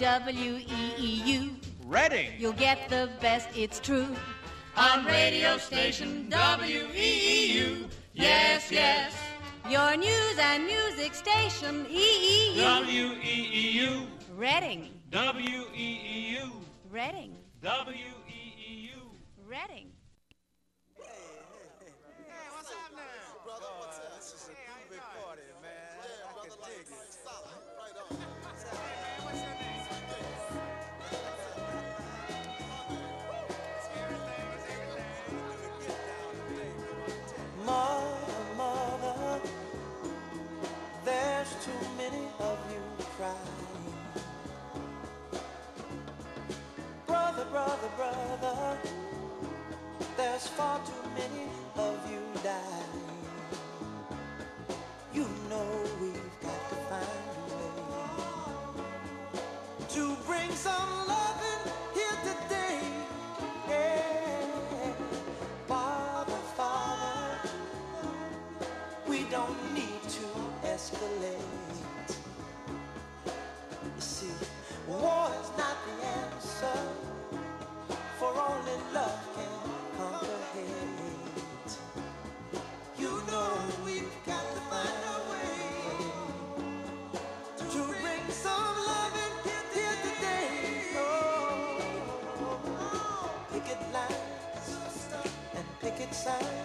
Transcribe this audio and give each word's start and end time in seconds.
W 0.00 0.56
E 0.56 0.94
E 0.98 1.22
U. 1.26 1.56
Reading. 1.84 2.32
You'll 2.38 2.54
get 2.54 2.88
the 2.88 3.10
best, 3.20 3.48
it's 3.54 3.78
true. 3.78 4.16
On 4.74 5.04
radio 5.04 5.58
station 5.58 6.26
WEEU. 6.30 7.86
Yes, 8.14 8.70
yes. 8.72 9.12
Your 9.68 9.98
news 9.98 10.38
and 10.38 10.64
music 10.64 11.14
station 11.14 11.84
E 11.90 12.56
EEU. 12.56 12.62
W-E-E-U. 12.62 14.06
Reading. 14.34 14.88
W-E-E-U. 15.10 16.50
Reading. 16.90 17.36
W-E-E-U. 17.60 19.02
Reading. 19.46 19.90
There's 50.40 50.52
far 50.52 50.80
too 50.86 51.08
many 51.14 51.44
of 51.76 52.10
you 52.10 52.20
dying. 52.42 53.04
You 55.12 55.26
know 55.50 55.84
we've 56.00 56.40
got 56.40 56.68
to 56.70 56.76
find 56.88 57.06
a 57.36 57.72
way 57.92 58.84
to 59.88 60.16
bring 60.26 60.50
some 60.52 61.08
loving 61.08 61.72
here 61.92 62.18
today. 62.24 62.80
Yeah. 63.68 64.92
Father, 65.66 66.40
Father, 66.56 67.50
we 69.08 69.24
don't 69.24 69.74
need 69.74 70.02
to 70.08 70.26
escalate. 70.64 72.14
You 73.84 74.00
see, 74.00 74.32
war 74.88 75.30
is 75.42 75.50
not 75.58 75.76
the 75.86 76.06
answer, 76.06 76.80
for 78.18 78.28
only 78.28 78.78
love 78.94 79.29
and 96.12 96.59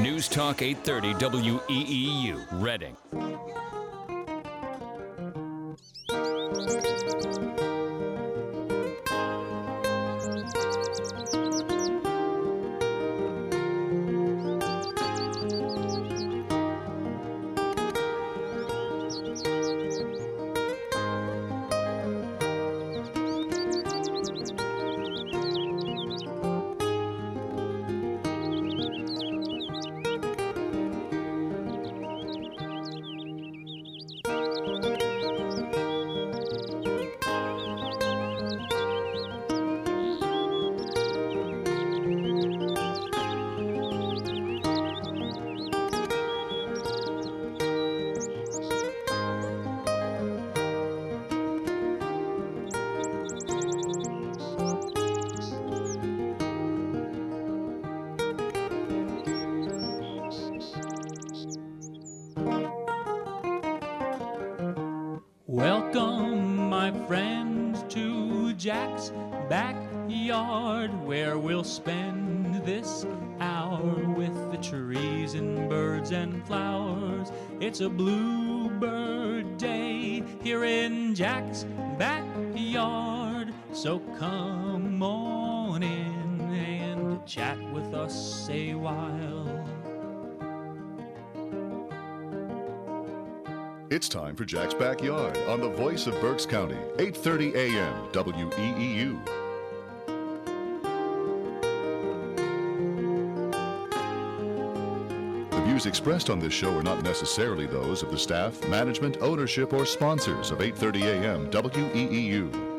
News 0.00 0.28
Talk 0.28 0.62
830 0.62 1.14
WEEU, 1.14 2.46
Reading. 2.52 2.96
Friends, 67.12 67.84
to 67.90 68.54
Jack's 68.54 69.12
backyard, 69.50 70.90
where 71.04 71.36
we'll 71.36 71.62
spend 71.62 72.64
this 72.64 73.04
hour 73.38 73.94
with 74.16 74.34
the 74.50 74.56
trees 74.56 75.34
and 75.34 75.68
birds 75.68 76.10
and 76.12 76.42
flowers. 76.46 77.30
It's 77.60 77.80
a 77.80 77.90
bluebird 77.90 79.58
day 79.58 80.24
here 80.42 80.64
in 80.64 81.14
Jack's 81.14 81.66
backyard, 81.98 83.52
so 83.74 83.98
come 84.18 85.02
on 85.02 85.82
in 85.82 86.40
and 86.40 87.26
chat 87.26 87.58
with 87.74 87.92
us 87.92 88.48
a 88.50 88.72
while. 88.72 89.71
It's 93.92 94.08
time 94.08 94.34
for 94.36 94.46
Jack's 94.46 94.72
Backyard 94.72 95.36
on 95.48 95.60
the 95.60 95.68
voice 95.68 96.06
of 96.06 96.18
Berks 96.18 96.46
County, 96.46 96.78
8:30 96.96 97.54
a.m. 97.54 97.92
WEEU. 98.10 99.22
The 105.50 105.60
views 105.66 105.84
expressed 105.84 106.30
on 106.30 106.38
this 106.38 106.54
show 106.54 106.74
are 106.78 106.82
not 106.82 107.02
necessarily 107.02 107.66
those 107.66 108.02
of 108.02 108.10
the 108.10 108.18
staff, 108.18 108.66
management, 108.66 109.18
ownership, 109.20 109.74
or 109.74 109.84
sponsors 109.84 110.50
of 110.50 110.60
8:30 110.60 111.02
a.m. 111.02 111.50
WEEU. 111.50 112.71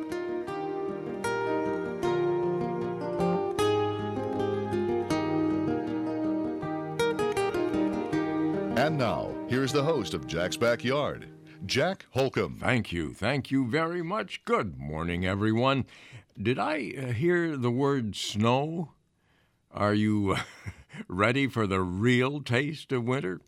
The 9.74 9.82
host 9.82 10.14
of 10.14 10.28
Jack's 10.28 10.56
Backyard, 10.56 11.28
Jack 11.66 12.06
Holcomb. 12.12 12.60
Thank 12.60 12.92
you. 12.92 13.16
Thank 13.16 13.50
you 13.50 13.66
very 13.68 14.04
much. 14.04 14.46
Good 14.46 14.78
morning, 14.78 15.26
everyone. 15.26 15.86
Did 16.40 16.60
I 16.60 16.94
uh, 16.96 17.06
hear 17.08 17.58
the 17.58 17.72
word 17.72 18.16
snow? 18.16 18.92
Are 19.72 19.96
you 19.96 20.34
uh, 20.38 20.42
ready 21.08 21.48
for 21.48 21.66
the 21.66 21.82
real 21.82 22.40
taste 22.42 22.92
of 22.92 23.06
winter? 23.06 23.42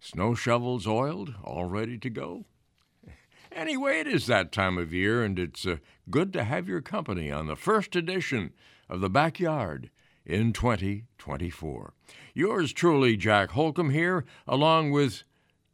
Snow 0.00 0.34
shovels 0.34 0.86
oiled, 0.86 1.34
all 1.44 1.66
ready 1.66 1.98
to 1.98 2.08
go? 2.08 2.46
Anyway, 3.52 4.00
it 4.00 4.06
is 4.06 4.26
that 4.26 4.52
time 4.52 4.78
of 4.78 4.94
year, 4.94 5.22
and 5.22 5.38
it's 5.38 5.66
uh, 5.66 5.76
good 6.08 6.32
to 6.32 6.44
have 6.44 6.66
your 6.66 6.80
company 6.80 7.30
on 7.30 7.46
the 7.46 7.56
first 7.56 7.94
edition 7.94 8.54
of 8.88 9.02
The 9.02 9.10
Backyard 9.10 9.90
in 10.24 10.54
2024. 10.54 11.92
Yours 12.32 12.72
truly, 12.72 13.18
Jack 13.18 13.50
Holcomb, 13.50 13.90
here, 13.90 14.24
along 14.46 14.92
with 14.92 15.24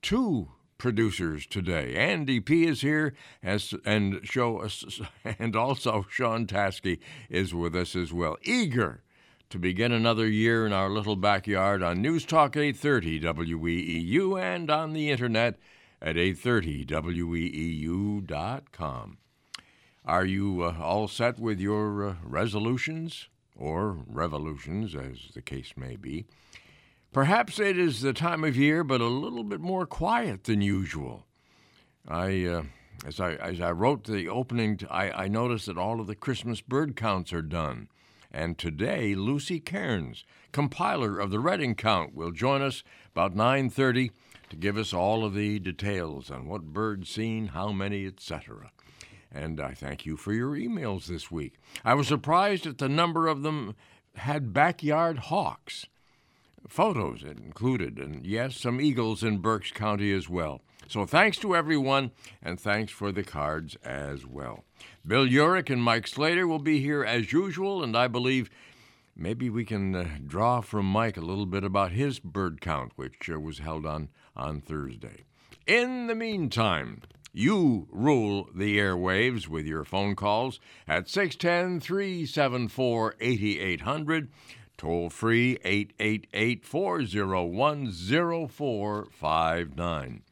two 0.04 0.48
producers 0.76 1.46
today. 1.46 1.94
Andy 1.96 2.38
P 2.38 2.66
is 2.66 2.82
here, 2.82 3.14
as, 3.42 3.72
and 3.86 4.20
show 4.22 4.58
us, 4.58 5.00
and 5.24 5.56
also 5.56 6.04
Sean 6.10 6.46
Tasky 6.46 6.98
is 7.30 7.54
with 7.54 7.74
us 7.74 7.96
as 7.96 8.12
well. 8.12 8.36
Eager 8.42 9.02
to 9.48 9.58
begin 9.58 9.92
another 9.92 10.28
year 10.28 10.66
in 10.66 10.74
our 10.74 10.90
little 10.90 11.16
backyard 11.16 11.82
on 11.82 12.02
News 12.02 12.26
Talk 12.26 12.54
830 12.54 13.20
WEEU 13.20 14.38
and 14.38 14.70
on 14.70 14.92
the 14.92 15.10
internet 15.10 15.58
at 16.02 16.16
830weeu.com. 16.16 19.16
Are 20.04 20.26
you 20.26 20.62
uh, 20.62 20.74
all 20.82 21.08
set 21.08 21.38
with 21.38 21.58
your 21.58 22.10
uh, 22.10 22.16
resolutions 22.22 23.28
or 23.56 23.96
revolutions, 24.06 24.94
as 24.94 25.30
the 25.32 25.40
case 25.40 25.72
may 25.78 25.96
be? 25.96 26.26
Perhaps 27.14 27.60
it 27.60 27.78
is 27.78 28.00
the 28.00 28.12
time 28.12 28.42
of 28.42 28.56
year, 28.56 28.82
but 28.82 29.00
a 29.00 29.06
little 29.06 29.44
bit 29.44 29.60
more 29.60 29.86
quiet 29.86 30.42
than 30.42 30.60
usual. 30.60 31.28
I, 32.08 32.44
uh, 32.44 32.62
as 33.06 33.20
I 33.20 33.34
as 33.34 33.60
I 33.60 33.70
wrote 33.70 34.02
the 34.02 34.28
opening, 34.28 34.80
I, 34.90 35.10
I 35.12 35.28
noticed 35.28 35.66
that 35.66 35.78
all 35.78 36.00
of 36.00 36.08
the 36.08 36.16
Christmas 36.16 36.60
bird 36.60 36.96
counts 36.96 37.32
are 37.32 37.40
done, 37.40 37.88
and 38.32 38.58
today 38.58 39.14
Lucy 39.14 39.60
Cairns, 39.60 40.24
compiler 40.50 41.20
of 41.20 41.30
the 41.30 41.38
Reading 41.38 41.76
count, 41.76 42.16
will 42.16 42.32
join 42.32 42.62
us 42.62 42.82
about 43.12 43.36
nine 43.36 43.70
thirty 43.70 44.10
to 44.50 44.56
give 44.56 44.76
us 44.76 44.92
all 44.92 45.24
of 45.24 45.34
the 45.34 45.60
details 45.60 46.32
on 46.32 46.48
what 46.48 46.72
birds 46.72 47.10
seen, 47.10 47.46
how 47.46 47.70
many, 47.70 48.06
etc. 48.06 48.72
And 49.30 49.60
I 49.60 49.74
thank 49.74 50.04
you 50.04 50.16
for 50.16 50.32
your 50.32 50.56
emails 50.56 51.06
this 51.06 51.30
week. 51.30 51.54
I 51.84 51.94
was 51.94 52.08
surprised 52.08 52.66
at 52.66 52.78
the 52.78 52.88
number 52.88 53.28
of 53.28 53.44
them 53.44 53.76
had 54.16 54.52
backyard 54.52 55.18
hawks. 55.18 55.86
Photos 56.68 57.22
included, 57.22 57.98
and 57.98 58.26
yes, 58.26 58.56
some 58.56 58.80
eagles 58.80 59.22
in 59.22 59.38
Berks 59.38 59.70
County 59.70 60.12
as 60.12 60.28
well. 60.28 60.62
So 60.88 61.06
thanks 61.06 61.38
to 61.38 61.54
everyone, 61.56 62.10
and 62.42 62.60
thanks 62.60 62.92
for 62.92 63.12
the 63.12 63.22
cards 63.22 63.76
as 63.84 64.26
well. 64.26 64.64
Bill 65.06 65.26
Urich 65.26 65.70
and 65.70 65.82
Mike 65.82 66.06
Slater 66.06 66.46
will 66.46 66.58
be 66.58 66.80
here 66.80 67.04
as 67.04 67.32
usual, 67.32 67.82
and 67.82 67.96
I 67.96 68.08
believe 68.08 68.50
maybe 69.16 69.48
we 69.48 69.64
can 69.64 69.94
uh, 69.94 70.08
draw 70.26 70.60
from 70.60 70.86
Mike 70.86 71.16
a 71.16 71.22
little 71.22 71.46
bit 71.46 71.64
about 71.64 71.92
his 71.92 72.18
bird 72.18 72.60
count, 72.60 72.92
which 72.96 73.30
uh, 73.30 73.38
was 73.40 73.58
held 73.58 73.86
on, 73.86 74.08
on 74.36 74.60
Thursday. 74.60 75.24
In 75.66 76.06
the 76.06 76.14
meantime, 76.14 77.02
you 77.32 77.88
rule 77.90 78.48
the 78.54 78.78
airwaves 78.78 79.48
with 79.48 79.66
your 79.66 79.84
phone 79.84 80.14
calls 80.14 80.60
at 80.86 81.08
610 81.08 81.80
374 81.80 83.16
8800, 83.20 84.28
toll 84.76 85.10
free 85.10 85.58
888 85.64 86.64
401 86.64 87.92
0459. 88.48 90.22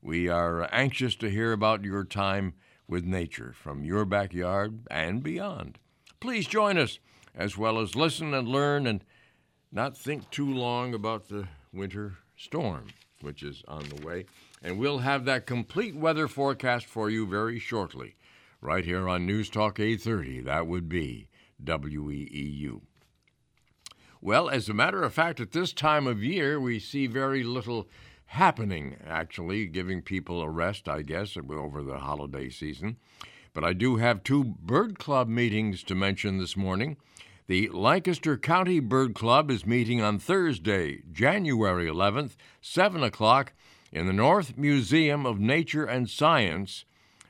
We 0.00 0.28
are 0.28 0.68
anxious 0.72 1.14
to 1.16 1.30
hear 1.30 1.52
about 1.52 1.84
your 1.84 2.04
time 2.04 2.54
with 2.88 3.04
nature 3.04 3.52
from 3.54 3.84
your 3.84 4.04
backyard 4.04 4.80
and 4.90 5.22
beyond. 5.22 5.78
Please 6.20 6.46
join 6.46 6.76
us 6.76 6.98
as 7.34 7.56
well 7.56 7.78
as 7.78 7.96
listen 7.96 8.34
and 8.34 8.48
learn 8.48 8.86
and 8.86 9.04
not 9.70 9.96
think 9.96 10.30
too 10.30 10.52
long 10.52 10.92
about 10.92 11.28
the 11.28 11.48
winter 11.72 12.18
storm, 12.36 12.88
which 13.20 13.42
is 13.42 13.62
on 13.66 13.88
the 13.88 14.06
way. 14.06 14.26
And 14.62 14.78
we'll 14.78 14.98
have 14.98 15.24
that 15.24 15.46
complete 15.46 15.96
weather 15.96 16.28
forecast 16.28 16.86
for 16.86 17.08
you 17.08 17.26
very 17.26 17.58
shortly, 17.58 18.16
right 18.60 18.84
here 18.84 19.08
on 19.08 19.26
News 19.26 19.48
Talk 19.48 19.80
830. 19.80 20.40
That 20.42 20.66
would 20.66 20.88
be 20.88 21.28
WEEU. 21.64 22.82
Well, 24.24 24.48
as 24.48 24.68
a 24.68 24.74
matter 24.74 25.02
of 25.02 25.12
fact, 25.12 25.40
at 25.40 25.50
this 25.50 25.72
time 25.72 26.06
of 26.06 26.22
year, 26.22 26.60
we 26.60 26.78
see 26.78 27.08
very 27.08 27.42
little 27.42 27.88
happening, 28.26 28.94
actually, 29.04 29.66
giving 29.66 30.00
people 30.00 30.40
a 30.40 30.48
rest, 30.48 30.88
I 30.88 31.02
guess, 31.02 31.36
over 31.36 31.82
the 31.82 31.98
holiday 31.98 32.48
season. 32.48 32.98
But 33.52 33.64
I 33.64 33.72
do 33.72 33.96
have 33.96 34.22
two 34.22 34.44
bird 34.44 35.00
club 35.00 35.26
meetings 35.26 35.82
to 35.82 35.96
mention 35.96 36.38
this 36.38 36.56
morning. 36.56 36.98
The 37.48 37.68
Lancaster 37.70 38.38
County 38.38 38.78
Bird 38.78 39.16
Club 39.16 39.50
is 39.50 39.66
meeting 39.66 40.00
on 40.00 40.20
Thursday, 40.20 41.02
January 41.10 41.88
11th, 41.88 42.36
7 42.60 43.02
o'clock, 43.02 43.52
in 43.90 44.06
the 44.06 44.12
North 44.12 44.56
Museum 44.56 45.26
of 45.26 45.40
Nature 45.40 45.84
and 45.84 46.08
Science 46.08 46.84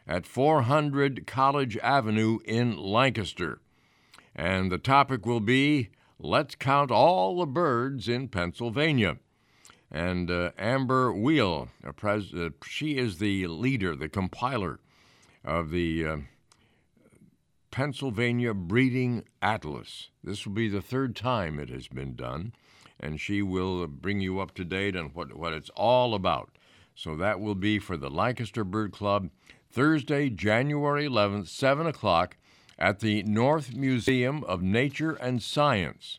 at 0.07 0.27
400 0.27 1.27
College 1.27 1.79
Avenue 1.79 2.41
in 2.45 2.77
Lancaster. 2.77 3.63
And 4.37 4.71
the 4.71 4.77
topic 4.77 5.25
will 5.25 5.41
be 5.41 5.89
Let's 6.25 6.55
Count 6.55 6.93
All 6.93 7.41
the 7.41 7.47
Birds 7.47 8.09
in 8.09 8.29
Pennsylvania. 8.29 9.17
And 9.91 10.31
uh, 10.31 10.53
Amber 10.57 11.13
Wiewel, 11.13 11.71
pres- 11.97 12.33
uh, 12.33 12.51
she 12.65 12.97
is 12.97 13.19
the 13.19 13.49
leader, 13.49 13.97
the 13.97 14.09
compiler 14.09 14.79
of 15.45 15.71
the 15.71 16.07
uh, 16.07 16.17
Pennsylvania 17.73 18.55
Breeding 18.55 19.25
Atlas. 19.43 20.11
This 20.23 20.47
will 20.47 20.53
be 20.53 20.69
the 20.69 20.81
third 20.81 21.17
time 21.17 21.59
it 21.59 21.71
has 21.71 21.89
been 21.89 22.15
done, 22.15 22.53
and 23.01 23.21
she 23.21 23.43
will 23.43 23.89
bring 23.89 24.21
you 24.21 24.39
up 24.39 24.55
to 24.55 24.65
date 24.65 24.95
on 24.95 25.07
what, 25.07 25.35
what 25.35 25.53
it's 25.53 25.71
all 25.71 26.15
about. 26.15 26.57
So 26.95 27.17
that 27.17 27.41
will 27.41 27.57
be 27.57 27.81
for 27.81 27.97
the 27.97 28.11
Lancaster 28.11 28.63
Bird 28.63 28.93
Club 28.93 29.31
Thursday, 29.73 30.31
January 30.31 31.09
11th, 31.09 31.49
7 31.49 31.85
o'clock 31.85 32.37
at 32.83 32.99
the 32.99 33.23
North 33.23 33.75
Museum 33.77 34.43
of 34.43 34.61
Nature 34.61 35.13
and 35.13 35.41
Science, 35.41 36.19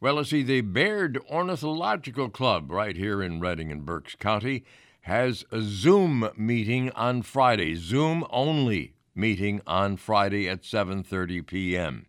Well, 0.00 0.14
let's 0.14 0.30
see, 0.30 0.42
the 0.42 0.62
Baird 0.62 1.20
Ornithological 1.30 2.30
Club 2.30 2.72
right 2.72 2.96
here 2.96 3.22
in 3.22 3.38
Reading 3.38 3.70
and 3.70 3.86
Berks 3.86 4.16
County 4.16 4.64
has 5.06 5.44
a 5.52 5.60
Zoom 5.60 6.28
meeting 6.36 6.90
on 6.90 7.22
Friday, 7.22 7.76
Zoom 7.76 8.26
only 8.28 8.92
meeting 9.14 9.60
on 9.64 9.96
Friday 9.96 10.48
at 10.48 10.62
7:30 10.62 11.46
p.m. 11.46 12.06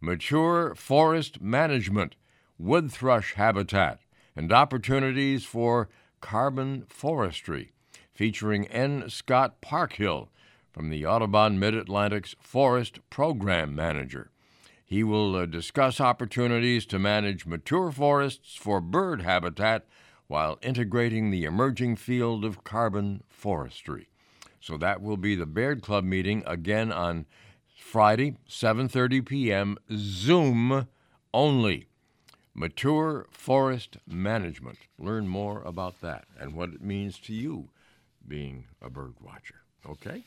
Mature 0.00 0.72
forest 0.76 1.40
management, 1.40 2.14
wood 2.56 2.92
thrush 2.92 3.34
habitat, 3.34 3.98
and 4.36 4.52
opportunities 4.52 5.44
for 5.44 5.88
carbon 6.20 6.84
forestry, 6.88 7.72
featuring 8.14 8.68
N. 8.68 9.10
Scott 9.10 9.60
Parkhill 9.60 10.28
from 10.70 10.90
the 10.90 11.04
Audubon 11.04 11.58
Mid 11.58 11.74
Atlantic's 11.74 12.36
Forest 12.38 13.00
Program 13.10 13.74
Manager. 13.74 14.30
He 14.86 15.02
will 15.02 15.34
uh, 15.34 15.44
discuss 15.44 16.00
opportunities 16.00 16.86
to 16.86 17.00
manage 17.00 17.46
mature 17.46 17.90
forests 17.90 18.54
for 18.54 18.80
bird 18.80 19.22
habitat 19.22 19.88
while 20.28 20.58
integrating 20.62 21.30
the 21.30 21.44
emerging 21.44 21.96
field 21.96 22.44
of 22.44 22.62
carbon 22.62 23.22
forestry. 23.28 24.08
So 24.60 24.76
that 24.76 25.02
will 25.02 25.16
be 25.16 25.34
the 25.34 25.46
Baird 25.46 25.82
Club 25.82 26.04
meeting 26.04 26.42
again 26.46 26.92
on 26.92 27.26
Friday, 27.76 28.36
7:30 28.48 29.26
p.m. 29.26 29.78
Zoom 29.90 30.86
only. 31.32 31.86
Mature 32.54 33.26
forest 33.30 33.98
management. 34.06 34.78
Learn 34.98 35.28
more 35.28 35.62
about 35.62 36.00
that 36.00 36.24
and 36.38 36.54
what 36.54 36.70
it 36.70 36.82
means 36.82 37.18
to 37.20 37.32
you 37.32 37.70
being 38.26 38.66
a 38.82 38.90
bird 38.90 39.14
watcher. 39.20 39.62
Okay? 39.88 40.24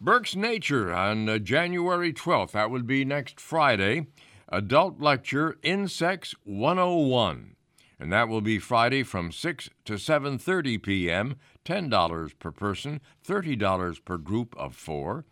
Berks 0.00 0.36
Nature 0.36 0.92
on 0.92 1.28
uh, 1.28 1.38
January 1.38 2.12
12th. 2.12 2.50
That 2.50 2.70
would 2.70 2.86
be 2.86 3.04
next 3.04 3.40
Friday. 3.40 4.08
Adult 4.48 5.00
lecture 5.00 5.56
Insects 5.62 6.34
101. 6.44 7.54
And 7.98 8.12
that 8.12 8.28
will 8.28 8.40
be 8.40 8.58
Friday 8.58 9.02
from 9.02 9.30
6 9.30 9.70
to 9.84 9.94
7:30 9.94 10.82
p.m. 10.82 11.36
$10 11.64 12.38
per 12.38 12.50
person, 12.50 13.00
$30 13.26 14.04
per 14.04 14.18
group 14.18 14.54
of 14.56 14.74
4. 14.74 15.24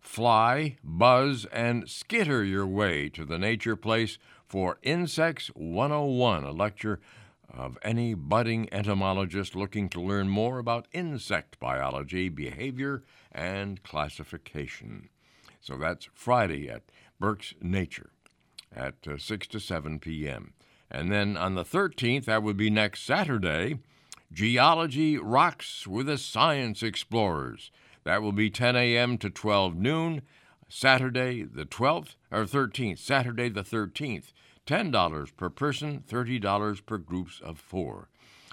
Fly, 0.00 0.76
buzz, 0.82 1.46
and 1.52 1.88
skitter 1.88 2.42
your 2.42 2.66
way 2.66 3.08
to 3.10 3.24
the 3.24 3.38
nature 3.38 3.76
place 3.76 4.18
for 4.46 4.78
Insects 4.82 5.48
101, 5.48 6.44
a 6.44 6.50
lecture 6.50 7.00
of 7.48 7.78
any 7.82 8.14
budding 8.14 8.68
entomologist 8.72 9.54
looking 9.54 9.88
to 9.88 10.00
learn 10.00 10.28
more 10.28 10.58
about 10.58 10.88
insect 10.92 11.58
biology, 11.60 12.28
behavior, 12.28 13.02
and 13.32 13.82
classification. 13.82 15.08
So 15.60 15.76
that's 15.76 16.08
Friday 16.14 16.68
at 16.68 16.82
Berks 17.18 17.54
Nature 17.60 18.10
at 18.74 18.94
uh, 19.06 19.18
6 19.18 19.46
to 19.48 19.60
7 19.60 19.98
p.m. 19.98 20.54
And 20.90 21.10
then 21.10 21.36
on 21.36 21.54
the 21.54 21.64
13th, 21.64 22.24
that 22.24 22.42
would 22.42 22.56
be 22.56 22.70
next 22.70 23.04
Saturday, 23.04 23.78
Geology 24.32 25.18
Rocks 25.18 25.86
with 25.86 26.06
the 26.06 26.18
Science 26.18 26.82
Explorers. 26.82 27.70
That 28.04 28.22
will 28.22 28.32
be 28.32 28.50
10 28.50 28.76
a.m. 28.76 29.18
to 29.18 29.30
12 29.30 29.76
noon, 29.76 30.22
Saturday 30.68 31.42
the 31.42 31.64
12th, 31.64 32.16
or 32.30 32.44
13th, 32.44 32.98
Saturday 32.98 33.48
the 33.48 33.62
13th. 33.62 34.32
$10 34.66 35.36
per 35.36 35.50
person, 35.50 36.04
$30 36.08 36.86
per 36.86 36.98
groups 36.98 37.40
of 37.42 37.58
four. 37.58 38.08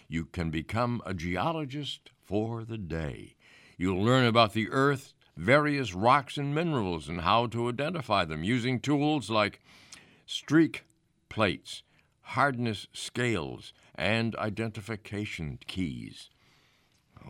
You 0.07 0.25
can 0.25 0.49
become 0.49 1.01
a 1.05 1.13
geologist 1.13 2.11
for 2.25 2.63
the 2.63 2.77
day. 2.77 3.35
You'll 3.77 4.03
learn 4.03 4.25
about 4.25 4.53
the 4.53 4.69
Earth, 4.69 5.13
various 5.35 5.93
rocks 5.93 6.37
and 6.37 6.55
minerals, 6.55 7.07
and 7.07 7.21
how 7.21 7.45
to 7.47 7.69
identify 7.69 8.25
them 8.25 8.43
using 8.43 8.79
tools 8.79 9.29
like 9.29 9.61
streak 10.25 10.85
plates, 11.29 11.83
hardness 12.31 12.87
scales, 12.91 13.71
and 13.95 14.35
identification 14.35 15.57
keys. 15.65 16.29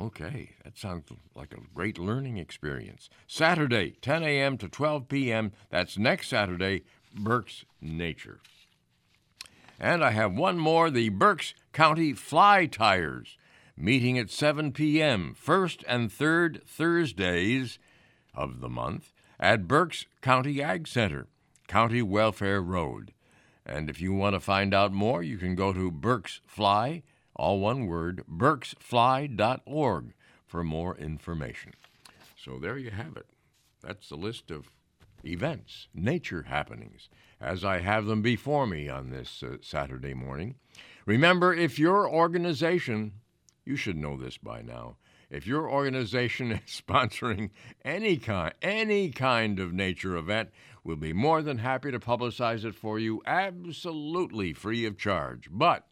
Okay, 0.01 0.55
that 0.63 0.77
sounds 0.77 1.09
like 1.35 1.53
a 1.53 1.61
great 1.73 1.99
learning 1.99 2.37
experience. 2.37 3.09
Saturday, 3.27 3.95
10 4.01 4.23
a.m. 4.23 4.57
to 4.57 4.67
12 4.67 5.07
p.m. 5.07 5.51
That's 5.69 5.97
next 5.97 6.29
Saturday, 6.29 6.83
Berks 7.13 7.63
Nature. 7.79 8.39
And 9.79 10.03
I 10.03 10.11
have 10.11 10.33
one 10.33 10.57
more 10.57 10.89
the 10.89 11.09
Berks 11.09 11.53
County 11.73 12.13
Fly 12.13 12.65
Tyers, 12.65 13.37
meeting 13.75 14.17
at 14.17 14.31
7 14.31 14.71
p.m., 14.71 15.35
first 15.37 15.83
and 15.87 16.11
third 16.11 16.63
Thursdays 16.65 17.77
of 18.33 18.61
the 18.61 18.69
month 18.69 19.13
at 19.39 19.67
Berks 19.67 20.05
County 20.21 20.61
Ag 20.61 20.87
Center, 20.87 21.27
County 21.67 22.01
Welfare 22.01 22.61
Road. 22.61 23.13
And 23.67 23.89
if 23.89 23.99
you 23.99 24.13
want 24.13 24.33
to 24.33 24.39
find 24.39 24.73
out 24.73 24.93
more, 24.93 25.21
you 25.21 25.37
can 25.37 25.53
go 25.53 25.73
to 25.73 25.91
Berks 25.91 26.39
Fly, 26.47 27.03
all 27.35 27.59
one 27.59 27.85
word, 27.85 28.23
berksfly.org 28.31 30.13
for 30.45 30.63
more 30.63 30.97
information. 30.97 31.73
So 32.37 32.59
there 32.59 32.77
you 32.77 32.91
have 32.91 33.17
it. 33.17 33.27
That's 33.83 34.07
the 34.07 34.15
list 34.15 34.51
of 34.51 34.71
events, 35.25 35.89
nature 35.93 36.43
happenings, 36.43 37.09
as 37.41 37.65
I 37.65 37.79
have 37.79 38.05
them 38.05 38.21
before 38.21 38.65
me 38.65 38.87
on 38.87 39.09
this 39.09 39.43
uh, 39.43 39.57
Saturday 39.61 40.13
morning. 40.13 40.55
Remember, 41.05 41.53
if 41.53 41.77
your 41.77 42.09
organization, 42.09 43.13
you 43.65 43.75
should 43.75 43.97
know 43.97 44.15
this 44.15 44.37
by 44.37 44.61
now, 44.61 44.95
if 45.29 45.45
your 45.45 45.69
organization 45.69 46.51
is 46.65 46.81
sponsoring 46.81 47.49
any 47.83 48.15
kind, 48.15 48.53
any 48.61 49.09
kind 49.09 49.59
of 49.59 49.73
nature 49.73 50.15
event, 50.15 50.49
we'll 50.87 50.95
be 50.95 51.11
more 51.11 51.41
than 51.41 51.57
happy 51.57 51.91
to 51.91 51.99
publicize 51.99 52.63
it 52.63 52.73
for 52.73 52.97
you 52.97 53.21
absolutely 53.25 54.53
free 54.53 54.85
of 54.85 54.97
charge. 54.97 55.49
But 55.51 55.85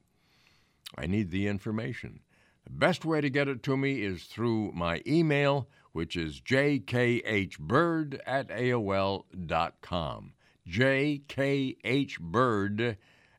I 0.97 1.05
need 1.05 1.31
the 1.31 1.47
information. 1.47 2.21
The 2.63 2.69
best 2.71 3.03
way 3.03 3.19
to 3.19 3.29
get 3.29 3.49
it 3.49 3.61
to 3.63 3.75
me 3.75 4.01
is 4.03 4.23
through 4.23 4.71
my 4.71 5.01
email, 5.05 5.67
which 5.91 6.15
is 6.15 6.39
jkhbird 6.39 8.19
at 8.25 8.47
AOL.com. 8.47 10.33
jkhbird 10.67 11.37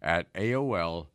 at 0.02 0.34
AOL.com. 0.34 1.08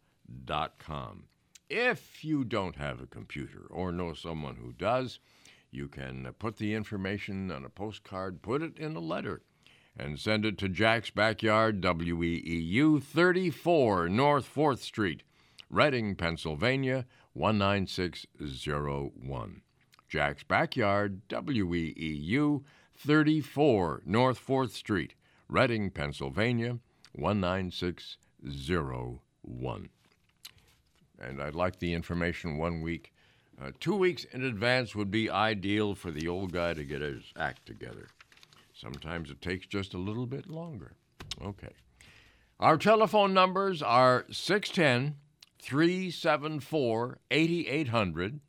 If 1.69 2.25
you 2.25 2.43
don't 2.43 2.75
have 2.77 3.00
a 3.00 3.05
computer 3.05 3.67
or 3.69 3.91
know 3.91 4.13
someone 4.13 4.55
who 4.55 4.74
does, 4.74 5.19
you 5.69 5.88
can 5.88 6.33
put 6.39 6.57
the 6.57 6.74
information 6.74 7.51
on 7.51 7.63
a 7.63 7.69
postcard, 7.69 8.41
put 8.41 8.63
it 8.63 8.77
in 8.79 8.95
a 8.95 9.00
letter, 9.00 9.43
and 9.98 10.19
send 10.19 10.45
it 10.45 10.57
to 10.57 10.67
Jack's 10.69 11.10
Backyard, 11.10 11.81
WEEU 11.81 13.03
34 13.03 14.07
North 14.10 14.53
4th 14.53 14.79
Street, 14.79 15.24
Reading, 15.69 16.15
Pennsylvania 16.15 17.05
19601. 17.33 19.62
Jack's 20.10 20.43
Backyard, 20.43 21.21
WEEU 21.29 22.63
34 22.95 24.01
North 24.05 24.45
4th 24.45 24.71
Street, 24.71 25.15
Reading, 25.48 25.89
Pennsylvania 25.89 26.79
19601. 27.15 29.89
And 31.19 31.41
I'd 31.41 31.55
like 31.55 31.79
the 31.79 31.93
information 31.93 32.57
one 32.57 32.81
week. 32.81 33.13
Uh, 33.62 33.71
two 33.79 33.95
weeks 33.95 34.24
in 34.25 34.43
advance 34.43 34.93
would 34.95 35.12
be 35.12 35.29
ideal 35.29 35.93
for 35.93 36.10
the 36.12 36.27
old 36.27 36.51
guy 36.51 36.74
to 36.74 36.83
get 36.83 37.01
his 37.01 37.31
act 37.38 37.65
together. 37.65 38.07
Sometimes 38.81 39.29
it 39.29 39.43
takes 39.43 39.67
just 39.67 39.93
a 39.93 40.00
little 40.00 40.25
bit 40.25 40.50
longer. 40.50 40.93
Okay. 41.39 41.69
Our 42.59 42.77
telephone 42.77 43.31
numbers 43.31 43.83
are 43.83 44.25
610 44.31 45.17
374 45.61 47.19
8800 47.29 48.39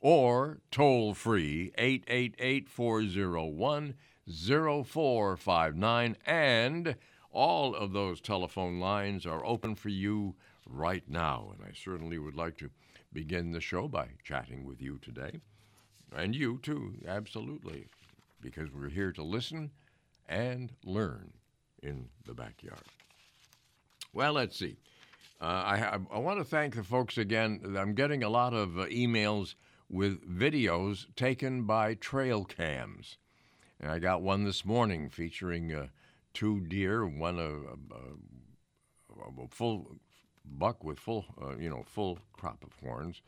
or 0.00 0.60
toll 0.70 1.12
free 1.12 1.72
888 1.76 2.70
401 2.70 3.94
0459. 4.26 6.16
And 6.24 6.96
all 7.30 7.74
of 7.74 7.92
those 7.92 8.22
telephone 8.22 8.80
lines 8.80 9.26
are 9.26 9.44
open 9.44 9.74
for 9.74 9.90
you 9.90 10.36
right 10.66 11.04
now. 11.06 11.52
And 11.52 11.62
I 11.62 11.72
certainly 11.74 12.16
would 12.16 12.36
like 12.36 12.56
to 12.58 12.70
begin 13.12 13.52
the 13.52 13.60
show 13.60 13.88
by 13.88 14.08
chatting 14.24 14.64
with 14.64 14.80
you 14.80 14.98
today. 15.02 15.40
And 16.16 16.34
you 16.34 16.58
too, 16.62 16.94
absolutely, 17.06 17.88
because 18.40 18.70
we're 18.72 18.88
here 18.88 19.12
to 19.12 19.22
listen 19.22 19.70
and 20.28 20.72
learn 20.84 21.32
in 21.82 22.08
the 22.24 22.34
backyard. 22.34 22.82
Well, 24.12 24.34
let's 24.34 24.58
see. 24.58 24.76
Uh, 25.40 25.44
I, 25.44 25.98
I 26.12 26.18
want 26.18 26.38
to 26.38 26.44
thank 26.44 26.76
the 26.76 26.84
folks 26.84 27.18
again. 27.18 27.76
I'm 27.78 27.94
getting 27.94 28.22
a 28.22 28.28
lot 28.28 28.54
of 28.54 28.78
uh, 28.78 28.86
emails 28.86 29.54
with 29.90 30.26
videos 30.28 31.06
taken 31.16 31.64
by 31.64 31.94
trail 31.94 32.44
cams. 32.44 33.18
And 33.80 33.90
I 33.90 33.98
got 33.98 34.22
one 34.22 34.44
this 34.44 34.64
morning 34.64 35.08
featuring 35.08 35.72
uh, 35.72 35.88
two 36.32 36.60
deer, 36.60 37.04
one 37.06 37.38
a, 37.38 37.50
a, 37.50 39.42
a, 39.42 39.48
full 39.48 39.96
buck 40.44 40.84
with 40.84 40.98
full, 40.98 41.26
uh, 41.40 41.56
you 41.56 41.68
know, 41.68 41.84
full 41.86 42.18
crop 42.32 42.62
of 42.62 42.72
horns, 42.82 43.20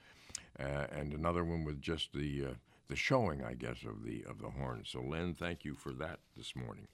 uh, 0.59 0.87
and 0.93 1.13
another 1.13 1.45
one 1.45 1.65
with 1.65 1.81
just 1.81 2.13
the 2.13 2.47
uh, 2.47 2.55
the 2.88 2.97
showing, 2.97 3.43
I 3.43 3.55
guess, 3.55 3.85
of 3.85 4.05
the 4.05 4.25
of 4.29 4.41
the 4.41 4.50
horns. 4.50 4.91
So, 4.91 5.00
Len, 5.00 5.35
thank 5.35 5.64
you 5.64 5.75
for 5.75 5.93
that 5.95 6.21
this 6.37 6.55
morning. 6.55 6.88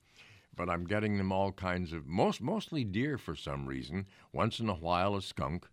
But 0.57 0.69
I'm 0.69 0.85
getting 0.85 1.17
them 1.17 1.33
all 1.33 1.53
kinds 1.53 1.93
of 1.93 2.07
most 2.07 2.41
mostly 2.41 2.85
deer 2.85 3.19
for 3.19 3.37
some 3.37 3.67
reason. 3.67 4.07
Once 4.33 4.61
in 4.61 4.69
a 4.69 4.75
while, 4.75 5.17
a 5.17 5.23
skunk. 5.23 5.67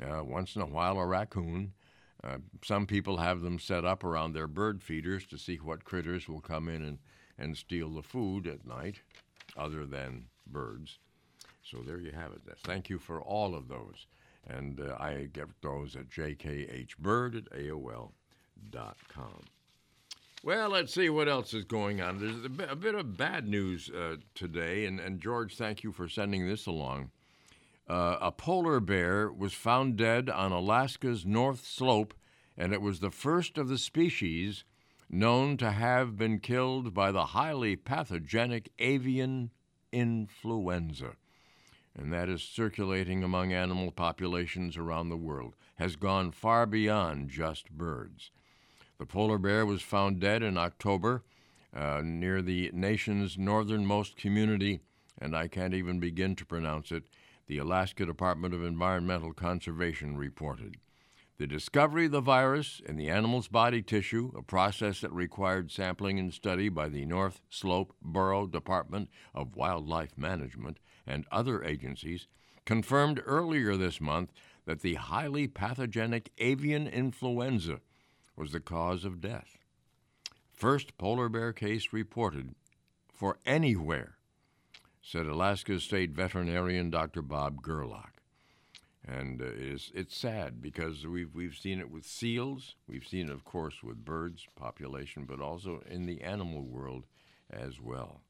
Uh, 0.00 0.24
once 0.24 0.56
in 0.56 0.62
a 0.62 0.66
while, 0.66 0.98
a 0.98 1.06
raccoon. 1.06 1.74
Uh, 2.24 2.38
some 2.64 2.86
people 2.86 3.16
have 3.16 3.40
them 3.40 3.58
set 3.58 3.84
up 3.84 4.04
around 4.04 4.32
their 4.32 4.46
bird 4.46 4.82
feeders 4.82 5.26
to 5.26 5.36
see 5.36 5.56
what 5.56 5.84
critters 5.84 6.28
will 6.28 6.40
come 6.40 6.68
in 6.68 6.82
and, 6.82 6.98
and 7.36 7.56
steal 7.56 7.90
the 7.90 8.02
food 8.02 8.46
at 8.46 8.64
night, 8.64 9.00
other 9.56 9.84
than 9.84 10.26
birds. 10.46 10.98
So 11.62 11.78
there 11.84 12.00
you 12.00 12.12
have 12.12 12.32
it. 12.32 12.42
Thank 12.64 12.88
you 12.88 12.98
for 12.98 13.20
all 13.20 13.54
of 13.54 13.68
those. 13.68 14.06
And 14.46 14.80
uh, 14.80 14.96
I 14.98 15.28
get 15.32 15.48
those 15.62 15.96
at 15.96 16.08
jkhbird 16.08 17.36
at 17.36 17.50
AOL.com. 18.70 19.44
Well, 20.44 20.70
let's 20.70 20.92
see 20.92 21.08
what 21.08 21.28
else 21.28 21.54
is 21.54 21.64
going 21.64 22.00
on. 22.00 22.18
There's 22.18 22.44
a 22.44 22.48
bit, 22.48 22.70
a 22.70 22.76
bit 22.76 22.94
of 22.96 23.16
bad 23.16 23.46
news 23.46 23.90
uh, 23.90 24.16
today, 24.34 24.86
and, 24.86 24.98
and 24.98 25.20
George, 25.20 25.56
thank 25.56 25.84
you 25.84 25.92
for 25.92 26.08
sending 26.08 26.48
this 26.48 26.66
along. 26.66 27.10
Uh, 27.88 28.16
a 28.20 28.32
polar 28.32 28.80
bear 28.80 29.30
was 29.30 29.52
found 29.52 29.96
dead 29.96 30.28
on 30.28 30.50
Alaska's 30.50 31.24
North 31.24 31.64
Slope, 31.64 32.14
and 32.56 32.72
it 32.72 32.80
was 32.80 32.98
the 32.98 33.10
first 33.10 33.56
of 33.56 33.68
the 33.68 33.78
species 33.78 34.64
known 35.08 35.56
to 35.58 35.70
have 35.70 36.16
been 36.16 36.40
killed 36.40 36.92
by 36.92 37.12
the 37.12 37.26
highly 37.26 37.76
pathogenic 37.76 38.72
avian 38.78 39.50
influenza. 39.92 41.12
And 41.94 42.12
that 42.12 42.28
is 42.28 42.42
circulating 42.42 43.22
among 43.22 43.52
animal 43.52 43.92
populations 43.92 44.76
around 44.76 45.08
the 45.08 45.16
world, 45.16 45.54
has 45.76 45.94
gone 45.94 46.32
far 46.32 46.66
beyond 46.66 47.28
just 47.28 47.70
birds. 47.70 48.30
The 49.02 49.06
polar 49.06 49.38
bear 49.38 49.66
was 49.66 49.82
found 49.82 50.20
dead 50.20 50.44
in 50.44 50.56
October 50.56 51.24
uh, 51.74 52.02
near 52.04 52.40
the 52.40 52.70
nation's 52.72 53.36
northernmost 53.36 54.16
community, 54.16 54.78
and 55.18 55.36
I 55.36 55.48
can't 55.48 55.74
even 55.74 55.98
begin 55.98 56.36
to 56.36 56.46
pronounce 56.46 56.92
it, 56.92 57.08
the 57.48 57.58
Alaska 57.58 58.06
Department 58.06 58.54
of 58.54 58.62
Environmental 58.62 59.32
Conservation 59.32 60.16
reported. 60.16 60.76
The 61.36 61.48
discovery 61.48 62.06
of 62.06 62.12
the 62.12 62.20
virus 62.20 62.80
in 62.86 62.94
the 62.94 63.10
animal's 63.10 63.48
body 63.48 63.82
tissue, 63.82 64.30
a 64.36 64.42
process 64.42 65.00
that 65.00 65.12
required 65.12 65.72
sampling 65.72 66.20
and 66.20 66.32
study 66.32 66.68
by 66.68 66.88
the 66.88 67.04
North 67.04 67.40
Slope 67.50 67.96
Borough 68.00 68.46
Department 68.46 69.10
of 69.34 69.56
Wildlife 69.56 70.16
Management 70.16 70.78
and 71.08 71.26
other 71.32 71.64
agencies, 71.64 72.28
confirmed 72.64 73.20
earlier 73.26 73.76
this 73.76 74.00
month 74.00 74.30
that 74.64 74.82
the 74.82 74.94
highly 74.94 75.48
pathogenic 75.48 76.30
avian 76.38 76.86
influenza 76.86 77.80
was 78.36 78.52
the 78.52 78.60
cause 78.60 79.04
of 79.04 79.20
death. 79.20 79.58
First 80.52 80.96
polar 80.98 81.28
bear 81.28 81.52
case 81.52 81.92
reported 81.92 82.54
for 83.12 83.38
anywhere, 83.44 84.16
said 85.02 85.26
Alaska 85.26 85.80
State 85.80 86.12
veterinarian 86.12 86.90
Dr. 86.90 87.22
Bob 87.22 87.62
Gerlach. 87.62 88.12
And 89.06 89.42
uh, 89.42 89.46
it's, 89.56 89.90
it's 89.94 90.16
sad 90.16 90.62
because 90.62 91.04
we've, 91.06 91.34
we've 91.34 91.56
seen 91.56 91.80
it 91.80 91.90
with 91.90 92.04
seals, 92.04 92.76
we've 92.86 93.06
seen 93.06 93.28
it, 93.28 93.32
of 93.32 93.44
course, 93.44 93.82
with 93.82 94.04
birds 94.04 94.46
population, 94.54 95.24
but 95.24 95.40
also 95.40 95.82
in 95.90 96.06
the 96.06 96.22
animal 96.22 96.62
world 96.62 97.04
as 97.50 97.80
well. 97.80 98.20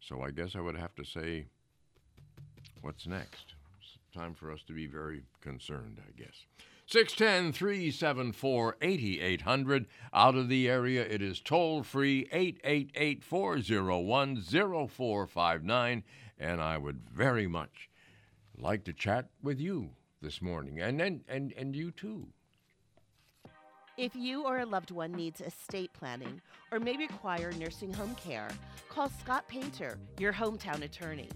So 0.00 0.22
I 0.22 0.30
guess 0.30 0.54
I 0.54 0.60
would 0.60 0.76
have 0.76 0.94
to 0.94 1.04
say, 1.04 1.46
what's 2.80 3.06
next? 3.06 3.54
It's 3.80 4.14
time 4.14 4.34
for 4.34 4.52
us 4.52 4.62
to 4.68 4.72
be 4.72 4.86
very 4.86 5.22
concerned, 5.40 6.00
I 6.06 6.12
guess. 6.16 6.46
610 6.90 7.52
374 7.52 8.76
8800. 8.80 9.86
Out 10.14 10.34
of 10.36 10.48
the 10.48 10.70
area, 10.70 11.02
it 11.02 11.20
is 11.20 11.38
toll 11.38 11.82
free 11.82 12.26
888 12.32 13.22
401 13.22 14.40
0459. 14.40 16.02
And 16.38 16.60
I 16.62 16.78
would 16.78 17.02
very 17.12 17.46
much 17.46 17.90
like 18.56 18.84
to 18.84 18.94
chat 18.94 19.28
with 19.42 19.60
you 19.60 19.90
this 20.22 20.40
morning, 20.40 20.80
and, 20.80 21.00
and, 21.02 21.20
and, 21.28 21.52
and 21.58 21.76
you 21.76 21.90
too. 21.90 22.28
If 23.98 24.16
you 24.16 24.46
or 24.46 24.60
a 24.60 24.66
loved 24.66 24.90
one 24.90 25.12
needs 25.12 25.42
estate 25.42 25.92
planning 25.92 26.40
or 26.72 26.80
may 26.80 26.96
require 26.96 27.52
nursing 27.52 27.92
home 27.92 28.14
care, 28.14 28.48
call 28.88 29.10
Scott 29.10 29.46
Painter, 29.46 29.98
your 30.18 30.32
hometown 30.32 30.82
attorney. 30.82 31.28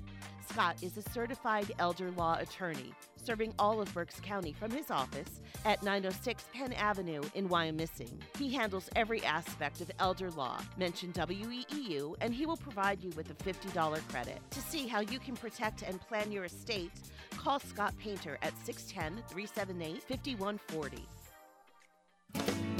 Scott 0.48 0.76
is 0.82 0.96
a 0.96 1.10
certified 1.10 1.72
elder 1.78 2.10
law 2.12 2.36
attorney 2.38 2.92
serving 3.24 3.54
all 3.58 3.80
of 3.80 3.92
Berks 3.94 4.20
County 4.20 4.52
from 4.52 4.70
his 4.70 4.90
office 4.90 5.40
at 5.64 5.82
906 5.82 6.44
Penn 6.52 6.72
Avenue 6.72 7.22
in 7.34 7.48
Wyomissing. 7.48 8.10
He 8.38 8.52
handles 8.52 8.90
every 8.96 9.24
aspect 9.24 9.80
of 9.80 9.90
elder 9.98 10.30
law. 10.30 10.60
Mention 10.76 11.12
WEEU 11.12 12.16
and 12.20 12.34
he 12.34 12.46
will 12.46 12.56
provide 12.56 13.02
you 13.02 13.10
with 13.10 13.30
a 13.30 13.34
$50 13.34 14.08
credit. 14.08 14.40
To 14.50 14.60
see 14.60 14.88
how 14.88 15.00
you 15.00 15.18
can 15.18 15.36
protect 15.36 15.82
and 15.82 16.00
plan 16.00 16.32
your 16.32 16.44
estate, 16.44 16.92
call 17.36 17.60
Scott 17.60 17.94
Painter 17.98 18.38
at 18.42 18.52
610 18.64 19.22
378 19.28 20.02
5140. 20.02 22.71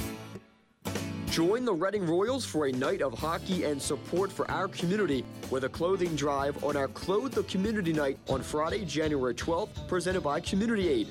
Join 1.33 1.65
the 1.65 1.73
Reading 1.73 2.05
Royals 2.05 2.45
for 2.45 2.67
a 2.67 2.71
night 2.71 3.01
of 3.01 3.17
hockey 3.17 3.63
and 3.63 3.81
support 3.81 4.31
for 4.31 4.49
our 4.51 4.67
community 4.67 5.25
with 5.49 5.63
a 5.63 5.69
clothing 5.69 6.15
drive 6.15 6.63
on 6.63 6.77
our 6.77 6.87
Clothe 6.89 7.33
the 7.33 7.41
Community 7.45 7.91
Night 7.91 8.19
on 8.29 8.43
Friday, 8.43 8.85
January 8.85 9.33
12th, 9.33 9.87
presented 9.87 10.21
by 10.21 10.39
Community 10.39 10.87
Aid. 10.89 11.07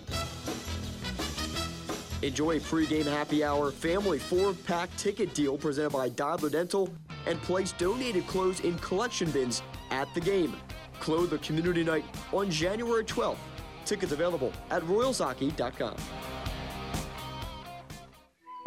Enjoy 2.23 2.53
a 2.53 2.61
pregame 2.61 3.05
happy 3.05 3.43
hour 3.43 3.73
family 3.73 4.21
four 4.21 4.53
pack 4.53 4.97
ticket 4.97 5.35
deal 5.35 5.59
presented 5.59 5.91
by 5.91 6.09
Dodler 6.09 6.53
Dental 6.53 6.89
and 7.27 7.43
place 7.43 7.73
donated 7.73 8.25
clothes 8.29 8.61
in 8.61 8.79
collection 8.79 9.29
bins 9.33 9.61
at 9.91 10.07
the 10.15 10.21
game. 10.21 10.55
Clothe 11.01 11.31
the 11.31 11.39
Community 11.39 11.83
Night 11.83 12.05
on 12.33 12.49
January 12.49 13.03
12th. 13.03 13.39
Tickets 13.85 14.13
available 14.13 14.53
at 14.71 14.85
royalshockey.com. 14.85 15.97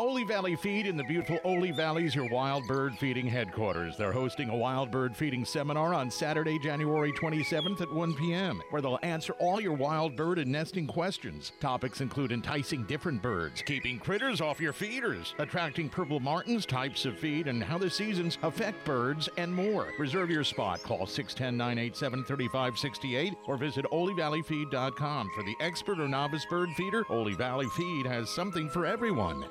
Oley 0.05 0.23
Valley 0.23 0.55
Feed 0.55 0.85
in 0.85 0.97
the 0.97 1.03
beautiful 1.03 1.39
Oley 1.43 1.71
Valley 1.71 2.05
is 2.05 2.13
your 2.13 2.29
wild 2.29 2.67
bird 2.67 2.95
feeding 2.99 3.25
headquarters. 3.25 3.97
They're 3.97 4.11
hosting 4.11 4.49
a 4.49 4.55
wild 4.55 4.91
bird 4.91 5.17
feeding 5.17 5.43
seminar 5.43 5.95
on 5.95 6.11
Saturday, 6.11 6.59
January 6.59 7.11
27th 7.11 7.81
at 7.81 7.91
1 7.91 8.13
p.m., 8.13 8.61
where 8.69 8.83
they'll 8.83 8.99
answer 9.01 9.33
all 9.39 9.59
your 9.59 9.73
wild 9.73 10.15
bird 10.15 10.37
and 10.37 10.51
nesting 10.51 10.85
questions. 10.85 11.53
Topics 11.59 12.01
include 12.01 12.31
enticing 12.31 12.83
different 12.83 13.23
birds, 13.23 13.63
keeping 13.63 13.97
critters 13.97 14.41
off 14.41 14.61
your 14.61 14.73
feeders, 14.73 15.33
attracting 15.39 15.89
purple 15.89 16.19
martins, 16.19 16.67
types 16.67 17.05
of 17.05 17.17
feed, 17.17 17.47
and 17.47 17.63
how 17.63 17.79
the 17.79 17.89
seasons 17.89 18.37
affect 18.43 18.85
birds, 18.85 19.27
and 19.39 19.51
more. 19.51 19.87
Reserve 19.97 20.29
your 20.29 20.43
spot. 20.43 20.83
Call 20.83 21.07
610 21.07 21.57
987 21.57 22.25
3568 22.25 23.33
or 23.47 23.57
visit 23.57 23.85
oleyvalleyfeed.com. 23.85 25.31
For 25.33 25.41
the 25.41 25.55
expert 25.59 25.99
or 25.99 26.07
novice 26.07 26.45
bird 26.47 26.69
feeder, 26.77 27.05
Oley 27.09 27.33
Valley 27.33 27.67
Feed 27.75 28.05
has 28.05 28.29
something 28.29 28.69
for 28.69 28.85
everyone. 28.85 29.43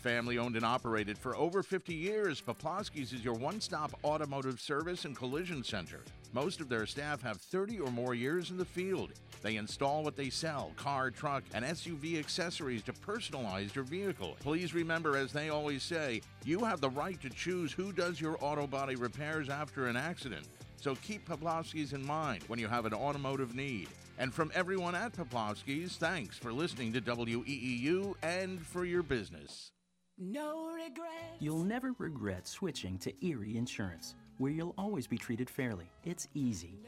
Family 0.00 0.38
owned 0.38 0.56
and 0.56 0.64
operated 0.64 1.18
for 1.18 1.36
over 1.36 1.62
50 1.62 1.92
years, 1.92 2.40
Poplawski's 2.40 3.12
is 3.12 3.22
your 3.22 3.34
one 3.34 3.60
stop 3.60 3.92
automotive 4.02 4.58
service 4.58 5.04
and 5.04 5.14
collision 5.14 5.62
center. 5.62 6.00
Most 6.32 6.62
of 6.62 6.70
their 6.70 6.86
staff 6.86 7.20
have 7.20 7.36
30 7.36 7.80
or 7.80 7.90
more 7.90 8.14
years 8.14 8.50
in 8.50 8.56
the 8.56 8.64
field. 8.64 9.12
They 9.42 9.56
install 9.56 10.02
what 10.02 10.16
they 10.16 10.30
sell 10.30 10.72
car, 10.76 11.10
truck, 11.10 11.42
and 11.52 11.66
SUV 11.66 12.18
accessories 12.18 12.82
to 12.84 12.94
personalize 12.94 13.74
your 13.74 13.84
vehicle. 13.84 14.38
Please 14.40 14.72
remember, 14.72 15.18
as 15.18 15.34
they 15.34 15.50
always 15.50 15.82
say, 15.82 16.22
you 16.46 16.60
have 16.60 16.80
the 16.80 16.88
right 16.88 17.20
to 17.20 17.28
choose 17.28 17.70
who 17.70 17.92
does 17.92 18.18
your 18.18 18.38
auto 18.40 18.66
body 18.66 18.94
repairs 18.94 19.50
after 19.50 19.86
an 19.86 19.96
accident. 19.96 20.46
So 20.80 20.94
keep 21.02 21.28
Poplawski's 21.28 21.92
in 21.92 22.06
mind 22.06 22.42
when 22.46 22.58
you 22.58 22.68
have 22.68 22.86
an 22.86 22.94
automotive 22.94 23.54
need. 23.54 23.88
And 24.18 24.32
from 24.32 24.50
everyone 24.54 24.94
at 24.94 25.12
Poplawski's, 25.12 25.96
thanks 25.96 26.38
for 26.38 26.54
listening 26.54 26.94
to 26.94 27.02
WEEU 27.02 28.14
and 28.22 28.64
for 28.64 28.86
your 28.86 29.02
business. 29.02 29.72
No 30.20 30.66
regret. 30.66 31.36
You'll 31.38 31.64
never 31.64 31.94
regret 31.96 32.46
switching 32.46 32.98
to 32.98 33.26
Erie 33.26 33.56
Insurance, 33.56 34.14
where 34.36 34.52
you'll 34.52 34.74
always 34.76 35.06
be 35.06 35.16
treated 35.16 35.48
fairly. 35.48 35.90
It's 36.04 36.28
easy. 36.34 36.78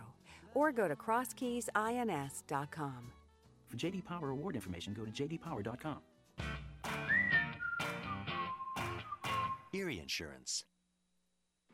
or 0.56 0.72
go 0.72 0.88
to 0.88 0.96
crosskeysins.com. 0.96 3.12
For 3.68 3.78
JD 3.78 4.06
Power 4.06 4.32
award 4.32 4.56
information, 4.56 4.94
go 4.94 5.06
to 5.06 5.12
jdpower.com. 5.12 6.00
Erie 9.76 10.00
Insurance. 10.00 10.66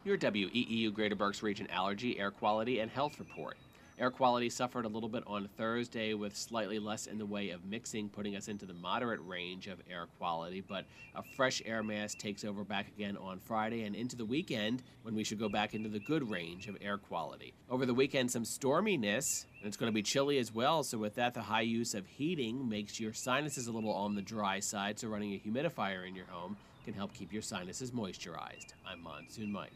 Your 0.06 0.18
WEEU 0.18 0.94
Greater 0.94 1.16
Berks 1.16 1.44
Region 1.44 1.68
Allergy, 1.70 2.18
Air 2.18 2.32
Quality, 2.32 2.80
and 2.80 2.90
Health 2.90 3.20
Report. 3.20 3.58
Air 4.00 4.10
quality 4.10 4.50
suffered 4.50 4.86
a 4.86 4.88
little 4.88 5.10
bit 5.10 5.26
on 5.28 5.50
Thursday 5.58 6.14
with 6.14 6.34
slightly 6.34 6.80
less 6.80 7.08
in 7.08 7.18
the 7.18 7.26
way 7.26 7.50
of 7.50 7.66
mixing, 7.66 8.08
putting 8.08 8.38
us 8.38 8.48
into 8.48 8.66
the 8.66 8.74
moderate 8.74 9.20
range 9.26 9.68
of 9.68 9.82
air 9.92 10.06
quality. 10.18 10.62
But 10.62 10.86
a 11.14 11.24
fresh 11.36 11.62
air 11.66 11.84
mass 11.84 12.16
takes 12.16 12.46
over 12.46 12.64
back 12.64 12.88
again 12.88 13.18
on 13.18 13.40
Friday 13.40 13.84
and 13.84 13.94
into 13.98 14.16
the 14.16 14.24
weekend 14.24 14.84
when 15.04 15.16
we 15.16 15.26
should 15.26 15.38
go 15.38 15.50
back 15.50 15.76
into 15.76 15.90
the 15.90 16.00
good 16.00 16.32
range 16.32 16.70
of 16.70 16.78
air 16.80 16.98
quality. 16.98 17.54
Over 17.70 17.86
the 17.86 17.94
weekend, 17.94 18.32
some 18.32 18.44
storminess, 18.44 19.44
and 19.60 19.68
it's 19.68 19.76
going 19.76 19.92
to 19.92 19.94
be 19.94 20.04
chilly 20.04 20.38
as 20.38 20.54
well. 20.54 20.84
So, 20.84 20.98
with 20.98 21.16
that, 21.16 21.34
the 21.34 21.42
high 21.42 21.60
use 21.60 21.94
of 21.94 22.08
heating 22.08 22.70
makes 22.70 23.02
your 23.02 23.12
sinuses 23.12 23.68
a 23.68 23.74
little 23.74 23.92
on 23.92 24.16
the 24.16 24.22
dry 24.22 24.62
side. 24.62 24.98
So, 24.98 25.10
running 25.10 25.34
a 25.34 25.40
humidifier 25.46 26.08
in 26.08 26.16
your 26.16 26.28
home 26.28 26.56
can 26.90 26.98
help 26.98 27.14
keep 27.14 27.32
your 27.32 27.44
sinuses 27.44 27.92
moisturized. 27.92 28.74
I'm 28.84 29.04
Monsoon 29.04 29.52
Mike. 29.52 29.74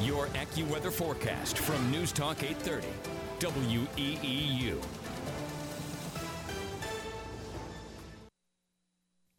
Your 0.00 0.28
AccuWeather 0.28 0.92
forecast 0.92 1.58
from 1.58 1.90
News 1.90 2.12
Talk 2.12 2.44
830, 2.44 2.86
WEEU. 3.40 4.80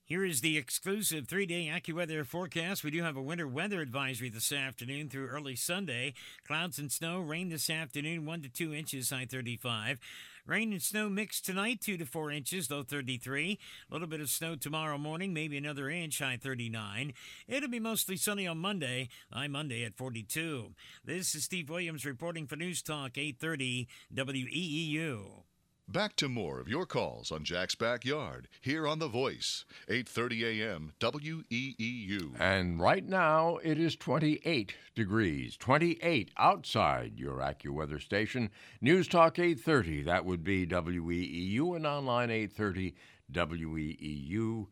Here 0.03 0.25
is 0.25 0.41
the 0.41 0.57
exclusive 0.57 1.29
three 1.29 1.45
day 1.45 1.71
AccuWeather 1.73 2.25
forecast. 2.25 2.83
We 2.83 2.91
do 2.91 3.03
have 3.03 3.15
a 3.15 3.21
winter 3.21 3.47
weather 3.47 3.79
advisory 3.79 4.29
this 4.29 4.51
afternoon 4.51 5.07
through 5.07 5.27
early 5.27 5.55
Sunday. 5.55 6.13
Clouds 6.45 6.77
and 6.77 6.91
snow, 6.91 7.21
rain 7.21 7.47
this 7.47 7.69
afternoon, 7.69 8.25
1 8.25 8.41
to 8.41 8.49
2 8.49 8.73
inches, 8.73 9.11
high 9.11 9.27
35. 9.29 9.99
Rain 10.47 10.71
and 10.71 10.81
snow 10.81 11.09
mixed 11.09 11.45
tonight, 11.45 11.81
2 11.81 11.97
to 11.97 12.05
4 12.05 12.31
inches, 12.31 12.71
low 12.71 12.81
33. 12.81 13.59
A 13.89 13.93
little 13.93 14.07
bit 14.07 14.21
of 14.21 14.29
snow 14.29 14.55
tomorrow 14.55 14.97
morning, 14.97 15.33
maybe 15.33 15.57
another 15.57 15.89
inch, 15.89 16.19
high 16.19 16.39
39. 16.41 17.11
It'll 17.49 17.67
be 17.69 17.81
mostly 17.81 18.15
sunny 18.15 18.47
on 18.47 18.57
Monday, 18.57 19.09
high 19.29 19.49
Monday 19.49 19.83
at 19.83 19.97
42. 19.97 20.71
This 21.03 21.35
is 21.35 21.43
Steve 21.43 21.69
Williams 21.69 22.05
reporting 22.05 22.47
for 22.47 22.55
News 22.55 22.81
Talk 22.81 23.17
830 23.17 23.89
WEEU. 24.15 25.46
Back 25.89 26.17
to 26.17 26.27
more 26.27 26.59
of 26.59 26.67
your 26.67 26.85
calls 26.85 27.31
on 27.31 27.45
Jack's 27.45 27.75
Backyard 27.75 28.49
here 28.59 28.85
on 28.85 28.99
The 28.99 29.07
Voice, 29.07 29.63
8:30 29.87 30.59
a.m. 30.59 30.91
WEEU. 30.99 32.37
And 32.37 32.77
right 32.77 33.07
now 33.07 33.59
it 33.63 33.79
is 33.79 33.95
28 33.95 34.75
degrees, 34.95 35.55
28 35.55 36.31
outside 36.35 37.13
your 37.17 37.37
AccuWeather 37.37 38.01
station. 38.01 38.49
News 38.81 39.07
Talk 39.07 39.39
830, 39.39 40.03
that 40.03 40.25
would 40.25 40.43
be 40.43 40.67
WEEU 40.67 41.77
and 41.77 41.87
online 41.87 42.31
830 42.31 42.93
WEEU.com. 43.31 44.65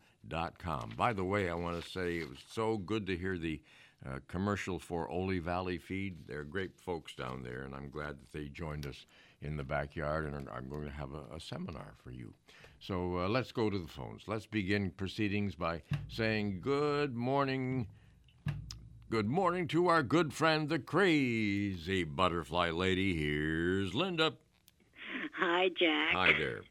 By 0.98 1.14
the 1.14 1.24
way, 1.24 1.50
I 1.50 1.54
want 1.54 1.82
to 1.82 1.90
say 1.90 2.18
it 2.18 2.28
was 2.28 2.40
so 2.52 2.76
good 2.78 3.08
to 3.08 3.16
hear 3.16 3.38
the 3.38 3.62
uh, 4.06 4.20
commercial 4.28 4.80
for 4.80 5.10
Oley 5.10 5.40
Valley 5.40 5.78
Feed. 5.78 6.28
They're 6.28 6.44
great 6.44 6.78
folks 6.78 7.16
down 7.16 7.42
there, 7.42 7.62
and 7.62 7.74
I'm 7.74 7.90
glad 7.90 8.18
that 8.20 8.34
they 8.34 8.50
joined 8.50 8.86
us 8.86 9.06
in 9.46 9.58
the 9.58 9.64
backyard, 9.64 10.26
and 10.26 10.50
I'm 10.50 10.68
going 10.68 10.86
to 10.86 10.92
have 10.92 11.14
a, 11.14 11.36
a 11.36 11.40
seminar 11.40 11.94
for 12.04 12.12
you. 12.12 12.34
So 12.80 13.20
uh, 13.20 13.28
let's 13.30 13.52
go 13.52 13.70
to 13.70 13.78
the 13.78 13.88
phones. 13.88 14.24
Let's 14.28 14.46
begin 14.46 14.92
proceedings 14.92 15.56
by 15.56 15.84
saying 16.08 16.62
good 16.62 17.16
morning. 17.16 17.88
Good 19.10 19.28
morning 19.28 19.68
to 19.70 19.88
our 19.88 20.04
good 20.04 20.34
friend, 20.34 20.68
the 20.68 20.80
crazy 20.80 22.04
butterfly 22.04 22.72
lady. 22.72 23.16
Here's 23.16 23.94
Linda. 23.94 24.34
Hi, 25.38 25.70
Jack. 25.70 26.14
Hi 26.14 26.34
there. 26.38 26.62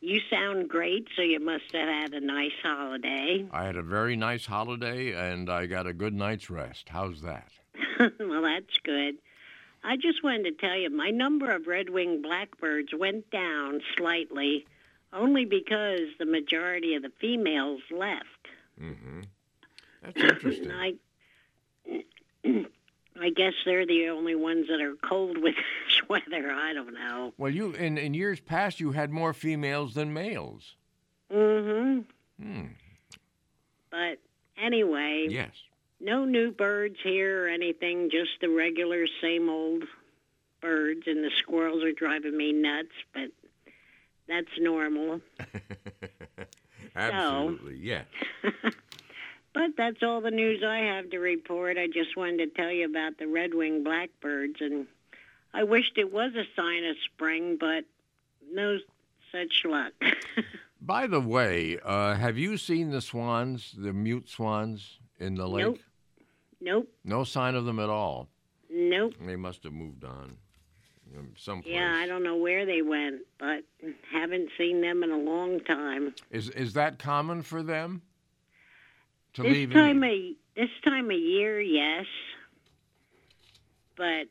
You 0.00 0.20
sound 0.30 0.68
great, 0.68 1.06
so 1.16 1.22
you 1.22 1.38
must 1.38 1.72
have 1.72 1.88
had 1.88 2.12
a 2.12 2.20
nice 2.20 2.50
holiday. 2.62 3.46
I 3.52 3.64
had 3.64 3.76
a 3.76 3.82
very 3.82 4.16
nice 4.16 4.46
holiday 4.46 5.12
and 5.12 5.48
I 5.48 5.66
got 5.66 5.86
a 5.86 5.92
good 5.92 6.12
night's 6.12 6.50
rest. 6.50 6.88
How's 6.88 7.22
that? 7.22 7.52
well, 8.20 8.42
that's 8.42 8.76
good. 8.84 9.14
I 9.84 9.96
just 9.96 10.22
wanted 10.22 10.44
to 10.44 10.52
tell 10.52 10.76
you 10.76 10.90
my 10.90 11.10
number 11.10 11.50
of 11.50 11.66
red 11.66 11.90
winged 11.90 12.22
blackbirds 12.22 12.92
went 12.94 13.30
down 13.30 13.80
slightly 13.96 14.66
only 15.12 15.44
because 15.44 16.08
the 16.18 16.24
majority 16.24 16.94
of 16.94 17.02
the 17.02 17.12
females 17.20 17.80
left. 17.90 18.26
Mm-hmm. 18.80 19.20
That's 20.02 20.16
interesting. 20.16 20.70
I, 20.72 20.94
I 23.20 23.30
guess 23.30 23.52
they're 23.64 23.86
the 23.86 24.08
only 24.08 24.34
ones 24.34 24.68
that 24.68 24.80
are 24.80 24.94
cold 24.96 25.38
with 25.38 25.54
this 25.86 26.08
weather. 26.08 26.50
I 26.50 26.72
don't 26.72 26.94
know. 26.94 27.32
Well, 27.36 27.50
you 27.50 27.72
in, 27.72 27.98
in 27.98 28.14
years 28.14 28.40
past 28.40 28.80
you 28.80 28.92
had 28.92 29.10
more 29.10 29.32
females 29.32 29.94
than 29.94 30.12
males. 30.12 30.76
Mm-hmm. 31.30 32.00
Hmm. 32.42 32.66
But 33.90 34.18
anyway. 34.56 35.26
Yes. 35.28 35.50
No 36.02 36.24
new 36.24 36.50
birds 36.50 36.96
here 37.02 37.46
or 37.46 37.48
anything, 37.48 38.10
just 38.10 38.32
the 38.40 38.48
regular 38.48 39.06
same 39.22 39.48
old 39.48 39.84
birds, 40.60 41.02
and 41.06 41.24
the 41.24 41.30
squirrels 41.38 41.84
are 41.84 41.92
driving 41.92 42.36
me 42.36 42.52
nuts, 42.52 42.92
but 43.14 43.30
that's 44.26 44.50
normal. 44.58 45.20
Absolutely, 46.96 47.78
yeah. 47.78 48.02
But 49.54 49.76
that's 49.76 50.02
all 50.02 50.20
the 50.20 50.30
news 50.30 50.62
I 50.66 50.78
have 50.78 51.10
to 51.10 51.18
report. 51.18 51.76
I 51.76 51.86
just 51.86 52.16
wanted 52.16 52.38
to 52.38 52.46
tell 52.46 52.70
you 52.70 52.86
about 52.86 53.18
the 53.18 53.26
red-winged 53.26 53.84
blackbirds, 53.84 54.60
and 54.60 54.86
I 55.52 55.64
wished 55.64 55.98
it 55.98 56.12
was 56.12 56.32
a 56.34 56.44
sign 56.56 56.84
of 56.84 56.96
spring, 57.04 57.58
but 57.60 57.84
no 58.50 58.78
such 59.30 59.62
luck. 59.64 59.92
By 60.80 61.06
the 61.06 61.20
way, 61.20 61.78
uh, 61.84 62.14
have 62.14 62.38
you 62.38 62.56
seen 62.56 62.90
the 62.90 63.02
swans, 63.02 63.74
the 63.76 63.92
mute 63.92 64.28
swans 64.28 64.98
in 65.20 65.34
the 65.34 65.46
lake? 65.46 65.66
Nope. 65.66 65.78
Nope. 66.62 66.88
No 67.04 67.24
sign 67.24 67.56
of 67.56 67.64
them 67.64 67.80
at 67.80 67.90
all. 67.90 68.28
Nope. 68.70 69.14
They 69.20 69.36
must 69.36 69.64
have 69.64 69.72
moved 69.72 70.04
on. 70.04 70.36
Someplace. 71.36 71.74
Yeah, 71.74 71.92
I 71.94 72.06
don't 72.06 72.22
know 72.22 72.36
where 72.36 72.64
they 72.64 72.80
went, 72.80 73.20
but 73.38 73.64
haven't 74.10 74.48
seen 74.56 74.80
them 74.80 75.02
in 75.02 75.10
a 75.10 75.18
long 75.18 75.60
time. 75.60 76.14
Is 76.30 76.48
is 76.48 76.72
that 76.72 76.98
common 76.98 77.42
for 77.42 77.62
them? 77.62 78.00
To 79.34 79.42
this 79.42 79.52
leave 79.52 79.70
in- 79.72 79.76
time 79.76 80.02
of 80.02 80.10
this 80.56 80.70
time 80.82 81.10
of 81.10 81.18
year, 81.18 81.60
yes. 81.60 82.06
But 83.94 84.28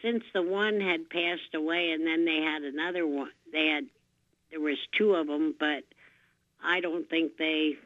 since 0.00 0.24
the 0.32 0.40
one 0.42 0.80
had 0.80 1.10
passed 1.10 1.54
away, 1.54 1.90
and 1.90 2.06
then 2.06 2.24
they 2.24 2.40
had 2.40 2.62
another 2.62 3.06
one, 3.06 3.30
they 3.52 3.66
had 3.66 3.84
there 4.50 4.60
was 4.60 4.78
two 4.96 5.14
of 5.14 5.26
them, 5.26 5.54
but 5.60 5.84
I 6.64 6.80
don't 6.80 7.08
think 7.10 7.36
they 7.36 7.76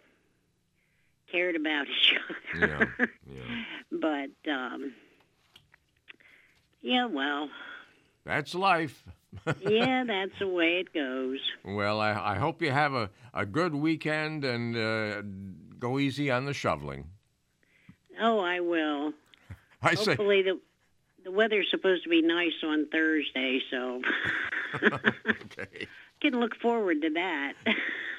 cared 1.35 1.57
about 1.57 1.87
each 1.89 2.15
other. 2.57 2.67
Yeah, 2.99 3.07
yeah. 3.27 3.65
But 3.91 4.51
um, 4.51 4.93
yeah, 6.81 7.07
well, 7.07 7.49
That's 8.25 8.55
life. 8.55 9.03
yeah, 9.61 10.05
that's 10.07 10.39
the 10.39 10.47
way 10.47 10.79
it 10.79 10.95
goes. 10.95 11.41
Well, 11.65 12.01
I, 12.01 12.13
I 12.13 12.35
hope 12.37 12.63
you 12.63 12.71
have 12.71 12.95
a, 12.95 13.11
a 13.33 13.45
good 13.45 13.75
weekend 13.75 14.45
and 14.45 14.77
uh, 14.77 15.23
go 15.81 15.99
easy 15.99 16.31
on 16.31 16.45
the 16.45 16.55
shoveling. 16.55 17.09
Oh, 18.21 18.39
I 18.39 18.61
will. 18.61 19.13
I 19.83 19.95
say- 19.95 20.13
Hopefully 20.13 20.43
the 20.43 20.61
the 21.25 21.33
weather's 21.33 21.69
supposed 21.71 22.05
to 22.05 22.11
be 22.11 22.21
nice 22.21 22.53
on 22.63 22.87
Thursday, 22.93 23.59
so 23.71 24.03
okay. 24.85 25.89
can 26.21 26.39
look 26.39 26.55
forward 26.61 27.01
to 27.01 27.09
that. 27.15 27.55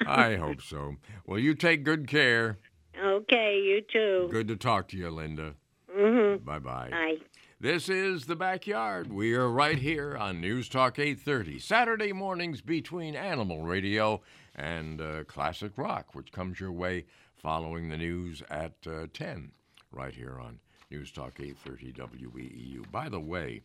I 0.08 0.36
hope 0.38 0.60
so. 0.62 0.96
Well, 1.28 1.38
you 1.38 1.54
take 1.54 1.84
good 1.84 2.08
care. 2.08 2.58
Okay, 3.04 3.60
you 3.64 3.82
too. 3.82 4.28
Good 4.32 4.48
to 4.48 4.56
talk 4.56 4.88
to 4.90 4.98
you, 4.98 5.10
Linda. 5.10 5.56
Mm-hmm. 5.96 6.44
Bye 6.44 6.60
bye. 6.60 6.90
Bye. 6.92 7.18
This 7.60 7.88
is 7.88 8.26
the 8.26 8.36
backyard. 8.36 9.12
We 9.12 9.34
are 9.34 9.50
right 9.50 9.78
here 9.78 10.18
on 10.18 10.42
News 10.42 10.68
Talk 10.68 11.00
830, 11.00 11.60
Saturday 11.60 12.12
mornings 12.12 12.62
between 12.62 13.16
Animal 13.16 13.64
Radio 13.64 14.22
and 14.56 15.00
uh, 15.00 15.24
Classic 15.24 15.72
Rock, 15.78 16.14
which 16.14 16.32
comes 16.32 16.60
your 16.60 16.74
way 16.74 17.06
following 17.36 17.90
the 17.90 17.98
news 17.98 18.44
at 18.50 18.74
uh, 18.86 19.08
10, 19.14 19.52
right 19.92 20.14
here 20.14 20.38
on 20.40 20.60
News 20.92 21.12
Talk 21.12 21.40
830 21.40 21.94
WEEU. 22.28 22.92
By 22.92 23.08
the 23.08 23.20
way, 23.20 23.62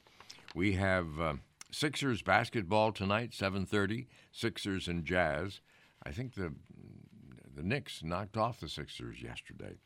we 0.55 0.73
have 0.75 1.21
uh, 1.21 1.35
Sixers 1.73 2.23
basketball 2.23 2.93
tonight, 2.93 3.33
7:30. 3.33 4.07
Sixers 4.33 4.89
and 4.89 5.05
Jazz. 5.05 5.61
I 6.05 6.11
think 6.11 6.35
the 6.35 6.55
the 7.55 7.63
Knicks 7.63 8.03
knocked 8.03 8.37
off 8.37 8.61
the 8.61 8.69
Sixers 8.69 9.23
yesterday. 9.23 9.77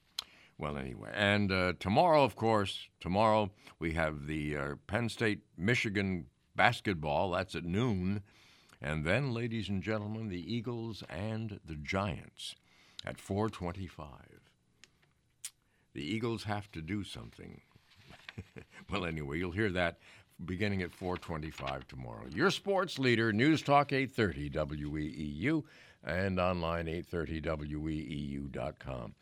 Well, 0.57 0.77
anyway, 0.77 1.11
and 1.13 1.51
uh, 1.51 1.73
tomorrow, 1.81 2.23
of 2.23 2.37
course, 2.37 2.89
tomorrow 3.01 3.51
we 3.81 3.95
have 3.95 4.27
the 4.27 4.57
uh, 4.57 4.75
Penn 4.87 5.09
State 5.09 5.41
Michigan 5.59 6.27
basketball. 6.55 7.33
That's 7.33 7.57
at 7.57 7.65
noon, 7.65 8.23
and 8.81 9.05
then, 9.05 9.35
ladies 9.35 9.69
and 9.69 9.83
gentlemen, 9.83 10.29
the 10.29 10.55
Eagles 10.55 11.03
and 11.09 11.59
the 11.65 11.75
Giants 11.75 12.55
at 13.05 13.17
4:25. 13.17 14.07
The 15.93 16.05
Eagles 16.05 16.45
have 16.45 16.71
to 16.73 16.81
do 16.81 17.03
something. 17.03 17.61
well, 18.91 19.05
anyway, 19.05 19.39
you'll 19.39 19.53
hear 19.53 19.71
that 19.71 19.99
beginning 20.45 20.83
at 20.83 20.93
4:25 20.93 21.87
tomorrow. 21.87 22.27
Your 22.35 22.51
sports 22.51 22.99
leader, 22.99 23.33
News 23.33 23.63
Talk 23.63 23.93
830 23.93 24.51
WEEU, 24.51 25.65
and 26.03 26.39
online 26.39 26.87
830WEEU.com. 26.87 29.15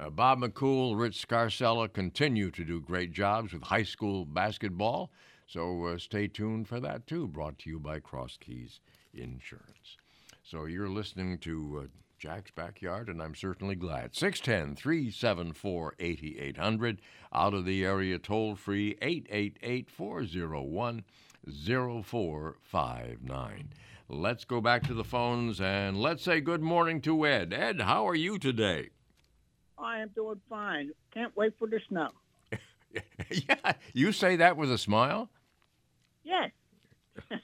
Uh, 0.00 0.10
Bob 0.10 0.40
McCool, 0.40 0.98
Rich 0.98 1.24
Scarcella 1.26 1.92
continue 1.92 2.50
to 2.50 2.64
do 2.64 2.80
great 2.80 3.12
jobs 3.12 3.52
with 3.52 3.62
high 3.62 3.84
school 3.84 4.24
basketball, 4.24 5.12
so 5.46 5.84
uh, 5.84 5.98
stay 5.98 6.26
tuned 6.26 6.66
for 6.66 6.80
that 6.80 7.06
too. 7.06 7.28
Brought 7.28 7.58
to 7.60 7.70
you 7.70 7.78
by 7.78 8.00
Cross 8.00 8.38
Keys 8.40 8.80
Insurance. 9.12 9.96
So 10.42 10.64
you're 10.64 10.88
listening 10.88 11.38
to 11.38 11.82
uh, 11.84 11.86
Jack's 12.18 12.50
Backyard, 12.50 13.08
and 13.08 13.22
I'm 13.22 13.34
certainly 13.34 13.74
glad. 13.74 14.14
610 14.14 14.76
374 14.76 15.94
8800. 15.98 17.00
Out 17.32 17.54
of 17.54 17.64
the 17.64 17.84
area 17.84 18.18
toll 18.18 18.56
free 18.56 18.96
888 19.02 19.90
401 19.90 21.04
0459. 21.46 23.68
Let's 24.08 24.44
go 24.44 24.60
back 24.60 24.82
to 24.84 24.94
the 24.94 25.04
phones 25.04 25.60
and 25.60 25.96
let's 25.96 26.22
say 26.22 26.40
good 26.40 26.62
morning 26.62 27.00
to 27.02 27.26
Ed. 27.26 27.52
Ed, 27.52 27.80
how 27.80 28.06
are 28.06 28.14
you 28.14 28.38
today? 28.38 28.90
I 29.78 30.00
am 30.00 30.10
doing 30.14 30.40
fine. 30.48 30.92
Can't 31.12 31.36
wait 31.36 31.54
for 31.58 31.66
the 31.66 31.80
snow. 31.88 32.10
yeah, 33.30 33.72
you 33.92 34.12
say 34.12 34.36
that 34.36 34.56
with 34.56 34.70
a 34.70 34.78
smile? 34.78 35.30
Yes. 36.22 36.52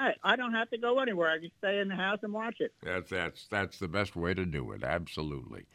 I, 0.00 0.14
I 0.24 0.36
don't 0.36 0.54
have 0.54 0.70
to 0.70 0.78
go 0.78 0.98
anywhere. 1.00 1.30
I 1.30 1.38
can 1.38 1.50
stay 1.58 1.78
in 1.78 1.88
the 1.88 1.94
house 1.94 2.20
and 2.22 2.32
watch 2.32 2.56
it. 2.60 2.72
That's 2.82 3.10
that's 3.10 3.46
that's 3.48 3.78
the 3.78 3.88
best 3.88 4.16
way 4.16 4.32
to 4.32 4.46
do 4.46 4.72
it. 4.72 4.82
Absolutely. 4.82 5.66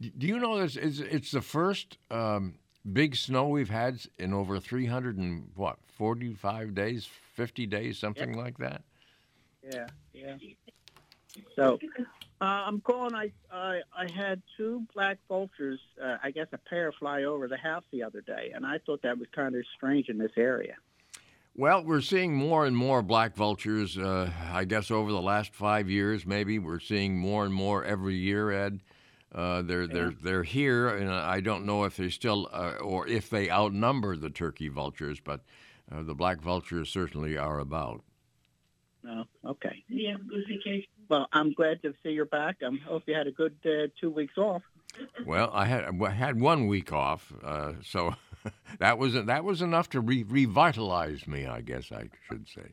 Do 0.00 0.26
you 0.26 0.38
know 0.38 0.60
this? 0.60 0.76
It's, 0.76 1.00
it's 1.00 1.30
the 1.32 1.40
first 1.40 1.98
um, 2.10 2.54
big 2.90 3.16
snow 3.16 3.48
we've 3.48 3.70
had 3.70 3.98
in 4.18 4.32
over 4.32 4.60
300 4.60 5.18
and 5.18 5.50
what 5.54 5.78
45 5.96 6.74
days, 6.74 7.08
50 7.34 7.66
days, 7.66 7.98
something 7.98 8.36
like 8.36 8.58
that. 8.58 8.82
Yeah, 9.72 9.86
yeah. 10.12 10.36
So 11.56 11.78
uh, 12.40 12.44
I'm 12.44 12.80
calling. 12.80 13.14
I, 13.14 13.32
I 13.50 13.80
I 13.96 14.08
had 14.08 14.40
two 14.56 14.84
black 14.94 15.18
vultures. 15.28 15.80
Uh, 16.00 16.18
I 16.22 16.30
guess 16.30 16.46
a 16.52 16.58
pair 16.58 16.92
fly 16.92 17.24
over 17.24 17.48
the 17.48 17.56
house 17.56 17.84
the 17.90 18.04
other 18.04 18.20
day, 18.20 18.52
and 18.54 18.64
I 18.64 18.78
thought 18.78 19.02
that 19.02 19.18
was 19.18 19.26
kind 19.34 19.56
of 19.56 19.64
strange 19.76 20.08
in 20.08 20.18
this 20.18 20.32
area. 20.36 20.76
Well, 21.56 21.84
we're 21.84 22.00
seeing 22.00 22.34
more 22.34 22.66
and 22.66 22.76
more 22.76 23.00
black 23.00 23.36
vultures. 23.36 23.96
Uh, 23.96 24.28
I 24.52 24.64
guess 24.64 24.90
over 24.90 25.12
the 25.12 25.22
last 25.22 25.54
five 25.54 25.88
years, 25.88 26.26
maybe 26.26 26.58
we're 26.58 26.80
seeing 26.80 27.16
more 27.16 27.44
and 27.44 27.54
more 27.54 27.84
every 27.84 28.16
year. 28.16 28.50
Ed, 28.50 28.80
uh, 29.32 29.62
they're 29.62 29.86
they're 29.86 30.12
they're 30.20 30.42
here, 30.42 30.88
and 30.88 31.08
I 31.10 31.40
don't 31.40 31.64
know 31.64 31.84
if 31.84 31.96
they 31.96 32.10
still 32.10 32.48
uh, 32.52 32.74
or 32.80 33.06
if 33.06 33.30
they 33.30 33.50
outnumber 33.50 34.16
the 34.16 34.30
turkey 34.30 34.68
vultures, 34.68 35.20
but 35.20 35.42
uh, 35.92 36.02
the 36.02 36.14
black 36.14 36.40
vultures 36.40 36.88
certainly 36.88 37.38
are 37.38 37.60
about. 37.60 38.02
No, 39.04 39.24
okay. 39.46 39.84
Yeah, 39.88 40.14
good 40.28 40.44
vacation. 40.48 40.88
Well, 41.08 41.28
I'm 41.32 41.52
glad 41.52 41.82
to 41.82 41.94
see 42.02 42.10
you're 42.10 42.24
back. 42.24 42.56
I 42.64 42.70
hope 42.84 43.04
you 43.06 43.14
had 43.14 43.28
a 43.28 43.32
good 43.32 43.54
uh, 43.64 43.88
two 44.00 44.10
weeks 44.10 44.38
off. 44.38 44.62
Well, 45.24 45.50
I 45.52 45.66
had 45.66 45.84
I 45.84 46.10
had 46.10 46.40
one 46.40 46.66
week 46.66 46.92
off, 46.92 47.32
uh, 47.44 47.74
so 47.82 48.14
that 48.78 48.98
was 48.98 49.14
that 49.14 49.44
was 49.44 49.62
enough 49.62 49.90
to 49.90 50.00
re- 50.00 50.24
revitalize 50.24 51.26
me, 51.26 51.46
I 51.46 51.60
guess 51.60 51.90
I 51.92 52.08
should 52.28 52.46
say, 52.48 52.72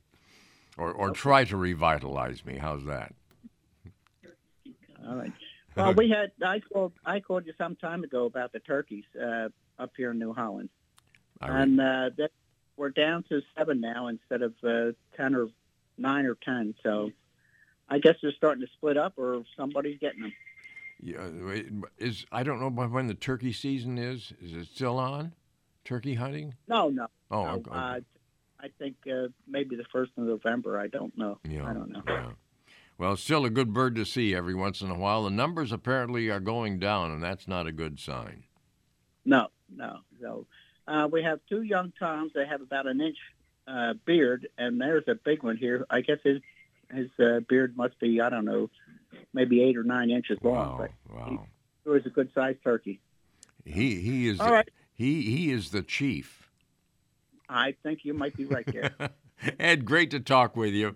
or 0.77 0.91
or 0.91 1.11
try 1.11 1.45
to 1.45 1.57
revitalize 1.57 2.45
me. 2.45 2.57
How's 2.57 2.85
that? 2.85 3.13
All 5.07 5.15
right. 5.15 5.31
Well, 5.75 5.93
we 5.93 6.09
had 6.09 6.31
I 6.45 6.59
called 6.59 6.93
I 7.05 7.19
called 7.19 7.45
you 7.45 7.53
some 7.57 7.75
time 7.75 8.03
ago 8.03 8.25
about 8.25 8.51
the 8.51 8.59
turkeys 8.59 9.05
uh, 9.21 9.49
up 9.79 9.91
here 9.95 10.11
in 10.11 10.19
New 10.19 10.33
Holland, 10.33 10.69
and 11.41 11.79
uh, 11.79 12.09
that, 12.17 12.31
we're 12.75 12.89
down 12.89 13.23
to 13.29 13.41
seven 13.57 13.79
now 13.79 14.07
instead 14.07 14.41
of 14.41 14.53
uh, 14.63 14.91
ten 15.15 15.35
or 15.35 15.47
nine 15.97 16.25
or 16.25 16.35
ten. 16.35 16.75
So 16.83 17.11
I 17.89 17.99
guess 17.99 18.15
they're 18.21 18.33
starting 18.33 18.65
to 18.65 18.71
split 18.73 18.97
up, 18.97 19.13
or 19.17 19.43
somebody's 19.55 19.99
getting 19.99 20.21
them. 20.21 20.33
Yeah, 21.01 21.29
is 21.97 22.25
I 22.31 22.43
don't 22.43 22.59
know 22.59 22.69
when 22.69 23.07
the 23.07 23.13
turkey 23.13 23.53
season 23.53 23.97
is. 23.97 24.33
Is 24.41 24.53
it 24.53 24.67
still 24.67 24.99
on? 24.99 25.33
Turkey 25.83 26.15
hunting? 26.15 26.55
No, 26.67 26.89
no. 26.89 27.07
Oh, 27.29 27.43
no. 27.43 27.51
okay. 27.51 27.71
Uh, 27.71 27.99
I 28.59 28.67
think 28.77 28.95
uh, 29.11 29.27
maybe 29.47 29.75
the 29.75 29.85
first 29.91 30.11
of 30.17 30.25
November. 30.25 30.79
I 30.79 30.87
don't 30.87 31.17
know. 31.17 31.39
Yeah, 31.47 31.67
I 31.67 31.73
don't 31.73 31.89
know. 31.89 32.03
yeah. 32.07 32.31
Well, 32.97 33.13
it's 33.13 33.23
still 33.23 33.45
a 33.45 33.49
good 33.49 33.73
bird 33.73 33.95
to 33.95 34.05
see 34.05 34.35
every 34.35 34.53
once 34.53 34.81
in 34.81 34.91
a 34.91 34.97
while. 34.97 35.23
The 35.23 35.31
numbers 35.31 35.71
apparently 35.71 36.29
are 36.29 36.39
going 36.39 36.77
down, 36.77 37.09
and 37.09 37.23
that's 37.23 37.47
not 37.47 37.65
a 37.65 37.71
good 37.71 37.99
sign. 37.99 38.43
No, 39.25 39.47
no. 39.75 39.99
So 40.21 40.45
uh, 40.87 41.07
we 41.11 41.23
have 41.23 41.39
two 41.49 41.63
young 41.63 41.93
toms 41.97 42.31
They 42.35 42.45
have 42.45 42.61
about 42.61 42.85
an 42.85 43.01
inch 43.01 43.17
uh, 43.67 43.93
beard, 44.05 44.47
and 44.57 44.79
there's 44.79 45.05
a 45.07 45.15
big 45.15 45.41
one 45.41 45.57
here. 45.57 45.85
I 45.89 46.01
guess 46.01 46.17
his 46.23 46.41
his 46.93 47.07
uh, 47.19 47.39
beard 47.47 47.75
must 47.75 47.99
be 47.99 48.21
I 48.21 48.29
don't 48.29 48.45
know, 48.45 48.69
maybe 49.33 49.63
eight 49.63 49.77
or 49.77 49.83
nine 49.83 50.11
inches 50.11 50.37
long. 50.43 50.53
Wow, 50.53 50.77
but 50.79 51.15
wow. 51.15 51.25
he, 51.29 51.37
he 51.83 51.89
was 51.89 52.05
a 52.05 52.09
good 52.09 52.29
sized 52.35 52.63
turkey. 52.63 52.99
He 53.65 54.01
he 54.01 54.27
is 54.27 54.39
All 54.39 54.51
right. 54.51 54.69
He 54.93 55.23
he 55.23 55.51
is 55.51 55.71
the 55.71 55.81
chief. 55.81 56.49
I 57.49 57.75
think 57.83 58.05
you 58.05 58.13
might 58.13 58.35
be 58.35 58.45
right 58.45 58.65
there. 58.65 58.93
Ed, 59.59 59.85
great 59.85 60.11
to 60.11 60.19
talk 60.19 60.55
with 60.55 60.73
you. 60.73 60.95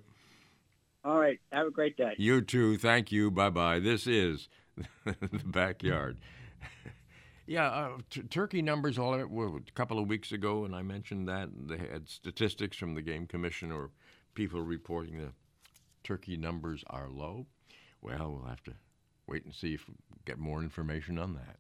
All 1.04 1.20
right. 1.20 1.40
Have 1.52 1.68
a 1.68 1.72
great 1.72 1.98
day. 1.98 2.14
You 2.18 2.42
too. 2.42 2.78
Thank 2.78 3.12
you. 3.12 3.30
Bye 3.30 3.50
bye. 3.50 3.80
This 3.80 4.08
is 4.08 4.50
the 5.06 5.42
backyard. 5.46 6.18
yeah, 7.48 7.68
uh, 7.68 7.98
t- 8.10 8.24
turkey 8.24 8.62
numbers 8.62 8.98
all 8.98 9.14
of 9.14 9.30
well, 9.30 9.60
a 9.68 9.72
couple 9.74 10.00
of 10.00 10.08
weeks 10.08 10.32
ago, 10.32 10.66
and 10.66 10.76
I 10.76 10.82
mentioned 10.82 11.28
that 11.28 11.50
they 11.68 11.78
had 11.78 12.10
statistics 12.10 12.78
from 12.78 12.96
the 12.96 13.02
game 13.02 13.28
commission 13.28 13.72
or 13.72 13.92
people 14.34 14.62
reporting 14.62 15.20
the 15.20 15.32
turkey 16.04 16.38
numbers 16.38 16.84
are 16.88 17.10
low. 17.10 17.46
Well, 18.02 18.32
we'll 18.32 18.50
have 18.50 18.64
to 18.64 18.74
wait 19.28 19.46
and 19.46 19.54
see 19.54 19.74
if 19.74 19.88
we 19.88 19.96
get 20.26 20.40
more 20.40 20.62
information 20.62 21.18
on 21.20 21.34
that. 21.34 21.58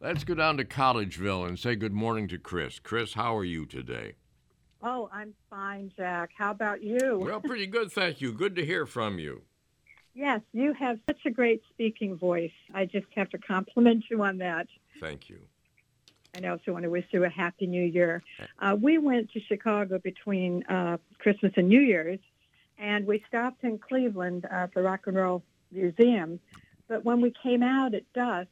Let's 0.00 0.24
go 0.24 0.34
down 0.34 0.58
to 0.58 0.64
Collegeville 0.64 1.48
and 1.48 1.58
say 1.58 1.74
good 1.74 1.92
morning 1.92 2.28
to 2.28 2.38
Chris. 2.38 2.78
Chris, 2.78 3.14
how 3.14 3.36
are 3.36 3.44
you 3.44 3.64
today? 3.64 4.14
Oh, 4.82 5.08
I'm 5.12 5.32
fine, 5.48 5.90
Jack. 5.96 6.30
How 6.36 6.50
about 6.50 6.82
you? 6.82 7.18
Well, 7.18 7.40
pretty 7.40 7.66
good, 7.66 7.90
thank 7.90 8.20
you. 8.20 8.32
Good 8.32 8.54
to 8.56 8.64
hear 8.64 8.84
from 8.86 9.18
you. 9.18 9.42
yes, 10.14 10.40
you 10.52 10.74
have 10.74 10.98
such 11.08 11.20
a 11.24 11.30
great 11.30 11.62
speaking 11.70 12.16
voice. 12.16 12.52
I 12.74 12.84
just 12.84 13.06
have 13.16 13.30
to 13.30 13.38
compliment 13.38 14.04
you 14.10 14.22
on 14.22 14.38
that. 14.38 14.66
Thank 15.00 15.28
you. 15.30 15.38
And 16.34 16.44
I 16.44 16.50
also 16.50 16.72
want 16.72 16.84
to 16.84 16.90
wish 16.90 17.06
you 17.12 17.24
a 17.24 17.30
happy 17.30 17.66
new 17.66 17.82
year. 17.82 18.22
Uh, 18.58 18.76
we 18.78 18.98
went 18.98 19.30
to 19.32 19.40
Chicago 19.40 19.98
between 19.98 20.62
uh, 20.64 20.98
Christmas 21.18 21.52
and 21.56 21.68
New 21.68 21.80
Year's, 21.80 22.20
and 22.78 23.06
we 23.06 23.24
stopped 23.26 23.64
in 23.64 23.78
Cleveland 23.78 24.44
uh, 24.44 24.54
at 24.64 24.74
the 24.74 24.82
Rock 24.82 25.06
and 25.06 25.16
Roll 25.16 25.42
Museum. 25.72 26.38
But 26.88 27.04
when 27.06 27.22
we 27.22 27.32
came 27.42 27.62
out 27.62 27.94
at 27.94 28.02
dusk, 28.12 28.48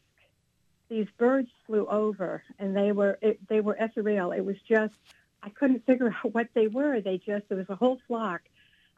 these 0.88 1.06
birds 1.18 1.48
flew 1.66 1.86
over, 1.86 2.42
and 2.58 2.76
they 2.76 2.92
were 2.92 3.18
it, 3.20 3.46
they 3.48 3.60
were 3.60 3.76
ethereal. 3.78 4.32
It 4.32 4.44
was 4.44 4.56
just 4.68 4.94
I 5.42 5.50
couldn't 5.50 5.84
figure 5.86 6.14
out 6.24 6.34
what 6.34 6.48
they 6.54 6.68
were. 6.68 7.00
They 7.00 7.18
just 7.18 7.48
there 7.48 7.58
was 7.58 7.68
a 7.68 7.76
whole 7.76 8.00
flock. 8.06 8.42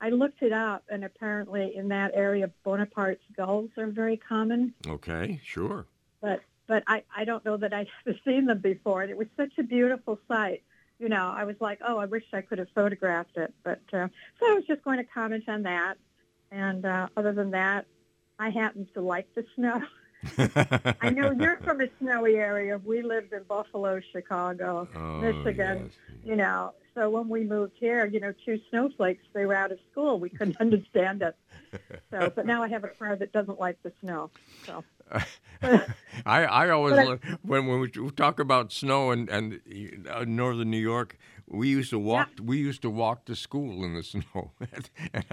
I 0.01 0.11
looked 0.11 0.43
it 0.43 0.53
up, 0.53 0.85
and 0.91 1.05
apparently 1.05 1.75
in 1.75 1.89
that 1.89 2.13
area, 2.15 2.51
Bonaparte's 2.65 3.25
gulls 3.35 3.71
are 3.79 3.87
very 3.87 4.17
common. 4.17 4.75
Okay, 4.87 5.41
sure. 5.45 5.87
But 6.21 6.41
but 6.67 6.83
I 6.87 7.03
I 7.15 7.25
don't 7.25 7.45
know 7.45 7.57
that 7.57 7.73
I'd 7.73 7.89
ever 8.07 8.19
seen 8.25 8.47
them 8.47 8.59
before. 8.59 9.03
And 9.03 9.11
it 9.11 9.17
was 9.17 9.29
such 9.37 9.53
a 9.59 9.63
beautiful 9.63 10.19
sight. 10.29 10.63
You 10.99 11.09
know, 11.09 11.33
I 11.35 11.45
was 11.45 11.57
like, 11.61 11.81
oh, 11.87 11.99
I 11.99 12.07
wish 12.07 12.25
I 12.33 12.41
could 12.41 12.59
have 12.59 12.69
photographed 12.75 13.37
it. 13.37 13.53
But 13.63 13.83
uh, 13.93 14.09
so 14.41 14.51
I 14.51 14.55
was 14.55 14.65
just 14.65 14.83
going 14.83 14.99
to 14.99 15.05
comment 15.05 15.45
on 15.49 15.63
that. 15.65 15.97
And 16.51 16.87
uh, 16.87 17.09
other 17.17 17.33
than 17.33 17.51
that, 17.51 17.87
I 18.39 18.51
happen 18.51 18.89
to 18.95 19.01
like 19.01 19.35
the 19.35 19.45
snow. 19.55 19.83
I 21.01 21.11
know 21.11 21.31
you're 21.41 21.59
from 21.65 21.81
a 21.81 21.89
snowy 22.01 22.37
area. 22.37 22.79
We 22.85 23.03
lived 23.03 23.33
in 23.33 23.43
Buffalo, 23.45 24.01
Chicago, 24.13 24.89
Oh, 24.97 25.19
Michigan. 25.21 25.91
You 26.25 26.37
know, 26.37 26.73
so 26.95 27.09
when 27.11 27.29
we 27.29 27.45
moved 27.45 27.75
here, 27.79 28.05
you 28.07 28.19
know, 28.21 28.33
two 28.45 28.59
snowflakes, 28.71 29.25
they 29.33 29.47
were 29.47 29.55
out 29.55 29.71
of 29.73 29.79
school. 29.93 30.19
We 30.19 30.29
couldn't 30.31 30.57
understand 30.61 31.23
it. 31.23 31.37
So, 32.11 32.33
but 32.35 32.47
now 32.47 32.63
I 32.63 32.69
have 32.69 32.85
a 32.85 32.89
car 32.89 33.17
that 33.17 33.33
doesn't 33.33 33.61
like 33.61 33.83
the 33.83 33.93
snow. 34.01 34.31
So, 34.65 34.85
I, 36.27 36.45
I 36.45 36.71
always 36.71 36.95
I- 36.97 37.19
when 37.43 37.67
when 37.67 37.81
we 37.81 37.89
talk 38.17 38.41
about 38.41 38.73
snow 38.73 39.11
and 39.11 39.29
and 39.29 39.61
uh, 40.11 40.25
northern 40.27 40.71
New 40.71 40.79
York, 40.81 41.17
we 41.49 41.69
used 41.69 41.91
to 41.91 41.99
walk 41.99 42.29
we 42.43 42.59
used 42.59 42.83
to 42.83 42.91
walk 42.91 43.25
to 43.27 43.37
school 43.37 43.85
in 43.85 43.95
the 43.95 44.03
snow. 44.13 44.53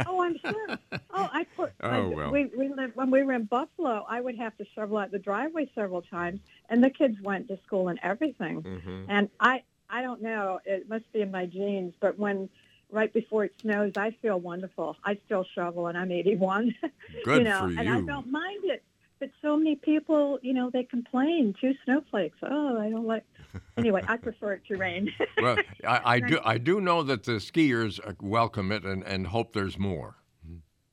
oh, 0.08 0.22
I'm 0.22 0.38
sure. 0.38 0.78
Oh, 1.12 1.30
I 1.32 1.46
put. 1.56 1.72
Oh, 1.82 1.90
I, 1.90 2.00
well. 2.00 2.32
We 2.32 2.46
we 2.58 2.70
lived 2.70 2.96
when 2.96 3.12
we 3.12 3.24
were 3.24 3.34
in 3.34 3.46
Buffalo. 3.46 4.06
I 4.08 4.22
would 4.22 4.38
have 4.38 4.56
to 4.58 4.66
shovel 4.76 4.98
out 4.98 5.12
the 5.12 5.20
driveway 5.20 5.70
several 5.76 6.02
times, 6.02 6.40
and 6.70 6.84
the 6.84 6.90
kids 6.90 7.20
went 7.22 7.48
to 7.50 7.58
school 7.66 7.88
and 7.90 8.00
everything. 8.04 8.62
Mhm. 8.64 9.06
And 9.08 9.30
I 9.40 9.64
I 9.90 10.02
don't 10.02 10.22
know. 10.22 10.60
It 10.66 10.88
must 10.90 11.12
be 11.14 11.22
in 11.22 11.32
my 11.32 11.46
genes, 11.46 11.94
but 12.00 12.18
when 12.18 12.50
right 12.92 13.12
before 13.12 13.46
it 13.46 13.54
snows, 13.60 13.94
I 13.98 14.12
feel 14.22 14.40
wonderful. 14.40 14.96
I 15.04 15.20
still 15.26 15.46
shovel, 15.56 15.88
and 15.88 15.98
I'm 15.98 16.12
81. 16.12 16.76
Good 17.24 17.38
you 17.38 17.44
know, 17.44 17.60
for 17.60 17.80
and 17.80 17.90
I 17.90 18.02
don't 18.02 18.32
mind 18.32 18.64
it. 18.66 18.84
But 19.24 19.32
so 19.42 19.56
many 19.56 19.78
people, 19.78 20.38
you 20.42 20.54
know, 20.54 20.70
they 20.70 20.84
complain. 20.84 21.56
Two 21.62 21.74
snowflakes. 21.86 22.38
Oh, 22.44 22.78
I 22.78 22.90
don't 22.90 23.08
like. 23.08 23.24
Anyway, 23.78 24.04
I 24.08 24.18
prefer 24.18 24.54
it 24.54 24.66
to 24.68 24.76
rain. 24.78 25.12
well, 25.42 25.58
I, 25.88 26.02
I 26.16 26.20
do 26.20 26.40
I 26.44 26.58
do 26.58 26.82
know 26.82 27.04
that 27.04 27.24
the 27.24 27.34
skiers 27.34 28.00
uh, 28.06 28.14
welcome 28.20 28.72
it 28.72 28.84
and, 28.84 29.04
and 29.04 29.28
hope 29.28 29.54
there's 29.54 29.80
more. 29.80 30.16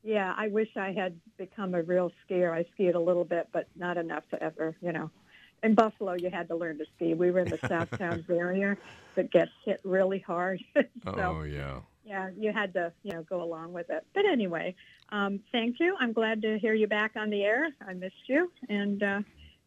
Yeah, 0.02 0.32
I 0.36 0.48
wish 0.48 0.68
I 0.76 0.92
had 0.92 1.18
become 1.36 1.74
a 1.74 1.82
real 1.82 2.12
skier. 2.22 2.52
I 2.52 2.64
skied 2.74 2.94
a 2.94 3.00
little 3.00 3.24
bit, 3.24 3.48
but 3.52 3.66
not 3.76 3.96
enough 3.96 4.24
to 4.30 4.42
ever, 4.42 4.76
you 4.80 4.92
know. 4.92 5.10
In 5.62 5.74
Buffalo, 5.74 6.14
you 6.14 6.30
had 6.30 6.48
to 6.48 6.56
learn 6.56 6.78
to 6.78 6.86
ski. 6.96 7.14
We 7.14 7.30
were 7.30 7.40
in 7.40 7.48
the 7.48 7.58
South 7.66 7.90
Towns 7.98 8.24
area 8.30 8.76
that 9.14 9.30
gets 9.30 9.52
hit 9.64 9.80
really 9.84 10.20
hard. 10.20 10.62
so, 10.74 10.84
oh 11.06 11.42
yeah. 11.42 11.80
Yeah, 12.10 12.30
you 12.36 12.52
had 12.52 12.74
to, 12.74 12.92
you 13.04 13.12
know, 13.12 13.22
go 13.22 13.40
along 13.40 13.72
with 13.72 13.88
it. 13.88 14.04
But 14.14 14.24
anyway, 14.26 14.74
um, 15.10 15.38
thank 15.52 15.76
you. 15.78 15.96
I'm 16.00 16.12
glad 16.12 16.42
to 16.42 16.58
hear 16.58 16.74
you 16.74 16.88
back 16.88 17.12
on 17.14 17.30
the 17.30 17.44
air. 17.44 17.68
I 17.86 17.94
missed 17.94 18.26
you, 18.26 18.50
and 18.68 19.00
uh, 19.00 19.20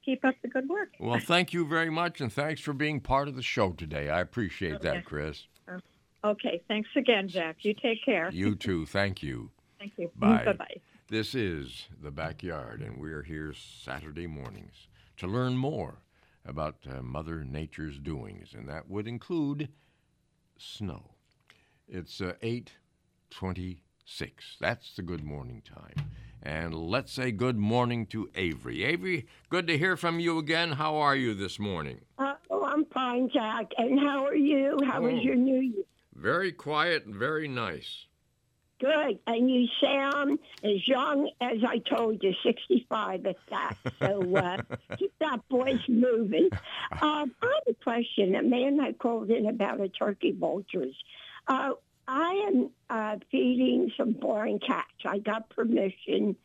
keep 0.03 0.25
up 0.25 0.36
the 0.41 0.49
good 0.49 0.67
work. 0.67 0.89
Well, 0.99 1.19
thank 1.19 1.53
you 1.53 1.65
very 1.65 1.89
much, 1.89 2.19
and 2.19 2.32
thanks 2.32 2.60
for 2.60 2.73
being 2.73 2.99
part 2.99 3.29
of 3.29 3.38
the 3.38 3.41
show 3.41 3.71
today. 3.71 4.10
I 4.10 4.19
appreciate 4.19 4.75
Okay. 4.75 4.89
that, 4.89 5.06
Chris. 5.06 5.47
Uh, 5.67 5.79
Okay, 6.25 6.62
thanks 6.69 6.88
again, 6.95 7.27
Jack. 7.27 7.58
You 7.63 7.73
take 7.73 8.03
care. 8.06 8.29
You 8.32 8.56
too. 8.56 8.86
Thank 8.86 9.21
you. 9.21 9.49
Thank 9.77 9.93
you. 9.97 10.10
Bye. 10.15 10.45
Bye 10.45 10.53
bye. 10.53 10.75
This 11.10 11.36
is 11.36 11.88
the 12.01 12.12
backyard, 12.12 12.82
and 12.82 12.97
we're 12.97 13.23
here 13.23 13.53
Saturday 13.53 14.25
mornings 14.27 14.88
to 15.17 15.27
learn 15.27 15.58
more 15.58 16.01
about 16.45 16.77
uh, 16.89 17.01
Mother 17.01 17.43
Nature's 17.43 17.99
doings, 17.99 18.53
and 18.53 18.69
that 18.69 18.89
would 18.89 19.06
include 19.06 19.67
snow. 20.58 21.12
It's 21.88 22.22
uh, 22.22 22.34
eight 22.41 22.72
twenty-six. 23.30 24.58
That's 24.60 24.96
the 24.96 25.02
good 25.02 25.24
morning 25.24 25.62
time, 25.65 26.08
and 26.41 26.74
let's 26.74 27.12
say 27.12 27.32
good 27.32 27.58
morning 27.58 28.06
to 28.08 28.30
Avery. 28.36 28.84
Avery, 28.84 29.28
good 29.50 29.67
to 29.67 29.78
hear 29.78 29.98
from 29.98 30.19
you 30.19 30.38
again. 30.39 30.74
How 30.74 30.96
are 30.96 31.15
you 31.15 31.34
this 31.34 31.60
morning? 31.60 32.00
Uh, 32.17 32.34
oh, 32.50 32.63
I'm 32.63 32.86
fine, 32.86 33.30
Jack. 33.34 33.67
And 33.78 34.00
how 34.00 34.26
are 34.26 34.36
you? 34.36 34.80
How 34.86 35.02
was 35.02 35.13
Oh. 35.15 35.22
your 35.22 35.36
New 35.36 35.60
Year? 35.60 35.84
Very 36.15 36.52
quiet 36.52 37.06
and 37.06 37.15
very 37.15 37.48
nice. 37.48 38.06
Good. 38.80 39.19
And 39.28 39.50
you 39.50 39.67
sound 39.82 40.39
as 40.63 40.86
young 40.88 41.30
as 41.39 41.58
I 41.65 41.78
told 41.80 42.22
you, 42.22 42.34
65 42.43 43.26
at 43.26 43.38
that. 43.50 43.76
So 44.00 44.36
uh, 44.36 44.58
keep 44.98 45.13
that 45.19 45.39
voice 45.50 45.80
moving. 45.88 46.50
Um, 47.02 47.34
I 47.41 47.46
have 47.65 47.67
a 47.69 47.74
question. 47.84 48.36
A 48.36 48.43
man 48.43 48.80
had 48.80 48.98
called 49.00 49.30
in 49.30 49.48
about 49.48 49.80
a 49.80 49.88
turkey 49.88 50.34
vultures. 50.38 50.96
Uh, 51.47 51.71
I 52.08 52.45
am 52.47 52.69
uh, 52.89 53.17
feeding 53.32 53.91
some 53.97 54.12
boring 54.12 54.60
cats. 54.60 54.88
I 55.06 55.19
got 55.19 55.49
permission 55.49 56.36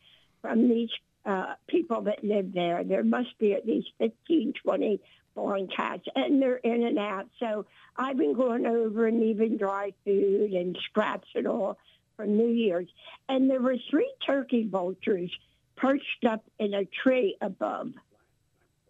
from 0.41 0.69
these 0.69 0.89
uh, 1.25 1.55
people 1.67 2.01
that 2.03 2.23
live 2.23 2.53
there. 2.53 2.83
There 2.83 3.03
must 3.03 3.37
be 3.39 3.53
at 3.53 3.65
least 3.65 3.89
15, 3.99 4.53
20 4.63 5.01
boring 5.35 5.67
cats, 5.67 6.03
and 6.15 6.41
they're 6.41 6.57
in 6.57 6.83
and 6.83 6.97
out. 6.97 7.27
So 7.39 7.65
I've 7.95 8.17
been 8.17 8.33
going 8.33 8.65
over 8.65 9.07
and 9.07 9.21
even 9.23 9.57
dry 9.57 9.93
food 10.05 10.53
and 10.53 10.77
scraps 10.85 11.27
and 11.35 11.47
all 11.47 11.77
for 12.15 12.25
New 12.25 12.47
Year's. 12.47 12.87
And 13.27 13.49
there 13.49 13.61
were 13.61 13.77
three 13.89 14.11
turkey 14.25 14.67
vultures 14.67 15.31
perched 15.75 16.25
up 16.27 16.43
in 16.57 16.73
a 16.73 16.85
tree 16.85 17.37
above. 17.41 17.93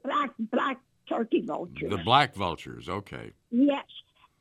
black 0.04 0.32
black 0.40 0.80
turkey 1.08 1.42
vultures. 1.42 1.90
The 1.90 1.98
black 1.98 2.36
vultures. 2.36 2.90
Okay. 2.90 3.32
Yes, 3.52 3.86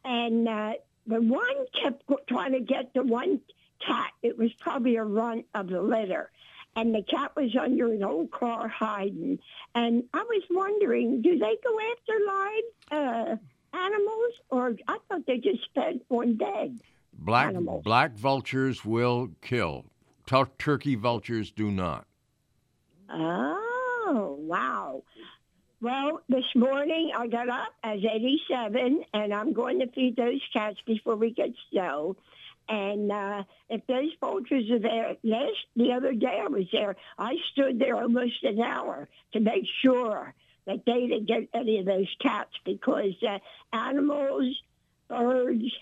and 0.04 0.48
uh, 0.48 0.72
the 1.08 1.20
one 1.20 1.66
kept 1.82 2.04
trying 2.28 2.52
to 2.52 2.60
get 2.60 2.92
the 2.94 3.02
one 3.02 3.40
cat. 3.84 4.12
It 4.22 4.38
was 4.38 4.52
probably 4.60 4.96
a 4.96 5.04
run 5.04 5.44
of 5.54 5.68
the 5.68 5.80
litter, 5.82 6.30
and 6.76 6.94
the 6.94 7.02
cat 7.02 7.32
was 7.34 7.56
under 7.56 7.92
an 7.92 8.04
old 8.04 8.30
car 8.30 8.68
hiding. 8.68 9.38
And 9.74 10.04
I 10.12 10.22
was 10.22 10.42
wondering, 10.50 11.22
do 11.22 11.38
they 11.38 11.56
go 11.64 11.78
after 11.90 12.12
live 12.26 12.62
uh, 12.92 13.76
animals, 13.76 14.32
or 14.50 14.76
I 14.86 14.98
thought 15.08 15.26
they 15.26 15.38
just 15.38 15.68
fed 15.74 16.00
on 16.10 16.36
dead? 16.36 16.78
Black 17.20 17.48
Animals. 17.48 17.82
black 17.82 18.12
vultures 18.16 18.84
will 18.84 19.30
kill. 19.42 19.86
Tur- 20.26 20.50
turkey 20.58 20.94
vultures 20.94 21.50
do 21.50 21.70
not. 21.70 22.06
Oh, 23.10 24.36
wow. 24.40 25.02
Well, 25.80 26.22
this 26.28 26.44
morning 26.56 27.12
I 27.16 27.28
got 27.28 27.48
up 27.48 27.72
as 27.84 28.00
87, 28.04 29.04
and 29.14 29.32
I'm 29.32 29.52
going 29.52 29.78
to 29.78 29.86
feed 29.86 30.16
those 30.16 30.40
cats 30.52 30.76
before 30.84 31.14
we 31.14 31.30
get 31.30 31.50
snow. 31.70 32.16
And 32.68 33.12
uh, 33.12 33.44
if 33.70 33.86
those 33.86 34.10
vultures 34.20 34.68
are 34.72 34.80
there, 34.80 35.16
yes, 35.22 35.52
the 35.76 35.92
other 35.92 36.14
day 36.14 36.40
I 36.44 36.48
was 36.48 36.66
there. 36.72 36.96
I 37.16 37.36
stood 37.52 37.78
there 37.78 37.94
almost 37.94 38.42
an 38.42 38.60
hour 38.60 39.08
to 39.34 39.40
make 39.40 39.66
sure 39.80 40.34
that 40.66 40.84
they 40.84 41.06
didn't 41.06 41.26
get 41.26 41.48
any 41.54 41.78
of 41.78 41.86
those 41.86 42.12
cats 42.20 42.50
because 42.64 43.14
uh, 43.22 43.38
animals, 43.72 44.60
birds, 45.06 45.72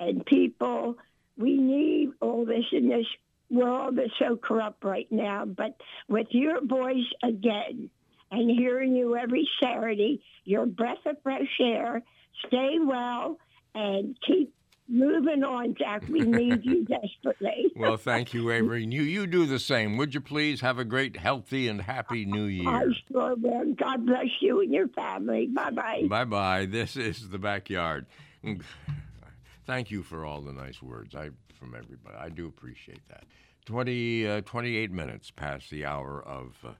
and 0.00 0.26
people, 0.26 0.98
we 1.38 1.56
need 1.56 2.10
all 2.20 2.44
this 2.44 2.64
in 2.72 2.88
this 2.88 3.06
world 3.48 3.94
that's 3.94 4.10
so 4.18 4.36
corrupt 4.36 4.82
right 4.82 5.10
now. 5.12 5.44
But 5.44 5.80
with 6.08 6.26
your 6.30 6.60
voice 6.66 7.06
again 7.22 7.90
and 8.30 8.50
hearing 8.50 8.94
you 8.94 9.16
every 9.16 9.48
Saturday, 9.62 10.22
your 10.44 10.66
breath 10.66 11.04
of 11.06 11.16
fresh 11.22 11.48
air, 11.60 12.02
stay 12.46 12.78
well 12.80 13.38
and 13.74 14.16
keep 14.26 14.52
moving 14.88 15.44
on, 15.44 15.74
Jack. 15.78 16.02
We 16.08 16.20
need 16.20 16.64
you 16.64 16.84
desperately. 16.84 17.72
Well, 17.76 17.96
thank 17.96 18.34
you, 18.34 18.50
Avery. 18.50 18.84
You, 18.84 19.02
you 19.02 19.26
do 19.26 19.46
the 19.46 19.58
same. 19.58 19.96
Would 19.96 20.14
you 20.14 20.20
please 20.20 20.60
have 20.60 20.78
a 20.78 20.84
great, 20.84 21.16
healthy, 21.16 21.68
and 21.68 21.80
happy 21.80 22.24
new 22.24 22.44
year? 22.44 22.68
I 22.68 22.84
sure 23.10 23.34
will. 23.36 23.74
God 23.74 24.06
bless 24.06 24.26
you 24.40 24.60
and 24.60 24.72
your 24.72 24.88
family. 24.88 25.48
Bye 25.52 25.70
bye. 25.70 26.02
Bye 26.08 26.24
bye. 26.24 26.66
This 26.66 26.96
is 26.96 27.30
the 27.30 27.38
backyard. 27.38 28.06
Thank 29.66 29.90
you 29.90 30.02
for 30.02 30.24
all 30.24 30.40
the 30.40 30.52
nice 30.52 30.82
words. 30.82 31.14
I 31.14 31.30
from 31.60 31.74
everybody. 31.74 32.16
I 32.18 32.30
do 32.30 32.46
appreciate 32.46 33.06
that. 33.08 33.24
20, 33.66 34.26
uh, 34.26 34.40
28 34.40 34.90
minutes 34.90 35.30
past 35.30 35.70
the 35.70 35.84
hour 35.84 36.22
of 36.26 36.56
uh, 36.64 36.70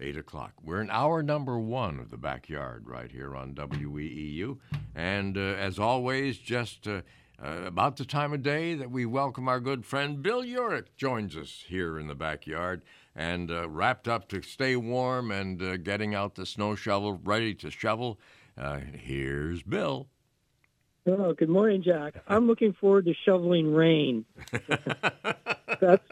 8 0.00 0.16
o'clock. 0.16 0.52
We're 0.62 0.80
in 0.80 0.90
hour 0.90 1.22
number 1.22 1.58
one 1.58 1.98
of 1.98 2.10
the 2.10 2.16
backyard 2.16 2.86
right 2.86 3.10
here 3.10 3.34
on 3.34 3.54
WEEU. 3.54 4.58
And 4.94 5.36
uh, 5.36 5.40
as 5.40 5.78
always, 5.78 6.38
just 6.38 6.86
uh, 6.86 7.02
uh, 7.42 7.62
about 7.66 7.96
the 7.96 8.04
time 8.04 8.32
of 8.32 8.42
day 8.42 8.74
that 8.74 8.90
we 8.90 9.06
welcome 9.06 9.48
our 9.48 9.60
good 9.60 9.84
friend 9.84 10.22
Bill 10.22 10.42
Uhrich 10.42 10.86
joins 10.96 11.36
us 11.36 11.64
here 11.66 11.98
in 11.98 12.06
the 12.06 12.14
backyard 12.14 12.82
and 13.14 13.50
uh, 13.50 13.68
wrapped 13.68 14.08
up 14.08 14.28
to 14.28 14.42
stay 14.42 14.76
warm 14.76 15.30
and 15.30 15.62
uh, 15.62 15.76
getting 15.78 16.14
out 16.14 16.34
the 16.34 16.46
snow 16.46 16.74
shovel, 16.74 17.20
ready 17.24 17.54
to 17.54 17.70
shovel. 17.70 18.18
Uh, 18.56 18.78
here's 18.78 19.62
Bill. 19.62 20.08
Oh, 21.06 21.32
good 21.34 21.48
morning, 21.48 21.82
Jack. 21.82 22.14
I'm 22.26 22.46
looking 22.46 22.72
forward 22.72 23.04
to 23.04 23.14
shoveling 23.24 23.72
rain. 23.72 24.24
that's 25.80 26.02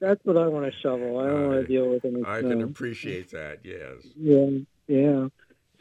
that's 0.00 0.24
what 0.24 0.36
I 0.36 0.46
want 0.48 0.66
to 0.66 0.78
shovel. 0.80 1.18
I 1.18 1.26
don't 1.26 1.48
want 1.48 1.60
to 1.62 1.66
deal 1.66 1.88
with 1.88 2.04
any 2.04 2.22
I 2.24 2.40
snow. 2.40 2.50
can 2.50 2.62
appreciate 2.62 3.30
that, 3.30 3.60
yes. 3.64 4.06
Yeah, 4.16 4.58
yeah. 4.86 5.28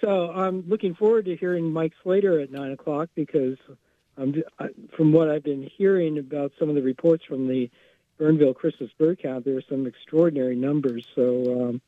So 0.01 0.31
I'm 0.31 0.67
looking 0.67 0.93
forward 0.95 1.25
to 1.25 1.35
hearing 1.35 1.71
Mike 1.71 1.93
Slater 2.03 2.39
at 2.39 2.51
nine 2.51 2.71
o'clock 2.71 3.09
because 3.15 3.57
I'm, 4.17 4.35
I, 4.59 4.67
from 4.95 5.13
what 5.13 5.29
I've 5.29 5.43
been 5.43 5.69
hearing 5.77 6.17
about 6.17 6.51
some 6.59 6.69
of 6.69 6.75
the 6.75 6.81
reports 6.81 7.23
from 7.25 7.47
the 7.47 7.69
Bernville 8.19 8.55
Christmas 8.55 8.89
bird 8.97 9.19
count, 9.21 9.45
there 9.45 9.57
are 9.57 9.63
some 9.69 9.85
extraordinary 9.87 10.55
numbers. 10.55 11.05
So, 11.15 11.69
um, 11.69 11.81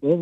well, 0.00 0.16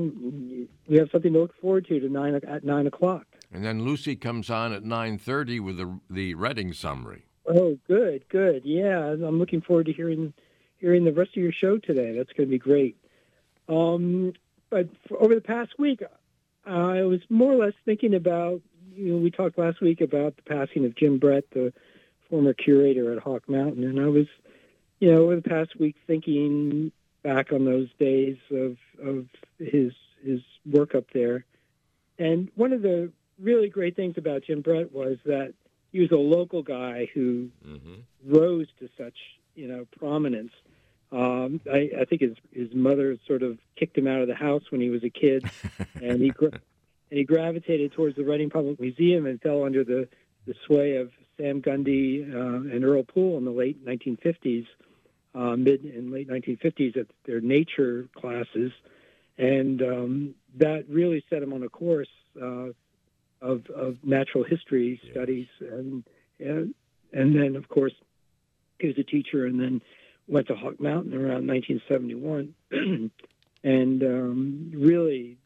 we 0.89 0.97
have 0.99 1.11
something 1.11 1.33
to 1.33 1.39
look 1.41 1.55
forward 1.61 1.87
to 1.89 2.01
to 2.01 2.09
nine 2.09 2.35
o- 2.35 2.49
at 2.49 2.65
nine 2.65 2.87
o'clock. 2.87 3.27
And 3.53 3.65
then 3.65 3.85
Lucy 3.85 4.17
comes 4.17 4.51
on 4.51 4.73
at 4.73 4.83
9.30 4.83 5.61
with 5.61 5.77
the, 5.77 6.01
the 6.11 6.35
Reading 6.35 6.73
summary. 6.73 7.27
Oh, 7.49 7.79
good, 7.87 8.29
good. 8.29 8.63
Yeah, 8.65 8.99
I'm 9.07 9.39
looking 9.39 9.61
forward 9.61 9.87
to 9.87 9.93
hearing 9.93 10.33
hearing 10.79 11.05
the 11.05 11.13
rest 11.13 11.31
of 11.31 11.43
your 11.43 11.53
show 11.53 11.79
today. 11.79 12.17
That's 12.17 12.33
going 12.33 12.49
to 12.49 12.51
be 12.51 12.59
great. 12.59 12.97
Um, 13.69 14.33
but 14.71 14.89
over 15.11 15.35
the 15.35 15.41
past 15.41 15.79
week, 15.79 16.03
I 16.65 17.03
was 17.03 17.21
more 17.29 17.53
or 17.53 17.57
less 17.57 17.75
thinking 17.85 18.15
about. 18.15 18.61
You 18.95 19.13
know, 19.13 19.19
we 19.19 19.31
talked 19.31 19.59
last 19.59 19.81
week 19.83 20.01
about 20.01 20.37
the 20.37 20.43
passing 20.43 20.87
of 20.87 20.97
Jim 20.97 21.19
Brett, 21.19 21.45
the 21.51 21.73
former 22.31 22.55
curator 22.55 23.13
at 23.13 23.23
Hawk 23.23 23.49
Mountain, 23.49 23.85
and 23.85 24.01
I 24.01 24.07
was, 24.07 24.27
you 25.01 25.13
know, 25.13 25.25
over 25.25 25.37
the 25.37 25.43
past 25.43 25.79
week 25.79 25.97
thinking 26.07 26.93
back 27.23 27.53
on 27.53 27.65
those 27.65 27.89
days 27.99 28.37
of 28.51 28.77
of 29.03 29.27
his 29.59 29.93
his 30.25 30.41
work 30.65 30.95
up 30.95 31.05
there. 31.13 31.45
And 32.19 32.51
one 32.55 32.73
of 32.73 32.83
the 32.83 33.13
really 33.39 33.69
great 33.69 33.97
things 33.97 34.15
about 34.17 34.45
Jim 34.45 34.63
Brett 34.63 34.93
was 34.93 35.19
that 35.27 35.53
he 35.93 36.01
was 36.01 36.11
a 36.11 36.17
local 36.17 36.63
guy 36.63 37.09
who 37.15 37.51
rose 38.25 38.67
to 38.81 38.89
such 38.97 39.17
you 39.55 39.69
know 39.69 39.87
prominence. 39.99 40.53
Um, 41.13 41.61
I, 41.73 41.91
I 42.01 42.05
think 42.05 42.21
his 42.21 42.37
his 42.53 42.75
mother 42.75 43.17
sort 43.27 43.43
of 43.43 43.59
kicked 43.77 43.97
him 43.97 44.07
out 44.07 44.21
of 44.21 44.29
the 44.29 44.35
house 44.35 44.63
when 44.71 44.81
he 44.81 44.91
was 44.91 45.05
a 45.05 45.11
kid, 45.11 45.49
and 46.03 46.21
he 46.21 46.31
gra- 46.31 46.51
and 47.11 47.19
he 47.19 47.25
gravitated 47.25 47.93
towards 47.93 48.17
the 48.17 48.25
Reading 48.25 48.51
Public 48.51 48.81
Museum 48.81 49.27
and 49.27 49.41
fell 49.41 49.65
under 49.65 49.85
the 49.85 50.09
the 50.47 50.55
sway 50.67 50.97
of 50.97 51.11
Sam 51.37 51.63
Gundy 51.63 52.23
uh, 52.33 52.75
and 52.75 52.85
Earl 52.85 53.05
Poole 53.05 53.39
in 53.39 53.45
the 53.45 53.51
late 53.51 53.85
1950s, 53.85 54.67
uh, 55.35 55.57
mid 55.57 55.85
and 55.85 56.11
late 56.11 56.29
1950s 56.29 56.97
at 56.97 57.07
their 57.25 57.41
nature 57.41 58.09
classes, 58.17 58.73
and 59.39 59.83
um, 59.83 60.35
that 60.57 60.89
really 60.89 61.25
set 61.31 61.43
him 61.43 61.53
on 61.53 61.63
a 61.63 61.69
course 61.69 62.09
uh, 62.41 62.69
of 63.41 63.67
of 63.71 63.99
natural 64.03 64.43
history 64.43 65.01
studies, 65.13 65.47
and, 65.61 66.05
and 66.41 66.75
and 67.13 67.37
then 67.37 67.55
of 67.55 67.69
course 67.69 67.95
he 68.81 68.89
was 68.89 68.99
a 68.99 69.05
teacher, 69.05 69.47
and 69.47 69.61
then 69.61 69.81
went 70.29 70.49
to 70.49 70.55
Hawk 70.55 70.81
Mountain 70.81 71.15
around 71.15 71.47
1971, 71.47 72.55
and 73.65 74.03
um, 74.03 74.71
really 74.75 75.39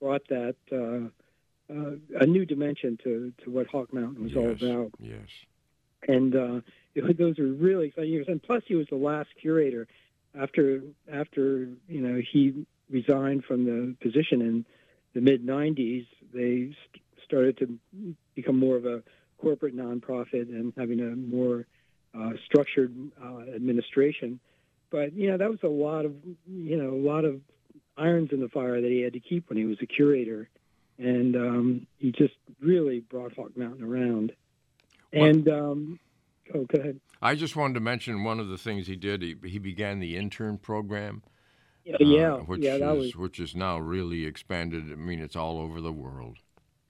brought 0.00 0.26
that 0.28 0.56
uh, 0.72 1.72
uh, 1.72 1.92
a 2.20 2.26
new 2.26 2.44
dimension 2.44 2.98
to 3.04 3.32
to 3.44 3.50
what 3.50 3.66
Hawk 3.68 3.92
Mountain 3.92 4.24
was 4.24 4.36
all 4.36 4.50
about 4.50 4.92
Yes. 4.98 5.28
and 6.08 6.34
uh, 6.34 6.60
it 6.94 7.18
those 7.18 7.38
were 7.38 7.46
really 7.46 7.88
exciting 7.88 8.10
years. 8.10 8.26
And 8.28 8.42
plus, 8.42 8.62
he 8.66 8.74
was 8.74 8.86
the 8.90 8.96
last 8.96 9.30
curator 9.40 9.86
after 10.38 10.82
after 11.10 11.68
you 11.88 12.00
know 12.00 12.20
he 12.32 12.66
resigned 12.90 13.44
from 13.44 13.64
the 13.64 13.94
position 14.00 14.42
in 14.42 14.66
the 15.14 15.20
mid 15.20 15.46
'90s. 15.46 16.06
They 16.34 16.74
st- 16.90 17.02
started 17.24 17.58
to 17.58 17.78
become 18.34 18.58
more 18.58 18.76
of 18.76 18.84
a 18.84 19.02
corporate 19.38 19.76
nonprofit 19.76 20.48
and 20.50 20.72
having 20.76 21.00
a 21.00 21.16
more 21.16 21.66
uh, 22.18 22.30
structured 22.44 22.94
uh, 23.22 23.40
administration. 23.54 24.40
But 24.90 25.14
you 25.14 25.30
know 25.30 25.38
that 25.38 25.48
was 25.50 25.60
a 25.62 25.68
lot 25.68 26.04
of 26.04 26.14
you 26.46 26.76
know 26.76 26.90
a 26.90 27.02
lot 27.02 27.24
of 27.24 27.40
irons 27.96 28.30
in 28.32 28.40
the 28.40 28.48
fire 28.48 28.80
that 28.80 28.90
he 28.90 29.00
had 29.00 29.12
to 29.14 29.20
keep 29.20 29.48
when 29.48 29.58
he 29.58 29.64
was 29.64 29.78
a 29.82 29.86
curator, 29.86 30.48
and 30.98 31.34
um, 31.36 31.86
he 31.98 32.12
just 32.12 32.34
really 32.60 33.00
brought 33.00 33.34
Hawk 33.34 33.56
Mountain 33.56 33.84
around. 33.84 34.32
And 35.12 35.48
um, 35.48 35.98
oh, 36.54 36.64
go 36.64 36.80
ahead. 36.80 37.00
I 37.20 37.34
just 37.34 37.54
wanted 37.56 37.74
to 37.74 37.80
mention 37.80 38.24
one 38.24 38.40
of 38.40 38.48
the 38.48 38.58
things 38.58 38.86
he 38.86 38.96
did. 38.96 39.22
He, 39.22 39.36
he 39.44 39.58
began 39.58 40.00
the 40.00 40.16
intern 40.16 40.58
program. 40.58 41.22
Yeah, 41.84 41.96
yeah, 42.00 42.36
which 42.36 42.62
yeah, 42.62 42.78
that 42.78 42.96
is 42.96 42.98
was- 42.98 43.16
which 43.16 43.40
is 43.40 43.54
now 43.56 43.78
really 43.78 44.24
expanded. 44.24 44.90
I 44.92 44.94
mean, 44.94 45.20
it's 45.20 45.36
all 45.36 45.58
over 45.58 45.80
the 45.80 45.92
world. 45.92 46.38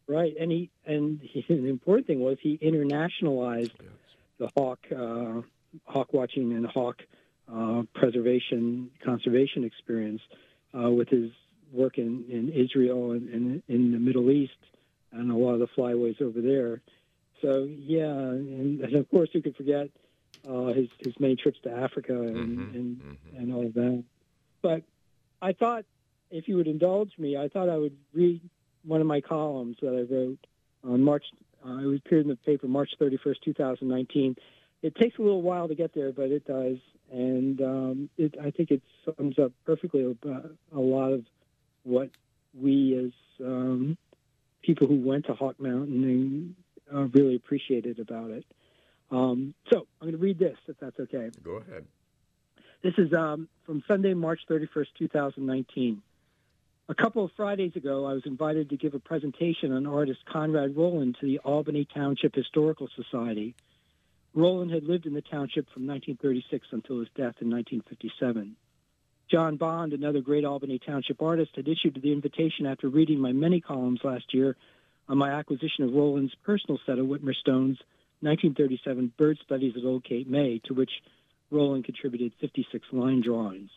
Right, 0.09 0.35
and 0.39 0.51
he 0.51 0.71
and 0.85 1.21
he, 1.23 1.43
the 1.49 1.69
important 1.69 2.07
thing 2.07 2.21
was 2.21 2.39
he 2.41 2.59
internationalized 2.59 3.73
the 4.43 4.51
hawk 4.57 4.81
uh, 4.91 5.41
hawk 5.87 6.13
watching 6.13 6.53
and 6.53 6.67
hawk 6.67 7.03
uh, 7.53 7.83
preservation 7.95 8.91
conservation 9.05 9.63
experience 9.65 10.21
uh, 10.77 10.91
with 10.91 11.09
his 11.09 11.31
work 11.73 11.97
in, 11.97 12.25
in 12.29 12.49
Israel 12.51 13.13
and, 13.13 13.29
and 13.29 13.63
in 13.69 13.93
the 13.93 13.99
Middle 13.99 14.31
East 14.31 14.53
and 15.13 15.31
a 15.31 15.35
lot 15.35 15.55
of 15.55 15.61
the 15.61 15.69
flyways 15.69 16.21
over 16.21 16.41
there. 16.41 16.81
So 17.41 17.69
yeah, 17.71 18.05
and, 18.05 18.81
and 18.81 18.95
of 18.97 19.09
course 19.11 19.29
you 19.33 19.43
could 19.43 19.57
forget 19.57 19.89
uh, 20.49 20.73
his 20.79 20.89
his 21.05 21.15
many 21.21 21.37
trips 21.37 21.59
to 21.63 21.71
Africa 21.71 22.15
and 22.15 22.75
and, 22.75 23.19
and 23.37 23.55
all 23.55 23.67
of 23.67 23.75
that. 23.75 24.03
But 24.61 24.83
I 25.41 25.53
thought 25.53 25.85
if 26.31 26.49
you 26.49 26.57
would 26.57 26.69
indulge 26.69 27.13
me, 27.19 27.37
I 27.37 27.49
thought 27.49 27.69
I 27.69 27.77
would 27.77 27.97
read 28.13 28.41
one 28.85 29.01
of 29.01 29.07
my 29.07 29.21
columns 29.21 29.77
that 29.83 29.95
I 29.95 30.13
wrote 30.13 30.45
on 30.83 31.03
March. 31.03 31.25
Uh, 31.65 31.79
it 31.79 31.87
was 31.87 32.01
appeared 32.05 32.23
in 32.23 32.29
the 32.29 32.37
paper 32.37 32.67
March 32.67 32.91
31st, 33.01 33.37
2019. 33.45 34.37
It 34.83 34.95
takes 34.97 35.19
a 35.19 35.23
little 35.23 35.43
while 35.43 35.69
to 35.69 35.75
get 35.75 35.95
there, 35.95 36.13
but 36.13 36.31
it 36.31 36.45
does, 36.45 36.79
and 37.11 37.61
um, 37.61 38.11
it, 38.19 38.35
I 38.43 38.51
think 38.51 38.73
it 38.73 38.83
sums 39.05 39.39
up 39.39 39.53
perfectly 39.65 40.03
a 40.03 40.79
lot 40.79 41.13
of 41.13 41.25
what 41.85 42.11
we 42.53 42.97
as 42.97 43.47
um, 43.47 43.97
people 44.63 44.87
who 44.89 44.97
went 44.97 45.27
to 45.27 45.35
Hawk 45.35 45.61
Mountain 45.61 46.57
uh, 46.93 47.05
really 47.05 47.37
appreciated 47.37 48.01
about 48.01 48.31
it. 48.31 48.45
Um, 49.11 49.55
so 49.71 49.87
I'm 50.01 50.09
going 50.09 50.13
to 50.13 50.19
read 50.19 50.39
this, 50.39 50.57
if 50.67 50.77
that's 50.81 50.99
okay. 50.99 51.31
Go 51.45 51.57
ahead. 51.57 51.85
This 52.83 52.95
is 52.99 53.13
um, 53.13 53.49
from 53.65 53.85
Sunday, 53.87 54.15
March 54.15 54.41
31st, 54.51 54.87
2019. 54.99 56.03
A 56.93 56.95
couple 56.95 57.25
of 57.25 57.33
Fridays 57.39 57.75
ago, 57.75 58.05
I 58.05 58.13
was 58.13 58.27
invited 58.27 58.69
to 58.69 58.77
give 58.77 58.93
a 58.93 58.99
presentation 58.99 59.73
on 59.73 59.87
artist 59.87 60.27
Conrad 60.27 60.77
Roland 60.77 61.17
to 61.19 61.27
the 61.27 61.39
Albany 61.39 61.87
Township 61.87 62.35
Historical 62.35 62.87
Society. 62.95 63.55
Roland 64.35 64.71
had 64.71 64.85
lived 64.85 65.07
in 65.07 65.15
the 65.15 65.23
township 65.23 65.65
from 65.71 65.87
1936 65.87 66.67
until 66.71 66.99
his 66.99 67.09
death 67.17 67.41
in 67.41 67.49
1957. 67.49 68.57
John 69.31 69.57
Bond, 69.57 69.95
another 69.95 70.21
great 70.21 70.45
Albany 70.45 70.79
Township 70.79 71.23
artist, 71.23 71.53
had 71.57 71.67
issued 71.67 71.99
the 72.03 72.13
invitation 72.13 72.67
after 72.67 72.91
reading 72.91 73.21
my 73.21 73.33
many 73.33 73.63
columns 73.63 74.01
last 74.05 74.35
year 74.35 74.55
on 75.09 75.17
my 75.17 75.31
acquisition 75.31 75.85
of 75.85 75.95
Roland's 75.95 76.35
personal 76.45 76.79
set 76.85 76.99
of 76.99 77.07
Witmer 77.07 77.35
Stone's 77.35 77.79
1937 78.21 79.15
Bird 79.17 79.39
Studies 79.43 79.79
at 79.79 79.85
Old 79.87 80.05
Cape 80.05 80.29
May, 80.29 80.61
to 80.67 80.75
which 80.75 80.93
Roland 81.51 81.87
contributed 81.87 82.35
56 82.39 82.87
line 82.93 83.23
drawings. 83.23 83.71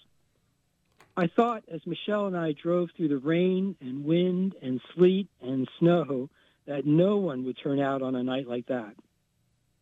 I 1.18 1.28
thought 1.28 1.64
as 1.72 1.80
Michelle 1.86 2.28
and 2.28 2.36
I 2.36 2.52
drove 2.52 2.90
through 2.96 3.08
the 3.08 3.18
rain 3.18 3.76
and 3.80 4.04
wind 4.04 4.56
and 4.62 4.82
sleet 4.94 5.30
and 5.42 5.68
snow 5.80 6.30
that 6.68 6.86
no 6.86 7.18
one 7.18 7.46
would 7.46 7.58
turn 7.62 7.80
out 7.80 8.02
on 8.02 8.16
a 8.16 8.24
night 8.24 8.48
like 8.48 8.68
that. 8.68 8.96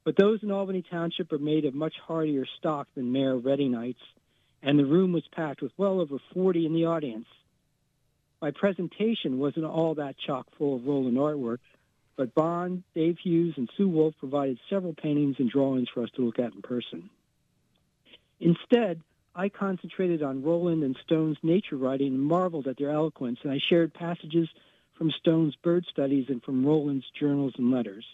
But 0.04 0.16
those 0.18 0.44
in 0.44 0.52
Albany 0.52 0.84
Township 0.90 1.32
are 1.32 1.40
made 1.40 1.66
of 1.66 1.74
much 1.74 1.96
hardier 2.06 2.46
stock 2.60 2.88
than 2.94 3.12
Mayor 3.12 3.40
nights, 3.40 4.02
and 4.62 4.78
the 4.78 4.86
room 4.86 5.12
was 5.12 5.24
packed 5.32 5.62
with 5.62 5.72
well 5.78 6.00
over 6.02 6.18
40 6.34 6.66
in 6.66 6.74
the 6.74 6.86
audience. 6.86 7.28
My 8.42 8.52
presentation 8.52 9.40
wasn't 9.40 9.66
all 9.66 9.96
that 9.96 10.18
chock 10.28 10.48
full 10.58 10.76
of 10.76 10.86
Roland 10.86 11.18
artwork, 11.18 11.60
but 12.16 12.36
Bond, 12.36 12.84
Dave 12.94 13.18
Hughes, 13.18 13.56
and 13.58 13.70
Sue 13.76 13.88
Wolf 13.88 14.14
provided 14.20 14.60
several 14.70 14.94
paintings 14.94 15.38
and 15.40 15.50
drawings 15.50 15.88
for 15.92 16.04
us 16.04 16.10
to 16.16 16.22
look 16.26 16.38
at 16.38 16.54
in 16.54 16.62
person. 16.62 17.10
Instead, 18.40 19.02
I 19.36 19.50
concentrated 19.50 20.22
on 20.22 20.44
Roland 20.44 20.84
and 20.84 20.96
Stone's 21.04 21.38
nature 21.42 21.76
writing 21.76 22.14
and 22.14 22.22
marveled 22.22 22.68
at 22.68 22.78
their 22.78 22.92
eloquence, 22.92 23.40
and 23.44 23.52
I 23.52 23.60
shared 23.70 23.94
passages 23.94 24.48
from 24.96 25.12
Stone's 25.12 25.56
bird 25.56 25.86
studies 25.90 26.26
and 26.30 26.44
from 26.44 26.66
Roland's 26.66 27.10
journals 27.20 27.54
and 27.58 27.72
letters. 27.72 28.06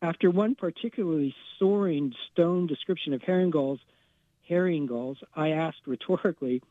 After 0.00 0.30
one 0.30 0.54
particularly 0.54 1.34
soaring 1.58 2.14
Stone 2.32 2.66
description 2.66 3.12
of 3.12 3.22
herring 3.22 3.50
gulls, 3.50 3.80
herring 4.48 4.86
gulls, 4.86 5.18
I 5.34 5.50
asked 5.50 5.86
rhetorically, 5.86 6.62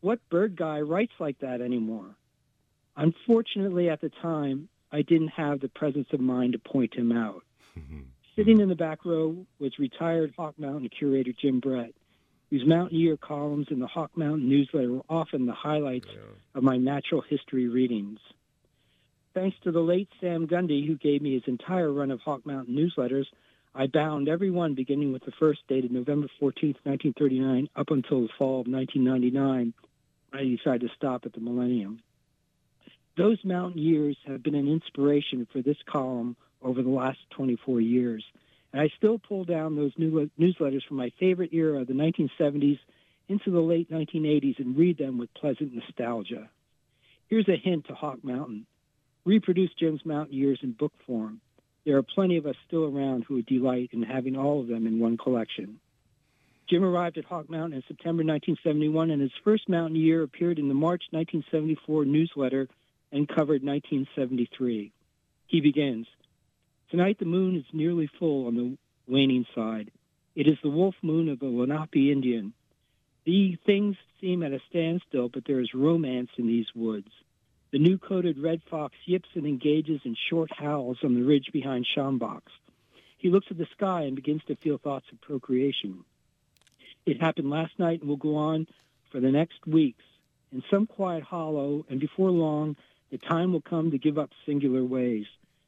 what 0.00 0.28
bird 0.28 0.56
guy 0.56 0.80
writes 0.80 1.12
like 1.18 1.38
that 1.40 1.60
anymore? 1.60 2.16
Unfortunately, 2.96 3.88
at 3.88 4.00
the 4.00 4.10
time, 4.22 4.68
I 4.90 5.02
didn't 5.02 5.28
have 5.28 5.60
the 5.60 5.68
presence 5.68 6.08
of 6.12 6.20
mind 6.20 6.54
to 6.54 6.58
point 6.58 6.94
him 6.94 7.12
out. 7.12 7.44
Sitting 8.36 8.60
in 8.60 8.68
the 8.68 8.76
back 8.76 9.04
row 9.04 9.46
was 9.58 9.78
retired 9.78 10.32
Hawk 10.36 10.58
Mountain 10.58 10.88
curator 10.96 11.32
Jim 11.32 11.58
Brett, 11.58 11.92
whose 12.50 12.66
Mountaineer 12.66 13.16
columns 13.16 13.68
in 13.70 13.78
the 13.78 13.86
Hawk 13.86 14.16
Mountain 14.16 14.48
newsletter 14.48 14.90
were 14.90 15.02
often 15.08 15.46
the 15.46 15.52
highlights 15.52 16.08
of 16.54 16.62
my 16.62 16.76
natural 16.76 17.20
history 17.20 17.68
readings. 17.68 18.18
Thanks 19.34 19.56
to 19.64 19.70
the 19.70 19.80
late 19.80 20.08
Sam 20.20 20.46
Gundy, 20.46 20.86
who 20.86 20.96
gave 20.96 21.22
me 21.22 21.34
his 21.34 21.44
entire 21.46 21.92
run 21.92 22.10
of 22.10 22.20
Hawk 22.20 22.46
Mountain 22.46 22.74
newsletters, 22.74 23.26
I 23.74 23.86
bound 23.86 24.28
every 24.28 24.50
one 24.50 24.74
beginning 24.74 25.12
with 25.12 25.24
the 25.24 25.32
first 25.32 25.60
dated 25.68 25.92
November 25.92 26.26
14, 26.40 26.70
1939, 26.82 27.68
up 27.76 27.90
until 27.90 28.22
the 28.22 28.28
fall 28.38 28.62
of 28.62 28.66
1999. 28.66 29.74
I 30.32 30.56
decided 30.56 30.88
to 30.88 30.94
stop 30.96 31.26
at 31.26 31.32
the 31.32 31.40
millennium. 31.40 32.00
Those 33.16 33.38
mountain 33.44 33.80
years 33.80 34.16
have 34.26 34.42
been 34.42 34.54
an 34.54 34.68
inspiration 34.68 35.46
for 35.52 35.62
this 35.62 35.76
column 35.86 36.36
over 36.62 36.82
the 36.82 36.88
last 36.88 37.18
24 37.30 37.80
years. 37.80 38.24
And 38.72 38.82
I 38.82 38.88
still 38.96 39.18
pull 39.18 39.44
down 39.44 39.76
those 39.76 39.92
new 39.96 40.30
newsletters 40.38 40.84
from 40.86 40.98
my 40.98 41.10
favorite 41.18 41.52
era, 41.52 41.84
the 41.84 41.94
1970s, 41.94 42.78
into 43.28 43.50
the 43.50 43.60
late 43.60 43.90
1980s 43.90 44.58
and 44.58 44.76
read 44.76 44.98
them 44.98 45.18
with 45.18 45.32
pleasant 45.34 45.74
nostalgia. 45.74 46.48
Here's 47.28 47.48
a 47.48 47.56
hint 47.56 47.86
to 47.86 47.94
Hawk 47.94 48.22
Mountain. 48.22 48.66
Reproduce 49.24 49.70
Jim's 49.78 50.04
mountain 50.04 50.34
years 50.34 50.60
in 50.62 50.72
book 50.72 50.92
form. 51.06 51.40
There 51.84 51.96
are 51.96 52.02
plenty 52.02 52.36
of 52.36 52.46
us 52.46 52.56
still 52.66 52.84
around 52.84 53.24
who 53.24 53.34
would 53.34 53.46
delight 53.46 53.90
in 53.92 54.02
having 54.02 54.36
all 54.36 54.60
of 54.60 54.68
them 54.68 54.86
in 54.86 54.98
one 54.98 55.16
collection. 55.16 55.80
Jim 56.68 56.84
arrived 56.84 57.16
at 57.16 57.24
Hawk 57.24 57.48
Mountain 57.48 57.78
in 57.78 57.82
September 57.88 58.22
1971, 58.22 59.10
and 59.10 59.22
his 59.22 59.30
first 59.42 59.68
mountain 59.68 59.96
year 59.96 60.22
appeared 60.22 60.58
in 60.58 60.68
the 60.68 60.74
March 60.74 61.04
1974 61.10 62.04
newsletter 62.04 62.68
and 63.10 63.26
covered 63.26 63.62
1973. 63.62 64.92
He 65.46 65.60
begins, 65.62 66.06
Tonight 66.90 67.18
the 67.18 67.26
moon 67.26 67.56
is 67.56 67.64
nearly 67.72 68.08
full 68.18 68.46
on 68.46 68.54
the 68.54 68.78
waning 69.06 69.44
side. 69.54 69.90
It 70.34 70.48
is 70.48 70.56
the 70.62 70.70
wolf 70.70 70.94
moon 71.02 71.28
of 71.28 71.38
the 71.38 71.46
Lenape 71.46 71.96
Indian. 72.10 72.54
The 73.24 73.58
things 73.66 73.96
seem 74.20 74.42
at 74.42 74.52
a 74.52 74.60
standstill, 74.70 75.28
but 75.28 75.44
there 75.46 75.60
is 75.60 75.74
romance 75.74 76.30
in 76.38 76.46
these 76.46 76.68
woods. 76.74 77.10
The 77.72 77.78
new-coated 77.78 78.38
red 78.38 78.62
fox 78.70 78.94
yips 79.04 79.28
and 79.34 79.46
engages 79.46 80.00
in 80.04 80.16
short 80.30 80.50
howls 80.50 80.96
on 81.04 81.14
the 81.14 81.22
ridge 81.22 81.50
behind 81.52 81.86
Schaumboch's. 81.86 82.52
He 83.18 83.28
looks 83.28 83.48
at 83.50 83.58
the 83.58 83.66
sky 83.76 84.02
and 84.02 84.16
begins 84.16 84.42
to 84.46 84.56
feel 84.56 84.78
thoughts 84.78 85.06
of 85.12 85.20
procreation. 85.20 86.04
It 87.04 87.20
happened 87.20 87.50
last 87.50 87.78
night 87.78 88.00
and 88.00 88.08
will 88.08 88.16
go 88.16 88.36
on 88.36 88.66
for 89.10 89.20
the 89.20 89.30
next 89.30 89.66
weeks. 89.66 90.04
In 90.52 90.62
some 90.70 90.86
quiet 90.86 91.22
hollow, 91.22 91.84
and 91.90 92.00
before 92.00 92.30
long, 92.30 92.76
the 93.10 93.18
time 93.18 93.52
will 93.52 93.60
come 93.60 93.90
to 93.90 93.98
give 93.98 94.16
up 94.16 94.30
singular 94.46 94.84
ways. 94.84 95.26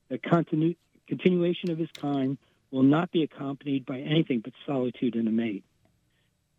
The 0.09 0.19
continu- 0.19 0.77
continuation 1.11 1.71
of 1.71 1.79
his 1.79 1.91
kind 2.01 2.39
will 2.71 2.85
not 2.85 3.11
be 3.11 3.25
accompanied 3.25 3.85
by 3.85 3.99
anything 3.99 4.39
but 4.39 4.53
solitude 4.65 5.17
and 5.17 5.27
a 5.27 5.33
mate. 5.33 5.65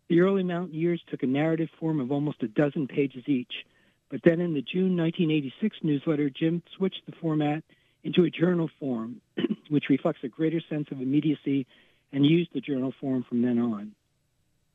The 0.08 0.20
early 0.20 0.42
mountain 0.42 0.74
years 0.78 1.02
took 1.10 1.22
a 1.22 1.26
narrative 1.26 1.70
form 1.80 2.00
of 2.00 2.12
almost 2.12 2.42
a 2.42 2.48
dozen 2.48 2.86
pages 2.86 3.24
each, 3.26 3.64
but 4.10 4.20
then 4.22 4.42
in 4.42 4.52
the 4.52 4.60
June 4.60 4.94
1986 4.94 5.78
newsletter, 5.82 6.28
Jim 6.28 6.62
switched 6.76 7.00
the 7.06 7.16
format 7.18 7.64
into 8.04 8.24
a 8.24 8.30
journal 8.30 8.68
form, 8.78 9.22
which 9.70 9.88
reflects 9.88 10.20
a 10.22 10.28
greater 10.28 10.60
sense 10.68 10.88
of 10.90 11.00
immediacy 11.00 11.66
and 12.12 12.26
used 12.26 12.50
the 12.52 12.60
journal 12.60 12.92
form 13.00 13.24
from 13.26 13.40
then 13.40 13.58
on. 13.58 13.92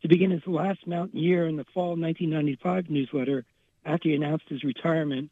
To 0.02 0.08
begin 0.08 0.32
his 0.32 0.48
last 0.48 0.88
mountain 0.88 1.20
year 1.20 1.46
in 1.46 1.56
the 1.56 1.66
fall 1.72 1.90
1995 1.90 2.90
newsletter, 2.90 3.46
after 3.86 4.10
he 4.10 4.16
announced 4.16 4.50
his 4.50 4.64
retirement, 4.64 5.30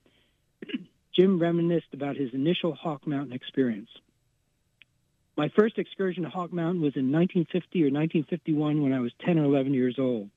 Jim 1.16 1.40
reminisced 1.40 1.94
about 1.94 2.16
his 2.16 2.32
initial 2.34 2.76
Hawk 2.76 3.08
Mountain 3.08 3.34
experience. 3.34 3.90
My 5.38 5.50
first 5.50 5.78
excursion 5.78 6.24
to 6.24 6.30
Hawk 6.30 6.54
Mountain 6.54 6.82
was 6.82 6.96
in 6.96 7.12
1950 7.12 7.84
or 7.84 7.92
1951 7.92 8.82
when 8.82 8.94
I 8.94 9.02
was 9.02 9.12
10 9.26 9.38
or 9.38 9.44
11 9.44 9.74
years 9.74 9.96
old. 10.00 10.30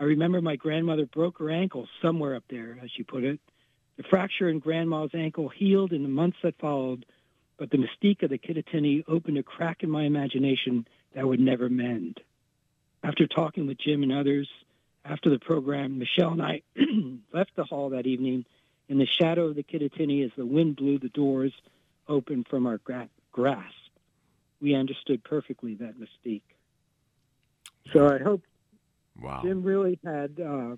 I 0.00 0.04
remember 0.04 0.40
my 0.40 0.56
grandmother 0.56 1.06
broke 1.06 1.38
her 1.38 1.50
ankle 1.50 1.86
somewhere 2.02 2.34
up 2.34 2.42
there, 2.50 2.76
as 2.82 2.90
she 2.90 3.04
put 3.04 3.22
it. 3.22 3.38
The 3.96 4.02
fracture 4.02 4.48
in 4.48 4.58
Grandma's 4.58 5.14
ankle 5.14 5.48
healed 5.48 5.92
in 5.92 6.02
the 6.02 6.08
months 6.08 6.38
that 6.42 6.58
followed, 6.58 7.06
but 7.58 7.70
the 7.70 7.78
mystique 7.78 8.24
of 8.24 8.30
the 8.30 8.38
Kittatinny 8.38 9.04
opened 9.06 9.38
a 9.38 9.44
crack 9.44 9.84
in 9.84 9.90
my 9.90 10.02
imagination 10.02 10.88
that 11.14 11.28
would 11.28 11.38
never 11.38 11.68
mend. 11.68 12.20
After 13.04 13.28
talking 13.28 13.68
with 13.68 13.78
Jim 13.78 14.02
and 14.02 14.12
others 14.12 14.48
after 15.04 15.30
the 15.30 15.38
program, 15.38 16.00
Michelle 16.00 16.32
and 16.32 16.42
I 16.42 16.62
left 17.32 17.54
the 17.54 17.64
hall 17.64 17.90
that 17.90 18.06
evening 18.06 18.46
in 18.88 18.98
the 18.98 19.06
shadow 19.06 19.46
of 19.46 19.54
the 19.54 19.62
Kittatinny 19.62 20.24
as 20.24 20.32
the 20.36 20.44
wind 20.44 20.74
blew 20.74 20.98
the 20.98 21.08
doors 21.08 21.52
open 22.08 22.44
from 22.50 22.66
our 22.66 22.78
gra-. 22.78 23.08
We 24.64 24.74
understood 24.74 25.22
perfectly 25.24 25.74
that 25.74 25.92
mystique. 26.00 26.40
So 27.92 28.06
I 28.08 28.18
hope 28.18 28.40
Wow. 29.20 29.42
Jim 29.44 29.62
really 29.62 30.00
had 30.02 30.40
uh, 30.40 30.76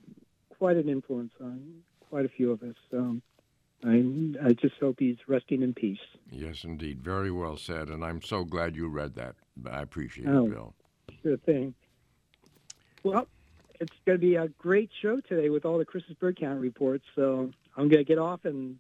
quite 0.59 0.76
an 0.76 0.89
influence 0.89 1.32
on 1.41 1.82
quite 2.11 2.24
a 2.24 2.28
few 2.28 2.51
of 2.51 2.62
us. 2.64 2.74
I, 3.84 4.03
I 4.45 4.53
just 4.55 4.74
hope 4.80 4.97
he's 4.99 5.18
resting 5.28 5.62
in 5.62 5.72
peace. 5.72 6.01
Yes, 6.32 6.64
indeed. 6.64 7.01
Very 7.01 7.30
well 7.30 7.57
said. 7.57 7.89
And 7.89 8.05
I'm 8.05 8.20
so 8.22 8.43
glad 8.45 8.74
you 8.74 8.89
read 8.89 9.14
that. 9.14 9.37
I 9.70 9.82
appreciate 9.82 10.26
Oh. 10.26 10.47
it, 10.47 10.51
Bill. 10.51 10.74
Sure 11.22 11.37
thing. 11.37 11.72
Well, 13.05 13.28
it's 13.78 13.93
going 14.05 14.18
to 14.18 14.20
be 14.20 14.34
a 14.34 14.49
great 14.49 14.91
show 15.01 15.20
today 15.20 15.49
with 15.49 15.64
all 15.64 15.78
the 15.78 15.84
Christmas 15.84 16.18
bird 16.18 16.37
count 16.41 16.61
reports. 16.61 17.05
So 17.14 17.53
I'm 17.76 17.89
going 17.89 18.05
to 18.05 18.09
get 18.09 18.18
off 18.18 18.45
and 18.45 18.78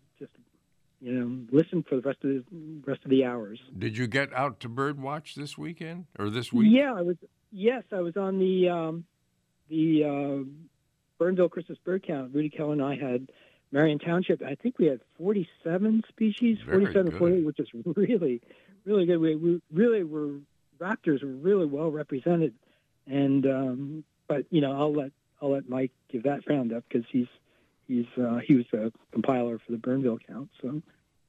you 1.00 1.12
know, 1.12 1.40
listen 1.52 1.82
for 1.82 1.96
the 1.96 2.02
rest 2.02 2.18
of 2.24 2.30
the 2.30 2.44
rest 2.86 3.04
of 3.04 3.10
the 3.10 3.24
hours. 3.24 3.60
Did 3.78 3.96
you 3.96 4.06
get 4.06 4.32
out 4.32 4.60
to 4.60 4.68
bird 4.68 5.00
watch 5.00 5.34
this 5.34 5.58
weekend 5.58 6.06
or 6.18 6.30
this 6.30 6.52
week? 6.52 6.68
Yeah, 6.70 6.94
I 6.94 7.02
was. 7.02 7.16
Yes, 7.52 7.84
I 7.92 8.00
was 8.00 8.16
on 8.16 8.38
the 8.38 8.68
um, 8.68 9.04
the 9.68 10.04
uh, 10.04 11.22
Bernville 11.22 11.50
Christmas 11.50 11.78
bird 11.84 12.04
count. 12.06 12.34
Rudy 12.34 12.50
Keller 12.50 12.72
and 12.72 12.82
I 12.82 12.96
had 12.96 13.28
Marion 13.72 13.98
Township. 13.98 14.42
I 14.42 14.54
think 14.54 14.78
we 14.78 14.86
had 14.86 15.00
47 15.18 16.02
species, 16.08 16.58
Very 16.64 16.86
47 16.86 17.10
good. 17.10 17.18
48, 17.18 17.44
which 17.44 17.60
is 17.60 17.68
really, 17.84 18.40
really 18.84 19.06
good. 19.06 19.18
We, 19.18 19.36
we 19.36 19.60
really 19.72 20.02
were 20.02 20.38
raptors 20.78 21.22
were 21.22 21.30
really 21.30 21.66
well 21.66 21.90
represented, 21.90 22.54
and 23.06 23.46
um, 23.46 24.04
but 24.28 24.44
you 24.50 24.60
know 24.60 24.72
I'll 24.72 24.94
let 24.94 25.12
I'll 25.40 25.52
let 25.52 25.68
Mike 25.68 25.92
give 26.10 26.24
that 26.24 26.40
roundup 26.48 26.84
because 26.88 27.06
he's 27.10 27.28
he's 27.86 28.06
uh, 28.20 28.38
he 28.46 28.54
was 28.54 28.66
a 28.72 28.92
compiler 29.12 29.58
for 29.58 29.72
the 29.72 29.78
Bernville 29.78 30.18
count. 30.26 30.50
So 30.62 30.82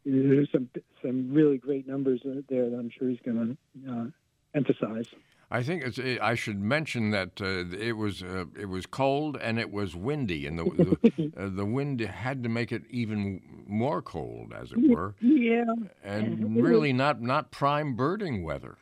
there's 0.05 0.49
some 0.51 0.69
some 1.01 1.33
really 1.33 1.57
great 1.57 1.87
numbers 1.87 2.21
there 2.49 2.69
that 2.69 2.77
I'm 2.77 2.89
sure 2.89 3.09
he's 3.09 3.19
going 3.25 3.57
to 3.85 3.91
uh, 3.91 4.05
emphasize. 4.53 5.07
I 5.49 5.63
think 5.63 5.83
it's, 5.83 5.97
I 6.21 6.35
should 6.35 6.59
mention 6.59 7.11
that 7.11 7.41
uh, 7.41 7.73
it 7.77 7.93
was 7.93 8.21
uh, 8.21 8.45
it 8.59 8.65
was 8.65 8.85
cold 8.85 9.37
and 9.41 9.57
it 9.57 9.71
was 9.71 9.95
windy, 9.95 10.45
and 10.45 10.59
the 10.59 10.63
the, 10.65 11.31
uh, 11.37 11.49
the 11.49 11.65
wind 11.65 12.01
had 12.01 12.43
to 12.43 12.49
make 12.49 12.71
it 12.71 12.83
even 12.89 13.41
more 13.65 14.01
cold, 14.01 14.53
as 14.53 14.73
it 14.73 14.89
were. 14.89 15.15
Yeah, 15.21 15.63
and 16.03 16.61
really 16.61 16.91
was- 16.91 16.97
not 16.97 17.21
not 17.21 17.51
prime 17.51 17.95
birding 17.95 18.43
weather. 18.43 18.77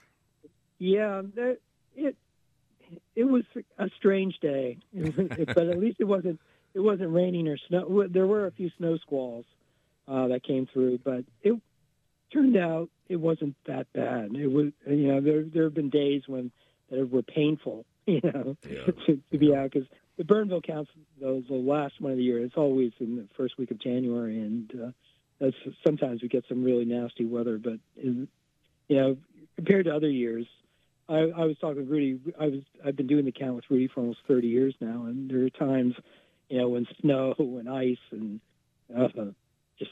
Yeah, 0.79 1.21
there, 1.35 1.57
it 1.95 2.15
it 3.15 3.25
was 3.25 3.43
a 3.77 3.89
strange 3.97 4.39
day, 4.39 4.79
but 4.93 5.57
at 5.57 5.79
least 5.79 5.97
it 5.99 6.05
wasn't 6.05 6.39
it 6.75 6.79
wasn't 6.79 7.11
raining 7.11 7.47
or 7.47 7.57
snow. 7.67 8.05
There 8.07 8.27
were 8.27 8.45
a 8.45 8.51
few 8.51 8.69
snow 8.77 8.97
squalls 8.97 9.45
uh, 10.07 10.27
that 10.27 10.43
came 10.43 10.67
through, 10.71 10.99
but 11.03 11.23
it 11.41 11.59
turned 12.31 12.57
out 12.57 12.89
it 13.07 13.15
wasn't 13.15 13.55
that 13.65 13.91
bad. 13.93 14.35
It 14.35 14.47
was 14.47 14.71
you 14.85 15.07
know 15.07 15.21
there 15.21 15.43
there 15.43 15.63
have 15.63 15.73
been 15.73 15.89
days 15.89 16.23
when 16.27 16.51
that 16.89 17.09
were 17.09 17.23
painful, 17.23 17.85
you 18.05 18.21
know, 18.23 18.55
to, 19.07 19.21
to 19.31 19.37
be 19.37 19.55
out 19.55 19.71
because 19.71 19.87
the 20.17 20.23
Bernville 20.23 20.61
counts 20.61 20.91
the, 21.19 21.43
the 21.47 21.55
last 21.55 21.99
one 21.99 22.11
of 22.11 22.17
the 22.17 22.23
year. 22.23 22.43
It's 22.43 22.57
always 22.57 22.91
in 22.99 23.15
the 23.15 23.27
first 23.35 23.57
week 23.57 23.71
of 23.71 23.79
January, 23.79 24.39
and 24.39 24.71
uh, 24.71 24.91
that's 25.39 25.55
sometimes 25.85 26.21
we 26.21 26.27
get 26.27 26.45
some 26.47 26.63
really 26.63 26.85
nasty 26.85 27.25
weather. 27.25 27.57
But 27.57 27.79
in, 27.95 28.27
you 28.87 28.97
know, 28.97 29.17
compared 29.55 29.85
to 29.85 29.95
other 29.95 30.09
years, 30.09 30.45
I, 31.09 31.31
I 31.35 31.45
was 31.45 31.57
talking 31.59 31.77
with 31.77 31.89
Rudy. 31.89 32.19
I 32.39 32.45
was 32.45 32.61
I've 32.85 32.95
been 32.95 33.07
doing 33.07 33.25
the 33.25 33.31
count 33.31 33.55
with 33.55 33.65
Rudy 33.69 33.87
for 33.87 34.01
almost 34.01 34.19
30 34.27 34.47
years 34.47 34.75
now, 34.79 35.05
and 35.05 35.29
there 35.29 35.43
are 35.43 35.49
times, 35.49 35.95
you 36.49 36.59
know, 36.59 36.69
when 36.69 36.87
snow 37.01 37.33
and 37.37 37.69
ice 37.69 37.97
and 38.11 38.39
uh, 38.95 39.07
just 39.79 39.91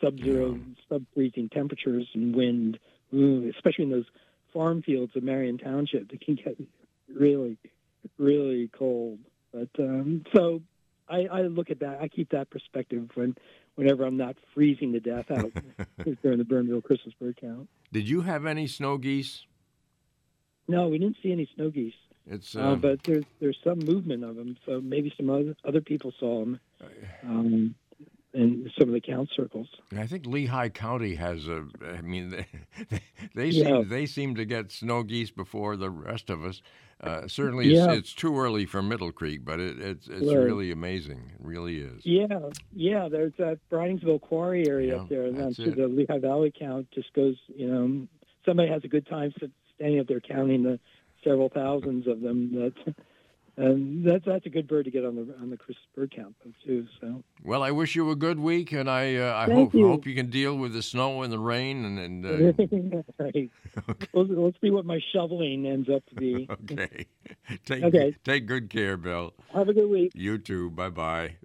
sub-zero, 0.00 0.58
sub-freezing 0.88 1.48
temperatures 1.50 2.08
and 2.14 2.34
wind, 2.34 2.78
ooh, 3.12 3.50
especially 3.54 3.84
in 3.84 3.90
those 3.90 4.06
farm 4.52 4.82
fields 4.82 5.14
of 5.16 5.22
Marion 5.22 5.58
Township, 5.58 6.12
it 6.12 6.20
can 6.20 6.34
get 6.36 6.56
really, 7.12 7.58
really 8.18 8.70
cold. 8.76 9.18
But 9.52 9.68
um, 9.78 10.24
so 10.34 10.62
I, 11.08 11.26
I 11.30 11.42
look 11.42 11.70
at 11.70 11.80
that. 11.80 12.00
I 12.00 12.08
keep 12.08 12.30
that 12.30 12.50
perspective 12.50 13.10
when 13.14 13.36
whenever 13.76 14.04
I'm 14.04 14.16
not 14.16 14.36
freezing 14.54 14.92
to 14.92 15.00
death 15.00 15.30
out 15.30 15.52
during 16.22 16.38
the 16.38 16.44
Bernville 16.44 16.82
Christmas 16.82 17.14
bird 17.20 17.38
count. 17.40 17.68
Did 17.92 18.08
you 18.08 18.22
have 18.22 18.46
any 18.46 18.66
snow 18.66 18.98
geese? 18.98 19.44
No, 20.66 20.88
we 20.88 20.98
didn't 20.98 21.16
see 21.22 21.32
any 21.32 21.48
snow 21.54 21.70
geese. 21.70 21.94
It's 22.26 22.56
Uh, 22.56 22.60
um, 22.72 22.80
but 22.80 23.02
there's 23.04 23.24
there's 23.40 23.58
some 23.62 23.78
movement 23.80 24.24
of 24.24 24.36
them, 24.36 24.56
so 24.64 24.80
maybe 24.80 25.12
some 25.16 25.28
other 25.30 25.54
other 25.64 25.80
people 25.80 26.12
saw 26.18 26.40
them 26.40 26.60
um, 27.22 27.74
in 28.32 28.70
some 28.78 28.88
of 28.88 28.94
the 28.94 29.00
count 29.00 29.28
circles. 29.36 29.68
I 29.96 30.06
think 30.06 30.26
Lehigh 30.26 30.70
County 30.70 31.14
has 31.16 31.46
a. 31.46 31.66
I 31.86 32.00
mean, 32.00 32.30
they 32.90 33.00
they 33.34 33.48
Yeah. 33.48 33.64
seem 33.80 33.88
they 33.88 34.06
seem 34.06 34.34
to 34.36 34.44
get 34.44 34.72
snow 34.72 35.02
geese 35.02 35.30
before 35.30 35.76
the 35.76 35.90
rest 35.90 36.30
of 36.30 36.44
us. 36.44 36.62
Uh, 37.00 37.28
certainly, 37.28 37.70
it's, 37.70 37.86
Yeah. 37.86 37.92
it's 37.92 38.14
too 38.14 38.38
early 38.38 38.64
for 38.64 38.80
Middle 38.80 39.12
Creek, 39.12 39.44
but 39.44 39.60
it, 39.60 39.78
it's 39.78 40.08
it's 40.08 40.26
Right. 40.32 40.36
really 40.44 40.70
amazing. 40.70 41.32
It 41.34 41.44
really 41.44 41.78
is. 41.80 42.06
Yeah, 42.06 42.48
yeah. 42.72 43.08
There's 43.10 43.34
that 43.36 43.58
Breinigsville 43.70 44.22
Quarry 44.22 44.66
area 44.66 44.94
Yeah, 44.96 45.02
up 45.02 45.08
there, 45.10 45.24
and 45.26 45.36
then 45.38 45.52
to 45.54 45.70
the 45.72 45.88
Lehigh 45.88 46.18
Valley 46.20 46.52
count 46.58 46.90
just 46.92 47.12
goes. 47.12 47.36
You 47.54 47.66
know, 47.68 48.08
somebody 48.46 48.70
has 48.70 48.82
a 48.84 48.88
good 48.88 49.06
time 49.06 49.32
standing 49.76 50.00
up 50.00 50.06
there 50.06 50.20
counting 50.20 50.62
the 50.62 50.80
several 51.24 51.48
thousands 51.48 52.06
of 52.06 52.20
them. 52.20 52.52
That 52.54 52.94
and 53.56 54.04
that's 54.04 54.24
that's 54.24 54.46
a 54.46 54.50
good 54.50 54.66
bird 54.66 54.84
to 54.86 54.90
get 54.90 55.04
on 55.04 55.14
the 55.14 55.34
on 55.40 55.50
the 55.50 55.56
Christmas 55.56 55.86
bird 55.94 56.12
count 56.14 56.34
though 56.44 56.50
too. 56.66 56.86
So 57.00 57.22
Well, 57.42 57.62
I 57.62 57.70
wish 57.70 57.94
you 57.94 58.10
a 58.10 58.16
good 58.16 58.40
week, 58.40 58.72
and 58.72 58.90
I 58.90 59.14
uh, 59.16 59.34
I 59.36 59.46
Thank 59.46 59.58
hope 59.58 59.74
you. 59.74 59.86
hope 59.86 60.06
you 60.06 60.14
can 60.14 60.28
deal 60.28 60.56
with 60.56 60.72
the 60.72 60.82
snow 60.82 61.22
and 61.22 61.32
the 61.32 61.38
rain 61.38 61.84
and 61.84 61.98
and. 61.98 62.26
Uh, 62.26 63.02
right. 63.18 63.50
We'll, 64.12 64.26
we'll 64.28 64.52
see 64.60 64.70
what 64.70 64.84
my 64.84 65.00
shoveling 65.12 65.66
ends 65.66 65.88
up 65.88 66.04
to 66.06 66.14
be. 66.16 66.48
okay, 66.72 67.06
take 67.64 67.84
Okay. 67.84 68.16
take 68.24 68.46
good 68.46 68.70
care, 68.70 68.96
Bill. 68.96 69.34
Have 69.52 69.68
a 69.68 69.72
good 69.72 69.88
week. 69.88 70.12
You 70.14 70.38
too. 70.38 70.70
Bye 70.70 70.90
bye. 70.90 71.36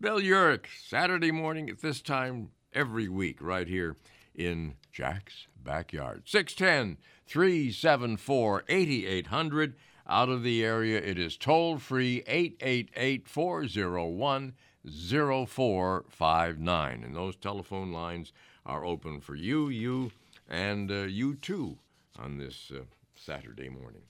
Bill 0.00 0.20
Uhrich, 0.20 0.66
Saturday 0.86 1.32
morning 1.32 1.68
at 1.68 1.80
this 1.80 2.00
time 2.00 2.50
every 2.72 3.08
week, 3.08 3.42
right 3.42 3.66
here 3.66 3.96
in 4.34 4.74
Jack's 4.92 5.48
backyard. 5.64 6.22
610 6.26 6.98
374 7.26 8.64
8800. 8.68 9.74
Out 10.08 10.28
of 10.28 10.42
the 10.42 10.64
area, 10.64 10.98
it 10.98 11.18
is 11.18 11.36
toll 11.36 11.78
free 11.78 12.24
888 12.26 13.28
401 13.28 14.54
0459. 14.84 17.04
And 17.04 17.16
those 17.16 17.36
telephone 17.36 17.92
lines 17.92 18.32
are 18.66 18.84
open 18.84 19.20
for 19.20 19.34
you, 19.34 19.68
you, 19.68 20.10
and 20.48 20.90
uh, 20.90 21.02
you 21.02 21.34
too 21.34 21.78
on 22.18 22.38
this 22.38 22.72
uh, 22.74 22.80
Saturday 23.14 23.68
morning. 23.68 24.02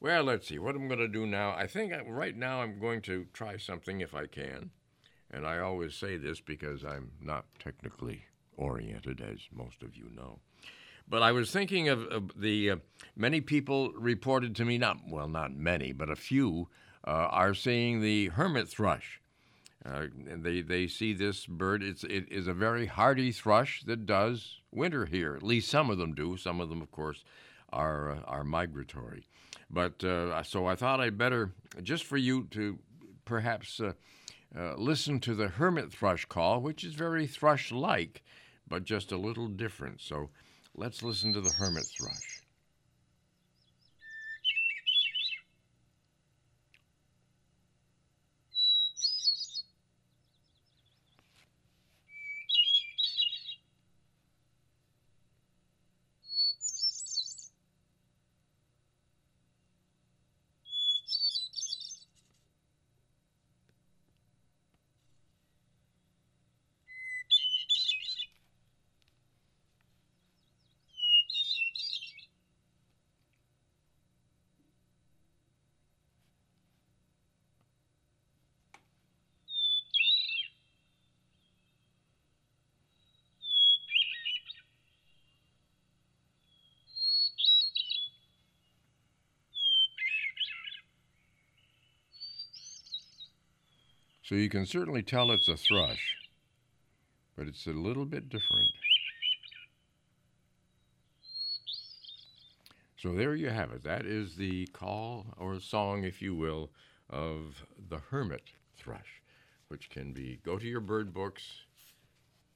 Well, 0.00 0.24
let's 0.24 0.48
see. 0.48 0.58
What 0.58 0.76
I'm 0.76 0.88
going 0.88 1.00
to 1.00 1.08
do 1.08 1.26
now, 1.26 1.50
I 1.50 1.66
think 1.66 1.92
I, 1.92 2.00
right 2.02 2.36
now 2.36 2.62
I'm 2.62 2.78
going 2.78 3.02
to 3.02 3.26
try 3.32 3.56
something 3.56 4.00
if 4.00 4.14
I 4.14 4.26
can. 4.26 4.70
And 5.30 5.46
I 5.46 5.58
always 5.58 5.94
say 5.94 6.16
this 6.16 6.40
because 6.40 6.84
I'm 6.84 7.10
not 7.20 7.44
technically 7.58 8.24
oriented, 8.56 9.20
as 9.20 9.40
most 9.52 9.82
of 9.82 9.96
you 9.96 10.10
know. 10.14 10.38
But 11.10 11.22
I 11.22 11.32
was 11.32 11.50
thinking 11.50 11.88
of, 11.88 12.02
of 12.04 12.40
the 12.40 12.70
uh, 12.70 12.76
many 13.16 13.40
people 13.40 13.92
reported 13.92 14.54
to 14.56 14.64
me, 14.64 14.78
not, 14.78 14.98
well, 15.08 15.28
not 15.28 15.54
many, 15.54 15.92
but 15.92 16.10
a 16.10 16.16
few 16.16 16.68
uh, 17.06 17.10
are 17.10 17.54
seeing 17.54 18.00
the 18.00 18.28
hermit 18.28 18.68
thrush. 18.68 19.20
Uh, 19.86 20.06
and 20.28 20.44
they, 20.44 20.60
they 20.60 20.86
see 20.86 21.14
this 21.14 21.46
bird. 21.46 21.82
It's, 21.82 22.04
it 22.04 22.30
is 22.30 22.46
a 22.46 22.52
very 22.52 22.86
hardy 22.86 23.32
thrush 23.32 23.82
that 23.84 24.04
does 24.04 24.56
winter 24.70 25.06
here. 25.06 25.34
At 25.34 25.42
least 25.42 25.70
some 25.70 25.88
of 25.88 25.98
them 25.98 26.14
do. 26.14 26.36
Some 26.36 26.60
of 26.60 26.68
them, 26.68 26.82
of 26.82 26.90
course, 26.90 27.24
are, 27.72 28.10
uh, 28.10 28.20
are 28.26 28.44
migratory. 28.44 29.26
But 29.70 30.02
uh, 30.04 30.42
so 30.42 30.66
I 30.66 30.74
thought 30.74 31.00
I'd 31.00 31.16
better, 31.16 31.52
just 31.82 32.04
for 32.04 32.16
you 32.16 32.44
to 32.50 32.78
perhaps 33.24 33.80
uh, 33.80 33.92
listen 34.76 35.20
to 35.20 35.34
the 35.34 35.48
hermit 35.48 35.92
thrush 35.92 36.24
call, 36.26 36.60
which 36.60 36.84
is 36.84 36.94
very 36.94 37.26
thrush 37.26 37.70
like, 37.70 38.22
but 38.66 38.84
just 38.84 39.12
a 39.12 39.18
little 39.18 39.48
different. 39.48 40.00
So 40.00 40.30
let's 40.78 41.02
listen 41.02 41.32
to 41.32 41.40
the 41.40 41.50
hermit 41.50 41.84
thrush. 41.86 42.37
So 94.28 94.34
you 94.34 94.50
can 94.50 94.66
certainly 94.66 95.02
tell 95.02 95.30
it's 95.30 95.48
a 95.48 95.56
thrush, 95.56 96.18
but 97.34 97.46
it's 97.46 97.66
a 97.66 97.70
little 97.70 98.04
bit 98.04 98.28
different. 98.28 98.68
So 102.98 103.14
there 103.14 103.34
you 103.34 103.48
have 103.48 103.72
it. 103.72 103.84
That 103.84 104.04
is 104.04 104.36
the 104.36 104.66
call 104.66 105.28
or 105.38 105.58
song, 105.60 106.04
if 106.04 106.20
you 106.20 106.34
will, 106.34 106.68
of 107.08 107.64
the 107.88 108.00
hermit 108.10 108.50
thrush, 108.76 109.22
which 109.68 109.88
can 109.88 110.12
be 110.12 110.40
go 110.44 110.58
to 110.58 110.66
your 110.66 110.82
bird 110.82 111.14
books. 111.14 111.62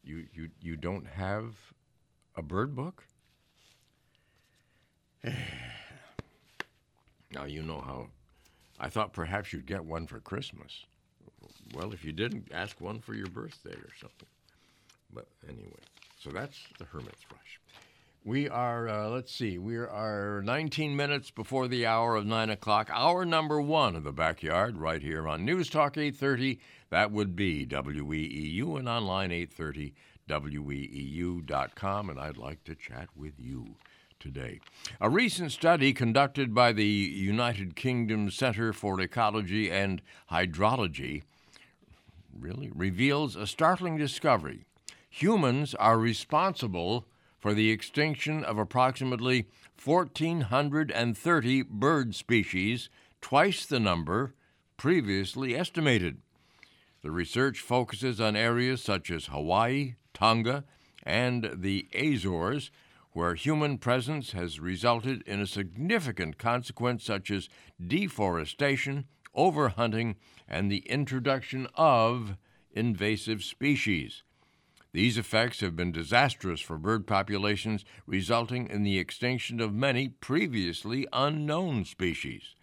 You 0.05 0.27
you 0.35 0.51
you 0.61 0.77
don't 0.77 1.07
have 1.07 1.55
a 2.37 2.43
bird 2.43 2.77
book? 2.77 3.03
now 5.25 5.33
you 7.47 7.63
know 7.63 7.81
how 7.81 8.09
I 8.79 8.91
thought 8.91 9.15
perhaps 9.15 9.55
you'd 9.55 9.65
get 9.65 9.87
one 9.87 10.07
for 10.07 10.21
Christmas. 10.21 10.85
Well, 11.75 11.93
if 11.93 12.05
you 12.05 12.13
didn't, 12.13 12.53
ask 12.53 12.81
one 12.81 13.01
for 13.01 13.15
your 13.15 13.29
birthday 13.29 13.75
or 13.75 13.91
something. 14.01 14.29
But 15.13 15.27
anyway, 15.49 15.83
so 16.21 16.31
that's 16.31 16.59
the 16.79 16.85
hermit 16.85 17.17
thrush. 17.29 17.61
We 18.25 18.49
are, 18.49 18.89
uh, 18.89 19.09
let's 19.09 19.35
see, 19.35 19.59
we 19.59 19.77
are 19.77 20.43
19 20.45 20.95
minutes 20.95 21.33
before 21.33 21.67
the 21.67 21.87
hour 21.87 22.15
of 22.15 22.25
9 22.25 22.51
o'clock. 22.51 22.89
Hour 22.93 23.25
number 23.25 23.61
one 23.61 23.97
of 23.97 24.05
the 24.05 24.13
backyard, 24.13 24.77
right 24.77 25.03
here 25.03 25.27
on 25.27 25.45
News 25.45 25.69
Talk 25.69 25.99
830. 25.99 26.61
That 26.91 27.11
would 27.11 27.35
be 27.35 27.67
WEEU 27.67 28.79
and 28.79 28.89
online 28.89 29.31
830WEEU.com. 29.31 32.11
And 32.11 32.21
I'd 32.21 32.37
like 32.37 32.63
to 32.65 32.77
chat 32.77 33.09
with 33.17 33.41
you 33.41 33.75
today. 34.23 34.61
A 35.01 35.11
recent 35.11 35.51
study 35.51 35.93
conducted 35.93 36.55
by 36.55 36.73
the 36.73 36.87
United 36.87 37.75
Kingdom 37.75 38.31
Center 38.31 38.73
for 38.73 39.01
Ecology 39.01 39.69
and 39.69 40.01
Hydrology 40.31 41.25
really 42.39 42.71
reveals 42.75 43.35
a 43.35 43.49
startling 43.49 43.97
discovery. 43.97 44.65
Humans 45.11 45.75
are 45.75 45.99
responsible 45.99 47.07
for 47.41 47.53
the 47.53 47.71
extinction 47.71 48.45
of 48.45 48.59
approximately 48.59 49.49
1,430 49.85 51.63
bird 51.63 52.15
species, 52.15 52.89
twice 53.21 53.67
the 53.67 53.81
number 53.81 54.35
previously 54.77 55.57
estimated. 55.57 56.19
The 57.03 57.11
research 57.11 57.59
focuses 57.59 58.21
on 58.21 58.37
areas 58.37 58.81
such 58.83 59.11
as 59.11 59.27
Hawaii, 59.27 59.97
Tonga, 60.15 60.63
and 61.03 61.51
the 61.55 61.89
Azores, 61.93 62.71
where 63.13 63.35
human 63.35 63.79
presence 63.79 64.33
has 64.33 64.61
resulted 64.61 65.23
in 65.23 65.41
a 65.41 65.47
significant 65.47 66.39
consequence 66.39 67.05
such 67.05 67.31
as 67.31 67.49
deforestation, 67.85 69.05
overhunting, 69.37 70.15
and 70.49 70.71
the 70.71 70.85
introduction 70.89 71.67
of 71.75 72.37
invasive 72.73 73.45
species. 73.45 74.23
These 74.93 75.17
effects 75.17 75.61
have 75.61 75.75
been 75.75 75.93
disastrous 75.93 76.61
for 76.61 76.77
bird 76.77 77.07
populations, 77.07 77.85
resulting 78.07 78.69
in 78.69 78.83
the 78.83 78.99
extinction 78.99 79.61
of 79.61 79.75
many 79.75 80.09
previously 80.09 81.07
unknown 81.13 81.85
species. 81.87 82.55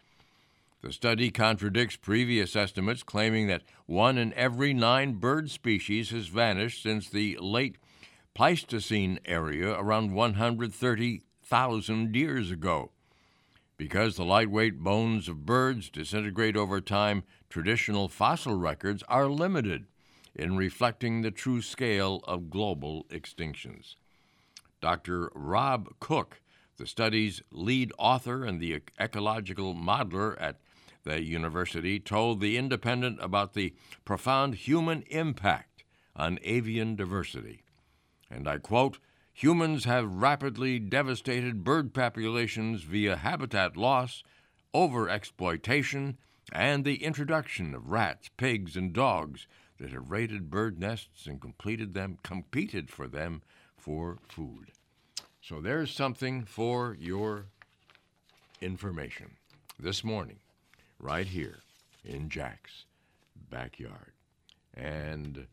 The 0.82 0.94
study 0.94 1.30
contradicts 1.30 1.98
previous 1.98 2.56
estimates 2.56 3.04
claiming 3.04 3.48
that 3.48 3.64
one 3.86 4.18
in 4.18 4.34
every 4.34 4.74
nine 4.74 5.14
bird 5.16 5.50
species 5.50 6.12
has 6.12 6.28
vanished 6.28 6.82
since 6.82 7.10
the 7.10 7.38
late 7.42 7.78
Pleistocene 8.40 9.20
area 9.26 9.74
around 9.74 10.14
130,000 10.14 12.16
years 12.16 12.52
ago. 12.52 12.92
Because 13.76 14.16
the 14.16 14.24
lightweight 14.24 14.80
bones 14.80 15.28
of 15.28 15.46
birds 15.46 15.90
disintegrate 15.90 16.56
over 16.56 16.80
time, 16.80 17.24
traditional 17.50 18.08
fossil 18.08 18.56
records 18.56 19.04
are 19.10 19.28
limited 19.28 19.88
in 20.34 20.56
reflecting 20.56 21.22
the 21.22 21.32
true 21.32 21.62
scale 21.62 22.22
of 22.24 22.50
global 22.50 23.06
extinctions. 23.10 23.96
Dr. 24.80 25.34
Rob 25.36 25.90
Cooke, 26.00 26.40
the 26.78 26.88
study's 26.88 27.42
lead 27.52 27.92
author 28.00 28.46
and 28.46 28.62
the 28.62 28.82
ecological 28.98 29.76
modeler 29.76 30.38
at 30.40 30.62
the 31.04 31.22
university, 31.22 32.00
told 32.00 32.40
The 32.40 32.56
Independent 32.56 33.20
about 33.22 33.54
the 33.54 33.74
profound 34.06 34.56
human 34.56 35.02
impact 35.10 35.84
on 36.16 36.40
avian 36.44 36.96
diversity. 36.96 37.64
And 38.30 38.48
I 38.48 38.58
quote 38.58 39.00
Humans 39.34 39.86
have 39.86 40.16
rapidly 40.16 40.80
devastated 40.80 41.64
bird 41.64 41.94
populations 41.94 42.84
via 42.84 43.16
habitat 43.16 43.78
loss, 43.78 44.24
overexploitation, 44.74 46.16
and 46.52 46.84
the 46.84 47.04
introduction 47.04 47.74
of 47.74 47.90
rats, 47.90 48.30
pigs, 48.36 48.76
and 48.76 48.92
dogs 48.92 49.48
that 49.80 49.92
have 49.92 50.12
raided 50.12 50.50
bird 50.50 50.80
nests 50.80 51.26
and 51.26 51.40
completed 51.40 51.94
them, 51.94 52.18
competed 52.22 52.90
for 52.90 53.08
them 53.08 53.42
for 53.78 54.18
food. 54.28 54.72
So 55.42 55.62
there's 55.62 55.92
something 55.92 56.44
for 56.44 56.98
your 57.00 57.46
information 58.62 59.38
this 59.80 60.04
morning, 60.04 60.40
right 61.00 61.28
here 61.28 61.60
in 62.04 62.30
Jack's 62.30 62.86
backyard. 63.50 64.12
And 64.74 65.48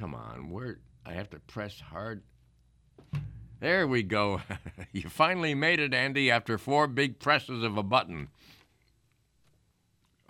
come 0.00 0.14
on, 0.14 0.48
where 0.48 0.78
I 1.04 1.12
have 1.12 1.28
to 1.30 1.38
press 1.40 1.78
hard. 1.78 2.22
There 3.60 3.86
we 3.86 4.02
go. 4.02 4.40
you 4.92 5.10
finally 5.10 5.54
made 5.54 5.78
it, 5.78 5.92
Andy, 5.92 6.30
after 6.30 6.56
four 6.56 6.86
big 6.86 7.18
presses 7.18 7.62
of 7.62 7.76
a 7.76 7.82
button. 7.82 8.28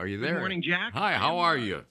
Are 0.00 0.08
you 0.08 0.18
there? 0.18 0.32
Good 0.32 0.40
morning, 0.40 0.62
Jack. 0.62 0.92
Hi, 0.94 1.12
how 1.12 1.38
are 1.38 1.54
uh, 1.54 1.62
you? 1.62 1.84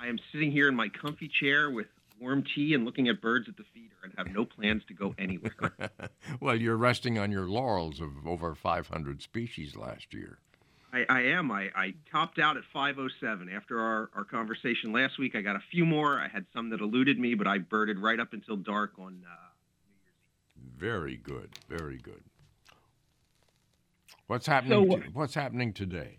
I 0.00 0.06
am 0.06 0.18
sitting 0.32 0.50
here 0.50 0.68
in 0.68 0.74
my 0.74 0.88
comfy 0.88 1.28
chair 1.28 1.70
with 1.70 1.88
warm 2.18 2.44
tea 2.54 2.72
and 2.72 2.86
looking 2.86 3.08
at 3.08 3.20
birds 3.20 3.46
at 3.48 3.58
the 3.58 3.64
feeder 3.74 3.96
and 4.02 4.14
have 4.16 4.34
no 4.34 4.46
plans 4.46 4.82
to 4.88 4.94
go 4.94 5.14
anywhere. 5.18 5.52
well, 6.40 6.56
you're 6.56 6.78
resting 6.78 7.18
on 7.18 7.30
your 7.30 7.46
laurels 7.46 8.00
of 8.00 8.26
over 8.26 8.54
500 8.54 9.20
species 9.20 9.76
last 9.76 10.14
year. 10.14 10.38
I, 10.92 11.04
I 11.08 11.20
am. 11.22 11.50
I, 11.50 11.70
I 11.74 11.94
topped 12.10 12.38
out 12.38 12.56
at 12.56 12.62
507. 12.72 13.50
After 13.54 13.80
our, 13.80 14.10
our 14.14 14.24
conversation 14.24 14.92
last 14.92 15.18
week, 15.18 15.34
I 15.36 15.42
got 15.42 15.56
a 15.56 15.62
few 15.70 15.84
more. 15.84 16.18
I 16.18 16.28
had 16.28 16.46
some 16.54 16.70
that 16.70 16.80
eluded 16.80 17.18
me, 17.18 17.34
but 17.34 17.46
I 17.46 17.58
birded 17.58 17.98
right 17.98 18.18
up 18.18 18.32
until 18.32 18.56
dark 18.56 18.92
on 18.98 19.22
uh, 19.26 19.34
New 19.86 19.94
Year's 20.02 20.12
Eve. 20.56 20.80
Very 20.80 21.16
good, 21.16 21.50
very 21.68 21.98
good. 21.98 22.22
What's 24.28 24.46
happening? 24.46 24.90
So, 24.90 24.96
to- 24.96 25.02
what's 25.12 25.34
happening 25.34 25.72
today? 25.72 26.18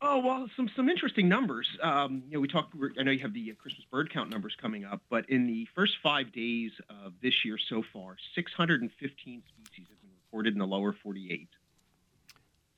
Oh 0.00 0.18
well, 0.18 0.48
some 0.56 0.70
some 0.76 0.88
interesting 0.88 1.28
numbers. 1.28 1.66
Um, 1.82 2.22
you 2.28 2.34
know, 2.34 2.40
we 2.40 2.46
talked. 2.46 2.72
I 3.00 3.02
know 3.02 3.10
you 3.10 3.18
have 3.18 3.34
the 3.34 3.50
uh, 3.50 3.54
Christmas 3.60 3.84
bird 3.90 4.12
count 4.12 4.30
numbers 4.30 4.54
coming 4.60 4.84
up, 4.84 5.02
but 5.10 5.28
in 5.28 5.48
the 5.48 5.66
first 5.74 5.94
five 6.02 6.30
days 6.32 6.70
of 6.88 7.14
this 7.20 7.44
year 7.44 7.58
so 7.68 7.82
far, 7.92 8.16
615 8.36 9.42
species 9.42 9.86
have 9.90 10.00
been 10.00 10.10
reported 10.24 10.52
in 10.52 10.60
the 10.60 10.66
lower 10.66 10.94
48 11.02 11.48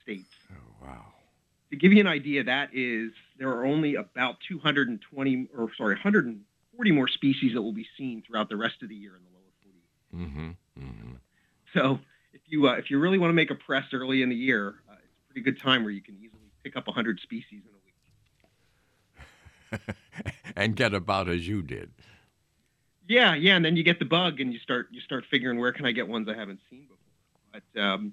states. 0.03 0.31
Oh 0.51 0.57
wow! 0.87 1.13
To 1.71 1.77
give 1.77 1.93
you 1.93 2.01
an 2.01 2.07
idea, 2.07 2.45
that 2.45 2.71
is 2.73 3.13
there 3.39 3.49
are 3.49 3.65
only 3.65 3.95
about 3.95 4.37
220 4.49 5.49
or 5.57 5.71
sorry 5.77 5.95
140 5.95 6.93
more 6.93 7.09
species 7.09 7.55
that 7.55 7.63
will 7.63 7.73
be 7.73 7.87
seen 7.97 8.23
throughout 8.27 8.49
the 8.49 8.57
rest 8.57 8.83
of 8.83 8.89
the 8.89 8.95
year 8.95 9.17
in 9.17 9.23
the 9.23 9.29
lower 9.31 9.43
48. 10.13 10.29
Mm-hmm. 10.29 10.85
mm-hmm. 10.85 11.13
So 11.75 12.01
if 12.33 12.41
you 12.47 12.69
uh, 12.69 12.75
if 12.75 12.91
you 12.91 12.99
really 12.99 13.19
want 13.19 13.31
to 13.31 13.35
make 13.35 13.51
a 13.51 13.55
press 13.55 13.85
early 13.93 14.23
in 14.23 14.29
the 14.29 14.35
year, 14.35 14.77
uh, 14.89 14.95
it's 14.95 15.15
a 15.25 15.33
pretty 15.33 15.43
good 15.43 15.61
time 15.61 15.85
where 15.85 15.93
you 15.93 16.03
can 16.03 16.17
easily 16.17 16.51
pick 16.65 16.77
up 16.77 16.87
100 16.87 17.21
species 17.21 17.63
in 17.63 17.71
a 19.73 19.79
week. 19.79 19.97
and 20.57 20.77
get 20.77 20.95
about 20.95 21.29
as 21.29 21.47
you 21.47 21.63
did. 21.63 21.91
Yeah, 23.09 23.35
yeah, 23.35 23.57
and 23.57 23.65
then 23.65 23.77
you 23.77 23.83
get 23.83 23.99
the 23.99 24.05
bug, 24.05 24.41
and 24.41 24.53
you 24.53 24.61
start 24.61 24.89
you 24.93 25.01
start 25.01 25.25
figuring 25.31 25.59
where 25.59 25.73
can 25.73 25.85
I 25.85 25.93
get 25.93 26.07
ones 26.07 26.29
I 26.29 26.35
haven't 26.35 26.61
seen 26.71 26.83
before. 26.83 26.97
But 27.75 27.81
um, 27.81 28.13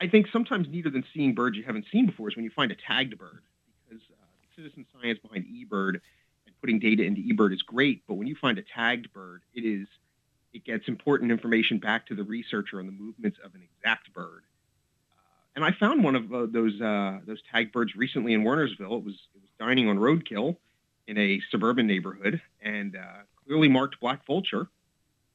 I 0.00 0.08
think 0.08 0.26
sometimes 0.32 0.68
neater 0.68 0.90
than 0.90 1.04
seeing 1.12 1.34
birds 1.34 1.56
you 1.56 1.64
haven't 1.64 1.86
seen 1.92 2.06
before 2.06 2.28
is 2.28 2.36
when 2.36 2.44
you 2.44 2.50
find 2.50 2.72
a 2.72 2.74
tagged 2.74 3.18
bird, 3.18 3.42
because 3.88 4.02
uh, 4.10 4.56
citizen 4.56 4.86
science 4.92 5.18
behind 5.18 5.44
eBird 5.44 6.00
and 6.46 6.60
putting 6.60 6.78
data 6.78 7.04
into 7.04 7.20
eBird 7.20 7.52
is 7.52 7.62
great, 7.62 8.02
but 8.08 8.14
when 8.14 8.26
you 8.26 8.34
find 8.34 8.58
a 8.58 8.62
tagged 8.62 9.12
bird, 9.12 9.42
it 9.54 9.60
is 9.60 9.86
it 10.52 10.64
gets 10.64 10.88
important 10.88 11.30
information 11.30 11.78
back 11.78 12.06
to 12.06 12.14
the 12.14 12.24
researcher 12.24 12.80
on 12.80 12.86
the 12.86 12.92
movements 12.92 13.38
of 13.44 13.54
an 13.54 13.62
exact 13.62 14.12
bird. 14.12 14.42
Uh, 15.12 15.20
and 15.54 15.64
I 15.64 15.70
found 15.70 16.02
one 16.02 16.16
of 16.16 16.32
uh, 16.32 16.46
those 16.50 16.80
uh, 16.80 17.18
those 17.26 17.42
tagged 17.52 17.72
birds 17.72 17.94
recently 17.94 18.32
in 18.32 18.42
Wernersville. 18.42 18.98
It 18.98 19.04
was 19.04 19.14
it 19.34 19.40
was 19.40 19.50
dining 19.58 19.88
on 19.88 19.98
roadkill 19.98 20.56
in 21.06 21.18
a 21.18 21.40
suburban 21.50 21.86
neighborhood 21.86 22.40
and 22.62 22.96
uh, 22.96 23.22
clearly 23.44 23.68
marked 23.68 24.00
black 24.00 24.26
vulture. 24.26 24.68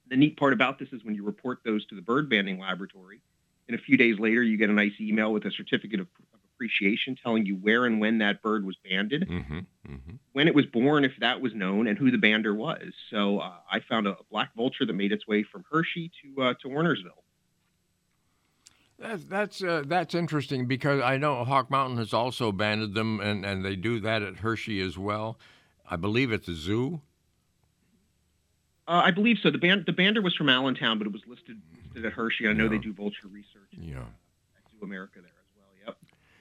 The 0.10 0.16
neat 0.16 0.38
part 0.38 0.54
about 0.54 0.80
this 0.80 0.90
is 0.92 1.04
when 1.04 1.16
you 1.16 1.24
report 1.24 1.60
those 1.64 1.86
to 1.88 1.96
the 1.96 2.02
bird 2.02 2.30
banding 2.30 2.60
laboratory, 2.60 3.22
and 3.68 3.78
a 3.78 3.82
few 3.82 3.98
days 3.98 4.20
later 4.20 4.42
you 4.44 4.58
get 4.58 4.70
a 4.70 4.74
nice 4.74 4.94
email 5.00 5.32
with 5.34 5.46
a 5.46 5.52
certificate 5.52 6.00
of, 6.00 6.08
of 6.34 6.40
appreciation 6.56 7.18
telling 7.22 7.46
you 7.46 7.56
where 7.56 7.86
and 7.86 8.00
when 8.00 8.20
that 8.20 8.42
bird 8.42 8.66
was 8.66 8.78
banded, 8.90 9.28
Mm-hmm. 9.28 9.60
Mm-hmm. 9.60 10.16
when 10.34 10.48
it 10.48 10.56
was 10.56 10.66
born, 10.66 11.04
if 11.04 11.12
that 11.20 11.42
was 11.42 11.54
known, 11.54 11.88
and 11.88 11.98
who 11.98 12.12
the 12.12 12.18
bander 12.18 12.56
was. 12.56 12.94
So 13.10 13.40
uh, 13.40 13.52
I 13.72 13.80
found 13.82 14.08
a, 14.08 14.12
a 14.12 14.24
black 14.32 14.56
vulture 14.56 14.86
that 14.86 14.94
made 14.94 15.12
its 15.12 15.28
way 15.28 15.44
from 15.44 15.64
Hershey 15.72 16.12
to 16.24 16.44
uh, 16.44 16.54
to 16.62 16.68
Wernersville. 16.70 17.22
That's 18.98 19.26
that's 19.26 19.62
uh, 19.64 19.84
that's 19.86 20.16
interesting 20.16 20.68
because 20.68 21.02
I 21.02 21.18
know 21.18 21.44
Hawk 21.44 21.70
Mountain 21.70 21.98
has 21.98 22.14
also 22.14 22.52
banded 22.54 22.94
them, 22.94 23.20
and, 23.20 23.46
and 23.46 23.66
they 23.66 23.76
do 23.76 24.00
that 24.00 24.22
at 24.24 24.38
Hershey 24.38 24.80
as 24.80 24.98
well. 24.98 25.38
I 25.90 25.98
believe 25.98 26.32
at 26.32 26.46
the 26.46 26.54
zoo. 26.54 27.02
Uh, 28.88 29.02
I 29.04 29.12
believe 29.12 29.38
so. 29.44 29.52
The 29.52 29.58
band 29.58 29.84
the 29.86 29.92
bander 29.94 30.24
was 30.24 30.34
from 30.36 30.48
Allentown, 30.48 30.98
but 30.98 31.08
it 31.08 31.14
was 31.14 31.24
listed, 31.28 31.62
listed 31.96 32.06
at 32.06 32.14
Hershey. 32.14 32.48
I 32.48 32.54
know 32.54 32.68
they 32.68 32.78
do 32.78 32.94
vulture 32.94 33.28
research 33.28 33.70
Yeah. 33.72 34.00
at 34.00 34.72
Zoo 34.72 34.84
America 34.84 35.20
there 35.22 35.32
as 35.32 35.56
well. 35.56 35.68
Yep. 35.86 35.98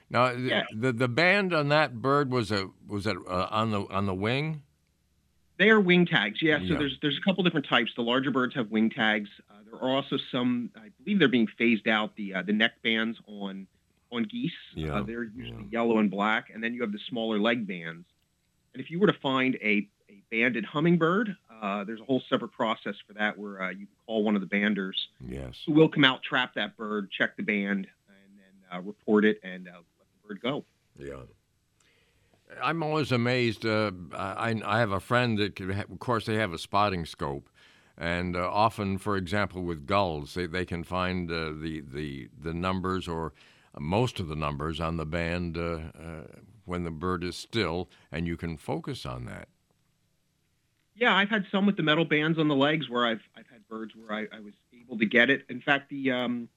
Now 0.09 0.31
th- 0.33 0.49
Yeah. 0.49 0.63
the 0.73 0.91
the 0.93 1.07
band 1.07 1.53
on 1.53 1.69
that 1.69 2.01
bird 2.01 2.31
was 2.31 2.51
a 2.51 2.69
was 2.87 3.07
it 3.07 3.17
uh, 3.27 3.47
on 3.51 3.71
the 3.71 3.81
on 3.87 4.05
the 4.05 4.13
wing? 4.13 4.61
They 5.57 5.69
are 5.69 5.79
wing 5.79 6.05
tags, 6.05 6.41
yeah. 6.41 6.57
So 6.59 6.63
Yeah. 6.65 6.77
there's 6.79 6.97
there's 7.01 7.17
a 7.17 7.21
couple 7.21 7.43
different 7.43 7.67
types. 7.67 7.93
The 7.95 8.01
larger 8.03 8.31
birds 8.31 8.55
have 8.55 8.69
wing 8.71 8.89
tags. 8.89 9.29
Uh, 9.49 9.53
there 9.65 9.75
are 9.81 9.95
also 9.95 10.17
some. 10.31 10.69
I 10.75 10.89
believe 11.03 11.19
they're 11.19 11.27
being 11.29 11.47
phased 11.47 11.87
out. 11.87 12.15
The 12.15 12.35
uh, 12.35 12.41
the 12.41 12.53
neck 12.53 12.81
bands 12.83 13.17
on 13.27 13.67
on 14.11 14.23
geese. 14.23 14.51
Yeah, 14.75 14.95
Uh, 14.95 15.03
they're 15.03 15.23
usually 15.23 15.65
yellow 15.71 15.97
and 15.99 16.11
black, 16.11 16.49
and 16.53 16.63
then 16.63 16.73
you 16.73 16.81
have 16.81 16.91
the 16.91 16.99
smaller 17.09 17.39
leg 17.39 17.65
bands. 17.67 18.05
And 18.73 18.81
if 18.83 18.91
you 18.91 18.99
were 18.99 19.07
to 19.07 19.13
find 19.19 19.55
a, 19.55 19.87
a 20.09 20.21
banded 20.29 20.65
hummingbird, 20.65 21.35
Uh, 21.65 21.83
there's 21.83 21.99
a 21.99 22.03
whole 22.03 22.21
separate 22.29 22.51
process 22.51 22.93
for 23.07 23.13
that 23.13 23.35
where 23.35 23.59
uh, 23.59 23.69
you 23.71 23.87
can 23.87 23.95
call 24.05 24.23
one 24.23 24.35
of 24.35 24.41
the 24.41 24.47
banders 24.47 24.93
Yes. 25.19 25.63
who 25.65 25.73
will 25.73 25.89
come 25.89 26.03
out, 26.03 26.21
trap 26.21 26.53
that 26.53 26.77
bird, 26.77 27.09
check 27.09 27.35
the 27.37 27.41
band, 27.43 27.87
and 28.07 28.37
then 28.37 28.77
uh, 28.77 28.81
report 28.81 29.25
it 29.25 29.39
and 29.43 29.67
uh, 29.67 29.71
let 29.71 30.07
the 30.21 30.27
bird 30.27 30.41
go. 30.41 30.63
Yeah. 30.99 31.23
I'm 32.61 32.83
always 32.83 33.11
amazed. 33.11 33.65
Uh, 33.65 33.91
I, 34.13 34.61
I 34.63 34.77
have 34.77 34.91
a 34.91 34.99
friend 34.99 35.39
that, 35.39 35.55
could 35.55 35.73
ha- 35.73 35.85
of 35.91 35.97
course, 35.97 36.27
they 36.27 36.35
have 36.35 36.53
a 36.53 36.59
spotting 36.59 37.03
scope, 37.03 37.49
and 37.97 38.35
uh, 38.35 38.47
often, 38.47 38.99
for 38.99 39.17
example, 39.17 39.63
with 39.63 39.87
gulls, 39.87 40.35
they, 40.35 40.45
they 40.45 40.65
can 40.65 40.83
find 40.83 41.31
uh, 41.31 41.45
the, 41.59 41.81
the 41.81 42.29
the 42.39 42.53
numbers 42.53 43.07
or 43.07 43.33
most 43.79 44.19
of 44.19 44.27
the 44.27 44.35
numbers 44.35 44.79
on 44.79 44.97
the 44.97 45.05
band 45.07 45.57
uh, 45.57 45.79
uh, 45.99 46.27
when 46.65 46.83
the 46.83 46.91
bird 46.91 47.23
is 47.23 47.35
still, 47.35 47.89
and 48.11 48.27
you 48.27 48.37
can 48.37 48.55
focus 48.55 49.03
on 49.07 49.25
that. 49.25 49.47
Yeah, 50.95 51.13
I've 51.13 51.29
had 51.29 51.45
some 51.51 51.65
with 51.65 51.75
the 51.77 51.83
metal 51.83 52.05
bands 52.05 52.39
on 52.39 52.47
the 52.47 52.55
legs 52.55 52.89
where 52.89 53.05
I've 53.05 53.21
I've 53.35 53.47
had 53.51 53.67
birds 53.67 53.93
where 53.95 54.17
I, 54.17 54.27
I 54.35 54.39
was 54.39 54.53
able 54.73 54.97
to 54.97 55.05
get 55.05 55.29
it. 55.29 55.45
In 55.49 55.61
fact, 55.61 55.89
the 55.89 56.11
um, 56.11 56.49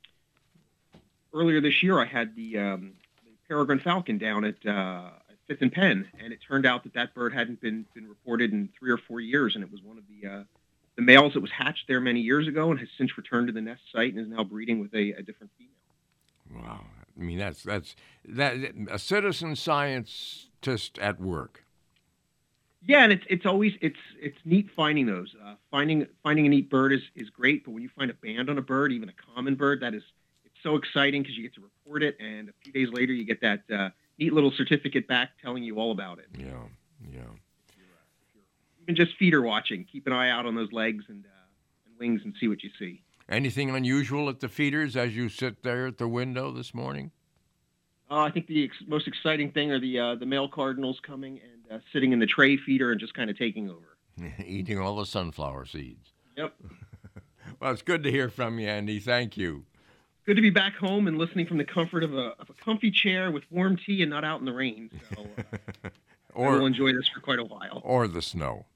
earlier 1.35 1.61
this 1.61 1.83
year 1.83 1.99
I 1.99 2.05
had 2.05 2.35
the, 2.37 2.59
um, 2.59 2.93
the 3.25 3.33
peregrine 3.49 3.81
falcon 3.81 4.19
down 4.19 4.45
at, 4.45 4.67
uh, 4.67 5.11
Fifth 5.49 5.63
and 5.63 5.73
Penn, 5.73 6.07
and 6.23 6.31
it 6.31 6.41
turned 6.47 6.67
out 6.67 6.83
that 6.83 6.93
that 6.93 7.15
bird 7.15 7.33
hadn't 7.33 7.63
been 7.63 7.87
been 7.95 8.07
reported 8.07 8.53
in 8.53 8.69
three 8.79 8.91
or 8.91 8.99
four 8.99 9.19
years, 9.19 9.55
and 9.55 9.65
it 9.65 9.73
was 9.73 9.81
one 9.83 9.97
of 9.97 10.05
the 10.07 10.29
uh, 10.29 10.43
the 10.97 11.03
males 11.03 11.33
that 11.33 11.41
was 11.41 11.51
hatched 11.51 11.89
there 11.89 12.01
many 12.01 12.21
years 12.21 12.47
ago 12.47 12.71
and 12.71 12.79
has 12.79 12.89
since 12.99 13.17
returned 13.17 13.47
to 13.47 13.53
the 13.55 13.63
nest 13.63 13.81
site 13.91 14.13
and 14.13 14.21
is 14.21 14.29
now 14.29 14.45
breeding 14.45 14.79
with 14.79 14.93
a, 14.93 15.13
a 15.13 15.23
different 15.23 15.51
female. 15.57 16.63
Wow. 16.63 16.85
I 17.19 17.23
mean, 17.23 17.39
that's 17.39 17.63
that's 17.63 17.97
that 18.27 18.57
a 18.91 18.99
citizen 18.99 19.57
scientist 19.57 20.99
at 20.99 21.19
work. 21.19 21.65
Yeah, 22.87 23.03
and 23.03 23.13
it's 23.13 23.25
it's 23.29 23.47
always 23.47 23.73
it's 23.81 23.99
it's 24.21 24.39
neat 24.45 24.69
finding 24.77 25.07
those. 25.07 25.35
Uh, 25.45 25.55
finding 25.71 26.07
finding 26.23 26.47
a 26.47 26.49
neat 26.49 26.71
bird 26.71 26.93
is, 26.93 27.03
is 27.17 27.29
great, 27.29 27.65
but 27.65 27.73
when 27.73 27.83
you 27.83 27.91
find 27.97 28.11
a 28.11 28.15
band 28.15 28.49
on 28.49 28.59
a 28.59 28.63
bird, 28.63 28.93
even 28.93 29.09
a 29.09 29.35
common 29.35 29.57
bird, 29.57 29.81
that 29.81 29.95
is 29.95 30.03
it's 30.45 30.55
so 30.63 30.77
exciting 30.77 31.23
because 31.23 31.37
you 31.37 31.43
get 31.43 31.55
to 31.55 31.61
report 31.61 32.03
it, 32.03 32.17
and 32.21 32.49
a 32.49 32.53
few 32.63 32.73
days 32.73 32.93
later 32.93 33.13
you 33.13 33.25
get 33.25 33.41
that 33.41 33.63
uh, 33.73 33.91
neat 34.19 34.33
little 34.33 34.53
certificate 34.53 35.09
back 35.09 35.31
telling 35.43 35.65
you 35.65 35.79
all 35.79 35.91
about 35.91 36.19
it. 36.19 36.27
Yeah, 36.39 36.47
yeah. 37.13 37.21
Even 38.83 38.97
just 38.97 39.19
feeder 39.19 39.43
watching, 39.43 39.85
keep 39.85 40.07
an 40.07 40.15
eye 40.15 40.31
out 40.31 40.47
on 40.47 40.55
those 40.55 40.73
legs 40.73 41.05
and, 41.09 41.27
uh, 41.27 41.29
and 41.87 41.99
wings 41.99 42.23
and 42.25 42.33
see 42.41 42.49
what 42.49 42.63
you 42.63 42.71
see. 42.79 43.03
Anything 43.29 43.69
unusual 43.69 44.31
at 44.31 44.41
the 44.41 44.49
feeders 44.49 44.97
as 44.97 45.15
you 45.15 45.29
sit 45.29 45.63
there 45.63 45.87
at 45.87 45.99
the 45.99 46.09
window 46.09 46.51
this 46.51 46.73
morning? 46.73 47.11
Uh, 48.11 48.21
I 48.21 48.31
think 48.31 48.47
the 48.47 48.65
ex- 48.65 48.77
most 48.87 49.07
exciting 49.07 49.51
thing 49.51 49.71
are 49.71 49.79
the 49.79 49.99
uh, 49.99 50.15
the 50.15 50.25
male 50.25 50.49
cardinals 50.49 50.99
coming 51.03 51.39
and 51.53 51.58
uh, 51.71 51.79
sitting 51.93 52.13
in 52.13 52.19
the 52.19 52.27
tray 52.27 52.57
feeder 52.57 52.91
and 52.91 53.01
just 53.01 53.15
kind 53.15 53.31
of 53.31 53.39
taking 53.39 53.71
over. 53.71 54.33
Eating 54.45 54.79
all 54.79 54.97
the 54.97 55.07
sunflower 55.07 55.67
seeds. 55.67 56.13
Yep. 56.37 56.55
Well, 57.61 57.73
it's 57.73 57.83
good 57.83 58.03
to 58.05 58.11
hear 58.11 58.29
from 58.29 58.59
you, 58.61 58.69
Andy. 58.69 59.01
Thank 59.01 59.37
you. 59.39 59.65
Good 60.27 60.37
to 60.37 60.43
be 60.43 60.51
back 60.51 60.77
home 60.77 61.09
and 61.09 61.17
listening 61.19 61.47
from 61.47 61.57
the 61.57 61.65
comfort 61.65 62.05
of 62.05 62.13
a, 62.15 62.35
of 62.39 62.51
a 62.51 62.53
comfy 62.63 62.91
chair 62.91 63.31
with 63.33 63.43
warm 63.51 63.77
tea 63.79 64.03
and 64.03 64.11
not 64.11 64.23
out 64.23 64.39
in 64.39 64.45
the 64.45 64.53
rain. 64.53 64.91
So 65.15 65.23
uh, 65.23 65.89
I 66.37 66.39
will 66.39 66.63
Or 66.63 66.67
enjoy 66.67 66.93
this 66.93 67.09
for 67.09 67.21
quite 67.21 67.39
a 67.39 67.45
while. 67.45 67.81
or 67.83 68.07
the 68.07 68.21
snow. 68.23 68.67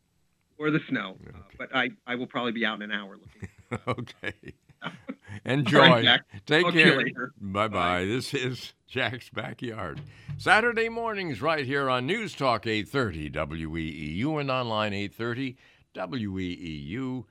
Or 0.58 0.70
the 0.70 0.80
snow. 0.88 1.16
Uh, 1.28 1.38
but 1.58 1.68
I, 1.76 1.90
I 2.06 2.14
will 2.14 2.26
probably 2.26 2.52
be 2.52 2.64
out 2.64 2.80
in 2.82 2.90
an 2.90 2.92
hour 2.98 3.18
looking. 3.18 3.48
okay. 3.86 4.54
Enjoy. 5.44 5.80
All 5.80 5.88
right, 5.88 6.04
Jack. 6.04 6.24
Take 6.46 6.64
Talk 6.64 6.74
to 6.74 6.82
care. 6.82 7.32
Bye 7.40 7.68
bye. 7.68 8.04
This 8.04 8.34
is 8.34 8.74
Jack's 8.86 9.30
Backyard. 9.30 10.00
Saturday 10.38 10.88
mornings 10.88 11.42
right 11.42 11.64
here 11.64 11.88
on 11.88 12.06
News 12.06 12.34
Talk 12.34 12.66
830 12.66 13.30
WEEU 13.30 14.40
and 14.40 14.50
online 14.50 14.92
830 14.92 15.56
WEEU.com. 15.94 17.24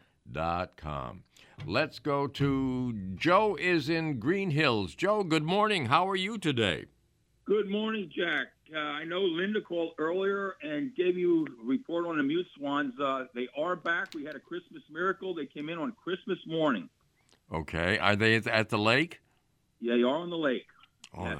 Let's 1.65 1.99
go 1.99 2.25
to 2.27 2.93
Joe 3.15 3.55
is 3.59 3.89
in 3.89 4.19
Green 4.19 4.51
Hills. 4.51 4.95
Joe, 4.95 5.23
good 5.23 5.43
morning. 5.43 5.85
How 5.85 6.09
are 6.09 6.15
you 6.15 6.37
today? 6.37 6.85
Good 7.45 7.69
morning, 7.69 8.09
Jack. 8.15 8.47
Uh, 8.73 8.79
I 8.79 9.03
know 9.03 9.19
Linda 9.21 9.61
called 9.61 9.91
earlier 9.97 10.55
and 10.63 10.95
gave 10.95 11.17
you 11.17 11.45
a 11.45 11.65
report 11.65 12.07
on 12.07 12.17
the 12.17 12.23
mute 12.23 12.47
swans. 12.57 12.93
Uh, 12.99 13.25
they 13.35 13.47
are 13.57 13.75
back. 13.75 14.13
We 14.15 14.23
had 14.23 14.35
a 14.35 14.39
Christmas 14.39 14.81
miracle. 14.89 15.35
They 15.35 15.45
came 15.45 15.69
in 15.69 15.77
on 15.77 15.91
Christmas 16.01 16.39
morning. 16.47 16.89
Okay. 17.51 17.97
Are 17.97 18.15
they 18.15 18.35
at, 18.35 18.69
the 18.69 18.77
lake? 18.77 19.19
Yeah, 19.79 19.95
they 19.95 20.03
are 20.03 20.15
on 20.15 20.29
the 20.29 20.37
lake. 20.37 20.67
Oh. 21.17 21.39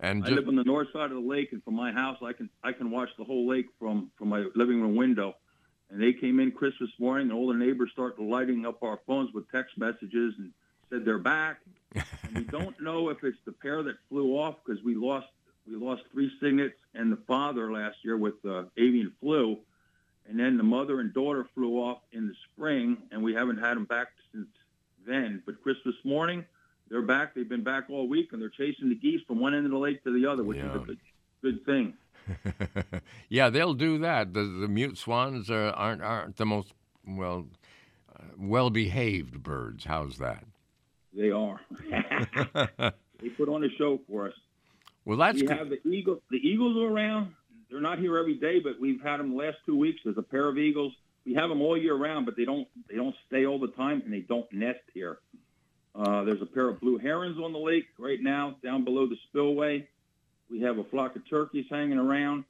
And 0.00 0.24
I 0.24 0.28
ju- 0.28 0.34
live 0.36 0.48
on 0.48 0.56
the 0.56 0.64
north 0.64 0.88
side 0.92 1.10
of 1.10 1.22
the 1.22 1.28
lake, 1.28 1.48
and 1.52 1.62
from 1.64 1.74
my 1.74 1.90
house, 1.90 2.18
I 2.22 2.32
can 2.32 2.48
I 2.62 2.72
can 2.72 2.90
watch 2.90 3.08
the 3.18 3.24
whole 3.24 3.48
lake 3.48 3.66
from 3.80 4.10
from 4.16 4.28
my 4.28 4.44
living 4.54 4.80
room 4.80 4.94
window. 4.94 5.34
And 5.90 6.00
they 6.00 6.12
came 6.12 6.38
in 6.38 6.52
Christmas 6.52 6.90
morning, 7.00 7.30
and 7.30 7.36
all 7.36 7.48
the 7.48 7.58
neighbors 7.58 7.90
started 7.92 8.22
lighting 8.22 8.66
up 8.66 8.82
our 8.82 9.00
phones 9.06 9.32
with 9.32 9.50
text 9.50 9.78
messages 9.78 10.34
and 10.38 10.52
said 10.90 11.04
they're 11.04 11.18
back. 11.18 11.60
and 11.94 12.04
we 12.34 12.44
don't 12.44 12.78
know 12.82 13.08
if 13.08 13.24
it's 13.24 13.38
the 13.46 13.52
pair 13.52 13.82
that 13.82 13.96
flew 14.08 14.38
off 14.38 14.56
because 14.64 14.82
we 14.84 14.94
lost 14.94 15.26
we 15.66 15.74
lost 15.74 16.02
three 16.12 16.30
cygnets 16.40 16.76
and 16.94 17.10
the 17.10 17.18
father 17.26 17.72
last 17.72 17.96
year 18.04 18.16
with 18.16 18.34
uh, 18.44 18.64
avian 18.76 19.12
flu, 19.20 19.58
and 20.28 20.38
then 20.38 20.56
the 20.56 20.62
mother 20.62 21.00
and 21.00 21.12
daughter 21.12 21.46
flew 21.54 21.76
off 21.76 21.98
in 22.12 22.28
the 22.28 22.34
spring, 22.52 22.98
and 23.10 23.22
we 23.22 23.34
haven't 23.34 23.58
had 23.58 23.76
them 23.76 23.84
back 23.84 24.08
then. 25.08 25.42
But 25.46 25.62
Christmas 25.62 25.94
morning, 26.04 26.44
they're 26.90 27.02
back. 27.02 27.34
They've 27.34 27.48
been 27.48 27.64
back 27.64 27.84
all 27.90 28.08
week, 28.08 28.32
and 28.32 28.40
they're 28.40 28.48
chasing 28.50 28.88
the 28.88 28.94
geese 28.94 29.20
from 29.26 29.40
one 29.40 29.54
end 29.54 29.64
of 29.64 29.72
the 29.72 29.78
lake 29.78 30.02
to 30.04 30.12
the 30.12 30.30
other, 30.30 30.44
which 30.44 30.58
is 30.58 30.74
a 30.74 30.78
good, 30.78 30.98
good 31.42 31.64
thing. 31.64 31.94
yeah, 33.28 33.50
they'll 33.50 33.74
do 33.74 33.98
that. 33.98 34.34
The, 34.34 34.40
the 34.40 34.68
mute 34.68 34.98
swans 34.98 35.50
are, 35.50 35.70
aren't 35.70 36.02
aren't 36.02 36.36
the 36.36 36.46
most 36.46 36.72
well 37.06 37.46
uh, 38.14 38.24
well 38.38 38.70
behaved 38.70 39.42
birds. 39.42 39.84
How's 39.84 40.18
that? 40.18 40.44
They 41.14 41.30
are. 41.30 41.60
they 43.20 43.28
put 43.30 43.48
on 43.48 43.64
a 43.64 43.70
show 43.78 43.98
for 44.08 44.28
us. 44.28 44.34
Well, 45.04 45.16
that's 45.16 45.40
we 45.40 45.46
good. 45.46 45.56
have 45.56 45.70
the 45.70 45.80
eagle. 45.88 46.20
The 46.30 46.36
eagles 46.36 46.76
are 46.76 46.92
around. 46.92 47.32
They're 47.70 47.80
not 47.80 47.98
here 47.98 48.16
every 48.18 48.34
day, 48.34 48.60
but 48.60 48.80
we've 48.80 49.00
had 49.02 49.18
them 49.18 49.30
the 49.30 49.36
last 49.36 49.58
two 49.66 49.76
weeks. 49.76 50.00
There's 50.04 50.18
a 50.18 50.22
pair 50.22 50.48
of 50.48 50.58
eagles. 50.58 50.92
We 51.28 51.34
have 51.34 51.50
them 51.50 51.60
all 51.60 51.76
year 51.76 51.94
round, 51.94 52.24
but 52.24 52.36
they 52.38 52.46
don't 52.46 52.66
they 52.88 52.96
don't 52.96 53.14
stay 53.26 53.44
all 53.44 53.58
the 53.58 53.68
time, 53.68 54.00
and 54.02 54.10
they 54.10 54.20
don't 54.20 54.50
nest 54.50 54.80
here. 54.94 55.18
Uh, 55.94 56.24
there's 56.24 56.40
a 56.40 56.46
pair 56.46 56.68
of 56.68 56.80
blue 56.80 56.96
herons 56.96 57.38
on 57.38 57.52
the 57.52 57.58
lake 57.58 57.84
right 57.98 58.18
now, 58.18 58.56
down 58.64 58.82
below 58.82 59.06
the 59.06 59.16
spillway. 59.28 59.86
We 60.50 60.62
have 60.62 60.78
a 60.78 60.84
flock 60.84 61.16
of 61.16 61.28
turkeys 61.28 61.66
hanging 61.70 61.98
around. 61.98 62.44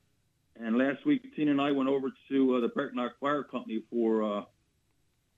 And 0.60 0.78
last 0.78 1.04
week, 1.04 1.22
Tina 1.34 1.50
and 1.50 1.60
I 1.60 1.72
went 1.72 1.88
over 1.88 2.08
to 2.28 2.56
uh, 2.56 2.60
the 2.60 2.68
Brecknock 2.68 3.10
Fire 3.20 3.42
Company 3.42 3.82
for 3.90 4.22
uh, 4.22 4.44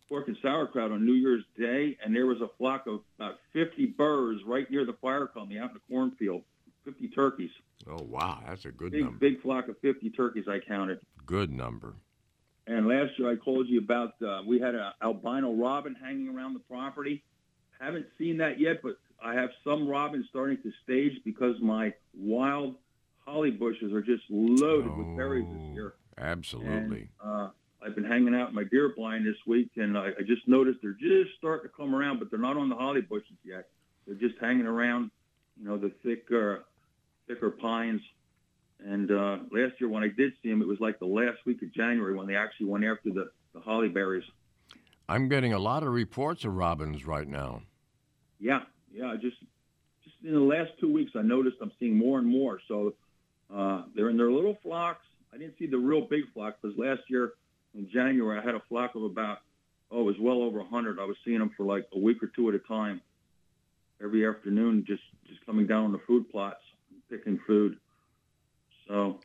pork 0.07 0.29
and 0.29 0.37
sauerkraut 0.43 0.91
on 0.91 1.07
New 1.07 1.13
Year's 1.13 1.45
Day, 1.59 1.97
and 2.05 2.15
there 2.15 2.27
was 2.27 2.43
a 2.43 2.49
flock 2.59 2.87
of 2.87 3.01
about 3.17 3.39
50 3.55 3.87
birds 3.87 4.41
right 4.45 4.71
near 4.71 4.85
the 4.85 4.97
fire 5.01 5.27
company 5.27 5.59
out 5.59 5.71
in 5.71 5.75
the 5.75 5.95
cornfield. 5.95 6.43
50 6.85 7.09
turkeys. 7.09 7.51
Oh 7.89 8.03
wow, 8.03 8.43
that's 8.47 8.67
a 8.67 8.71
good 8.71 8.93
big, 8.93 9.05
number. 9.05 9.19
big 9.19 9.41
flock 9.41 9.69
of 9.69 9.79
50 9.81 10.11
turkeys 10.11 10.45
I 10.49 10.59
counted. 10.59 10.99
Good 11.25 11.51
number. 11.51 11.95
And 12.71 12.87
last 12.87 13.19
year 13.19 13.29
I 13.29 13.35
told 13.45 13.69
you 13.69 13.81
about 13.81 14.15
uh, 14.23 14.43
we 14.47 14.61
had 14.61 14.77
an 14.77 14.93
albino 15.03 15.53
robin 15.53 15.97
hanging 16.01 16.29
around 16.29 16.55
the 16.55 16.61
property. 16.61 17.25
Haven't 17.81 18.07
seen 18.17 18.37
that 18.37 18.61
yet, 18.61 18.81
but 18.81 18.97
I 19.21 19.35
have 19.35 19.51
some 19.65 19.89
robins 19.89 20.27
starting 20.31 20.57
to 20.63 20.71
stage 20.85 21.21
because 21.25 21.57
my 21.61 21.93
wild 22.17 22.77
holly 23.27 23.51
bushes 23.51 23.93
are 23.93 24.03
just 24.03 24.23
loaded 24.31 24.97
with 24.97 25.17
berries 25.17 25.47
this 25.53 25.75
year. 25.75 25.95
Absolutely. 26.17 27.09
Uh, 27.21 27.49
I've 27.85 27.97
been 27.97 28.05
hanging 28.05 28.37
out 28.37 28.51
in 28.51 28.55
my 28.55 28.65
deer 28.65 28.93
blind 28.97 29.27
this 29.27 29.37
week, 29.49 29.71
and 29.75 29.99
I, 29.99 30.11
I 30.19 30.23
just 30.25 30.47
noticed 30.47 30.79
they're 30.81 30.93
just 30.93 31.37
starting 31.39 31.69
to 31.69 31.77
come 31.77 31.93
around, 31.93 32.21
but 32.21 32.31
they're 32.31 32.39
not 32.39 32.57
on 32.57 32.69
the 32.69 32.77
holly 32.77 33.01
bushes 33.01 33.37
yet. 33.43 33.67
They're 34.07 34.15
just 34.15 34.39
hanging 34.41 34.67
around, 34.67 35.11
you 35.61 35.67
know, 35.67 35.77
the 35.77 35.91
thicker, 36.05 36.67
thicker 37.27 37.51
pines. 37.51 38.03
And 38.85 39.11
uh, 39.11 39.39
last 39.51 39.75
year 39.79 39.89
when 39.89 40.03
I 40.03 40.09
did 40.09 40.33
see 40.43 40.51
them, 40.51 40.63
it 40.63 40.69
was 40.69 40.81
like 40.81 40.99
the 40.99 41.07
last 41.07 41.39
week 41.45 41.63
of 41.63 41.73
January 41.73 42.15
when 42.15 42.27
they 42.27 42.37
actually 42.37 42.67
went 42.67 42.85
after 42.85 43.11
the, 43.11 43.31
the 43.55 43.61
holly 43.61 43.89
berries. 43.89 44.25
I'm 45.09 45.29
getting 45.29 45.53
a 45.53 45.59
lot 45.59 45.83
of 45.83 45.93
reports 45.93 46.45
of 46.45 46.55
robins 46.55 47.05
right 47.05 47.27
now. 47.27 47.63
Yeah, 48.39 48.61
yeah. 48.93 49.15
Just 49.21 49.37
just 50.05 50.17
in 50.25 50.33
the 50.33 50.41
last 50.41 50.71
two 50.81 50.91
weeks, 50.91 51.13
I 51.15 51.23
noticed 51.23 51.57
I'm 51.61 51.73
seeing 51.79 51.97
more 51.97 52.19
and 52.19 52.27
more. 52.27 52.61
So 52.69 52.95
uh, 53.55 53.83
they're 53.95 54.09
in 54.09 54.17
their 54.17 54.31
little 54.31 54.57
flocks. 54.63 55.05
I 55.35 55.37
didn't 55.37 55.55
see 55.59 55.67
the 55.67 55.79
real 55.79 56.03
big 56.03 56.33
flock 56.33 56.57
because 56.61 56.77
last 56.79 57.03
year 57.09 57.33
in 57.75 57.89
January 57.91 58.39
I 58.39 58.43
had 58.43 58.55
a 58.55 58.63
flock 58.69 58.95
of 58.95 59.03
about 59.03 59.39
oh, 59.91 60.01
it 60.01 60.05
was 60.05 60.17
well 60.21 60.43
over 60.43 60.59
100. 60.59 60.99
I 60.99 61.05
was 61.05 61.17
seeing 61.25 61.41
them 61.41 61.51
for 61.57 61.67
like 61.67 61.87
a 61.93 61.99
week 61.99 62.23
or 62.23 62.29
two 62.29 62.49
at 62.49 62.55
a 62.55 62.61
time, 62.61 63.01
every 64.03 64.27
afternoon, 64.27 64.85
just 64.87 65.03
just 65.27 65.45
coming 65.45 65.67
down 65.67 65.85
on 65.85 65.93
the 65.93 66.01
food 66.07 66.31
plots, 66.31 66.61
picking 67.11 67.39
food. 67.47 67.79
So. 68.91 69.21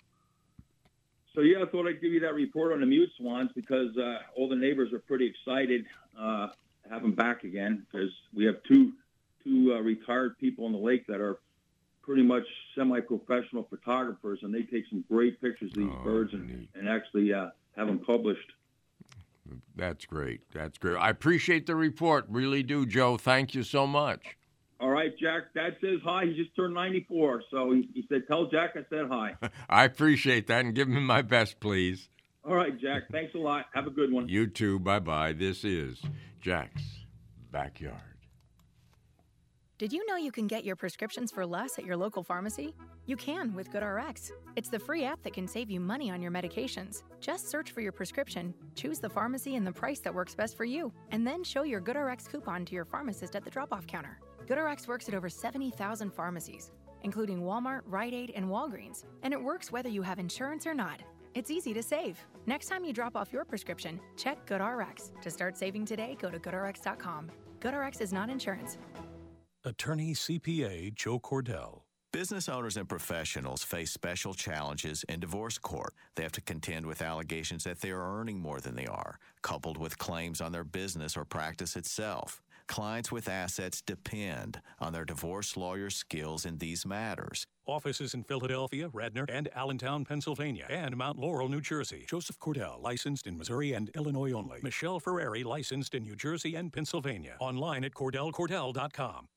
So 1.33 1.41
yeah, 1.41 1.63
I 1.63 1.65
thought 1.65 1.85
I'd 1.85 1.99
give 2.01 2.13
you 2.13 2.21
that 2.21 2.33
report 2.33 2.71
on 2.71 2.79
the 2.79 2.85
mute 2.85 3.09
swans 3.17 3.49
because 3.53 3.97
uh, 3.97 4.19
all 4.37 4.47
the 4.47 4.55
neighbors 4.55 4.93
are 4.93 4.99
pretty 4.99 5.25
excited 5.25 5.85
uh, 6.17 6.47
to 6.83 6.89
have 6.89 7.01
them 7.01 7.13
back 7.13 7.43
again 7.43 7.85
because 7.91 8.09
we 8.33 8.45
have 8.45 8.55
two 8.63 8.93
two 9.43 9.73
uh, 9.73 9.81
retired 9.81 10.37
people 10.37 10.65
on 10.65 10.71
the 10.71 10.77
lake 10.77 11.05
that 11.07 11.19
are 11.19 11.39
pretty 12.01 12.23
much 12.23 12.43
semi-professional 12.75 13.67
photographers, 13.69 14.39
and 14.43 14.53
they 14.53 14.61
take 14.61 14.85
some 14.89 15.03
great 15.09 15.41
pictures 15.41 15.71
of 15.71 15.77
these 15.77 15.93
birds 16.03 16.33
and, 16.33 16.67
and 16.75 16.87
actually 16.87 17.33
uh, 17.33 17.47
have 17.75 17.87
them 17.87 17.99
published. 17.99 18.53
That's 19.75 20.05
great. 20.05 20.41
That's 20.53 20.77
great. 20.77 20.95
I 20.95 21.09
appreciate 21.09 21.65
the 21.65 21.75
report. 21.75 22.25
Really 22.29 22.63
do, 22.63 22.85
Joe. 22.85 23.17
Thank 23.17 23.53
you 23.53 23.63
so 23.63 23.85
much. 23.85 24.37
All 24.79 24.89
right, 24.89 25.17
Jack. 25.17 25.53
Dad 25.53 25.77
says 25.79 25.99
hi. 26.03 26.25
He 26.25 26.33
just 26.33 26.55
turned 26.55 26.73
94, 26.73 27.43
so 27.49 27.71
he, 27.71 27.89
he 27.93 28.05
said, 28.09 28.23
"Tell 28.27 28.47
Jack 28.47 28.71
I 28.75 28.81
said 28.89 29.07
hi." 29.09 29.35
I 29.69 29.85
appreciate 29.85 30.47
that 30.47 30.65
and 30.65 30.75
give 30.75 30.87
him 30.87 31.05
my 31.05 31.21
best, 31.21 31.59
please. 31.59 32.09
All 32.43 32.55
right, 32.55 32.77
Jack. 32.79 33.03
Thanks 33.11 33.33
a 33.35 33.39
lot. 33.39 33.65
Have 33.73 33.87
a 33.87 33.91
good 33.91 34.11
one. 34.11 34.27
You 34.27 34.47
too. 34.47 34.79
Bye 34.79 34.99
bye. 34.99 35.33
This 35.33 35.63
is 35.63 36.01
Jack's 36.41 36.83
Backyard. 37.51 38.15
Did 39.77 39.91
you 39.91 40.05
know 40.05 40.15
you 40.15 40.31
can 40.31 40.47
get 40.47 40.63
your 40.63 40.77
prescriptions 40.77 41.31
for 41.31 41.45
less 41.45 41.77
at 41.77 41.83
your 41.83 41.97
local 41.97 42.23
pharmacy? 42.23 42.73
You 43.07 43.17
can 43.17 43.53
with 43.53 43.73
GoodRx. 43.73 44.31
It's 44.55 44.69
the 44.69 44.79
free 44.79 45.03
app 45.03 45.21
that 45.23 45.33
can 45.33 45.49
save 45.49 45.69
you 45.69 45.81
money 45.81 46.09
on 46.09 46.21
your 46.21 46.31
medications. 46.31 47.03
Just 47.19 47.49
search 47.49 47.71
for 47.71 47.81
your 47.81 47.91
prescription, 47.91 48.53
choose 48.75 48.99
the 48.99 49.09
pharmacy 49.09 49.55
and 49.55 49.67
the 49.67 49.73
price 49.73 49.99
that 49.99 50.15
works 50.15 50.33
best 50.33 50.55
for 50.55 50.63
you, 50.63 50.93
and 51.11 51.27
then 51.27 51.43
show 51.43 51.63
your 51.63 51.81
GoodRx 51.81 52.29
coupon 52.31 52.63
to 52.65 52.73
your 52.73 52.85
pharmacist 52.85 53.35
at 53.35 53.43
the 53.43 53.49
drop 53.49 53.73
off 53.73 53.85
counter. 53.85 54.17
GoodRx 54.45 54.87
works 54.87 55.09
at 55.09 55.15
over 55.15 55.29
70,000 55.29 56.13
pharmacies, 56.13 56.71
including 57.03 57.41
Walmart, 57.41 57.81
Rite 57.85 58.13
Aid, 58.13 58.31
and 58.35 58.45
Walgreens, 58.45 59.03
and 59.23 59.33
it 59.33 59.41
works 59.41 59.71
whether 59.71 59.89
you 59.89 60.01
have 60.01 60.19
insurance 60.19 60.67
or 60.67 60.73
not. 60.73 61.01
It's 61.33 61.51
easy 61.51 61.73
to 61.73 61.83
save. 61.83 62.17
Next 62.45 62.67
time 62.67 62.85
you 62.85 62.93
drop 62.93 63.15
off 63.15 63.33
your 63.33 63.43
prescription, 63.43 63.99
check 64.17 64.45
GoodRx. 64.45 65.19
To 65.21 65.31
start 65.31 65.57
saving 65.57 65.85
today, 65.85 66.17
go 66.21 66.29
to 66.29 66.39
goodrx.com. 66.39 67.31
GoodRx 67.59 68.01
is 68.01 68.13
not 68.13 68.29
insurance. 68.29 68.77
Attorney 69.63 70.13
CPA 70.13 70.93
Joe 70.93 71.19
Cordell. 71.19 71.81
Business 72.13 72.47
owners 72.47 72.77
and 72.77 72.87
professionals 72.87 73.61
face 73.61 73.91
special 73.91 74.33
challenges 74.33 75.03
in 75.09 75.19
divorce 75.19 75.57
court. 75.57 75.93
They 76.15 76.23
have 76.23 76.31
to 76.33 76.41
contend 76.41 76.85
with 76.85 77.01
allegations 77.01 77.65
that 77.65 77.81
they 77.81 77.89
are 77.89 78.19
earning 78.19 78.39
more 78.39 78.61
than 78.61 78.75
they 78.75 78.85
are, 78.85 79.19
coupled 79.41 79.77
with 79.77 79.97
claims 79.97 80.39
on 80.39 80.53
their 80.53 80.63
business 80.63 81.17
or 81.17 81.25
practice 81.25 81.75
itself. 81.75 82.41
Clients 82.67 83.11
with 83.11 83.29
assets 83.29 83.81
depend 83.81 84.61
on 84.79 84.91
their 84.91 85.05
divorce 85.05 85.55
lawyer 85.55 85.89
skills 85.89 86.45
in 86.45 86.57
these 86.57 86.85
matters. 86.85 87.45
Offices 87.67 88.13
in 88.13 88.23
Philadelphia, 88.23 88.89
Radnor, 88.91 89.25
and 89.29 89.49
Allentown, 89.55 90.05
Pennsylvania, 90.05 90.65
and 90.69 90.97
Mount 90.97 91.17
Laurel, 91.17 91.49
New 91.49 91.61
Jersey. 91.61 92.05
Joseph 92.07 92.39
Cordell, 92.39 92.81
licensed 92.81 93.27
in 93.27 93.37
Missouri 93.37 93.73
and 93.73 93.89
Illinois 93.95 94.31
only. 94.33 94.59
Michelle 94.63 94.99
Ferreri, 94.99 95.43
licensed 95.43 95.93
in 95.95 96.03
New 96.03 96.15
Jersey 96.15 96.55
and 96.55 96.71
Pennsylvania. 96.73 97.35
Online 97.39 97.83
at 97.83 97.93
CordellCordell.com. 97.93 99.27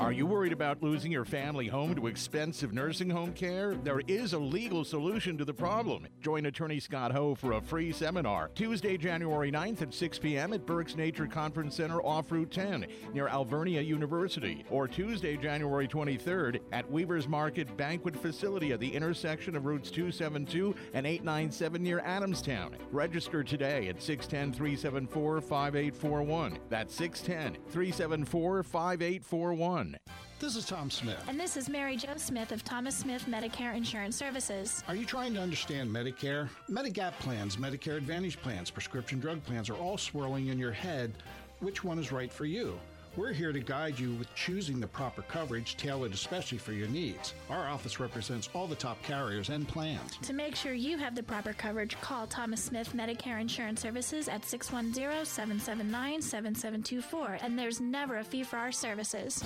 Are 0.00 0.12
you 0.12 0.24
worried 0.24 0.54
about 0.54 0.82
losing 0.82 1.12
your 1.12 1.26
family 1.26 1.68
home 1.68 1.94
to 1.94 2.06
expensive 2.06 2.72
nursing 2.72 3.10
home 3.10 3.34
care? 3.34 3.74
There 3.74 4.00
is 4.08 4.32
a 4.32 4.38
legal 4.38 4.82
solution 4.82 5.36
to 5.36 5.44
the 5.44 5.52
problem. 5.52 6.08
Join 6.22 6.46
attorney 6.46 6.80
Scott 6.80 7.12
Ho 7.12 7.34
for 7.34 7.52
a 7.52 7.60
free 7.60 7.92
seminar 7.92 8.48
Tuesday, 8.54 8.96
January 8.96 9.52
9th 9.52 9.82
at 9.82 9.92
6 9.92 10.18
p.m. 10.18 10.54
at 10.54 10.64
Berks 10.64 10.96
Nature 10.96 11.26
Conference 11.26 11.76
Center 11.76 12.00
off 12.00 12.32
Route 12.32 12.50
10 12.50 12.86
near 13.12 13.28
Alvernia 13.28 13.82
University, 13.82 14.64
or 14.70 14.88
Tuesday, 14.88 15.36
January 15.36 15.86
23rd 15.86 16.60
at 16.72 16.90
Weaver's 16.90 17.28
Market 17.28 17.76
Banquet 17.76 18.16
Facility 18.16 18.72
at 18.72 18.80
the 18.80 18.88
intersection 18.88 19.54
of 19.54 19.66
Routes 19.66 19.90
272 19.90 20.74
and 20.94 21.06
897 21.06 21.82
near 21.82 22.00
Adamstown. 22.00 22.72
Register 22.90 23.44
today 23.44 23.88
at 23.88 24.00
610 24.00 24.56
374 24.56 25.42
5841. 25.42 26.58
That's 26.70 26.94
610 26.94 27.62
374 27.70 28.62
5841. 28.62 29.89
This 30.38 30.56
is 30.56 30.64
Tom 30.64 30.90
Smith. 30.90 31.22
And 31.28 31.38
this 31.38 31.56
is 31.56 31.68
Mary 31.68 31.96
Jo 31.96 32.16
Smith 32.16 32.50
of 32.50 32.64
Thomas 32.64 32.96
Smith 32.96 33.26
Medicare 33.28 33.76
Insurance 33.76 34.16
Services. 34.16 34.82
Are 34.88 34.94
you 34.94 35.04
trying 35.04 35.34
to 35.34 35.40
understand 35.40 35.90
Medicare? 35.90 36.48
Medigap 36.70 37.12
plans, 37.18 37.56
Medicare 37.56 37.98
Advantage 37.98 38.40
plans, 38.40 38.70
prescription 38.70 39.20
drug 39.20 39.44
plans 39.44 39.68
are 39.68 39.76
all 39.76 39.98
swirling 39.98 40.48
in 40.48 40.58
your 40.58 40.72
head. 40.72 41.12
Which 41.58 41.84
one 41.84 41.98
is 41.98 42.10
right 42.10 42.32
for 42.32 42.46
you? 42.46 42.80
We're 43.16 43.32
here 43.32 43.52
to 43.52 43.58
guide 43.58 43.98
you 43.98 44.14
with 44.14 44.32
choosing 44.36 44.78
the 44.78 44.86
proper 44.86 45.22
coverage 45.22 45.76
tailored 45.76 46.12
especially 46.12 46.58
for 46.58 46.72
your 46.72 46.86
needs. 46.88 47.34
Our 47.48 47.66
office 47.68 47.98
represents 47.98 48.48
all 48.54 48.68
the 48.68 48.76
top 48.76 49.02
carriers 49.02 49.48
and 49.48 49.66
plans. 49.66 50.16
To 50.22 50.32
make 50.32 50.54
sure 50.54 50.74
you 50.74 50.96
have 50.96 51.16
the 51.16 51.22
proper 51.22 51.52
coverage, 51.52 52.00
call 52.00 52.28
Thomas 52.28 52.62
Smith 52.62 52.92
Medicare 52.94 53.40
Insurance 53.40 53.80
Services 53.80 54.28
at 54.28 54.44
610 54.44 55.26
779 55.26 56.22
7724, 56.22 57.38
and 57.42 57.58
there's 57.58 57.80
never 57.80 58.18
a 58.18 58.24
fee 58.24 58.44
for 58.44 58.58
our 58.58 58.70
services. 58.70 59.42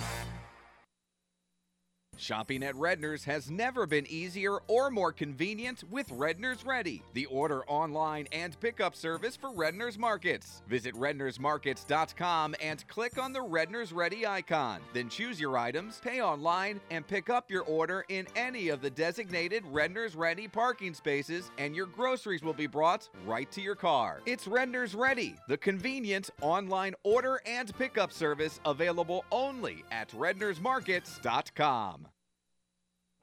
Shopping 2.17 2.63
at 2.63 2.75
Redner's 2.77 3.25
has 3.25 3.51
never 3.51 3.87
been 3.87 4.07
easier 4.09 4.59
or 4.69 4.91
more 4.91 5.13
convenient 5.13 5.85
with 5.91 6.11
Redner's 6.11 6.65
Ready, 6.65 7.03
the 7.13 7.27
order 7.27 7.65
online 7.67 8.27
and 8.33 8.59
pickup 8.61 8.95
service 8.95 9.37
for 9.37 9.53
Redner's 9.53 9.99
Markets. 9.99 10.63
Visit 10.69 10.95
rednersmarkets.com 10.95 12.55
and 12.63 12.87
click 12.89 13.19
on 13.19 13.33
the 13.33 13.43
Redner's 13.43 13.93
Ready 13.93 14.27
icon. 14.27 14.81
Then 14.93 15.09
choose 15.09 15.41
your 15.41 15.59
items, 15.59 16.01
pay 16.03 16.21
online, 16.21 16.81
and 16.91 17.07
pick 17.07 17.31
up 17.31 17.51
your 17.51 17.63
order 17.63 18.05
in 18.09 18.27
any 18.37 18.69
of 18.69 18.81
the 18.81 18.91
designated 18.91 19.65
Redner's 19.67 20.17
Ready 20.17 20.49
parking 20.49 20.95
spaces, 20.95 21.51
and 21.59 21.75
your 21.75 21.87
groceries 21.87 22.43
will 22.43 22.55
be 22.55 22.67
brought 22.67 23.09
right 23.27 23.51
to 23.53 23.61
your 23.61 23.75
car. 23.75 24.21
It's 24.27 24.47
Redner's 24.47 24.95
Ready, 24.95 25.37
the 25.49 25.59
convenient 25.59 26.31
online 26.41 26.95
order 27.03 27.41
and 27.47 27.77
pickup 27.77 28.13
service 28.13 28.61
available 28.65 29.25
only 29.31 29.85
at 29.91 30.11
rednersmarkets.com. 30.11 32.04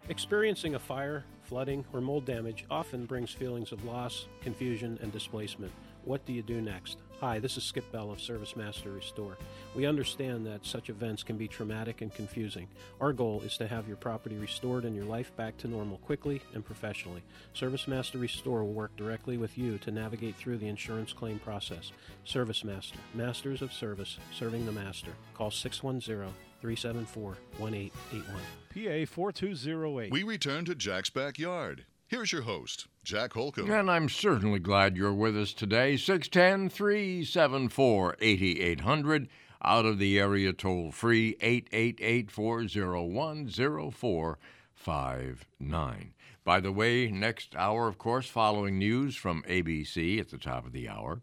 Experiencing 0.09 0.75
a 0.75 0.79
fire, 0.79 1.23
flooding, 1.43 1.85
or 1.93 2.01
mold 2.01 2.25
damage 2.25 2.65
often 2.69 3.05
brings 3.05 3.31
feelings 3.31 3.71
of 3.71 3.85
loss, 3.85 4.27
confusion, 4.41 4.97
and 5.01 5.11
displacement. 5.11 5.71
What 6.03 6.25
do 6.25 6.33
you 6.33 6.41
do 6.41 6.59
next? 6.59 6.97
Hi, 7.19 7.37
this 7.37 7.55
is 7.55 7.63
Skip 7.63 7.89
Bell 7.91 8.09
of 8.09 8.19
Service 8.19 8.55
Master 8.55 8.91
Restore. 8.91 9.37
We 9.75 9.85
understand 9.85 10.43
that 10.47 10.65
such 10.65 10.89
events 10.89 11.21
can 11.21 11.37
be 11.37 11.47
traumatic 11.47 12.01
and 12.01 12.11
confusing. 12.11 12.67
Our 12.99 13.13
goal 13.13 13.43
is 13.45 13.57
to 13.57 13.67
have 13.67 13.87
your 13.87 13.95
property 13.95 14.37
restored 14.37 14.85
and 14.85 14.95
your 14.95 15.05
life 15.05 15.33
back 15.37 15.55
to 15.59 15.67
normal 15.67 15.99
quickly 15.99 16.41
and 16.55 16.65
professionally. 16.65 17.21
Service 17.53 17.87
Master 17.87 18.17
Restore 18.17 18.63
will 18.63 18.73
work 18.73 18.95
directly 18.97 19.37
with 19.37 19.55
you 19.55 19.77
to 19.77 19.91
navigate 19.91 20.35
through 20.35 20.57
the 20.57 20.67
insurance 20.67 21.13
claim 21.13 21.37
process. 21.37 21.91
Service 22.25 22.63
Master, 22.63 22.97
Masters 23.13 23.61
of 23.61 23.71
Service, 23.71 24.17
serving 24.33 24.65
the 24.65 24.71
master. 24.71 25.11
Call 25.35 25.51
610 25.51 26.33
374 26.61 27.37
1881. 27.57 28.39
PA 28.73 29.05
4208. 29.11 30.11
We 30.11 30.23
return 30.23 30.63
to 30.65 30.75
Jack's 30.75 31.09
Backyard. 31.09 31.85
Here's 32.07 32.31
your 32.31 32.43
host, 32.43 32.85
Jack 33.03 33.33
Holcomb. 33.33 33.71
And 33.71 33.89
I'm 33.89 34.09
certainly 34.09 34.59
glad 34.59 34.95
you're 34.95 35.11
with 35.13 35.35
us 35.35 35.53
today. 35.53 35.97
610 35.97 36.69
374 36.69 38.17
8800. 38.19 39.27
Out 39.63 39.85
of 39.85 39.99
the 39.99 40.19
area 40.19 40.53
toll 40.53 40.91
free 40.91 41.35
888 41.41 42.31
401 42.31 43.47
0459. 43.47 46.13
By 46.43 46.59
the 46.59 46.71
way, 46.71 47.11
next 47.11 47.55
hour, 47.55 47.87
of 47.87 47.97
course, 47.97 48.27
following 48.27 48.77
news 48.79 49.15
from 49.15 49.43
ABC 49.43 50.19
at 50.19 50.29
the 50.29 50.39
top 50.39 50.65
of 50.65 50.71
the 50.73 50.89
hour, 50.89 51.21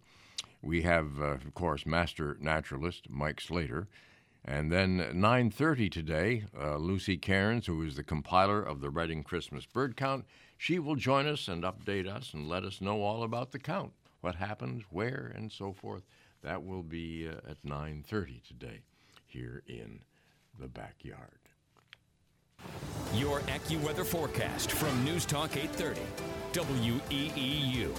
we 0.62 0.82
have, 0.82 1.20
uh, 1.20 1.24
of 1.24 1.52
course, 1.54 1.84
master 1.84 2.36
naturalist 2.40 3.10
Mike 3.10 3.40
Slater. 3.40 3.88
And 4.48 4.72
then 4.72 4.96
9:30 5.12 5.90
today, 5.90 6.46
uh, 6.58 6.76
Lucy 6.76 7.18
Cairns, 7.18 7.66
who 7.66 7.82
is 7.82 7.96
the 7.96 8.02
compiler 8.02 8.62
of 8.62 8.80
the 8.80 8.88
Reading 8.88 9.22
Christmas 9.22 9.66
Bird 9.66 9.94
Count, 9.94 10.24
she 10.56 10.78
will 10.78 10.96
join 10.96 11.26
us 11.26 11.48
and 11.48 11.64
update 11.64 12.08
us 12.08 12.32
and 12.32 12.48
let 12.48 12.64
us 12.64 12.80
know 12.80 13.02
all 13.02 13.22
about 13.22 13.50
the 13.50 13.58
count, 13.58 13.92
what 14.22 14.36
happened, 14.36 14.84
where, 14.88 15.30
and 15.36 15.52
so 15.52 15.74
forth. 15.74 16.06
That 16.40 16.64
will 16.64 16.82
be 16.82 17.28
uh, 17.28 17.50
at 17.50 17.62
9:30 17.62 18.42
today, 18.42 18.80
here 19.26 19.62
in 19.66 20.00
the 20.58 20.68
backyard. 20.68 21.40
Your 23.12 23.40
AccuWeather 23.40 24.06
forecast 24.06 24.72
from 24.72 25.04
News 25.04 25.26
Talk 25.26 25.58
830, 25.58 26.00
WEEU. 26.54 27.94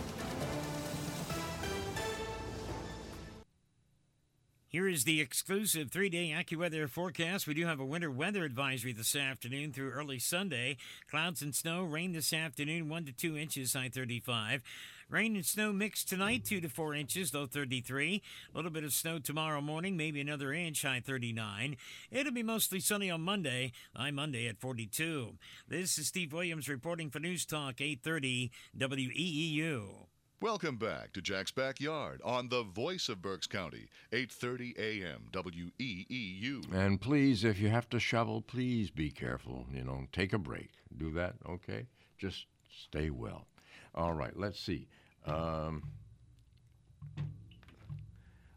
Here 4.70 4.88
is 4.88 5.04
the 5.04 5.20
exclusive 5.20 5.90
three 5.90 6.10
day 6.10 6.30
AccuWeather 6.30 6.88
forecast. 6.88 7.48
We 7.48 7.56
do 7.56 7.66
have 7.66 7.80
a 7.80 7.86
winter 7.86 8.12
weather 8.12 8.44
advisory 8.44 8.94
this 8.94 9.16
afternoon 9.16 9.74
through 9.74 9.90
early 9.90 10.20
Sunday. 10.20 10.78
Clouds 11.10 11.42
and 11.42 11.56
snow, 11.56 11.82
rain 11.82 12.12
this 12.12 12.32
afternoon, 12.32 12.88
1 12.88 13.06
to 13.06 13.12
2 13.12 13.36
inches, 13.36 13.74
high 13.74 13.90
35. 13.90 14.62
Rain 15.10 15.36
and 15.36 15.44
snow 15.44 15.74
mixed 15.74 16.08
tonight, 16.08 16.46
2 16.46 16.62
to 16.62 16.70
4 16.70 16.94
inches, 16.94 17.34
low 17.34 17.48
33. 17.48 18.22
A 18.54 18.56
little 18.56 18.70
bit 18.70 18.84
of 18.84 18.94
snow 18.94 19.18
tomorrow 19.18 19.60
morning, 19.60 19.98
maybe 19.98 20.22
another 20.22 20.54
inch, 20.54 20.84
high 20.84 21.02
39. 21.04 21.76
It'll 22.12 22.32
be 22.32 22.44
mostly 22.44 22.80
sunny 22.80 23.10
on 23.10 23.22
Monday, 23.22 23.72
high 23.96 24.12
Monday 24.12 24.48
at 24.48 24.60
42. 24.60 25.34
This 25.68 25.98
is 25.98 26.06
Steve 26.06 26.32
Williams 26.32 26.70
reporting 26.70 27.10
for 27.10 27.18
News 27.18 27.44
Talk 27.44 27.82
830 27.82 28.52
WEEU. 28.78 30.09
Welcome 30.42 30.78
back 30.78 31.12
to 31.14 31.22
Jack's 31.22 31.52
Backyard 31.52 32.22
on 32.24 32.48
the 32.48 32.64
voice 32.64 33.10
of 33.10 33.22
Berks 33.22 33.46
County, 33.46 33.90
8:30 34.14 34.78
a.m. 34.80 35.26
WEEU. 35.34 36.74
And 36.74 37.02
please, 37.02 37.44
if 37.44 37.60
you 37.60 37.68
have 37.68 37.90
to 37.90 38.00
shovel, 38.00 38.42
please 38.42 38.90
be 38.90 39.12
careful. 39.12 39.66
You 39.74 39.84
know, 39.84 40.08
take 40.14 40.32
a 40.32 40.38
break. 40.38 40.70
Do 40.96 41.12
that, 41.12 41.36
okay? 41.46 41.88
Just 42.18 42.46
stay 42.72 43.10
well. 43.10 43.48
All 43.94 44.14
right, 44.14 44.32
let's 44.34 44.62
see. 44.62 44.88
Um, 45.26 45.84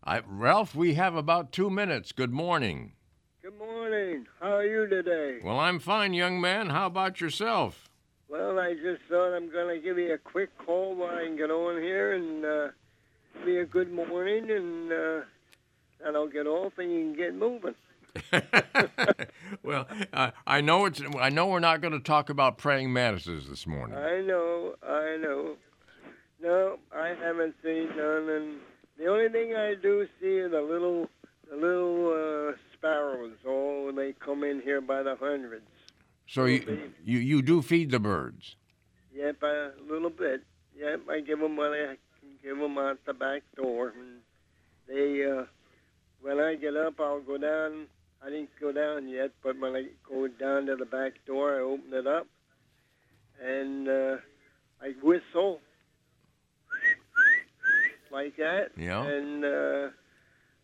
I, 0.04 0.22
Ralph, 0.24 0.76
we 0.76 0.94
have 0.94 1.16
about 1.16 1.50
two 1.50 1.68
minutes. 1.68 2.12
Good 2.12 2.32
morning. 2.32 2.92
Good 3.42 3.58
morning. 3.58 4.28
How 4.38 4.58
are 4.58 4.64
you 4.64 4.86
today? 4.86 5.40
Well, 5.42 5.58
I'm 5.58 5.80
fine, 5.80 6.14
young 6.14 6.40
man. 6.40 6.68
How 6.68 6.86
about 6.86 7.20
yourself? 7.20 7.88
Well, 8.32 8.58
I 8.58 8.72
just 8.72 9.02
thought 9.10 9.36
I'm 9.36 9.52
going 9.52 9.76
to 9.76 9.78
give 9.78 9.98
you 9.98 10.14
a 10.14 10.16
quick 10.16 10.56
call 10.56 10.94
while 10.94 11.14
I 11.14 11.24
can 11.24 11.36
get 11.36 11.50
on 11.50 11.82
here 11.82 12.14
and 12.14 12.42
uh, 12.42 12.68
be 13.44 13.58
a 13.58 13.66
good 13.66 13.92
morning, 13.92 14.50
and 14.50 14.90
uh, 14.90 15.20
then 16.02 16.16
I'll 16.16 16.28
get 16.28 16.46
off 16.46 16.72
and 16.78 16.90
you 16.90 17.00
can 17.00 17.14
get 17.14 17.34
moving. 17.34 17.74
well, 19.62 19.86
uh, 20.14 20.30
I 20.46 20.62
know 20.62 20.86
it's. 20.86 21.02
I 21.20 21.28
know 21.28 21.48
we're 21.48 21.60
not 21.60 21.82
going 21.82 21.92
to 21.92 22.00
talk 22.00 22.30
about 22.30 22.56
praying 22.56 22.90
mantises 22.90 23.50
this 23.50 23.66
morning. 23.66 23.98
I 23.98 24.22
know, 24.22 24.76
I 24.82 25.18
know. 25.20 25.56
No, 26.42 26.78
I 26.94 27.08
haven't 27.08 27.54
seen 27.62 27.88
none, 27.94 28.30
and 28.30 28.60
the 28.98 29.08
only 29.08 29.28
thing 29.28 29.54
I 29.54 29.74
do 29.74 30.06
see 30.18 30.38
are 30.38 30.48
the 30.48 30.62
little, 30.62 31.06
the 31.50 31.56
little 31.56 32.48
uh, 32.48 32.56
sparrows. 32.72 33.36
Oh, 33.46 33.92
they 33.94 34.14
come 34.14 34.42
in 34.42 34.62
here 34.62 34.80
by 34.80 35.02
the 35.02 35.16
hundreds. 35.16 35.66
So 36.26 36.46
you, 36.46 36.92
you 37.04 37.18
you 37.18 37.42
do 37.42 37.62
feed 37.62 37.90
the 37.90 37.98
birds. 37.98 38.56
Yep, 39.14 39.42
a 39.42 39.72
little 39.90 40.10
bit. 40.10 40.42
Yep, 40.76 41.00
I 41.10 41.20
give 41.20 41.40
them 41.40 41.56
what 41.56 41.72
I 41.72 41.96
can 42.20 42.30
give 42.42 42.58
them 42.58 42.78
out 42.78 42.98
the 43.06 43.14
back 43.14 43.42
door, 43.56 43.92
and 43.98 44.20
they. 44.88 45.24
Uh, 45.24 45.44
when 46.22 46.38
I 46.38 46.54
get 46.54 46.76
up, 46.76 47.00
I'll 47.00 47.20
go 47.20 47.36
down. 47.36 47.86
I 48.24 48.30
didn't 48.30 48.50
go 48.60 48.70
down 48.70 49.08
yet, 49.08 49.32
but 49.42 49.58
when 49.58 49.74
I 49.74 49.86
go 50.08 50.28
down 50.28 50.66
to 50.66 50.76
the 50.76 50.84
back 50.84 51.14
door, 51.26 51.56
I 51.56 51.60
open 51.60 51.92
it 51.92 52.06
up, 52.06 52.28
and 53.44 53.88
uh, 53.88 54.16
I 54.80 54.92
whistle 55.02 55.58
like 58.12 58.36
that. 58.36 58.68
Yeah. 58.76 59.02
And 59.04 59.44
uh, 59.44 59.88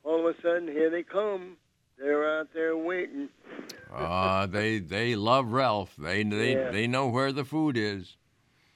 all 0.04 0.28
of 0.28 0.36
a 0.36 0.40
sudden, 0.40 0.68
here 0.68 0.90
they 0.90 1.02
come. 1.02 1.56
They're 1.99 2.38
out 2.38 2.49
there 2.55 2.76
waiting. 2.76 3.28
Uh, 3.92 4.46
they 4.59 4.78
they 4.78 5.16
love 5.16 5.53
Ralph. 5.53 5.94
They 5.99 6.22
they 6.22 6.53
Yeah. 6.55 6.70
they 6.70 6.86
know 6.86 7.09
where 7.09 7.32
the 7.32 7.44
food 7.44 7.76
is. 7.76 8.16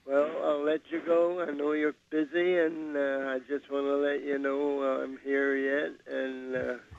Well, 0.04 0.28
I'll 0.44 0.64
let 0.64 0.80
you 0.90 1.00
go. 1.06 1.40
I 1.42 1.52
know 1.52 1.72
you're 1.72 1.94
busy, 2.10 2.58
and 2.58 2.96
uh, 2.96 3.30
I 3.30 3.38
just 3.48 3.70
want 3.70 3.86
to 3.86 3.96
let 3.96 4.22
you 4.24 4.36
know 4.38 4.82
I'm 4.82 5.18
here 5.22 5.54
yet. 5.56 5.92
And 6.12 6.56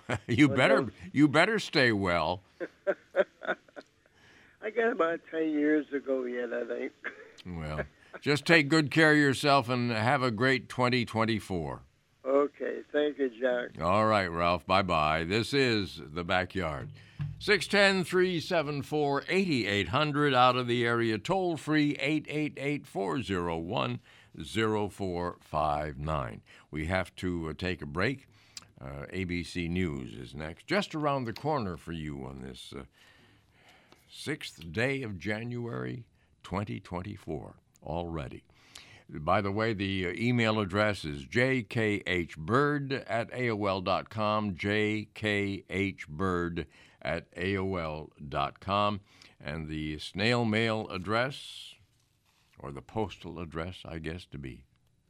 uh, 0.09 0.15
you 0.27 0.47
better 0.47 0.77
else? 0.77 0.91
you 1.11 1.27
better 1.27 1.59
stay 1.59 1.91
well. 1.91 2.41
I 4.61 4.69
got 4.69 4.93
about 4.93 5.19
ten 5.29 5.49
years 5.51 5.85
ago 5.93 6.23
yet, 6.23 6.53
I 6.53 6.65
think. 6.65 6.91
Well, 7.45 7.81
just 8.21 8.45
take 8.45 8.69
good 8.69 8.89
care 8.89 9.11
of 9.11 9.17
yourself 9.17 9.67
and 9.67 9.91
have 9.91 10.23
a 10.23 10.31
great 10.31 10.69
2024. 10.69 11.81
Okay, 12.25 12.79
thank 12.91 13.17
you, 13.17 13.29
Jack. 13.39 13.81
All 13.81 14.05
right, 14.05 14.27
Ralph. 14.27 14.65
Bye 14.65 14.81
bye. 14.81 15.25
This 15.25 15.53
is 15.53 16.01
the 16.13 16.23
backyard. 16.23 16.89
610 17.39 18.05
374 18.05 19.23
8800 19.27 20.33
out 20.33 20.55
of 20.55 20.67
the 20.67 20.85
area. 20.85 21.17
Toll 21.17 21.57
free 21.57 21.97
888 21.99 22.87
401 22.87 23.99
0459. 24.45 26.41
We 26.71 26.85
have 26.85 27.13
to 27.17 27.49
uh, 27.49 27.53
take 27.57 27.81
a 27.81 27.85
break. 27.85 28.27
Uh, 28.81 29.05
ABC 29.13 29.69
News 29.69 30.13
is 30.13 30.33
next, 30.33 30.65
just 30.67 30.95
around 30.95 31.25
the 31.25 31.33
corner 31.33 31.77
for 31.77 31.91
you 31.93 32.25
on 32.25 32.41
this 32.41 32.73
uh, 32.77 32.83
sixth 34.09 34.71
day 34.71 35.03
of 35.03 35.19
January 35.19 36.05
2024 36.43 37.55
already. 37.85 38.43
By 39.09 39.41
the 39.41 39.51
way, 39.51 39.73
the 39.73 40.07
uh, 40.07 40.13
email 40.15 40.59
address 40.59 41.05
is 41.05 41.25
jkhbird 41.25 43.03
at 43.07 43.31
AOL.com, 43.31 44.55
jkhbird 44.55 46.65
at 47.01 47.35
AOL.com, 47.35 49.01
and 49.43 49.67
the 49.67 49.99
snail 49.99 50.45
mail 50.45 50.87
address, 50.89 51.75
or 52.59 52.71
the 52.71 52.81
postal 52.81 53.39
address, 53.39 53.81
I 53.85 53.99
guess, 53.99 54.25
to 54.27 54.37
be 54.37 54.63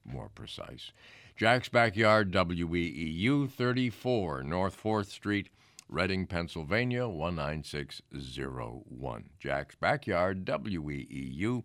more 0.04 0.30
precise. 0.30 0.92
Jack's 1.36 1.70
Backyard, 1.70 2.32
WEEU 2.32 3.48
34, 3.50 4.44
North 4.44 4.80
4th 4.82 5.08
Street, 5.08 5.50
Reading, 5.90 6.26
Pennsylvania 6.26 7.06
19601. 7.08 9.30
Jack's 9.40 9.76
Backyard, 9.76 10.46
WEEU 10.46 11.64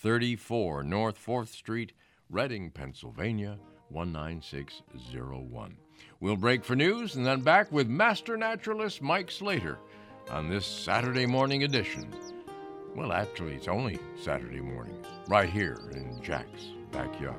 34, 0.00 0.82
North 0.82 1.18
4th 1.24 1.48
Street, 1.48 1.92
Reading, 2.30 2.70
Pennsylvania 2.70 3.58
19601. 3.90 5.76
We'll 6.20 6.36
break 6.36 6.64
for 6.64 6.74
news 6.74 7.16
and 7.16 7.26
then 7.26 7.42
back 7.42 7.70
with 7.70 7.86
master 7.86 8.38
naturalist 8.38 9.02
Mike 9.02 9.30
Slater 9.30 9.76
on 10.30 10.48
this 10.48 10.64
Saturday 10.64 11.26
morning 11.26 11.64
edition. 11.64 12.08
Well, 12.96 13.12
actually, 13.12 13.56
it's 13.56 13.68
only 13.68 13.98
Saturday 14.18 14.60
mornings, 14.60 15.06
right 15.28 15.50
here 15.50 15.78
in 15.92 16.18
Jack's 16.22 16.68
Backyard. 16.92 17.36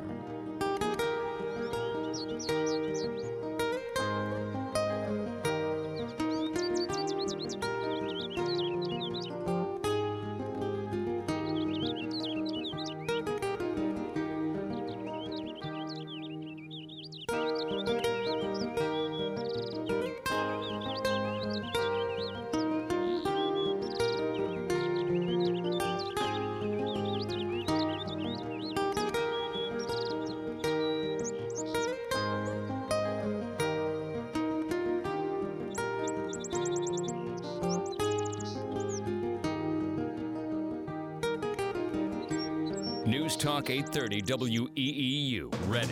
WEEU, 44.32 45.52
Reading. 45.68 45.90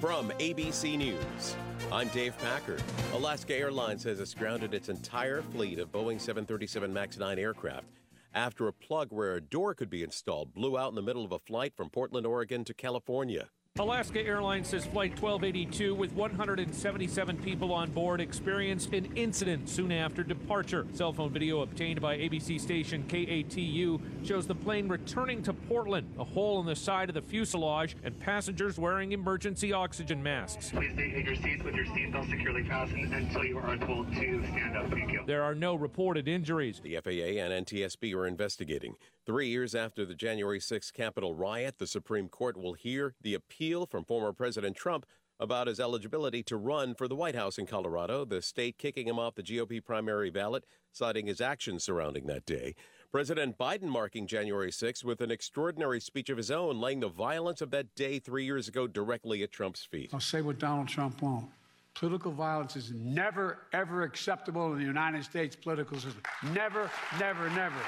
From 0.00 0.30
ABC 0.38 0.96
News, 0.96 1.56
I'm 1.90 2.06
Dave 2.10 2.38
Packer. 2.38 2.78
Alaska 3.12 3.56
Airlines 3.56 4.02
says 4.02 4.20
it's 4.20 4.32
grounded 4.32 4.74
its 4.74 4.88
entire 4.88 5.42
fleet 5.42 5.80
of 5.80 5.90
Boeing 5.90 6.20
737 6.20 6.92
MAX 6.92 7.18
9 7.18 7.40
aircraft 7.40 7.86
after 8.32 8.68
a 8.68 8.72
plug 8.72 9.08
where 9.10 9.34
a 9.34 9.40
door 9.40 9.74
could 9.74 9.90
be 9.90 10.04
installed 10.04 10.54
blew 10.54 10.78
out 10.78 10.90
in 10.90 10.94
the 10.94 11.02
middle 11.02 11.24
of 11.24 11.32
a 11.32 11.40
flight 11.40 11.74
from 11.76 11.90
Portland, 11.90 12.28
Oregon 12.28 12.62
to 12.64 12.74
California. 12.74 13.48
Alaska 13.78 14.20
Airlines 14.20 14.68
says 14.68 14.84
Flight 14.84 15.12
1282, 15.18 15.94
with 15.94 16.12
177 16.12 17.38
people 17.38 17.72
on 17.72 17.90
board, 17.90 18.20
experienced 18.20 18.92
an 18.92 19.08
incident 19.16 19.66
soon 19.66 19.90
after 19.90 20.22
departure. 20.22 20.86
Cell 20.92 21.14
phone 21.14 21.32
video 21.32 21.62
obtained 21.62 21.98
by 21.98 22.18
ABC 22.18 22.60
station 22.60 23.02
KATU 23.08 23.98
shows 24.26 24.46
the 24.46 24.54
plane 24.54 24.88
returning 24.88 25.42
to 25.42 25.54
Portland, 25.54 26.06
a 26.18 26.24
hole 26.24 26.60
in 26.60 26.66
the 26.66 26.76
side 26.76 27.08
of 27.08 27.14
the 27.14 27.22
fuselage, 27.22 27.96
and 28.04 28.20
passengers 28.20 28.78
wearing 28.78 29.12
emergency 29.12 29.72
oxygen 29.72 30.22
masks. 30.22 30.70
Please 30.70 30.92
stay 30.92 31.14
in 31.14 31.24
your 31.24 31.36
seats 31.36 31.64
with 31.64 31.74
your 31.74 31.86
seatbelt 31.86 32.28
securely 32.28 32.64
fastened 32.64 33.14
until 33.14 33.42
you 33.42 33.56
are 33.56 33.78
told 33.78 34.06
to 34.12 34.44
stand 34.50 34.76
up. 34.76 34.90
Thank 34.90 35.12
you. 35.12 35.24
There 35.26 35.42
are 35.42 35.54
no 35.54 35.74
reported 35.76 36.28
injuries. 36.28 36.78
The 36.84 37.00
FAA 37.02 37.40
and 37.42 37.66
NTSB 37.66 38.14
are 38.14 38.26
investigating. 38.26 38.96
Three 39.24 39.48
years 39.48 39.76
after 39.76 40.04
the 40.04 40.16
January 40.16 40.58
6th 40.58 40.92
Capitol 40.92 41.32
riot, 41.32 41.78
the 41.78 41.86
Supreme 41.86 42.28
Court 42.28 42.56
will 42.56 42.72
hear 42.72 43.14
the 43.20 43.34
appeal 43.34 43.86
from 43.86 44.04
former 44.04 44.32
President 44.32 44.76
Trump 44.76 45.06
about 45.38 45.68
his 45.68 45.78
eligibility 45.78 46.42
to 46.42 46.56
run 46.56 46.96
for 46.96 47.06
the 47.06 47.14
White 47.14 47.36
House 47.36 47.56
in 47.56 47.64
Colorado, 47.64 48.24
the 48.24 48.42
state 48.42 48.78
kicking 48.78 49.06
him 49.06 49.20
off 49.20 49.36
the 49.36 49.42
GOP 49.44 49.84
primary 49.84 50.30
ballot, 50.30 50.64
citing 50.90 51.26
his 51.26 51.40
actions 51.40 51.84
surrounding 51.84 52.26
that 52.26 52.44
day. 52.44 52.74
President 53.12 53.56
Biden 53.56 53.84
marking 53.84 54.26
January 54.26 54.72
6th 54.72 55.04
with 55.04 55.20
an 55.20 55.30
extraordinary 55.30 56.00
speech 56.00 56.28
of 56.28 56.36
his 56.36 56.50
own, 56.50 56.80
laying 56.80 56.98
the 56.98 57.08
violence 57.08 57.60
of 57.60 57.70
that 57.70 57.94
day 57.94 58.18
three 58.18 58.44
years 58.44 58.66
ago 58.66 58.88
directly 58.88 59.44
at 59.44 59.52
Trump's 59.52 59.84
feet. 59.84 60.10
I'll 60.12 60.18
say 60.18 60.42
what 60.42 60.58
Donald 60.58 60.88
Trump 60.88 61.22
won't. 61.22 61.46
Political 61.94 62.32
violence 62.32 62.74
is 62.74 62.90
never, 62.92 63.66
ever 63.72 64.02
acceptable 64.02 64.72
in 64.72 64.80
the 64.80 64.84
United 64.84 65.22
States 65.22 65.54
political 65.54 65.96
system. 65.98 66.22
Never, 66.52 66.90
never, 67.20 67.48
never. 67.50 67.78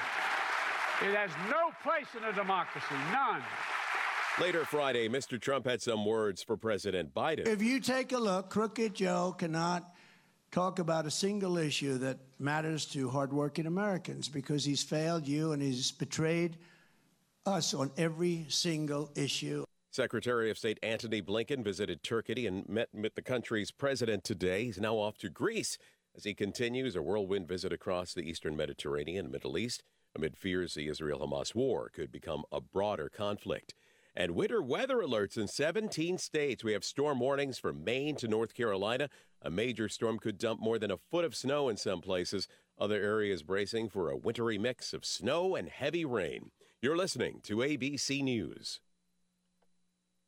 It 1.01 1.13
has 1.13 1.29
no 1.49 1.71
place 1.83 2.07
in 2.17 2.23
a 2.23 2.31
democracy. 2.31 2.95
None. 3.11 3.41
Later 4.39 4.63
Friday, 4.63 5.09
Mr. 5.09 5.39
Trump 5.39 5.65
had 5.65 5.81
some 5.81 6.05
words 6.05 6.41
for 6.41 6.55
President 6.55 7.13
Biden. 7.13 7.47
If 7.47 7.61
you 7.61 7.81
take 7.81 8.13
a 8.13 8.17
look, 8.17 8.49
Crooked 8.49 8.93
Joe 8.93 9.35
cannot 9.37 9.93
talk 10.51 10.79
about 10.79 11.05
a 11.05 11.11
single 11.11 11.57
issue 11.57 11.97
that 11.97 12.17
matters 12.39 12.85
to 12.87 13.09
hardworking 13.09 13.65
Americans 13.65 14.29
because 14.29 14.63
he's 14.63 14.83
failed 14.83 15.27
you 15.27 15.51
and 15.51 15.61
he's 15.61 15.91
betrayed 15.91 16.57
us 17.45 17.73
on 17.73 17.91
every 17.97 18.45
single 18.47 19.11
issue. 19.15 19.65
Secretary 19.91 20.49
of 20.49 20.57
State 20.57 20.79
Antony 20.81 21.21
Blinken 21.21 21.61
visited 21.61 22.03
Turkey 22.03 22.47
and 22.47 22.67
met 22.69 22.87
with 22.93 23.15
the 23.15 23.21
country's 23.21 23.71
president 23.71 24.23
today. 24.23 24.63
He's 24.63 24.79
now 24.79 24.95
off 24.95 25.17
to 25.19 25.29
Greece 25.29 25.77
as 26.15 26.23
he 26.23 26.33
continues 26.33 26.95
a 26.95 27.01
whirlwind 27.01 27.49
visit 27.49 27.73
across 27.73 28.13
the 28.13 28.21
eastern 28.21 28.55
Mediterranean 28.55 29.25
and 29.25 29.31
Middle 29.33 29.57
East 29.57 29.83
amid 30.15 30.37
fears 30.37 30.73
the 30.73 30.87
Israel 30.87 31.19
Hamas 31.19 31.53
war 31.53 31.89
could 31.89 32.11
become 32.11 32.43
a 32.51 32.61
broader 32.61 33.09
conflict. 33.09 33.73
And 34.15 34.31
winter 34.31 34.61
weather 34.61 34.97
alerts 34.97 35.37
in 35.37 35.47
17 35.47 36.17
states. 36.17 36.63
We 36.63 36.71
have 36.71 36.85
storm 36.85 37.19
warnings 37.19 37.59
from 37.59 37.83
Maine 37.83 38.15
to 38.17 38.27
North 38.27 38.53
Carolina. 38.53 39.09
A 39.41 39.49
major 39.49 39.89
storm 39.89 40.19
could 40.19 40.37
dump 40.37 40.61
more 40.61 40.79
than 40.79 40.91
a 40.91 40.97
foot 40.97 41.25
of 41.25 41.35
snow 41.35 41.67
in 41.67 41.75
some 41.75 41.99
places. 41.99 42.47
Other 42.79 43.01
areas 43.01 43.43
bracing 43.43 43.89
for 43.89 44.09
a 44.09 44.17
wintry 44.17 44.57
mix 44.57 44.93
of 44.93 45.05
snow 45.05 45.55
and 45.55 45.67
heavy 45.67 46.05
rain. 46.05 46.51
You're 46.81 46.95
listening 46.95 47.41
to 47.43 47.57
ABC 47.57 48.23
News. 48.23 48.79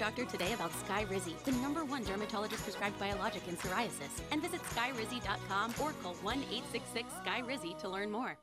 Ask 0.00 0.14
doctor 0.16 0.30
today 0.30 0.52
about 0.52 0.70
Skyrizi, 0.70 1.42
the 1.44 1.50
number 1.52 1.84
one 1.84 2.04
dermatologist 2.04 2.62
prescribed 2.62 2.98
biologic 3.00 3.42
in 3.48 3.56
psoriasis, 3.56 4.20
and 4.30 4.40
visit 4.40 4.60
skyrizi.com 4.62 5.74
or 5.82 5.92
call 6.02 6.14
1 6.14 6.38
866 6.38 7.12
Skyrizi 7.24 7.76
to 7.78 7.88
learn 7.88 8.10
more. 8.10 8.38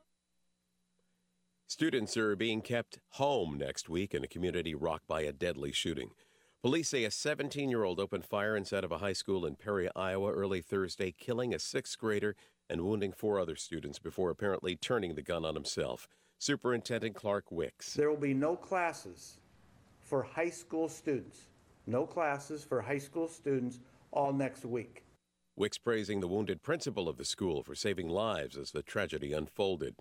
Students 1.68 2.18
are 2.18 2.36
being 2.36 2.62
kept 2.62 3.00
home 3.12 3.58
next 3.58 3.88
week 3.88 4.14
in 4.14 4.24
a 4.24 4.28
community 4.28 4.76
rocked 4.76 5.08
by 5.08 5.22
a 5.22 5.32
deadly 5.32 5.72
shooting. 5.72 6.10
Police 6.62 6.90
say 6.90 7.06
a 7.06 7.12
17 7.12 7.70
year 7.70 7.84
old 7.84 8.02
opened 8.02 8.26
fire 8.26 8.58
inside 8.58 8.84
of 8.84 8.92
a 8.92 8.98
high 8.98 9.14
school 9.14 9.46
in 9.46 9.56
Perry, 9.56 9.88
Iowa 9.96 10.32
early 10.32 10.62
Thursday, 10.62 11.14
killing 11.18 11.54
a 11.54 11.60
sixth 11.60 11.98
grader 11.98 12.36
and 12.70 12.82
wounding 12.82 13.14
four 13.14 13.40
other 13.40 13.56
students 13.56 14.00
before 14.00 14.30
apparently 14.30 14.76
turning 14.76 15.16
the 15.16 15.22
gun 15.22 15.46
on 15.46 15.56
himself. 15.56 16.10
Superintendent 16.38 17.16
Clark 17.16 17.50
Wicks. 17.50 17.94
There 17.94 18.10
will 18.10 18.18
be 18.18 18.34
no 18.34 18.58
classes 18.58 19.40
for 20.16 20.24
high 20.24 20.50
school 20.50 20.88
students. 20.88 21.50
No 21.88 22.06
classes 22.06 22.64
for 22.64 22.82
high 22.82 23.00
school 23.00 23.28
students 23.28 23.82
all 24.14 24.32
next 24.32 24.64
week. 24.64 25.04
Wicks 25.58 25.78
praising 25.78 26.22
the 26.22 26.28
wounded 26.30 26.64
principal 26.64 27.10
of 27.10 27.18
the 27.18 27.26
school 27.26 27.64
for 27.64 27.76
saving 27.76 28.08
lives 28.08 28.56
as 28.56 28.72
the 28.72 28.82
tragedy 28.82 29.34
unfolded. 29.34 29.98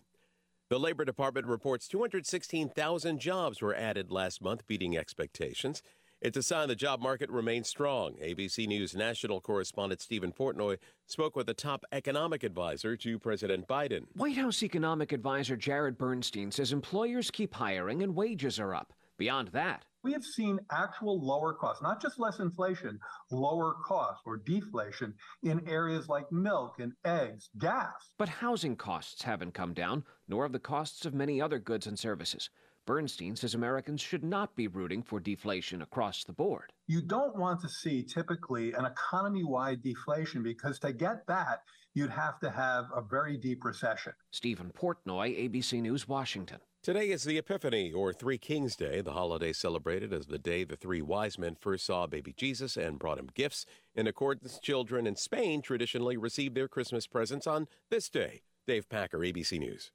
The 0.70 0.78
Labor 0.78 1.04
Department 1.04 1.48
reports 1.48 1.88
216,000 1.88 3.18
jobs 3.18 3.60
were 3.60 3.74
added 3.74 4.12
last 4.12 4.40
month, 4.40 4.64
beating 4.68 4.96
expectations. 4.96 5.82
It's 6.20 6.38
a 6.38 6.44
sign 6.44 6.68
the 6.68 6.76
job 6.76 7.00
market 7.02 7.28
remains 7.28 7.68
strong. 7.68 8.14
ABC 8.22 8.68
News 8.68 8.94
national 8.94 9.40
correspondent 9.40 10.00
Stephen 10.00 10.30
Portnoy 10.30 10.78
spoke 11.08 11.34
with 11.34 11.48
the 11.48 11.54
top 11.54 11.84
economic 11.90 12.44
advisor 12.44 12.96
to 12.98 13.18
President 13.18 13.66
Biden. 13.66 14.04
White 14.14 14.36
House 14.36 14.62
economic 14.62 15.10
advisor 15.10 15.56
Jared 15.56 15.98
Bernstein 15.98 16.52
says 16.52 16.72
employers 16.72 17.32
keep 17.32 17.54
hiring 17.54 18.00
and 18.04 18.14
wages 18.14 18.60
are 18.60 18.76
up. 18.76 18.92
Beyond 19.16 19.48
that, 19.52 19.84
we 20.02 20.12
have 20.12 20.24
seen 20.24 20.58
actual 20.72 21.24
lower 21.24 21.54
costs, 21.54 21.82
not 21.82 22.02
just 22.02 22.18
less 22.18 22.40
inflation, 22.40 22.98
lower 23.30 23.76
costs 23.86 24.22
or 24.26 24.36
deflation 24.36 25.14
in 25.42 25.66
areas 25.68 26.08
like 26.08 26.30
milk 26.32 26.74
and 26.80 26.92
eggs, 27.04 27.48
gas. 27.58 28.12
But 28.18 28.28
housing 28.28 28.76
costs 28.76 29.22
haven't 29.22 29.54
come 29.54 29.72
down, 29.72 30.04
nor 30.28 30.42
have 30.42 30.52
the 30.52 30.58
costs 30.58 31.06
of 31.06 31.14
many 31.14 31.40
other 31.40 31.58
goods 31.58 31.86
and 31.86 31.98
services. 31.98 32.50
Bernstein 32.86 33.34
says 33.34 33.54
Americans 33.54 34.00
should 34.00 34.24
not 34.24 34.54
be 34.56 34.68
rooting 34.68 35.02
for 35.02 35.20
deflation 35.20 35.80
across 35.80 36.24
the 36.24 36.34
board. 36.34 36.72
You 36.86 37.00
don't 37.00 37.38
want 37.38 37.60
to 37.62 37.68
see 37.68 38.02
typically 38.02 38.72
an 38.72 38.84
economy 38.84 39.42
wide 39.42 39.82
deflation 39.82 40.42
because 40.42 40.78
to 40.80 40.92
get 40.92 41.26
that, 41.28 41.60
you'd 41.94 42.10
have 42.10 42.38
to 42.40 42.50
have 42.50 42.86
a 42.94 43.00
very 43.00 43.38
deep 43.38 43.64
recession. 43.64 44.12
Stephen 44.32 44.70
Portnoy, 44.76 45.48
ABC 45.48 45.80
News, 45.80 46.06
Washington. 46.06 46.58
Today 46.84 47.08
is 47.08 47.24
the 47.24 47.38
Epiphany, 47.38 47.94
or 47.94 48.12
Three 48.12 48.36
Kings 48.36 48.76
Day, 48.76 49.00
the 49.00 49.14
holiday 49.14 49.54
celebrated 49.54 50.12
as 50.12 50.26
the 50.26 50.38
day 50.38 50.64
the 50.64 50.76
three 50.76 51.00
wise 51.00 51.38
men 51.38 51.56
first 51.58 51.86
saw 51.86 52.06
baby 52.06 52.34
Jesus 52.36 52.76
and 52.76 52.98
brought 52.98 53.18
him 53.18 53.30
gifts. 53.34 53.64
In 53.94 54.06
accordance, 54.06 54.58
children 54.58 55.06
in 55.06 55.16
Spain 55.16 55.62
traditionally 55.62 56.18
receive 56.18 56.52
their 56.52 56.68
Christmas 56.68 57.06
presents 57.06 57.46
on 57.46 57.68
this 57.88 58.10
day. 58.10 58.42
Dave 58.66 58.86
Packer, 58.90 59.20
ABC 59.20 59.58
News. 59.58 59.92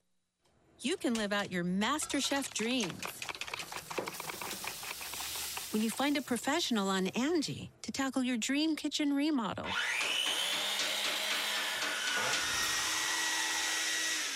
You 0.80 0.98
can 0.98 1.14
live 1.14 1.32
out 1.32 1.52
your 1.52 1.64
MasterChef 1.64 2.56
dreams 2.56 3.04
when 5.72 5.84
you 5.84 5.92
find 5.92 6.18
a 6.18 6.24
professional 6.24 6.90
on 6.90 7.10
Angie 7.10 7.70
to 7.84 7.92
tackle 7.92 8.24
your 8.24 8.38
dream 8.38 8.76
kitchen 8.76 9.14
remodel. 9.14 9.68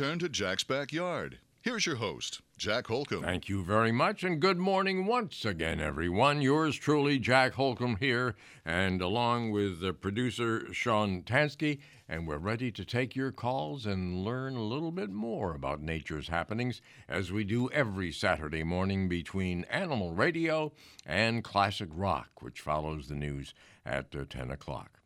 Return 0.00 0.18
to 0.18 0.30
Jack's 0.30 0.64
backyard. 0.64 1.40
Here's 1.60 1.84
your 1.84 1.96
host, 1.96 2.40
Jack 2.56 2.86
Holcomb. 2.86 3.22
Thank 3.22 3.50
you 3.50 3.62
very 3.62 3.92
much, 3.92 4.24
and 4.24 4.40
good 4.40 4.56
morning 4.56 5.04
once 5.04 5.44
again, 5.44 5.78
everyone. 5.78 6.40
Yours 6.40 6.74
truly, 6.74 7.18
Jack 7.18 7.52
Holcomb 7.52 7.96
here, 8.00 8.34
and 8.64 9.02
along 9.02 9.50
with 9.50 9.82
the 9.82 9.92
producer 9.92 10.72
Sean 10.72 11.22
Tansky, 11.22 11.80
and 12.08 12.26
we're 12.26 12.38
ready 12.38 12.72
to 12.72 12.82
take 12.82 13.14
your 13.14 13.30
calls 13.30 13.84
and 13.84 14.24
learn 14.24 14.56
a 14.56 14.62
little 14.62 14.90
bit 14.90 15.10
more 15.10 15.54
about 15.54 15.82
nature's 15.82 16.28
happenings 16.28 16.80
as 17.06 17.30
we 17.30 17.44
do 17.44 17.68
every 17.70 18.10
Saturday 18.10 18.62
morning 18.62 19.06
between 19.06 19.64
Animal 19.64 20.12
Radio 20.12 20.72
and 21.04 21.44
Classic 21.44 21.90
Rock, 21.92 22.40
which 22.40 22.62
follows 22.62 23.08
the 23.08 23.16
news 23.16 23.52
at 23.84 24.16
uh, 24.16 24.24
10 24.30 24.50
o'clock. 24.50 24.99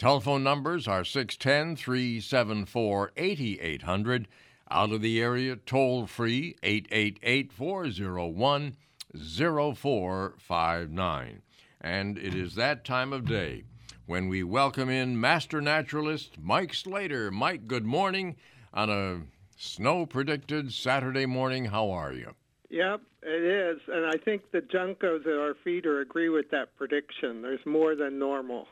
Telephone 0.00 0.42
numbers 0.42 0.88
are 0.88 1.04
610 1.04 1.76
374 1.76 3.12
8800. 3.18 4.26
Out 4.70 4.92
of 4.92 5.02
the 5.02 5.20
area, 5.20 5.56
toll 5.56 6.06
free 6.06 6.56
888 6.62 7.52
401 7.52 8.76
0459. 9.14 11.42
And 11.82 12.16
it 12.16 12.34
is 12.34 12.54
that 12.54 12.82
time 12.82 13.12
of 13.12 13.26
day 13.26 13.64
when 14.06 14.28
we 14.28 14.42
welcome 14.42 14.88
in 14.88 15.20
master 15.20 15.60
naturalist 15.60 16.38
Mike 16.40 16.72
Slater. 16.72 17.30
Mike, 17.30 17.66
good 17.66 17.84
morning 17.84 18.36
on 18.72 18.88
a 18.88 19.20
snow 19.58 20.06
predicted 20.06 20.72
Saturday 20.72 21.26
morning. 21.26 21.66
How 21.66 21.90
are 21.90 22.14
you? 22.14 22.34
Yep, 22.70 23.02
it 23.22 23.42
is. 23.42 23.80
And 23.86 24.06
I 24.06 24.16
think 24.16 24.50
the 24.50 24.62
juncos 24.62 25.26
at 25.26 25.38
our 25.38 25.56
feeder 25.62 26.00
agree 26.00 26.30
with 26.30 26.48
that 26.52 26.74
prediction. 26.78 27.42
There's 27.42 27.66
more 27.66 27.94
than 27.94 28.18
normal. 28.18 28.66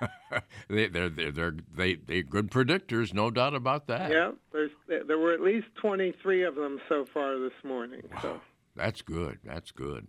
they, 0.68 0.88
they're, 0.88 1.08
they're, 1.08 1.32
they're, 1.32 1.56
they, 1.74 1.94
they're 1.94 2.22
good 2.22 2.50
predictors, 2.50 3.12
no 3.14 3.30
doubt 3.30 3.54
about 3.54 3.86
that. 3.88 4.10
Yeah, 4.10 4.32
there's, 4.52 4.70
there 4.88 5.18
were 5.18 5.32
at 5.32 5.40
least 5.40 5.66
23 5.76 6.44
of 6.44 6.54
them 6.54 6.80
so 6.88 7.04
far 7.04 7.38
this 7.38 7.52
morning. 7.64 8.02
So 8.22 8.40
That's 8.76 9.02
good. 9.02 9.38
That's 9.44 9.70
good. 9.70 10.06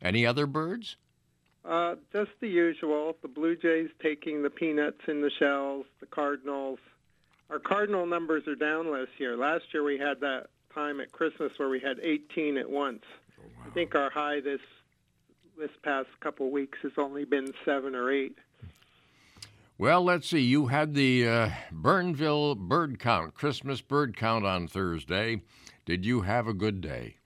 Any 0.00 0.26
other 0.26 0.46
birds? 0.46 0.96
uh, 1.64 1.94
just 2.12 2.30
the 2.40 2.48
usual. 2.48 3.16
The 3.22 3.28
blue 3.28 3.56
jays 3.56 3.88
taking 4.02 4.42
the 4.42 4.50
peanuts 4.50 5.00
in 5.06 5.20
the 5.22 5.30
shells, 5.38 5.86
the 6.00 6.06
cardinals. 6.06 6.78
Our 7.50 7.58
cardinal 7.58 8.06
numbers 8.06 8.48
are 8.48 8.54
down 8.54 8.90
this 8.92 9.08
year. 9.18 9.36
Last 9.36 9.64
year 9.72 9.82
we 9.84 9.98
had 9.98 10.20
that 10.20 10.46
time 10.74 11.00
at 11.00 11.12
Christmas 11.12 11.52
where 11.58 11.68
we 11.68 11.80
had 11.80 11.98
18 12.02 12.56
at 12.56 12.68
once. 12.68 13.02
I 13.64 13.70
think 13.70 13.94
our 13.94 14.10
high 14.10 14.40
this 14.40 14.60
this 15.58 15.70
past 15.82 16.08
couple 16.20 16.50
weeks 16.50 16.78
has 16.82 16.92
only 16.96 17.24
been 17.24 17.52
seven 17.64 17.94
or 17.94 18.10
eight. 18.10 18.38
Well, 19.78 20.04
let's 20.04 20.28
see. 20.28 20.40
You 20.40 20.66
had 20.66 20.94
the 20.94 21.26
uh, 21.26 21.50
Bernville 21.72 22.56
bird 22.56 22.98
count, 22.98 23.34
Christmas 23.34 23.80
bird 23.80 24.16
count 24.16 24.44
on 24.44 24.68
Thursday. 24.68 25.42
Did 25.84 26.04
you 26.04 26.22
have 26.22 26.46
a 26.46 26.54
good 26.54 26.80
day? 26.80 27.16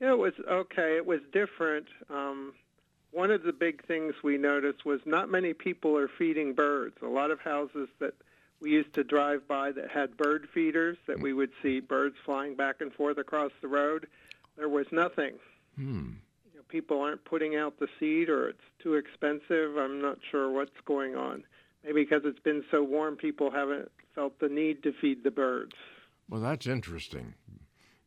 Yeah, 0.00 0.12
it 0.12 0.18
was 0.18 0.32
okay. 0.48 0.96
It 0.96 1.04
was 1.04 1.20
different. 1.32 1.86
Um, 2.08 2.54
one 3.10 3.30
of 3.30 3.42
the 3.42 3.52
big 3.52 3.84
things 3.86 4.14
we 4.22 4.38
noticed 4.38 4.84
was 4.84 5.00
not 5.04 5.30
many 5.30 5.52
people 5.52 5.96
are 5.96 6.08
feeding 6.08 6.54
birds. 6.54 6.96
A 7.02 7.06
lot 7.06 7.30
of 7.30 7.40
houses 7.40 7.88
that 7.98 8.14
we 8.60 8.70
used 8.70 8.94
to 8.94 9.04
drive 9.04 9.46
by 9.48 9.72
that 9.72 9.90
had 9.90 10.16
bird 10.16 10.48
feeders 10.52 10.96
that 11.06 11.20
we 11.20 11.32
would 11.32 11.50
see 11.62 11.80
birds 11.80 12.16
flying 12.24 12.54
back 12.54 12.80
and 12.80 12.92
forth 12.92 13.18
across 13.18 13.52
the 13.60 13.68
road. 13.68 14.06
There 14.56 14.68
was 14.68 14.86
nothing. 14.92 15.34
Hmm. 15.76 16.12
You 16.52 16.56
know, 16.58 16.62
people 16.68 17.00
aren't 17.00 17.24
putting 17.24 17.56
out 17.56 17.78
the 17.78 17.88
seed 17.98 18.28
or 18.28 18.48
it's 18.48 18.60
too 18.82 18.94
expensive. 18.94 19.76
I'm 19.76 20.00
not 20.00 20.18
sure 20.30 20.50
what's 20.50 20.80
going 20.84 21.16
on. 21.16 21.44
Maybe 21.84 22.04
because 22.04 22.22
it's 22.24 22.40
been 22.40 22.62
so 22.70 22.82
warm, 22.82 23.16
people 23.16 23.50
haven't 23.50 23.90
felt 24.14 24.38
the 24.38 24.48
need 24.48 24.82
to 24.82 24.92
feed 25.00 25.24
the 25.24 25.30
birds. 25.30 25.72
Well, 26.28 26.40
that's 26.40 26.66
interesting. 26.66 27.34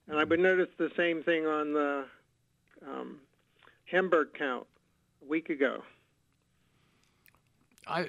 And 0.07 0.17
I 0.19 0.23
would 0.23 0.39
notice 0.39 0.69
the 0.77 0.91
same 0.95 1.23
thing 1.23 1.45
on 1.45 1.73
the 1.73 2.05
um, 2.85 3.19
Hamburg 3.85 4.29
count 4.37 4.67
a 5.21 5.29
week 5.29 5.49
ago. 5.49 5.81
I 7.87 8.07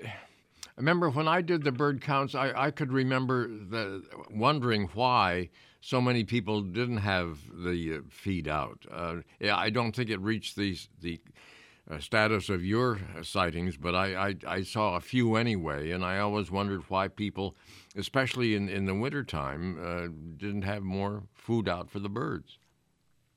remember 0.76 1.10
when 1.10 1.28
I 1.28 1.40
did 1.40 1.64
the 1.64 1.72
bird 1.72 2.00
counts, 2.00 2.34
I, 2.34 2.52
I 2.54 2.70
could 2.70 2.92
remember 2.92 3.48
the, 3.48 4.02
wondering 4.30 4.88
why 4.94 5.50
so 5.80 6.00
many 6.00 6.24
people 6.24 6.62
didn't 6.62 6.98
have 6.98 7.38
the 7.52 7.96
uh, 7.96 8.00
feed 8.08 8.48
out. 8.48 8.86
Uh, 8.90 9.16
yeah, 9.40 9.56
I 9.56 9.70
don't 9.70 9.94
think 9.94 10.10
it 10.10 10.20
reached 10.20 10.56
the, 10.56 10.76
the 11.00 11.20
uh, 11.90 11.98
status 11.98 12.48
of 12.48 12.64
your 12.64 12.98
sightings, 13.22 13.76
but 13.76 13.94
I, 13.94 14.28
I, 14.28 14.36
I, 14.46 14.62
saw 14.62 14.96
a 14.96 15.00
few 15.00 15.36
anyway, 15.36 15.90
and 15.90 16.04
I 16.04 16.18
always 16.18 16.50
wondered 16.50 16.82
why 16.88 17.08
people, 17.08 17.56
especially 17.94 18.54
in, 18.54 18.70
in 18.70 18.86
the 18.86 18.94
wintertime, 18.94 19.78
uh, 19.78 20.08
didn't 20.38 20.62
have 20.62 20.82
more 20.82 21.24
food 21.34 21.68
out 21.68 21.90
for 21.90 21.98
the 21.98 22.08
birds. 22.08 22.58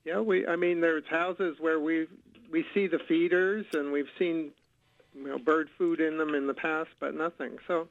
Yeah, 0.06 0.22
we. 0.22 0.48
I 0.48 0.56
mean, 0.56 0.80
there's 0.80 1.04
houses 1.10 1.58
where 1.60 1.82
we 1.82 2.08
we 2.50 2.64
see 2.74 2.88
the 2.88 3.00
feeders, 3.10 3.66
and 3.74 3.92
we've 3.92 4.10
seen 4.18 4.52
you 5.14 5.28
know 5.28 5.38
bird 5.38 5.68
food 5.78 6.00
in 6.00 6.18
them 6.18 6.34
in 6.34 6.48
the 6.48 6.54
past, 6.54 6.90
but 7.02 7.14
nothing. 7.14 7.58
So 7.68 7.90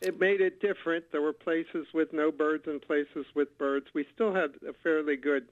it 0.00 0.18
made 0.18 0.40
it 0.40 0.60
different. 0.62 1.04
There 1.12 1.20
were 1.20 1.34
places 1.34 1.86
with 1.92 2.14
no 2.14 2.32
birds 2.32 2.64
and 2.66 2.80
places 2.80 3.26
with 3.34 3.56
birds. 3.58 3.86
We 3.92 4.06
still 4.14 4.34
had 4.34 4.54
a 4.66 4.72
fairly 4.82 5.16
good 5.16 5.48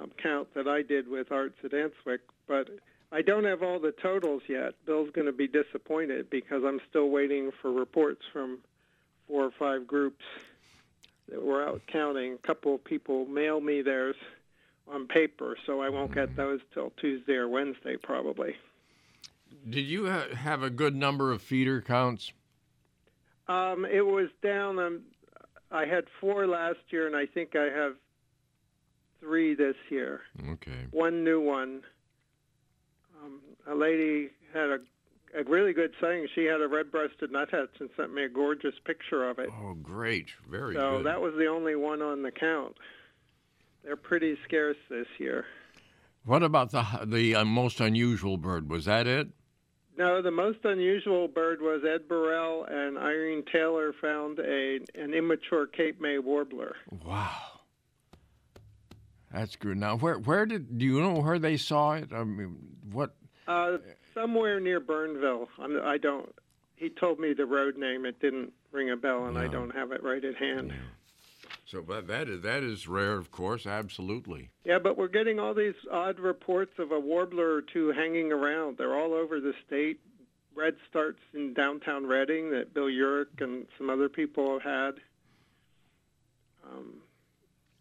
um, 0.00 0.10
count 0.22 0.48
that 0.54 0.66
I 0.66 0.80
did 0.80 1.06
with 1.06 1.30
Arts 1.30 1.58
at 1.64 1.72
Answick, 1.72 2.20
but 2.48 2.70
I 3.12 3.20
don't 3.20 3.44
have 3.44 3.62
all 3.62 3.78
the 3.78 3.92
totals 3.92 4.42
yet. 4.48 4.72
Bill's 4.86 5.10
going 5.10 5.26
to 5.26 5.32
be 5.32 5.46
disappointed 5.46 6.30
because 6.30 6.62
I'm 6.64 6.80
still 6.88 7.10
waiting 7.10 7.50
for 7.60 7.70
reports 7.70 8.22
from 8.32 8.58
four 9.28 9.44
or 9.44 9.50
five 9.58 9.86
groups 9.86 10.24
that 11.28 11.42
were 11.42 11.62
out 11.62 11.82
counting. 11.86 12.34
A 12.34 12.38
couple 12.38 12.74
of 12.74 12.82
people 12.82 13.26
mail 13.26 13.60
me 13.60 13.82
theirs 13.82 14.16
on 14.88 15.06
paper, 15.06 15.56
so 15.66 15.82
I 15.82 15.90
won't 15.90 16.14
get 16.14 16.34
those 16.36 16.60
till 16.72 16.90
Tuesday 16.96 17.34
or 17.34 17.48
Wednesday 17.48 17.96
probably. 17.96 18.56
Did 19.68 19.82
you 19.82 20.08
ha- 20.08 20.34
have 20.34 20.62
a 20.62 20.70
good 20.70 20.96
number 20.96 21.32
of 21.32 21.42
feeder 21.42 21.82
counts? 21.82 22.32
Um, 23.46 23.84
it 23.84 24.06
was 24.06 24.28
down. 24.42 24.78
Um, 24.78 25.02
I 25.70 25.84
had 25.84 26.04
four 26.20 26.46
last 26.46 26.78
year, 26.88 27.06
and 27.06 27.14
I 27.14 27.26
think 27.26 27.54
I 27.54 27.64
have 27.64 27.94
three 29.20 29.54
this 29.54 29.76
year. 29.90 30.22
Okay. 30.50 30.86
One 30.90 31.22
new 31.22 31.40
one. 31.40 31.82
Um, 33.22 33.40
a 33.66 33.74
lady 33.74 34.30
had 34.52 34.70
a, 34.70 34.78
a 35.38 35.44
really 35.44 35.72
good 35.72 35.92
saying. 36.00 36.28
She 36.34 36.44
had 36.44 36.60
a 36.60 36.68
red-breasted 36.68 37.30
nuthatch 37.30 37.70
and 37.80 37.90
sent 37.96 38.12
me 38.12 38.24
a 38.24 38.28
gorgeous 38.28 38.74
picture 38.84 39.28
of 39.28 39.38
it. 39.38 39.48
Oh, 39.52 39.74
great! 39.74 40.30
Very 40.50 40.74
good. 40.74 40.80
so 40.80 40.96
good. 40.98 41.06
that 41.06 41.20
was 41.20 41.34
the 41.38 41.46
only 41.46 41.76
one 41.76 42.02
on 42.02 42.22
the 42.22 42.30
count. 42.30 42.76
They're 43.84 43.96
pretty 43.96 44.36
scarce 44.44 44.76
this 44.88 45.06
year. 45.18 45.44
What 46.24 46.42
about 46.42 46.70
the 46.70 46.84
the 47.04 47.34
uh, 47.36 47.44
most 47.44 47.80
unusual 47.80 48.36
bird? 48.36 48.70
Was 48.70 48.84
that 48.84 49.06
it? 49.06 49.28
No, 49.98 50.22
the 50.22 50.30
most 50.30 50.64
unusual 50.64 51.28
bird 51.28 51.60
was 51.60 51.82
Ed 51.84 52.08
Burrell 52.08 52.64
and 52.64 52.96
Irene 52.96 53.44
Taylor 53.52 53.92
found 54.00 54.38
a 54.38 54.78
an 54.94 55.14
immature 55.14 55.66
Cape 55.66 56.00
May 56.00 56.18
warbler. 56.18 56.76
Wow, 57.04 57.51
that's 59.32 59.56
good. 59.56 59.76
Now, 59.76 59.96
where 59.96 60.18
where 60.18 60.46
did 60.46 60.78
do 60.78 60.84
you 60.84 61.00
know 61.00 61.20
where 61.20 61.38
they 61.38 61.56
saw 61.56 61.92
it? 61.92 62.12
I 62.12 62.24
mean, 62.24 62.56
what? 62.90 63.14
Uh, 63.48 63.78
somewhere 64.14 64.60
near 64.60 64.80
Bernville. 64.80 65.48
I'm, 65.58 65.80
I 65.82 65.98
don't. 65.98 66.32
He 66.76 66.90
told 66.90 67.20
me 67.20 67.32
the 67.32 67.46
road 67.46 67.76
name. 67.76 68.04
It 68.04 68.20
didn't 68.20 68.52
ring 68.72 68.90
a 68.90 68.96
bell, 68.96 69.26
and 69.26 69.38
I 69.38 69.46
don't 69.46 69.74
have 69.74 69.92
it 69.92 70.02
right 70.02 70.24
at 70.24 70.36
hand. 70.36 70.72
So, 71.66 71.80
but 71.80 72.06
that 72.08 72.28
is 72.28 72.42
that 72.42 72.62
is 72.62 72.86
rare, 72.86 73.16
of 73.16 73.30
course. 73.30 73.66
Absolutely. 73.66 74.50
Yeah, 74.64 74.78
but 74.78 74.98
we're 74.98 75.08
getting 75.08 75.38
all 75.38 75.54
these 75.54 75.74
odd 75.90 76.18
reports 76.18 76.72
of 76.78 76.92
a 76.92 77.00
warbler 77.00 77.54
or 77.54 77.62
two 77.62 77.92
hanging 77.92 78.30
around. 78.30 78.76
They're 78.76 78.94
all 78.94 79.14
over 79.14 79.40
the 79.40 79.54
state. 79.66 80.00
Red 80.54 80.76
starts 80.90 81.20
in 81.32 81.54
downtown 81.54 82.04
Reading 82.04 82.50
that 82.50 82.74
Bill 82.74 82.88
Uhrich 82.88 83.40
and 83.40 83.66
some 83.78 83.88
other 83.88 84.10
people 84.10 84.58
have 84.58 84.62
had, 84.62 84.94
um, 86.70 86.94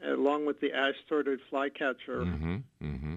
along 0.06 0.45
with 0.45 0.60
the 0.60 0.73
ash-throated 0.73 1.40
flycatcher. 1.49 2.22
Mm-hmm. 2.22 2.56
Mm-hmm. 2.84 3.15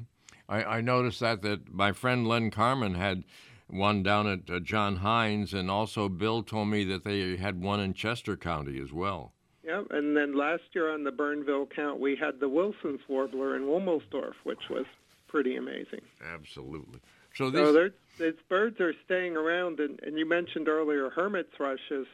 I, 0.49 0.65
I 0.65 0.81
noticed 0.81 1.21
that 1.21 1.43
that 1.43 1.73
my 1.73 1.93
friend 1.93 2.27
Len 2.27 2.51
Carmen 2.51 2.95
had 2.95 3.25
one 3.67 4.03
down 4.03 4.27
at 4.27 4.51
uh, 4.51 4.61
John 4.61 4.97
Heinz, 4.97 5.55
and 5.55 5.71
also 5.71 6.09
Bill 6.09 6.43
told 6.43 6.69
me 6.69 6.85
that 6.85 7.05
they 7.05 7.37
had 7.37 7.63
one 7.63 7.81
in 7.81 7.95
Chester 7.95 8.37
County 8.37 8.79
as 8.81 8.93
well. 8.93 9.33
Yeah, 9.65 9.83
and 9.91 10.15
then 10.15 10.37
last 10.37 10.65
year 10.75 10.93
on 10.93 11.05
the 11.05 11.11
Bernville 11.11 11.71
count, 11.71 11.99
we 11.99 12.17
had 12.17 12.39
the 12.39 12.49
Wilson's 12.51 13.01
warbler 13.09 13.57
in 13.57 13.63
Womelsdorf, 13.63 14.35
which 14.45 14.69
was 14.69 14.85
pretty 15.27 15.57
amazing. 15.57 16.03
Absolutely. 16.23 17.01
So 17.35 17.51
So 17.51 17.51
these 17.51 17.75
there, 17.75 17.91
these 18.19 18.41
birds 18.49 18.81
are 18.81 18.95
staying 19.07 19.37
around, 19.37 19.81
and, 19.81 19.99
and 20.03 20.19
you 20.19 20.27
mentioned 20.29 20.69
earlier 20.69 21.11
hermit 21.11 21.49
thrushes. 21.57 22.07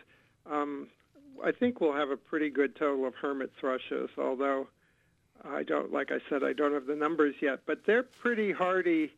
Um, 0.51 0.89
I 1.45 1.53
think 1.53 1.81
we'll 1.81 1.95
have 1.95 2.11
a 2.11 2.17
pretty 2.17 2.51
good 2.51 2.77
total 2.77 3.07
of 3.07 3.15
hermit 3.15 3.53
thrushes, 3.59 4.11
although 4.19 4.69
I 5.45 5.63
don't, 5.63 5.93
like 5.93 6.11
I 6.11 6.19
said, 6.29 6.43
I 6.43 6.53
don't 6.53 6.75
have 6.75 6.87
the 6.87 6.97
numbers 6.97 7.35
yet. 7.41 7.61
But 7.67 7.81
they're 7.87 8.03
pretty 8.03 8.53
hardy, 8.53 9.13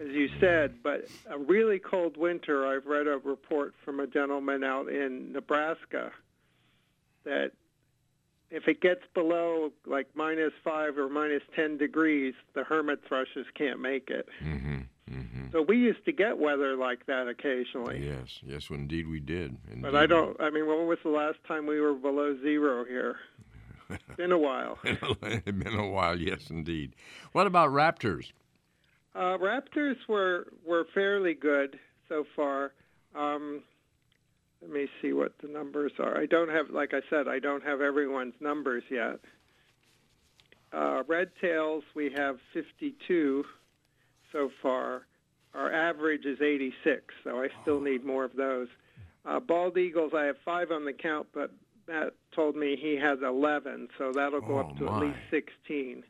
as 0.00 0.08
you 0.08 0.28
said. 0.40 0.82
But 0.82 1.08
a 1.28 1.38
really 1.38 1.78
cold 1.78 2.16
winter, 2.16 2.66
I've 2.66 2.86
read 2.86 3.06
a 3.06 3.18
report 3.18 3.74
from 3.84 4.00
a 4.00 4.06
gentleman 4.06 4.64
out 4.64 4.88
in 4.88 5.32
Nebraska 5.32 6.12
that 7.24 7.52
if 8.50 8.66
it 8.66 8.80
gets 8.80 9.02
below 9.12 9.72
like 9.86 10.08
minus 10.14 10.52
five 10.64 10.96
or 10.96 11.08
minus 11.08 11.42
ten 11.54 11.76
degrees, 11.76 12.34
the 12.54 12.64
hermit 12.64 13.00
thrushes 13.06 13.46
can't 13.54 13.80
make 13.80 14.08
it. 14.08 14.28
Mm-hmm. 14.42 14.80
Mm-hmm. 15.10 15.46
So 15.52 15.62
we 15.62 15.76
used 15.76 16.04
to 16.04 16.12
get 16.12 16.38
weather 16.38 16.76
like 16.76 17.06
that 17.06 17.28
occasionally. 17.28 18.06
Yes, 18.06 18.40
yes, 18.42 18.68
indeed 18.70 19.08
we 19.08 19.20
did. 19.20 19.56
Indeed. 19.68 19.82
But 19.82 19.96
I 19.96 20.06
don't. 20.06 20.38
I 20.40 20.50
mean, 20.50 20.66
when 20.66 20.86
was 20.86 20.98
the 21.02 21.10
last 21.10 21.38
time 21.46 21.66
we 21.66 21.80
were 21.80 21.94
below 21.94 22.36
zero 22.42 22.84
here? 22.84 23.16
Been 24.16 24.32
a 24.32 24.38
while. 24.38 24.78
been 25.22 25.78
a 25.78 25.88
while, 25.88 26.18
yes, 26.18 26.50
indeed. 26.50 26.94
What 27.32 27.46
about 27.46 27.70
raptors? 27.70 28.32
Uh, 29.14 29.38
raptors 29.38 29.96
were 30.06 30.48
were 30.66 30.86
fairly 30.92 31.32
good 31.32 31.78
so 32.08 32.24
far. 32.36 32.72
Um, 33.14 33.62
let 34.60 34.70
me 34.70 34.88
see 35.00 35.12
what 35.12 35.32
the 35.40 35.48
numbers 35.48 35.92
are. 35.98 36.18
I 36.18 36.26
don't 36.26 36.50
have, 36.50 36.70
like 36.70 36.92
I 36.92 37.00
said, 37.08 37.28
I 37.28 37.38
don't 37.38 37.62
have 37.62 37.80
everyone's 37.80 38.34
numbers 38.40 38.82
yet. 38.90 39.20
Uh, 40.72 41.02
red 41.06 41.30
tails, 41.40 41.84
we 41.94 42.12
have 42.16 42.38
52 42.52 43.44
so 44.32 44.50
far. 44.62 45.06
Our 45.54 45.72
average 45.72 46.24
is 46.26 46.40
86, 46.40 47.14
so 47.24 47.40
I 47.42 47.48
still 47.62 47.80
need 47.80 48.04
more 48.04 48.24
of 48.24 48.36
those. 48.36 48.68
Uh, 49.24 49.40
bald 49.40 49.76
eagles, 49.78 50.12
I 50.14 50.24
have 50.24 50.36
five 50.44 50.70
on 50.70 50.84
the 50.84 50.92
count, 50.92 51.26
but 51.32 51.50
Matt 51.86 52.12
told 52.32 52.54
me 52.54 52.76
he 52.76 52.96
has 52.96 53.20
11, 53.22 53.88
so 53.98 54.12
that'll 54.12 54.40
go 54.42 54.56
Oh, 54.56 54.58
up 54.60 54.76
to 54.78 54.84
my. 54.84 54.96
at 54.96 55.02
least 55.02 55.18
16. 55.30 56.04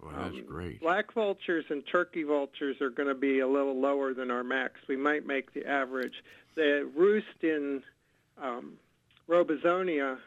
Boy, 0.00 0.10
that's 0.16 0.34
Um, 0.34 0.44
great. 0.46 0.80
Black 0.80 1.12
vultures 1.12 1.64
and 1.68 1.86
turkey 1.86 2.22
vultures 2.24 2.80
are 2.80 2.90
going 2.90 3.08
to 3.08 3.14
be 3.14 3.40
a 3.40 3.46
little 3.46 3.78
lower 3.78 4.14
than 4.14 4.30
our 4.30 4.42
max. 4.42 4.80
We 4.88 4.96
might 4.96 5.26
make 5.26 5.52
the 5.52 5.66
average. 5.66 6.24
The 6.54 6.90
roost 6.94 7.42
in 7.44 7.82
um, 8.40 8.78
Robesonia, 9.28 10.18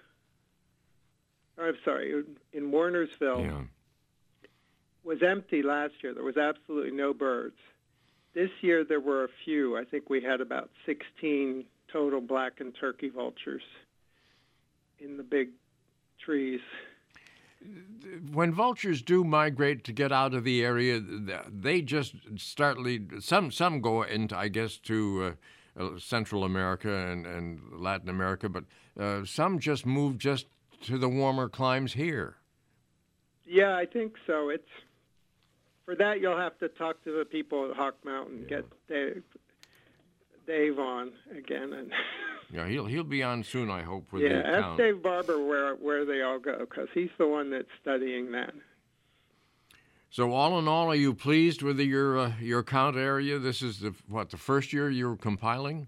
I'm 1.58 1.78
sorry, 1.84 2.24
in 2.54 2.72
Wernersville, 2.72 3.68
was 5.06 5.20
empty 5.22 5.62
last 5.62 5.94
year. 6.02 6.14
There 6.14 6.24
was 6.24 6.38
absolutely 6.38 6.92
no 6.92 7.14
birds. 7.14 7.56
This 8.34 8.50
year 8.62 8.84
there 8.84 9.00
were 9.00 9.24
a 9.24 9.30
few. 9.46 9.78
I 9.78 9.86
think 9.86 10.10
we 10.10 10.22
had 10.22 10.42
about 10.42 10.70
16 10.86 11.64
total 11.92 12.20
black 12.20 12.60
and 12.60 12.76
turkey 12.78 13.10
vultures 13.10 13.62
in 15.00 15.18
the 15.18 15.24
big 15.24 15.50
trees. 16.20 16.60
When 18.32 18.52
vultures 18.52 19.02
do 19.02 19.24
migrate 19.24 19.84
to 19.86 19.94
get 19.94 20.12
out 20.12 20.34
of 20.34 20.44
the 20.44 20.64
area, 20.64 21.02
they 21.50 21.82
just 21.82 22.16
start 22.36 22.80
lead. 22.80 23.24
Some 23.24 23.50
some 23.50 23.82
go 23.82 24.04
into, 24.04 24.38
I 24.38 24.50
guess, 24.50 24.78
to 24.80 25.36
uh, 25.80 25.84
uh, 25.84 25.98
Central 25.98 26.44
America 26.44 26.94
and, 26.94 27.26
and 27.26 27.60
Latin 27.72 28.10
America, 28.10 28.50
but 28.50 28.66
uh, 29.00 29.26
some 29.26 29.60
just 29.60 29.86
move 29.86 30.18
just 30.18 30.46
to 30.84 30.98
the 30.98 31.10
warmer 31.10 31.50
climes 31.50 31.94
here. 31.94 32.36
Yeah, 33.46 33.76
I 33.76 33.86
think 33.86 34.14
so. 34.28 34.50
It's 34.50 34.70
for 35.86 35.96
that 35.96 36.20
you'll 36.22 36.38
have 36.38 36.58
to 36.60 36.68
talk 36.70 37.04
to 37.04 37.18
the 37.18 37.26
people 37.26 37.70
at 37.70 37.76
Hawk 37.78 37.96
Mountain, 38.04 38.46
get 38.50 38.66
Dave, 38.88 39.24
Dave 40.48 40.80
on 40.80 41.12
again, 41.36 41.74
and 41.74 41.92
Yeah, 42.52 42.68
he'll 42.68 42.86
he'll 42.86 43.04
be 43.04 43.24
on 43.24 43.44
soon, 43.44 43.70
I 43.72 43.82
hope. 43.82 44.12
With 44.12 44.22
yeah, 44.22 44.30
the 44.30 44.48
ask 44.48 44.58
account. 44.60 44.78
Dave 44.78 45.02
Barber 45.04 45.44
where 45.44 45.76
where 45.76 46.06
they 46.06 46.22
all 46.22 46.40
go 46.40 46.60
because 46.60 46.88
he's 46.94 47.10
the 47.18 47.28
one 47.28 47.50
that's 47.50 47.68
studying 47.82 48.32
that. 48.34 48.54
So 50.12 50.32
all 50.32 50.58
in 50.60 50.68
all, 50.68 50.88
are 50.90 50.96
you 50.96 51.14
pleased 51.14 51.62
with 51.62 51.78
the, 51.78 51.84
your 51.86 52.18
uh, 52.18 52.34
your 52.40 52.64
count 52.64 52.98
area? 52.98 53.40
This 53.40 53.62
is 53.62 53.80
the 53.80 53.94
what 54.08 54.30
the 54.30 54.38
first 54.38 54.72
year 54.74 54.90
you're 54.90 55.18
compiling. 55.18 55.88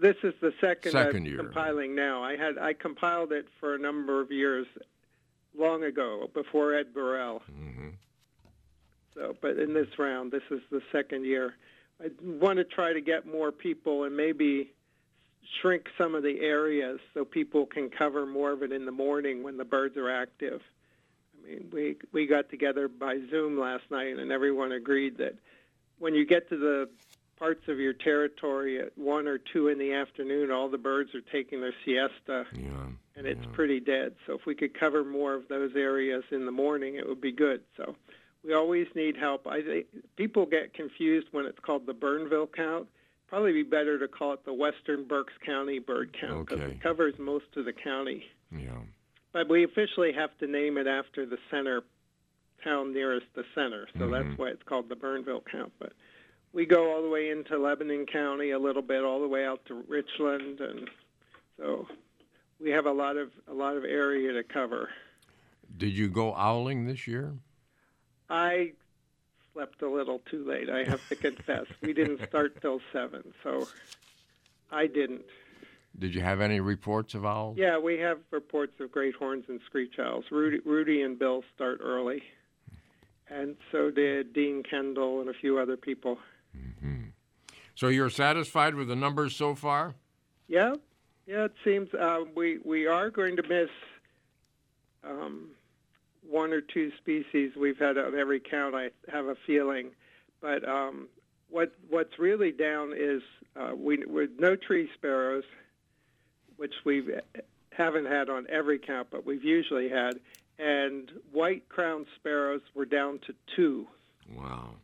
This 0.00 0.16
is 0.24 0.32
the 0.40 0.52
second, 0.60 0.92
Second 0.92 1.26
year. 1.26 1.36
compiling 1.36 1.94
now. 1.94 2.24
I 2.24 2.36
had 2.36 2.58
I 2.58 2.72
compiled 2.72 3.30
it 3.30 3.46
for 3.60 3.74
a 3.74 3.78
number 3.78 4.20
of 4.20 4.32
years, 4.32 4.66
long 5.56 5.84
ago 5.84 6.28
before 6.32 6.74
Ed 6.74 6.94
Burrell. 6.94 7.42
Mm-hmm. 7.52 7.88
So, 9.14 9.36
but 9.40 9.58
in 9.58 9.74
this 9.74 9.98
round, 9.98 10.32
this 10.32 10.42
is 10.50 10.60
the 10.70 10.82
second 10.90 11.24
year. 11.24 11.54
I 12.02 12.10
want 12.22 12.58
to 12.58 12.64
try 12.64 12.92
to 12.92 13.00
get 13.00 13.26
more 13.26 13.52
people 13.52 14.04
and 14.04 14.16
maybe 14.16 14.72
shrink 15.60 15.88
some 15.98 16.14
of 16.14 16.22
the 16.22 16.40
areas 16.40 17.00
so 17.14 17.24
people 17.24 17.66
can 17.66 17.90
cover 17.90 18.26
more 18.26 18.52
of 18.52 18.62
it 18.62 18.72
in 18.72 18.86
the 18.86 18.92
morning 18.92 19.42
when 19.42 19.56
the 19.56 19.64
birds 19.64 19.96
are 19.96 20.10
active. 20.10 20.62
I 21.42 21.48
mean, 21.48 21.68
we 21.72 21.96
we 22.12 22.26
got 22.26 22.48
together 22.50 22.88
by 22.88 23.18
Zoom 23.30 23.58
last 23.58 23.84
night, 23.90 24.18
and 24.18 24.30
everyone 24.32 24.72
agreed 24.72 25.18
that 25.18 25.34
when 25.98 26.14
you 26.14 26.24
get 26.24 26.48
to 26.48 26.56
the 26.56 26.88
parts 27.38 27.66
of 27.68 27.78
your 27.78 27.92
territory 27.92 28.80
at 28.80 28.96
one 28.96 29.26
or 29.26 29.38
two 29.38 29.68
in 29.68 29.78
the 29.78 29.92
afternoon, 29.92 30.50
all 30.52 30.68
the 30.68 30.78
birds 30.78 31.14
are 31.14 31.20
taking 31.20 31.60
their 31.60 31.74
siesta, 31.84 32.46
and 33.16 33.26
it's 33.26 33.44
pretty 33.52 33.80
dead. 33.80 34.14
So 34.26 34.34
if 34.34 34.46
we 34.46 34.54
could 34.54 34.78
cover 34.78 35.04
more 35.04 35.34
of 35.34 35.48
those 35.48 35.72
areas 35.74 36.22
in 36.30 36.46
the 36.46 36.52
morning, 36.52 36.94
it 36.96 37.08
would 37.08 37.20
be 37.20 37.32
good. 37.32 37.62
So 37.76 37.96
we 38.44 38.52
always 38.54 38.86
need 38.94 39.16
help. 39.16 39.46
I 39.46 39.62
think 39.62 39.86
people 40.16 40.46
get 40.46 40.74
confused 40.74 41.28
when 41.32 41.46
it's 41.46 41.58
called 41.60 41.86
the 41.86 41.94
Bernville 41.94 42.52
count. 42.52 42.88
Probably 43.28 43.52
be 43.52 43.62
better 43.62 43.98
to 43.98 44.08
call 44.08 44.34
it 44.34 44.44
the 44.44 44.52
Western 44.52 45.04
Berks 45.04 45.32
County 45.44 45.78
bird 45.78 46.14
count 46.20 46.46
because 46.46 46.60
Okay. 46.62 46.72
it 46.72 46.80
covers 46.82 47.14
most 47.18 47.46
of 47.56 47.64
the 47.64 47.72
county. 47.72 48.26
Yeah. 48.50 48.78
But 49.32 49.48
we 49.48 49.64
officially 49.64 50.12
have 50.12 50.36
to 50.38 50.46
name 50.46 50.76
it 50.76 50.86
after 50.86 51.24
the 51.24 51.38
center 51.50 51.82
town 52.62 52.92
nearest 52.92 53.26
the 53.34 53.44
center, 53.54 53.88
so 53.98 54.08
that's 54.08 54.24
Mhm. 54.26 54.38
why 54.38 54.48
it's 54.50 54.62
called 54.64 54.88
the 54.88 54.94
Bernville 54.94 55.44
count. 55.46 55.72
But 55.78 55.94
we 56.52 56.64
go 56.66 56.92
all 56.92 57.02
the 57.02 57.08
way 57.08 57.30
into 57.30 57.58
Lebanon 57.58 58.06
County 58.06 58.50
a 58.50 58.58
little 58.58 58.82
bit, 58.82 59.02
all 59.02 59.20
the 59.20 59.26
way 59.26 59.44
out 59.44 59.64
to 59.66 59.74
Richland, 59.74 60.60
and 60.60 60.88
so 61.56 61.88
we 62.60 62.70
have 62.70 62.86
a 62.86 62.92
lot 62.92 63.16
of 63.16 63.32
a 63.48 63.54
lot 63.54 63.76
of 63.76 63.84
area 63.84 64.32
to 64.34 64.44
cover. 64.44 64.90
Did 65.76 65.96
you 65.96 66.08
go 66.08 66.34
owling 66.36 66.84
this 66.84 67.06
year? 67.08 67.34
I 68.28 68.72
slept 69.52 69.82
a 69.82 69.88
little 69.88 70.20
too 70.30 70.44
late. 70.44 70.70
I 70.70 70.84
have 70.84 71.06
to 71.08 71.16
confess. 71.16 71.66
We 71.80 71.92
didn't 71.92 72.26
start 72.26 72.60
till 72.60 72.80
seven, 72.92 73.34
so 73.42 73.68
I 74.70 74.86
didn't. 74.86 75.22
Did 75.98 76.14
you 76.14 76.22
have 76.22 76.40
any 76.40 76.60
reports 76.60 77.14
of 77.14 77.26
owls? 77.26 77.58
Yeah, 77.58 77.78
we 77.78 77.98
have 77.98 78.18
reports 78.30 78.80
of 78.80 78.90
great 78.90 79.14
horns 79.14 79.44
and 79.48 79.60
screech 79.66 79.98
owls. 79.98 80.24
Rudy, 80.30 80.60
Rudy 80.64 81.02
and 81.02 81.18
Bill 81.18 81.44
start 81.54 81.80
early, 81.82 82.22
and 83.28 83.56
so 83.70 83.90
did 83.90 84.32
Dean 84.32 84.62
Kendall 84.62 85.20
and 85.20 85.28
a 85.28 85.34
few 85.34 85.58
other 85.58 85.76
people. 85.76 86.18
So 87.74 87.88
you're 87.88 88.10
satisfied 88.10 88.74
with 88.74 88.88
the 88.88 88.96
numbers 88.96 89.34
so 89.34 89.54
far? 89.54 89.94
Yeah, 90.46 90.74
yeah. 91.26 91.46
It 91.46 91.54
seems 91.64 91.92
uh, 91.94 92.20
we 92.36 92.58
we 92.64 92.86
are 92.86 93.10
going 93.10 93.36
to 93.36 93.42
miss 93.42 93.70
um, 95.02 95.48
one 96.28 96.52
or 96.52 96.60
two 96.60 96.90
species 96.98 97.52
we've 97.56 97.78
had 97.78 97.98
on 97.98 98.18
every 98.18 98.40
count. 98.40 98.74
I 98.74 98.90
have 99.10 99.26
a 99.26 99.36
feeling, 99.46 99.90
but 100.40 100.66
um, 100.68 101.08
what 101.50 101.72
what's 101.88 102.18
really 102.18 102.52
down 102.52 102.92
is 102.96 103.22
uh, 103.56 103.72
we 103.76 104.04
with 104.06 104.30
no 104.38 104.56
tree 104.56 104.88
sparrows, 104.94 105.44
which 106.56 106.74
we 106.84 107.02
haven't 107.70 108.06
had 108.06 108.28
on 108.28 108.46
every 108.50 108.78
count, 108.78 109.08
but 109.10 109.24
we've 109.26 109.44
usually 109.44 109.88
had, 109.88 110.20
and 110.58 111.10
white 111.32 111.68
crowned 111.68 112.06
sparrows 112.16 112.62
were 112.74 112.84
down 112.84 113.18
to 113.26 113.34
two. 113.56 113.86
Wow. 114.34 114.76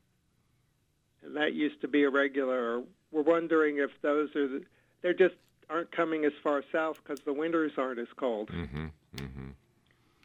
and 1.22 1.36
that 1.36 1.54
used 1.54 1.80
to 1.82 1.88
be 1.88 2.04
a 2.04 2.10
regular. 2.10 2.82
We're 3.12 3.22
wondering 3.22 3.78
if 3.78 3.90
those 4.02 4.34
are 4.36 4.48
the, 4.48 4.64
they're 5.00 5.14
just 5.14 5.36
aren't 5.70 5.90
coming 5.92 6.24
as 6.24 6.32
far 6.42 6.62
south 6.72 6.98
because 7.02 7.20
the 7.24 7.32
winters 7.32 7.72
aren't 7.78 7.98
as 7.98 8.08
cold. 8.16 8.50
Mm-hmm. 8.50 8.86
Mm-hmm. 9.16 9.48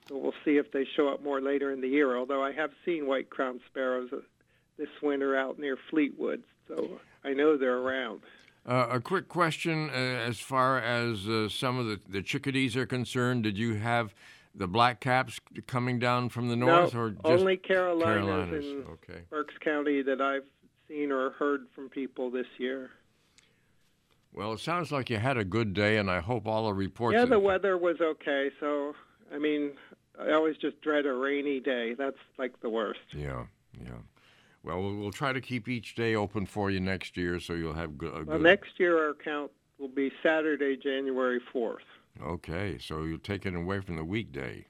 So 0.07 0.17
we'll 0.17 0.33
see 0.43 0.57
if 0.57 0.71
they 0.71 0.85
show 0.95 1.07
up 1.07 1.23
more 1.23 1.41
later 1.41 1.71
in 1.71 1.81
the 1.81 1.87
year. 1.87 2.17
Although 2.17 2.43
I 2.43 2.51
have 2.51 2.71
seen 2.85 3.07
white 3.07 3.29
crowned 3.29 3.61
sparrows 3.67 4.09
uh, 4.11 4.17
this 4.77 4.89
winter 5.01 5.37
out 5.37 5.59
near 5.59 5.77
Fleetwood, 5.89 6.43
so 6.67 6.99
I 7.23 7.33
know 7.33 7.57
they're 7.57 7.77
around. 7.77 8.21
Uh, 8.65 8.87
a 8.91 8.99
quick 8.99 9.27
question 9.27 9.89
uh, 9.89 9.93
as 9.93 10.39
far 10.39 10.79
as 10.79 11.27
uh, 11.27 11.49
some 11.49 11.77
of 11.77 11.85
the, 11.85 11.99
the 12.07 12.21
chickadees 12.21 12.77
are 12.77 12.85
concerned. 12.85 13.43
Did 13.43 13.57
you 13.57 13.75
have 13.75 14.13
the 14.55 14.67
black 14.67 14.99
caps 14.99 15.39
coming 15.67 15.99
down 15.99 16.29
from 16.29 16.47
the 16.49 16.55
north, 16.55 16.93
no, 16.93 16.99
or 16.99 17.09
just 17.11 17.25
only 17.25 17.57
Carolinas, 17.57 18.25
Carolinas? 18.25 18.65
in 18.65 18.83
Okay. 18.91 19.21
Berks 19.29 19.55
County 19.63 20.01
that 20.03 20.21
I've 20.21 20.45
seen 20.87 21.11
or 21.11 21.31
heard 21.31 21.67
from 21.75 21.89
people 21.89 22.29
this 22.29 22.45
year. 22.57 22.91
Well, 24.31 24.53
it 24.53 24.59
sounds 24.59 24.91
like 24.91 25.09
you 25.09 25.17
had 25.17 25.37
a 25.37 25.43
good 25.43 25.73
day, 25.73 25.97
and 25.97 26.09
I 26.09 26.19
hope 26.19 26.47
all 26.47 26.65
the 26.65 26.73
reports. 26.73 27.15
Yeah, 27.15 27.25
the 27.25 27.39
weather 27.39 27.77
was 27.77 27.97
okay. 28.01 28.49
So 28.59 28.95
I 29.33 29.39
mean, 29.39 29.71
I 30.19 30.31
always 30.31 30.57
just 30.57 30.79
dread 30.81 31.05
a 31.05 31.13
rainy 31.13 31.59
day. 31.59 31.95
That's 31.95 32.17
like 32.37 32.59
the 32.61 32.69
worst. 32.69 32.99
Yeah, 33.11 33.45
yeah. 33.79 33.97
Well, 34.63 34.81
we'll 34.81 34.95
we'll 34.95 35.11
try 35.11 35.33
to 35.33 35.41
keep 35.41 35.67
each 35.67 35.95
day 35.95 36.15
open 36.15 36.45
for 36.45 36.69
you 36.69 36.79
next 36.79 37.17
year, 37.17 37.39
so 37.39 37.53
you'll 37.53 37.73
have 37.73 37.97
good. 37.97 38.13
A 38.13 38.23
Well, 38.23 38.37
good 38.37 38.41
next 38.41 38.79
year 38.79 38.97
our 38.97 39.13
count 39.13 39.51
will 39.77 39.89
be 39.89 40.11
Saturday, 40.21 40.77
January 40.77 41.41
4th. 41.53 41.77
Okay, 42.21 42.77
so 42.79 43.03
you'll 43.03 43.17
take 43.17 43.45
it 43.45 43.55
away 43.55 43.81
from 43.81 43.95
the 43.95 44.05
weekday. 44.05 44.65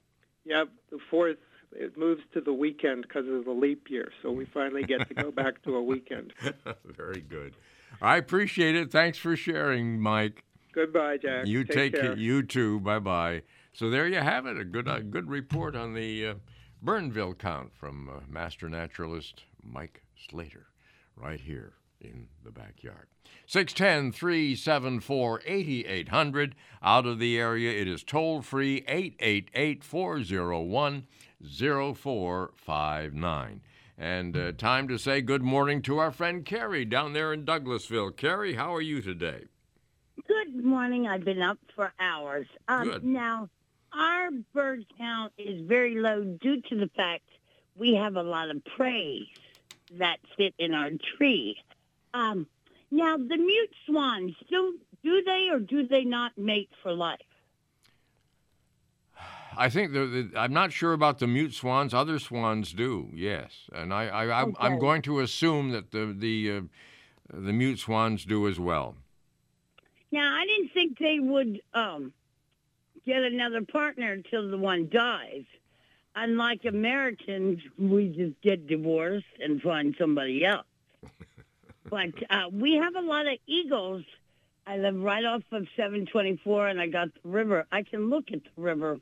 Yep, 0.46 0.70
the 0.90 0.98
4th, 1.12 1.36
it 1.72 1.96
moves 1.96 2.22
to 2.32 2.40
the 2.40 2.52
weekend 2.52 3.02
because 3.02 3.28
of 3.28 3.44
the 3.44 3.52
leap 3.52 3.90
year. 3.90 4.10
So 4.22 4.32
we 4.32 4.46
finally 4.46 4.82
get 4.82 5.06
to 5.08 5.14
go 5.14 5.30
back 5.30 5.62
to 5.64 5.76
a 5.76 5.82
weekend. 5.82 6.32
Very 6.84 7.20
good. 7.20 7.54
I 8.00 8.16
appreciate 8.16 8.74
it. 8.74 8.90
Thanks 8.90 9.18
for 9.18 9.36
sharing, 9.36 10.00
Mike. 10.00 10.42
Goodbye, 10.72 11.18
Jack. 11.18 11.46
You 11.46 11.64
take, 11.64 11.92
take 11.92 12.00
care. 12.00 12.12
it. 12.12 12.18
You 12.18 12.42
too. 12.42 12.80
Bye 12.80 12.98
bye. 12.98 13.42
So 13.74 13.90
there 13.90 14.06
you 14.06 14.20
have 14.20 14.46
it. 14.46 14.56
A 14.56 14.64
good, 14.64 14.86
a 14.86 15.02
good 15.02 15.28
report 15.28 15.74
on 15.74 15.94
the 15.94 16.28
uh, 16.28 16.34
Bernville 16.82 17.36
count 17.36 17.74
from 17.74 18.08
uh, 18.08 18.20
master 18.28 18.68
naturalist 18.68 19.42
Mike 19.62 20.04
Slater, 20.28 20.68
right 21.16 21.40
here 21.40 21.72
in 22.00 22.28
the 22.44 22.52
backyard. 22.52 23.08
610 23.46 24.12
374 24.12 25.42
8800. 25.44 26.54
Out 26.82 27.04
of 27.04 27.18
the 27.18 27.36
area, 27.38 27.80
it 27.80 27.88
is 27.88 28.04
toll 28.04 28.42
free 28.42 28.84
888 28.86 29.82
401 29.82 31.06
0459. 31.42 33.60
And 33.96 34.36
uh, 34.36 34.52
time 34.52 34.88
to 34.88 34.98
say 34.98 35.20
good 35.20 35.42
morning 35.42 35.82
to 35.82 35.98
our 35.98 36.10
friend 36.12 36.44
Carrie 36.44 36.84
down 36.84 37.12
there 37.12 37.32
in 37.32 37.44
Douglasville. 37.44 38.16
Carrie, 38.16 38.54
how 38.54 38.72
are 38.74 38.80
you 38.80 39.02
today? 39.02 39.44
Good 40.28 40.64
morning. 40.64 41.08
I've 41.08 41.24
been 41.24 41.42
up 41.42 41.58
for 41.74 41.92
hours. 41.98 42.46
Um, 42.68 42.84
Good. 42.84 43.04
Now, 43.04 43.48
our 43.96 44.30
bird 44.52 44.84
count 44.98 45.32
is 45.38 45.66
very 45.66 45.96
low 45.96 46.24
due 46.24 46.60
to 46.62 46.76
the 46.76 46.90
fact 46.96 47.24
we 47.76 47.94
have 47.94 48.16
a 48.16 48.22
lot 48.22 48.50
of 48.50 48.64
praise 48.76 49.26
that 49.98 50.18
sit 50.36 50.54
in 50.58 50.74
our 50.74 50.90
tree. 51.16 51.56
Um, 52.12 52.46
now, 52.90 53.16
the 53.16 53.36
mute 53.36 53.70
swans, 53.86 54.34
do, 54.48 54.78
do 55.02 55.22
they 55.24 55.48
or 55.52 55.58
do 55.58 55.86
they 55.86 56.04
not 56.04 56.36
mate 56.38 56.70
for 56.82 56.92
life? 56.92 57.18
I 59.56 59.68
think 59.68 59.92
the, 59.92 60.06
the, 60.06 60.38
I'm 60.38 60.52
not 60.52 60.72
sure 60.72 60.92
about 60.92 61.18
the 61.18 61.26
mute 61.26 61.54
swans. 61.54 61.94
Other 61.94 62.18
swans 62.18 62.72
do, 62.72 63.10
yes, 63.14 63.68
and 63.72 63.94
I, 63.94 64.06
I 64.06 64.42
I'm, 64.42 64.56
I'm 64.58 64.72
Okay. 64.72 64.80
going 64.80 65.02
to 65.02 65.20
assume 65.20 65.70
that 65.70 65.92
the 65.92 66.14
the 66.16 66.56
uh, 66.56 66.60
the 67.32 67.52
mute 67.52 67.78
swans 67.78 68.24
do 68.24 68.48
as 68.48 68.58
well. 68.58 68.96
Now, 70.10 70.36
I 70.36 70.44
didn't 70.46 70.72
think 70.72 70.98
they 70.98 71.20
would 71.20 71.60
um, 71.72 72.12
get 73.06 73.22
another 73.22 73.62
partner 73.62 74.12
until 74.12 74.50
the 74.50 74.58
one 74.58 74.88
dies. 74.88 75.44
Unlike 76.16 76.64
Americans, 76.66 77.60
we 77.78 78.08
just 78.08 78.40
get 78.40 78.66
divorced 78.66 79.26
and 79.40 79.60
find 79.60 79.94
somebody 79.98 80.44
else. 80.44 80.66
but 81.90 82.14
uh, 82.30 82.48
we 82.52 82.74
have 82.76 82.94
a 82.94 83.00
lot 83.00 83.26
of 83.26 83.38
eagles. 83.46 84.04
I 84.66 84.78
live 84.78 84.96
right 84.96 85.24
off 85.24 85.42
of 85.52 85.66
724, 85.76 86.68
and 86.68 86.80
I 86.80 86.86
got 86.86 87.08
the 87.22 87.28
river. 87.28 87.66
I 87.70 87.82
can 87.82 88.08
look 88.08 88.30
at 88.32 88.40
the 88.44 88.62
river 88.62 88.98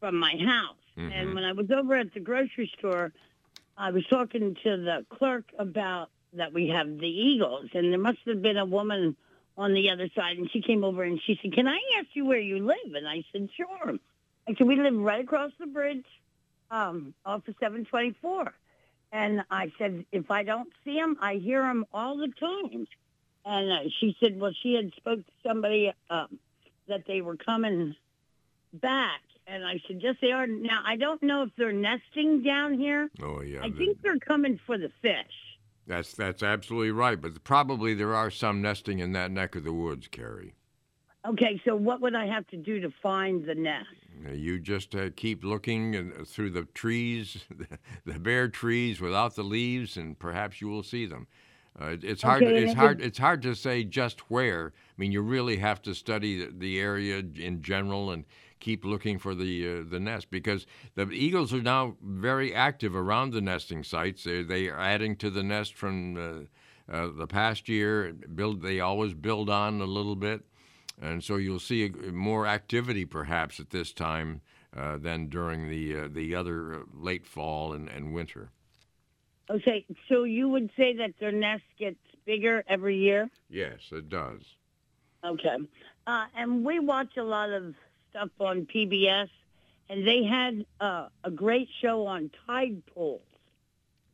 from 0.00 0.16
my 0.16 0.36
house. 0.36 0.76
And 0.96 1.34
when 1.34 1.44
I 1.44 1.52
was 1.52 1.70
over 1.70 1.94
at 1.94 2.12
the 2.12 2.18
grocery 2.18 2.72
store, 2.76 3.12
I 3.76 3.92
was 3.92 4.04
talking 4.06 4.56
to 4.64 4.76
the 4.76 5.06
clerk 5.16 5.44
about 5.56 6.10
that 6.32 6.52
we 6.52 6.68
have 6.68 6.98
the 6.98 7.08
eagles, 7.08 7.66
and 7.72 7.92
there 7.92 8.00
must 8.00 8.18
have 8.26 8.42
been 8.42 8.56
a 8.56 8.64
woman 8.64 9.16
on 9.58 9.74
the 9.74 9.90
other 9.90 10.08
side, 10.14 10.38
and 10.38 10.48
she 10.52 10.62
came 10.62 10.84
over 10.84 11.02
and 11.02 11.20
she 11.26 11.38
said, 11.42 11.52
"Can 11.52 11.66
I 11.66 11.80
ask 11.98 12.06
you 12.14 12.24
where 12.24 12.38
you 12.38 12.64
live?" 12.64 12.94
And 12.94 13.06
I 13.06 13.24
said, 13.32 13.50
"Sure." 13.56 13.98
I 14.48 14.54
said, 14.54 14.66
"We 14.66 14.76
live 14.76 14.96
right 14.96 15.22
across 15.22 15.50
the 15.58 15.66
bridge, 15.66 16.06
um, 16.70 17.12
off 17.26 17.46
of 17.48 17.54
724." 17.58 18.54
And 19.10 19.44
I 19.50 19.72
said, 19.76 20.06
"If 20.12 20.30
I 20.30 20.44
don't 20.44 20.72
see 20.84 20.94
them, 20.94 21.18
I 21.20 21.34
hear 21.34 21.62
them 21.62 21.84
all 21.92 22.16
the 22.16 22.28
time." 22.28 22.86
And 23.44 23.72
uh, 23.72 23.90
she 23.98 24.16
said, 24.20 24.38
"Well, 24.38 24.52
she 24.62 24.74
had 24.74 24.94
spoke 24.94 25.26
to 25.26 25.32
somebody 25.44 25.92
um, 26.08 26.38
that 26.86 27.04
they 27.06 27.20
were 27.20 27.36
coming 27.36 27.96
back." 28.72 29.20
And 29.48 29.66
I 29.66 29.82
said, 29.88 30.00
"Yes, 30.02 30.16
they 30.20 30.30
are." 30.30 30.46
Now 30.46 30.82
I 30.84 30.96
don't 30.96 31.22
know 31.22 31.42
if 31.42 31.50
they're 31.56 31.72
nesting 31.72 32.42
down 32.44 32.78
here. 32.78 33.10
Oh 33.20 33.42
yeah, 33.42 33.64
I 33.64 33.70
think 33.70 34.02
they're 34.02 34.20
coming 34.20 34.60
for 34.66 34.78
the 34.78 34.92
fish. 35.02 35.47
That's 35.88 36.12
that's 36.12 36.42
absolutely 36.42 36.92
right. 36.92 37.20
But 37.20 37.42
probably 37.42 37.94
there 37.94 38.14
are 38.14 38.30
some 38.30 38.62
nesting 38.62 38.98
in 39.00 39.12
that 39.12 39.30
neck 39.30 39.56
of 39.56 39.64
the 39.64 39.72
woods, 39.72 40.06
Carrie. 40.06 40.54
Okay, 41.26 41.60
so 41.64 41.74
what 41.74 42.00
would 42.00 42.14
I 42.14 42.26
have 42.26 42.46
to 42.48 42.56
do 42.56 42.80
to 42.80 42.90
find 43.02 43.44
the 43.44 43.54
nest? 43.54 43.88
Uh, 44.26 44.32
You 44.32 44.58
just 44.58 44.94
uh, 44.94 45.10
keep 45.16 45.42
looking 45.42 45.96
and, 45.96 46.26
through 46.26 46.50
the 46.50 46.64
trees, 46.74 47.44
the 48.06 48.18
bare 48.18 48.48
trees 48.48 49.00
without 49.00 49.34
the 49.34 49.42
leaves, 49.42 49.96
and 49.96 50.18
perhaps 50.18 50.60
you 50.60 50.68
will 50.68 50.84
see 50.84 51.06
them. 51.06 51.26
Uh, 51.78 51.96
it's 52.02 52.22
hard. 52.22 52.42
Okay, 52.42 52.64
it's 52.64 52.74
hard. 52.74 53.00
It's 53.00 53.18
hard 53.18 53.42
to 53.42 53.54
say 53.54 53.84
just 53.84 54.30
where. 54.30 54.72
I 54.76 54.94
mean, 55.00 55.12
you 55.12 55.22
really 55.22 55.56
have 55.56 55.82
to 55.82 55.94
study 55.94 56.44
the, 56.44 56.52
the 56.52 56.80
area 56.80 57.18
in 57.18 57.62
general 57.62 58.10
and 58.10 58.24
keep 58.60 58.84
looking 58.84 59.18
for 59.18 59.34
the 59.34 59.80
uh, 59.80 59.82
the 59.88 60.00
nest 60.00 60.30
because 60.30 60.66
the 60.94 61.10
eagles 61.10 61.52
are 61.52 61.62
now 61.62 61.96
very 62.02 62.54
active 62.54 62.94
around 62.94 63.32
the 63.32 63.40
nesting 63.40 63.84
sites. 63.84 64.24
They 64.24 64.42
they 64.42 64.68
are 64.68 64.80
adding 64.80 65.16
to 65.16 65.30
the 65.30 65.42
nest 65.42 65.74
from 65.74 66.16
uh, 66.16 66.92
uh, 66.92 67.08
the 67.16 67.26
past 67.26 67.68
year. 67.68 68.12
Build. 68.12 68.62
They 68.62 68.80
always 68.80 69.14
build 69.14 69.50
on 69.50 69.80
a 69.80 69.86
little 69.86 70.16
bit. 70.16 70.42
And 71.00 71.22
so 71.22 71.36
you'll 71.36 71.60
see 71.60 71.88
more 72.12 72.46
activity 72.46 73.04
perhaps 73.04 73.60
at 73.60 73.70
this 73.70 73.92
time 73.92 74.40
uh, 74.76 74.96
than 74.98 75.28
during 75.28 75.68
the 75.68 75.96
uh, 75.96 76.08
the 76.10 76.34
other 76.34 76.74
uh, 76.74 76.78
late 76.92 77.26
fall 77.26 77.72
and, 77.72 77.88
and 77.88 78.12
winter. 78.12 78.50
Okay, 79.50 79.86
so 80.08 80.24
you 80.24 80.48
would 80.48 80.70
say 80.76 80.94
that 80.96 81.14
their 81.18 81.32
nest 81.32 81.62
gets 81.78 81.96
bigger 82.26 82.62
every 82.68 82.98
year? 82.98 83.30
Yes, 83.48 83.78
it 83.92 84.10
does. 84.10 84.42
Okay. 85.24 85.56
Uh, 86.06 86.26
and 86.36 86.64
we 86.64 86.78
watch 86.78 87.16
a 87.16 87.22
lot 87.22 87.50
of 87.50 87.74
stuff 88.10 88.30
on 88.40 88.66
PBS, 88.66 89.28
and 89.88 90.06
they 90.06 90.24
had 90.24 90.64
uh, 90.80 91.08
a 91.24 91.30
great 91.30 91.68
show 91.80 92.06
on 92.06 92.30
tide 92.46 92.82
pools. 92.94 93.22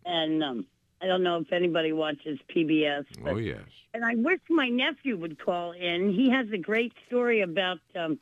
And 0.04 0.42
um, 0.42 0.66
I 1.00 1.06
don't 1.06 1.22
know 1.22 1.38
if 1.38 1.52
anybody 1.52 1.92
watches 1.92 2.38
PBS. 2.54 3.06
But, 3.22 3.34
Oh 3.34 3.36
yes. 3.38 3.62
And 3.92 4.04
I 4.04 4.14
wish 4.16 4.40
my 4.50 4.68
nephew 4.68 5.16
would 5.16 5.38
call 5.38 5.72
in. 5.72 6.12
He 6.12 6.30
has 6.30 6.50
a 6.52 6.58
great 6.58 6.92
story 7.06 7.42
about 7.42 7.78
um, 7.94 8.18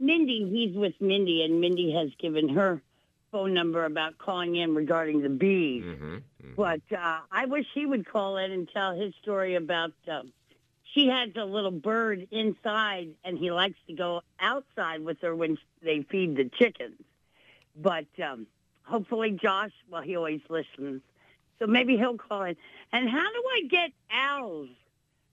Mindy. 0.00 0.48
He's 0.50 0.76
with 0.76 0.94
Mindy, 1.00 1.44
and 1.44 1.60
Mindy 1.60 1.92
has 1.92 2.10
given 2.18 2.48
her 2.50 2.82
phone 3.30 3.54
number 3.54 3.84
about 3.84 4.18
calling 4.18 4.56
in 4.56 4.74
regarding 4.74 5.22
the 5.22 5.28
bees. 5.28 5.84
Mm-hmm. 5.84 6.16
But 6.56 6.82
uh, 6.90 7.20
I 7.30 7.46
wish 7.46 7.66
he 7.72 7.86
would 7.86 8.06
call 8.06 8.36
in 8.36 8.50
and 8.50 8.68
tell 8.68 8.94
his 8.94 9.14
story 9.22 9.54
about. 9.54 9.92
Um, 10.08 10.32
she 10.92 11.08
has 11.08 11.30
a 11.36 11.44
little 11.44 11.70
bird 11.70 12.26
inside, 12.30 13.10
and 13.24 13.38
he 13.38 13.50
likes 13.50 13.78
to 13.86 13.94
go 13.94 14.22
outside 14.40 15.04
with 15.04 15.20
her 15.22 15.34
when 15.34 15.58
they 15.82 16.02
feed 16.10 16.36
the 16.36 16.50
chickens. 16.58 17.00
But 17.76 18.06
um, 18.22 18.46
hopefully, 18.84 19.30
Josh, 19.30 19.72
well, 19.90 20.02
he 20.02 20.16
always 20.16 20.40
listens, 20.48 21.02
so 21.58 21.66
maybe 21.66 21.96
he'll 21.96 22.18
call 22.18 22.42
in. 22.42 22.56
And 22.92 23.08
how 23.08 23.22
do 23.32 23.42
I 23.54 23.62
get 23.68 23.90
owls? 24.10 24.68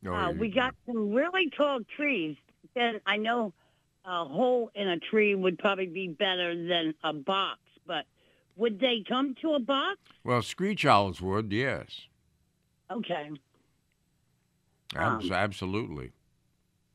Oh, 0.05 0.13
uh, 0.13 0.31
we 0.31 0.49
got 0.49 0.73
some 0.85 1.11
really 1.11 1.49
tall 1.49 1.79
trees. 1.97 2.37
Then 2.73 3.01
I 3.05 3.17
know 3.17 3.53
a 4.05 4.23
hole 4.25 4.71
in 4.73 4.87
a 4.87 4.97
tree 4.97 5.35
would 5.35 5.59
probably 5.59 5.87
be 5.87 6.07
better 6.07 6.55
than 6.55 6.93
a 7.03 7.11
box, 7.11 7.59
but 7.85 8.05
would 8.55 8.79
they 8.79 9.03
come 9.07 9.35
to 9.41 9.53
a 9.53 9.59
box? 9.59 9.99
Well, 10.23 10.41
screech 10.41 10.85
owls 10.85 11.21
would, 11.21 11.51
yes, 11.51 12.07
Okay. 12.91 13.29
Um, 14.95 15.31
absolutely. 15.31 16.11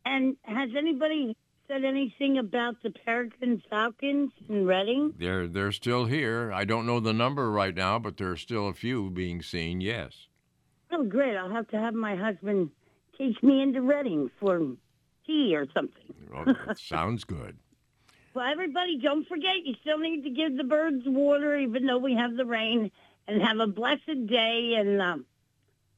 And 0.04 0.36
has 0.42 0.70
anybody 0.76 1.36
said 1.68 1.84
anything 1.84 2.38
about 2.38 2.82
the 2.82 2.90
peregrine 2.90 3.62
falcons 3.70 4.32
in 4.48 4.66
Reading? 4.66 5.14
They're 5.18 5.46
they're 5.46 5.72
still 5.72 6.04
here. 6.06 6.52
I 6.52 6.64
don't 6.64 6.86
know 6.86 7.00
the 7.00 7.12
number 7.12 7.50
right 7.50 7.74
now, 7.74 7.98
but 7.98 8.16
there 8.16 8.30
are 8.30 8.36
still 8.36 8.68
a 8.68 8.74
few 8.74 9.10
being 9.10 9.42
seen. 9.42 9.80
Yes. 9.80 10.26
Oh, 10.92 11.04
great. 11.04 11.36
I'll 11.36 11.50
have 11.50 11.68
to 11.68 11.78
have 11.78 11.94
my 11.94 12.16
husband 12.16 12.70
take 13.16 13.42
me 13.42 13.62
into 13.62 13.80
Reading 13.80 14.30
for 14.38 14.60
tea 15.26 15.56
or 15.56 15.66
something. 15.72 16.14
Well, 16.32 16.54
sounds 16.76 17.24
good. 17.24 17.58
Well, 18.34 18.50
everybody, 18.50 18.98
don't 19.00 19.26
forget, 19.28 19.64
you 19.64 19.74
still 19.80 19.98
need 19.98 20.24
to 20.24 20.30
give 20.30 20.56
the 20.56 20.64
birds 20.64 21.04
water, 21.06 21.56
even 21.56 21.86
though 21.86 21.98
we 21.98 22.14
have 22.14 22.36
the 22.36 22.44
rain, 22.44 22.90
and 23.28 23.40
have 23.40 23.60
a 23.60 23.68
blessed 23.68 24.26
day 24.26 24.74
and 24.76 25.00
um, 25.00 25.24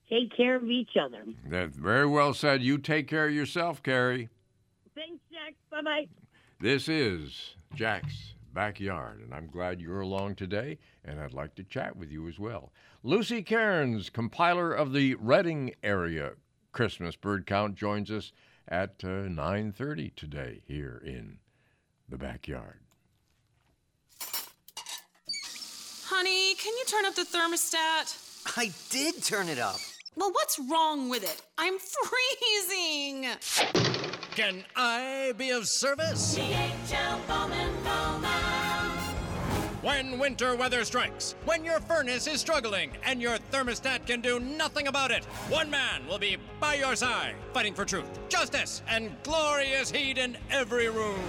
take 0.08 0.36
care 0.36 0.56
of 0.56 0.64
each 0.64 0.96
other. 1.00 1.24
That's 1.46 1.76
very 1.76 2.06
well 2.06 2.34
said. 2.34 2.62
You 2.62 2.78
take 2.78 3.08
care 3.08 3.26
of 3.28 3.34
yourself, 3.34 3.82
Carrie. 3.82 4.28
Thanks, 4.94 5.22
Jack. 5.30 5.54
Bye 5.70 5.82
bye. 5.82 6.08
This 6.60 6.88
is 6.88 7.56
Jack's 7.74 8.34
Backyard, 8.52 9.20
and 9.20 9.34
I'm 9.34 9.48
glad 9.48 9.80
you're 9.80 10.00
along 10.00 10.36
today, 10.36 10.78
and 11.04 11.20
I'd 11.20 11.34
like 11.34 11.54
to 11.56 11.64
chat 11.64 11.96
with 11.96 12.10
you 12.10 12.26
as 12.28 12.38
well. 12.38 12.72
Lucy 13.02 13.42
Cairns, 13.42 14.08
compiler 14.08 14.72
of 14.72 14.92
the 14.92 15.14
Reading 15.16 15.74
area 15.82 16.32
Christmas 16.72 17.16
bird 17.16 17.46
count, 17.46 17.74
joins 17.74 18.10
us 18.10 18.32
at 18.66 18.94
uh, 19.04 19.28
9.30 19.28 20.14
today 20.16 20.62
here 20.66 21.02
in 21.04 21.38
the 22.08 22.16
backyard. 22.16 22.80
Honey, 26.06 26.54
can 26.54 26.72
you 26.72 26.84
turn 26.86 27.04
up 27.04 27.14
the 27.14 27.24
thermostat? 27.24 28.56
I 28.56 28.72
did 28.90 29.22
turn 29.22 29.48
it 29.48 29.58
up. 29.58 29.76
Well, 30.16 30.32
what's 30.32 30.58
wrong 30.58 31.10
with 31.10 31.22
it? 31.24 31.42
I'm 31.58 31.74
freezing. 32.68 33.26
Can 34.34 34.64
I 34.74 35.34
be 35.36 35.50
of 35.50 35.68
service? 35.68 36.38
When 39.82 40.18
winter 40.18 40.56
weather 40.56 40.84
strikes, 40.84 41.34
when 41.44 41.64
your 41.64 41.80
furnace 41.80 42.26
is 42.26 42.40
struggling, 42.40 42.92
and 43.04 43.20
your 43.20 43.36
thermostat 43.52 44.06
can 44.06 44.22
do 44.22 44.40
nothing 44.40 44.88
about 44.88 45.10
it, 45.10 45.24
one 45.48 45.70
man 45.70 46.06
will 46.08 46.18
be 46.18 46.38
by 46.60 46.74
your 46.74 46.96
side, 46.96 47.34
fighting 47.52 47.74
for 47.74 47.84
truth, 47.84 48.08
justice, 48.28 48.82
and 48.88 49.14
glorious 49.22 49.90
heat 49.90 50.16
in 50.16 50.36
every 50.50 50.88
room. 50.88 51.20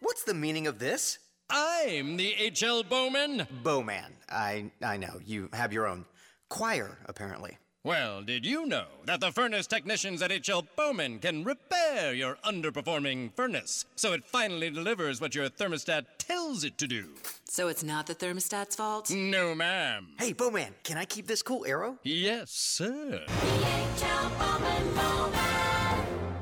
What's 0.00 0.24
the 0.24 0.34
meaning 0.34 0.66
of 0.66 0.78
this? 0.78 1.18
I'm 1.50 2.16
the 2.16 2.34
H.L. 2.34 2.82
Bowman. 2.84 3.46
Bowman. 3.62 4.12
I 4.28 4.70
I 4.82 4.96
know. 4.96 5.20
You 5.24 5.48
have 5.52 5.72
your 5.72 5.86
own 5.86 6.04
choir, 6.48 6.98
apparently. 7.06 7.58
Well, 7.84 8.20
did 8.22 8.44
you 8.44 8.66
know 8.66 8.86
that 9.04 9.20
the 9.20 9.30
furnace 9.30 9.68
technicians 9.68 10.20
at 10.20 10.32
H.L. 10.32 10.66
Bowman 10.76 11.20
can 11.20 11.44
repair 11.44 12.12
your 12.12 12.34
underperforming 12.44 13.32
furnace 13.36 13.84
so 13.94 14.12
it 14.12 14.24
finally 14.24 14.70
delivers 14.70 15.20
what 15.20 15.36
your 15.36 15.48
thermostat 15.48 16.04
tells 16.18 16.64
it 16.64 16.78
to 16.78 16.88
do? 16.88 17.14
So 17.48 17.68
it's 17.68 17.84
not 17.84 18.08
the 18.08 18.14
thermostat's 18.16 18.74
fault? 18.74 19.12
No, 19.12 19.54
ma'am. 19.54 20.08
Hey, 20.18 20.32
Bowman, 20.32 20.74
can 20.82 20.98
I 20.98 21.04
keep 21.04 21.28
this 21.28 21.42
cool 21.42 21.64
arrow? 21.64 21.96
Yes, 22.02 22.50
sir. 22.50 23.24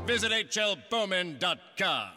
Visit 0.06 0.32
hlbowman.com. 0.32 2.08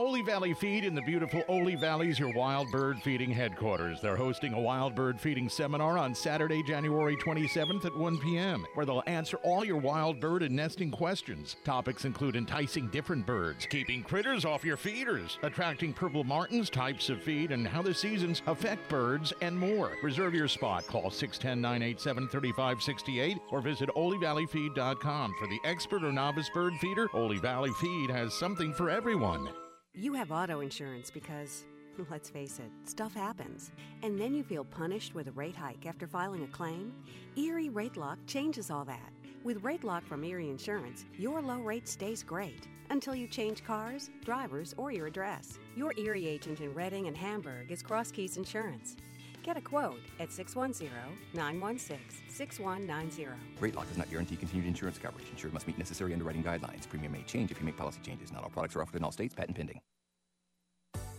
Oley 0.00 0.22
Valley 0.22 0.54
Feed 0.54 0.86
in 0.86 0.94
the 0.94 1.02
beautiful 1.02 1.42
Oley 1.46 1.74
Valley 1.74 2.08
is 2.08 2.18
your 2.18 2.32
wild 2.32 2.70
bird 2.70 3.02
feeding 3.02 3.30
headquarters. 3.30 4.00
They're 4.00 4.16
hosting 4.16 4.54
a 4.54 4.60
wild 4.60 4.94
bird 4.94 5.20
feeding 5.20 5.46
seminar 5.46 5.98
on 5.98 6.14
Saturday, 6.14 6.62
January 6.62 7.16
27th 7.16 7.84
at 7.84 7.94
1 7.94 8.18
p.m., 8.20 8.64
where 8.72 8.86
they'll 8.86 9.02
answer 9.06 9.36
all 9.44 9.62
your 9.62 9.76
wild 9.76 10.18
bird 10.18 10.42
and 10.42 10.56
nesting 10.56 10.90
questions. 10.90 11.56
Topics 11.66 12.06
include 12.06 12.34
enticing 12.34 12.88
different 12.88 13.26
birds, 13.26 13.66
keeping 13.66 14.02
critters 14.02 14.46
off 14.46 14.64
your 14.64 14.78
feeders, 14.78 15.38
attracting 15.42 15.92
purple 15.92 16.24
martins, 16.24 16.70
types 16.70 17.10
of 17.10 17.22
feed, 17.22 17.52
and 17.52 17.68
how 17.68 17.82
the 17.82 17.92
seasons 17.92 18.40
affect 18.46 18.88
birds, 18.88 19.34
and 19.42 19.56
more. 19.56 19.92
Reserve 20.02 20.32
your 20.32 20.48
spot. 20.48 20.86
Call 20.86 21.10
610 21.10 21.60
987 21.60 22.26
3568 22.28 23.36
or 23.50 23.60
visit 23.60 23.90
oleyvalleyfeed.com. 23.90 25.34
For 25.38 25.46
the 25.46 25.60
expert 25.64 26.02
or 26.04 26.10
novice 26.10 26.48
bird 26.54 26.72
feeder, 26.80 27.08
Oley 27.12 27.38
Valley 27.38 27.72
Feed 27.82 28.08
has 28.08 28.32
something 28.32 28.72
for 28.72 28.88
everyone. 28.88 29.50
You 29.94 30.14
have 30.14 30.30
auto 30.30 30.60
insurance 30.60 31.10
because, 31.10 31.64
let's 32.10 32.30
face 32.30 32.60
it, 32.60 32.70
stuff 32.88 33.12
happens. 33.12 33.72
And 34.04 34.18
then 34.18 34.36
you 34.36 34.44
feel 34.44 34.64
punished 34.64 35.16
with 35.16 35.26
a 35.26 35.32
rate 35.32 35.56
hike 35.56 35.84
after 35.84 36.06
filing 36.06 36.44
a 36.44 36.46
claim? 36.46 36.94
Erie 37.36 37.70
Rate 37.70 37.96
Lock 37.96 38.18
changes 38.26 38.70
all 38.70 38.84
that. 38.84 39.12
With 39.42 39.64
Rate 39.64 39.82
Lock 39.82 40.06
from 40.06 40.22
Erie 40.22 40.48
Insurance, 40.48 41.06
your 41.18 41.42
low 41.42 41.58
rate 41.58 41.88
stays 41.88 42.22
great 42.22 42.68
until 42.90 43.16
you 43.16 43.26
change 43.26 43.64
cars, 43.64 44.10
drivers, 44.24 44.74
or 44.78 44.92
your 44.92 45.08
address. 45.08 45.58
Your 45.76 45.92
Erie 45.98 46.28
agent 46.28 46.60
in 46.60 46.72
Reading 46.72 47.08
and 47.08 47.16
Hamburg 47.16 47.72
is 47.72 47.82
Cross 47.82 48.12
Keys 48.12 48.36
Insurance. 48.36 48.96
Get 49.42 49.56
a 49.56 49.60
quote 49.60 50.00
at 50.18 50.30
610 50.32 50.90
916 51.34 51.98
6190. 52.28 53.28
Rate 53.58 53.74
lock 53.74 53.88
does 53.88 53.96
not 53.96 54.10
guarantee 54.10 54.36
continued 54.36 54.66
insurance 54.66 54.98
coverage. 54.98 55.26
Insured 55.30 55.54
must 55.54 55.66
meet 55.66 55.78
necessary 55.78 56.12
underwriting 56.12 56.42
guidelines. 56.42 56.88
Premium 56.88 57.12
may 57.12 57.22
change 57.22 57.50
if 57.50 57.58
you 57.58 57.64
make 57.64 57.76
policy 57.76 58.00
changes. 58.02 58.32
Not 58.32 58.42
all 58.42 58.50
products 58.50 58.76
are 58.76 58.82
offered 58.82 58.96
in 58.96 59.04
all 59.04 59.12
states. 59.12 59.34
Patent 59.34 59.56
pending. 59.56 59.80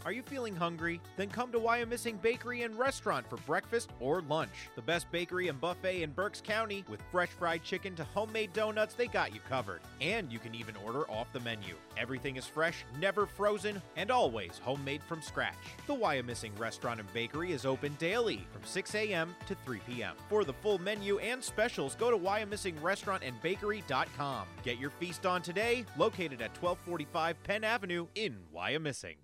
Are 0.03 0.11
you 0.11 0.23
feeling 0.23 0.56
hungry? 0.56 0.99
Then 1.15 1.30
come 1.30 1.52
to 1.52 1.60
Wyomissing 1.60 2.19
Bakery 2.23 2.64
and 2.64 2.76
Restaurant 2.78 3.30
for 3.30 3.38
breakfast 3.38 3.91
or 3.99 4.22
lunch. 4.22 4.69
The 4.76 4.82
best 4.82 5.11
bakery 5.11 5.48
and 5.48 5.61
buffet 5.61 6.02
in 6.02 6.10
Berks 6.11 6.41
County 6.41 6.84
with 6.90 7.03
fresh 7.11 7.30
fried 7.30 7.64
chicken 7.64 7.94
to 7.95 8.03
homemade 8.03 8.52
donuts, 8.52 8.95
they 8.95 9.06
got 9.06 9.32
you 9.34 9.40
covered. 9.48 9.82
And 9.99 10.32
you 10.32 10.40
can 10.40 10.56
even 10.56 10.76
order 10.84 11.03
off 11.11 11.32
the 11.34 11.40
menu. 11.41 11.76
Everything 11.98 12.36
is 12.36 12.48
fresh, 12.48 12.84
never 12.99 13.28
frozen, 13.28 13.80
and 13.95 14.10
always 14.10 14.60
homemade 14.64 15.03
from 15.03 15.22
scratch. 15.22 15.53
The 15.86 15.94
Wyomissing 15.94 16.57
Restaurant 16.57 16.99
and 16.99 17.14
Bakery 17.14 17.52
is 17.52 17.64
open 17.65 17.95
daily 17.99 18.48
from 18.52 18.64
6 18.64 18.95
a.m. 18.95 19.36
to 19.48 19.53
3 19.53 19.82
p.m. 19.88 20.15
For 20.30 20.44
the 20.44 20.53
full 20.53 20.80
menu 20.80 21.19
and 21.19 21.44
specials, 21.44 21.94
go 21.95 22.10
to 22.10 22.18
wyomissingrestaurantandbakery.com. 22.18 24.48
Get 24.64 24.80
your 24.80 24.90
feast 24.90 25.28
on 25.28 25.44
today, 25.44 25.86
located 25.95 26.41
at 26.41 26.57
1245 26.60 27.44
Penn 27.44 27.64
Avenue 27.64 28.07
in 28.15 28.38
Wyomissing. 28.56 29.18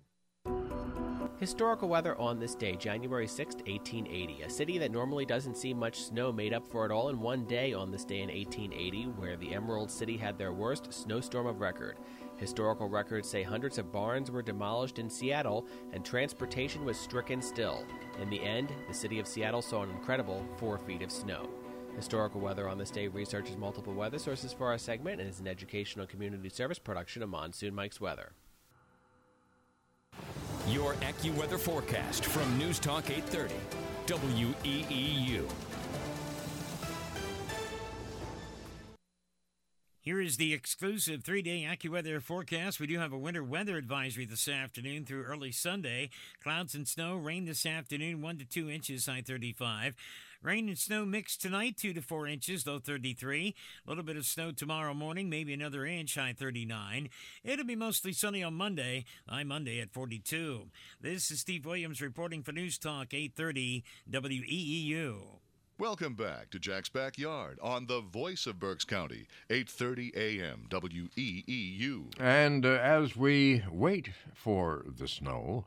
Historical 1.40 1.88
weather 1.88 2.18
on 2.18 2.40
this 2.40 2.56
day, 2.56 2.74
January 2.74 3.28
6, 3.28 3.54
1880. 3.54 4.42
A 4.42 4.50
city 4.50 4.76
that 4.76 4.90
normally 4.90 5.24
doesn't 5.24 5.56
see 5.56 5.72
much 5.72 6.02
snow 6.02 6.32
made 6.32 6.52
up 6.52 6.66
for 6.66 6.84
it 6.84 6.90
all 6.90 7.10
in 7.10 7.20
one 7.20 7.44
day 7.44 7.72
on 7.72 7.92
this 7.92 8.04
day 8.04 8.22
in 8.22 8.28
1880, 8.28 9.04
where 9.16 9.36
the 9.36 9.54
Emerald 9.54 9.88
City 9.88 10.16
had 10.16 10.36
their 10.36 10.52
worst 10.52 10.92
snowstorm 10.92 11.46
of 11.46 11.60
record. 11.60 11.96
Historical 12.38 12.88
records 12.88 13.30
say 13.30 13.44
hundreds 13.44 13.78
of 13.78 13.92
barns 13.92 14.32
were 14.32 14.42
demolished 14.42 14.98
in 14.98 15.08
Seattle 15.08 15.64
and 15.92 16.04
transportation 16.04 16.84
was 16.84 16.98
stricken 16.98 17.40
still. 17.40 17.84
In 18.20 18.28
the 18.30 18.42
end, 18.42 18.72
the 18.88 18.94
city 18.94 19.20
of 19.20 19.28
Seattle 19.28 19.62
saw 19.62 19.84
an 19.84 19.90
incredible 19.90 20.44
four 20.56 20.76
feet 20.76 21.02
of 21.02 21.12
snow. 21.12 21.48
Historical 21.94 22.40
weather 22.40 22.68
on 22.68 22.78
this 22.78 22.90
day 22.90 23.06
researches 23.06 23.56
multiple 23.56 23.94
weather 23.94 24.18
sources 24.18 24.52
for 24.52 24.66
our 24.66 24.78
segment 24.78 25.20
and 25.20 25.30
is 25.30 25.38
an 25.38 25.46
educational 25.46 26.06
community 26.06 26.48
service 26.48 26.80
production 26.80 27.22
of 27.22 27.28
Monsoon 27.28 27.76
Mike's 27.76 28.00
Weather. 28.00 28.32
Your 30.70 30.92
AccuWeather 30.96 31.58
forecast 31.58 32.26
from 32.26 32.58
News 32.58 32.78
Talk 32.78 33.08
830, 33.08 33.54
WEEU. 34.06 35.48
Here 40.02 40.20
is 40.20 40.36
the 40.36 40.52
exclusive 40.52 41.24
three 41.24 41.40
day 41.40 41.66
AccuWeather 41.66 42.20
forecast. 42.20 42.80
We 42.80 42.86
do 42.86 42.98
have 42.98 43.14
a 43.14 43.18
winter 43.18 43.42
weather 43.42 43.78
advisory 43.78 44.26
this 44.26 44.46
afternoon 44.46 45.06
through 45.06 45.22
early 45.22 45.52
Sunday. 45.52 46.10
Clouds 46.42 46.74
and 46.74 46.86
snow, 46.86 47.16
rain 47.16 47.46
this 47.46 47.64
afternoon, 47.64 48.20
1 48.20 48.36
to 48.36 48.44
2 48.44 48.68
inches, 48.68 49.06
high 49.06 49.22
35. 49.22 49.94
Rain 50.40 50.68
and 50.68 50.78
snow 50.78 51.04
mixed 51.04 51.42
tonight, 51.42 51.76
2 51.76 51.92
to 51.94 52.00
4 52.00 52.28
inches, 52.28 52.64
low 52.64 52.78
33. 52.78 53.56
A 53.84 53.88
little 53.88 54.04
bit 54.04 54.16
of 54.16 54.24
snow 54.24 54.52
tomorrow 54.52 54.94
morning, 54.94 55.28
maybe 55.28 55.52
another 55.52 55.84
inch, 55.84 56.14
high 56.14 56.32
39. 56.32 57.08
It'll 57.42 57.66
be 57.66 57.74
mostly 57.74 58.12
sunny 58.12 58.44
on 58.44 58.54
Monday, 58.54 59.04
high 59.28 59.42
Monday 59.42 59.80
at 59.80 59.90
42. 59.90 60.68
This 61.00 61.32
is 61.32 61.40
Steve 61.40 61.66
Williams 61.66 62.00
reporting 62.00 62.44
for 62.44 62.52
News 62.52 62.78
Talk 62.78 63.12
830 63.12 63.82
WEEU. 64.08 65.22
Welcome 65.76 66.14
back 66.14 66.50
to 66.50 66.60
Jack's 66.60 66.88
Backyard 66.88 67.58
on 67.60 67.86
the 67.86 68.00
voice 68.00 68.46
of 68.46 68.60
Berks 68.60 68.84
County, 68.84 69.26
8:30 69.50 70.14
a.m. 70.16 70.66
WEEU. 70.70 72.12
And 72.20 72.64
uh, 72.64 72.70
as 72.70 73.16
we 73.16 73.64
wait 73.70 74.10
for 74.34 74.84
the 74.86 75.08
snow, 75.08 75.66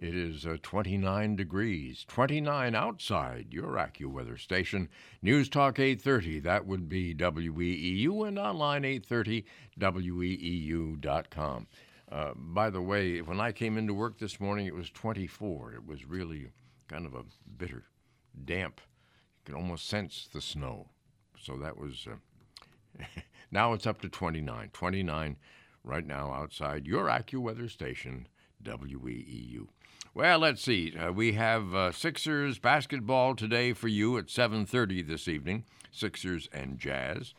it 0.00 0.14
is 0.14 0.46
uh, 0.46 0.56
29 0.62 1.36
degrees, 1.36 2.06
29 2.08 2.74
outside 2.74 3.48
your 3.50 3.74
AccuWeather 3.74 4.40
station. 4.40 4.88
News 5.20 5.50
Talk 5.50 5.78
830, 5.78 6.40
that 6.40 6.64
would 6.64 6.88
be 6.88 7.14
WEEU, 7.14 8.26
and 8.26 8.38
online 8.38 8.86
830 8.86 9.44
WEEU.com. 9.78 11.66
Uh, 12.10 12.30
by 12.34 12.70
the 12.70 12.80
way, 12.80 13.20
when 13.20 13.42
I 13.42 13.52
came 13.52 13.76
into 13.76 13.92
work 13.92 14.18
this 14.18 14.40
morning, 14.40 14.66
it 14.66 14.74
was 14.74 14.88
24. 14.88 15.74
It 15.74 15.86
was 15.86 16.06
really 16.06 16.48
kind 16.88 17.04
of 17.04 17.12
a 17.12 17.24
bitter, 17.58 17.84
damp. 18.46 18.80
You 18.80 19.52
can 19.52 19.54
almost 19.54 19.86
sense 19.86 20.30
the 20.32 20.40
snow. 20.40 20.88
So 21.38 21.58
that 21.58 21.76
was. 21.76 22.08
Uh, 22.10 23.04
now 23.50 23.74
it's 23.74 23.86
up 23.86 24.00
to 24.00 24.08
29. 24.08 24.70
29 24.72 25.36
right 25.84 26.06
now 26.06 26.32
outside 26.32 26.86
your 26.86 27.04
AccuWeather 27.04 27.70
station, 27.70 28.28
WEEU. 28.64 29.66
Well, 30.12 30.40
let's 30.40 30.62
see. 30.62 30.96
Uh, 30.96 31.12
we 31.12 31.34
have 31.34 31.72
uh, 31.72 31.92
Sixers 31.92 32.58
basketball 32.58 33.36
today 33.36 33.72
for 33.72 33.86
you 33.86 34.18
at 34.18 34.26
7:30 34.26 35.06
this 35.06 35.28
evening. 35.28 35.64
Sixers 35.92 36.48
and 36.52 36.80
Jazz, 36.80 37.32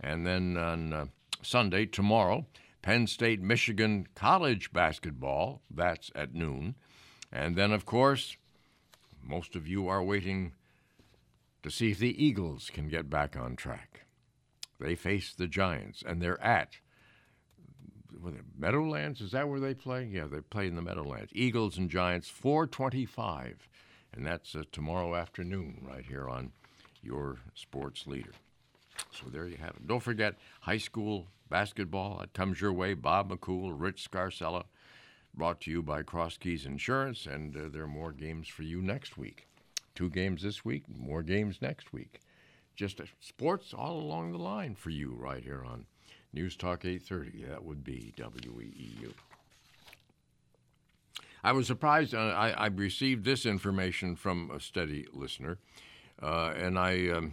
and 0.00 0.26
then 0.26 0.56
on 0.56 0.92
uh, 0.92 1.06
Sunday 1.42 1.86
tomorrow, 1.86 2.46
Penn 2.82 3.06
State 3.06 3.40
Michigan 3.40 4.08
college 4.16 4.72
basketball. 4.72 5.62
That's 5.70 6.10
at 6.16 6.34
noon, 6.34 6.74
and 7.30 7.54
then 7.54 7.70
of 7.70 7.86
course, 7.86 8.36
most 9.22 9.54
of 9.54 9.68
you 9.68 9.86
are 9.86 10.02
waiting 10.02 10.54
to 11.62 11.70
see 11.70 11.92
if 11.92 12.00
the 12.00 12.24
Eagles 12.24 12.68
can 12.68 12.88
get 12.88 13.08
back 13.08 13.36
on 13.36 13.54
track. 13.54 14.06
They 14.80 14.96
face 14.96 15.32
the 15.32 15.46
Giants, 15.46 16.02
and 16.04 16.20
they're 16.20 16.42
at 16.42 16.78
Meadowlands. 18.58 19.20
Is 19.20 19.32
that 19.32 19.48
where 19.48 19.60
they 19.60 19.74
play? 19.74 20.08
Yeah, 20.10 20.26
they 20.26 20.40
play 20.40 20.66
in 20.66 20.76
the 20.76 20.82
Meadowlands. 20.82 21.30
Eagles 21.34 21.78
and 21.78 21.90
Giants, 21.90 22.28
425, 22.28 23.68
and 24.12 24.26
that's 24.26 24.54
uh, 24.54 24.62
tomorrow 24.72 25.14
afternoon 25.14 25.82
right 25.86 26.04
here 26.04 26.28
on 26.28 26.52
your 27.02 27.38
sports 27.54 28.06
leader. 28.06 28.32
So 29.10 29.26
there 29.30 29.46
you 29.46 29.56
have 29.56 29.76
it. 29.76 29.86
Don't 29.86 30.02
forget 30.02 30.34
high 30.60 30.78
school 30.78 31.26
basketball. 31.48 32.20
It 32.20 32.34
comes 32.34 32.60
your 32.60 32.72
way. 32.72 32.94
Bob 32.94 33.30
McCool, 33.30 33.72
Rich 33.74 34.08
Scarcella, 34.10 34.64
brought 35.34 35.60
to 35.62 35.70
you 35.70 35.82
by 35.82 36.02
Cross 36.02 36.38
Keys 36.38 36.66
Insurance, 36.66 37.26
and 37.26 37.56
uh, 37.56 37.60
there 37.72 37.84
are 37.84 37.88
more 37.88 38.12
games 38.12 38.48
for 38.48 38.62
you 38.62 38.82
next 38.82 39.16
week. 39.16 39.46
Two 39.94 40.10
games 40.10 40.42
this 40.42 40.64
week, 40.64 40.84
more 40.88 41.22
games 41.22 41.58
next 41.60 41.92
week. 41.92 42.20
Just 42.76 43.00
sports 43.20 43.74
all 43.74 43.98
along 43.98 44.32
the 44.32 44.38
line 44.38 44.76
for 44.76 44.90
you 44.90 45.12
right 45.18 45.42
here 45.42 45.64
on 45.64 45.86
News 46.32 46.56
Talk 46.56 46.84
830. 46.84 47.44
That 47.44 47.64
would 47.64 47.84
be 47.84 48.12
WEEU. 48.16 49.12
I 51.42 51.52
was 51.52 51.66
surprised. 51.66 52.14
Uh, 52.14 52.18
I, 52.18 52.50
I, 52.50 52.66
received 52.66 53.24
this 53.24 53.46
information 53.46 54.16
from 54.16 54.50
a 54.50 54.60
steady 54.60 55.06
listener, 55.12 55.58
uh, 56.20 56.52
and 56.56 56.78
I, 56.78 57.08
um, 57.10 57.32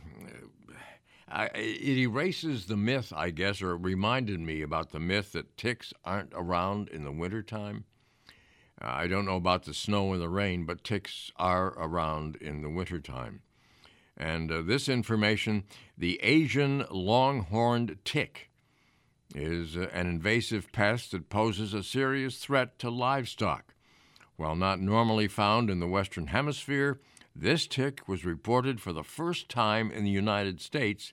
I, 1.28 1.46
it 1.56 1.98
erases 1.98 2.68
the 2.68 2.78
myth, 2.78 3.12
I 3.16 3.32
guess, 3.32 3.62
or 3.62 3.76
reminded 3.76 4.40
me 4.40 4.62
about 4.62 4.92
the 4.92 5.00
myth 5.00 5.32
that 5.34 5.58
ticks 5.58 5.92
aren't 6.04 6.34
around 6.34 6.90
in 6.90 7.04
the 7.04 7.12
wintertime. 7.12 7.86
Uh, 8.82 8.88
I 8.88 9.08
don't 9.08 9.26
know 9.26 9.38
about 9.38 9.64
the 9.64 9.74
snow 9.74 10.14
and 10.14 10.22
the 10.22 10.30
rain, 10.30 10.66
but 10.66 10.84
ticks 10.84 11.32
are 11.38 11.70
around 11.78 12.36
in 12.38 12.62
the 12.62 12.70
wintertime. 12.70 13.42
And 14.18 14.52
uh, 14.52 14.62
this 14.62 14.88
information 14.88 15.64
the 15.98 16.20
Asian 16.22 16.86
longhorned 16.90 17.98
tick 18.06 18.50
is 19.36 19.76
uh, 19.76 19.90
an 19.92 20.08
invasive 20.08 20.72
pest 20.72 21.12
that 21.12 21.30
poses 21.30 21.74
a 21.74 21.84
serious 21.84 22.38
threat 22.38 22.80
to 22.80 22.90
livestock. 22.90 23.74
While 24.38 24.56
not 24.56 24.80
normally 24.80 25.28
found 25.28 25.70
in 25.70 25.80
the 25.80 25.88
Western 25.88 26.28
Hemisphere, 26.28 27.00
this 27.36 27.68
tick 27.68 28.08
was 28.08 28.24
reported 28.24 28.80
for 28.80 28.94
the 28.94 29.04
first 29.04 29.50
time 29.50 29.92
in 29.92 30.06
the 30.06 30.10
United 30.10 30.62
States 30.62 31.12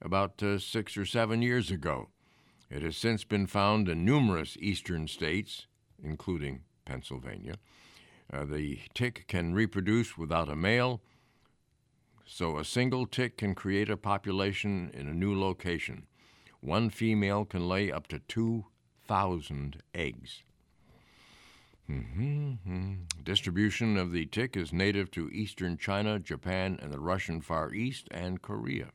about 0.00 0.42
uh, 0.42 0.58
six 0.58 0.96
or 0.96 1.04
seven 1.04 1.42
years 1.42 1.70
ago. 1.70 2.08
It 2.70 2.82
has 2.82 2.96
since 2.96 3.24
been 3.24 3.46
found 3.46 3.88
in 3.88 4.04
numerous 4.04 4.56
eastern 4.60 5.06
states, 5.08 5.66
including 6.02 6.62
Pennsylvania. 6.84 7.56
Uh, 8.32 8.44
the 8.44 8.80
tick 8.94 9.24
can 9.28 9.54
reproduce 9.54 10.16
without 10.16 10.48
a 10.48 10.56
male, 10.56 11.00
so 12.24 12.58
a 12.58 12.64
single 12.64 13.06
tick 13.06 13.38
can 13.38 13.54
create 13.54 13.88
a 13.90 13.96
population 13.96 14.90
in 14.92 15.08
a 15.08 15.14
new 15.14 15.38
location. 15.38 16.06
One 16.60 16.90
female 16.90 17.44
can 17.44 17.68
lay 17.68 17.92
up 17.92 18.08
to 18.08 18.18
2,000 18.18 19.82
eggs. 19.94 20.42
Mm-hmm. 21.90 22.94
Distribution 23.22 23.96
of 23.96 24.12
the 24.12 24.26
tick 24.26 24.56
is 24.56 24.72
native 24.72 25.10
to 25.12 25.30
eastern 25.30 25.78
China, 25.78 26.18
Japan, 26.18 26.78
and 26.82 26.92
the 26.92 27.00
Russian 27.00 27.40
Far 27.40 27.72
East 27.72 28.08
and 28.10 28.42
Korea, 28.42 28.88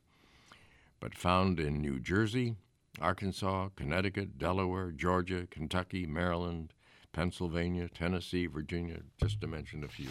but 1.00 1.16
found 1.16 1.60
in 1.60 1.82
New 1.82 2.00
Jersey, 2.00 2.56
Arkansas, 3.02 3.70
Connecticut, 3.76 4.38
Delaware, 4.38 4.92
Georgia, 4.92 5.48
Kentucky, 5.50 6.06
Maryland, 6.06 6.74
Pennsylvania, 7.14 7.90
Tennessee, 7.90 8.46
Virginia, 8.46 9.00
just 9.20 9.42
to 9.42 9.48
mention 9.48 9.84
a 9.84 9.88
few. 9.88 10.10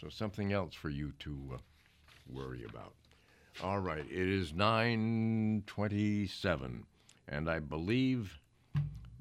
So 0.00 0.08
something 0.08 0.52
else 0.52 0.74
for 0.74 0.90
you 0.90 1.12
to 1.20 1.52
uh, 1.54 1.58
worry 2.28 2.64
about. 2.68 2.94
All 3.60 3.78
right, 3.78 4.04
it 4.10 4.28
is 4.28 4.52
927, 4.54 6.86
and 7.28 7.48
I 7.50 7.58
believe 7.60 8.40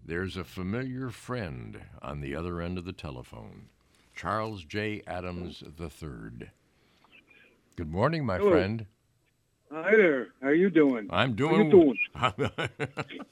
there's 0.04 0.36
a 0.38 0.44
familiar 0.44 1.10
friend 1.10 1.80
on 2.02 2.22
the 2.22 2.36
other 2.36 2.60
end 2.62 2.78
of 2.80 2.86
the 2.86 2.94
telephone. 2.94 3.68
Charles 4.16 4.64
J. 4.64 5.02
Adams 5.06 5.62
III. 5.80 6.50
Good 7.76 7.92
morning, 7.92 8.26
my 8.26 8.38
Hello. 8.38 8.50
friend. 8.52 8.86
Hi 9.72 9.92
there. 9.92 10.30
How 10.42 10.48
are 10.48 10.54
you 10.54 10.70
doing? 10.72 11.08
I'm 11.12 11.30
How 11.32 11.36
doing. 11.36 11.72
you 11.72 11.72
doing? 11.72 11.98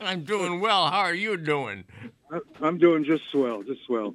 I'm 0.02 0.24
doing 0.24 0.60
well. 0.62 0.90
How 0.90 1.00
are 1.00 1.14
you 1.14 1.36
doing? 1.38 1.84
I'm 2.62 2.78
doing 2.78 3.04
just 3.04 3.24
swell, 3.32 3.64
just 3.64 3.84
swell. 3.86 4.14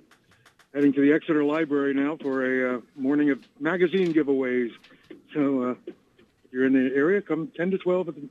Heading 0.75 0.93
to 0.93 1.01
the 1.01 1.13
Exeter 1.13 1.43
Library 1.45 1.93
now 1.95 2.17
for 2.21 2.45
a 2.45 2.77
uh, 2.77 2.81
morning 2.97 3.31
of 3.31 3.41
magazine 3.59 4.13
giveaways. 4.15 4.71
So 5.35 5.63
uh, 5.63 5.75
you're 6.55 6.67
in 6.67 6.73
the 6.73 6.95
area, 6.95 7.21
come 7.21 7.51
10 7.57 7.73
to 7.73 7.79
12 7.79 8.09
at 8.09 8.15
the 8.15 8.29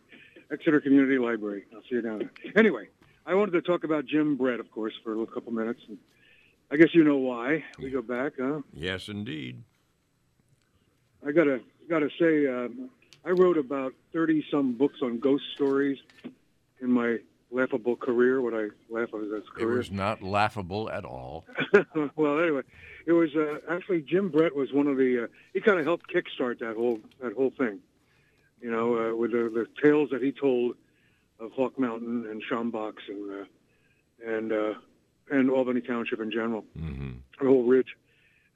Exeter 0.50 0.80
Community 0.80 1.18
Library. 1.18 1.66
I'll 1.76 1.82
see 1.82 1.95
you 1.95 2.02
down 2.02 2.20
there. 2.20 2.32
Anyway, 2.56 2.88
I 3.26 3.34
wanted 3.36 3.52
to 3.52 3.62
talk 3.62 3.84
about 3.84 4.06
Jim 4.06 4.38
Brett, 4.38 4.62
of 4.62 4.72
course, 4.72 4.94
for 5.04 5.22
a 5.22 5.28
couple 5.28 5.52
minutes. 5.52 5.82
And 5.90 5.98
I 6.72 6.78
guess 6.78 6.88
you 6.95 7.04
know 7.04 7.18
why. 7.18 7.64
We 7.80 7.90
go 7.90 8.02
back, 8.02 8.34
huh? 8.40 8.62
Yes, 8.74 9.10
indeed. 9.10 9.62
I 11.26 11.32
gotta 11.32 11.60
gotta 11.90 12.10
say, 12.20 12.48
um, 12.48 12.90
I 13.26 13.30
wrote 13.32 13.58
about 13.58 13.94
thirty 14.12 14.44
some 14.52 14.74
books 14.74 15.00
on 15.02 15.20
ghost 15.20 15.44
stories 15.56 15.98
in 16.82 16.91
my 16.91 17.18
laughable 17.52 17.95
career. 17.95 18.41
What 18.41 18.54
I 18.54 18.68
laugh 18.90 19.10
at 19.14 19.22
as 19.22 19.44
It 19.44 19.45
career. 19.56 19.78
was 19.78 19.91
not 19.91 20.22
laughable 20.22 20.90
at 20.90 21.06
all. 21.06 21.45
well, 22.18 22.40
anyway, 22.41 22.62
it 23.06 23.14
was 23.14 23.34
uh, 23.36 23.60
actually 23.70 24.02
Jim 24.02 24.30
Brett 24.30 24.54
was 24.56 24.74
one 24.74 24.88
of 24.88 24.98
the. 24.98 25.24
Uh, 25.24 25.28
he 25.54 25.62
kind 25.62 25.80
of 25.80 25.86
helped 25.86 26.08
kickstart 26.14 26.60
that 26.60 26.76
whole 26.76 27.00
that 27.22 27.34
whole 27.34 27.52
thing. 27.58 27.80
You 28.64 28.72
know, 28.72 28.95
uh, 28.95 29.15
with 29.15 29.31
the, 29.31 29.52
the 29.53 29.68
tales 29.84 30.10
that 30.11 30.22
he 30.22 30.31
told 30.31 30.77
of 31.38 31.52
Hawk 31.52 31.77
Mountain 31.77 32.26
and 32.31 32.41
Schaumboch's 32.49 33.03
and 33.10 33.30
uh, 33.30 33.45
and 34.26 34.52
uh, 34.53 34.73
and 35.30 35.52
Albany 35.52 35.81
Township 35.81 36.22
in 36.22 36.31
general, 36.31 36.64
mm-hmm. 36.77 37.11
the 37.41 37.45
whole 37.45 37.64
ridge. 37.64 37.98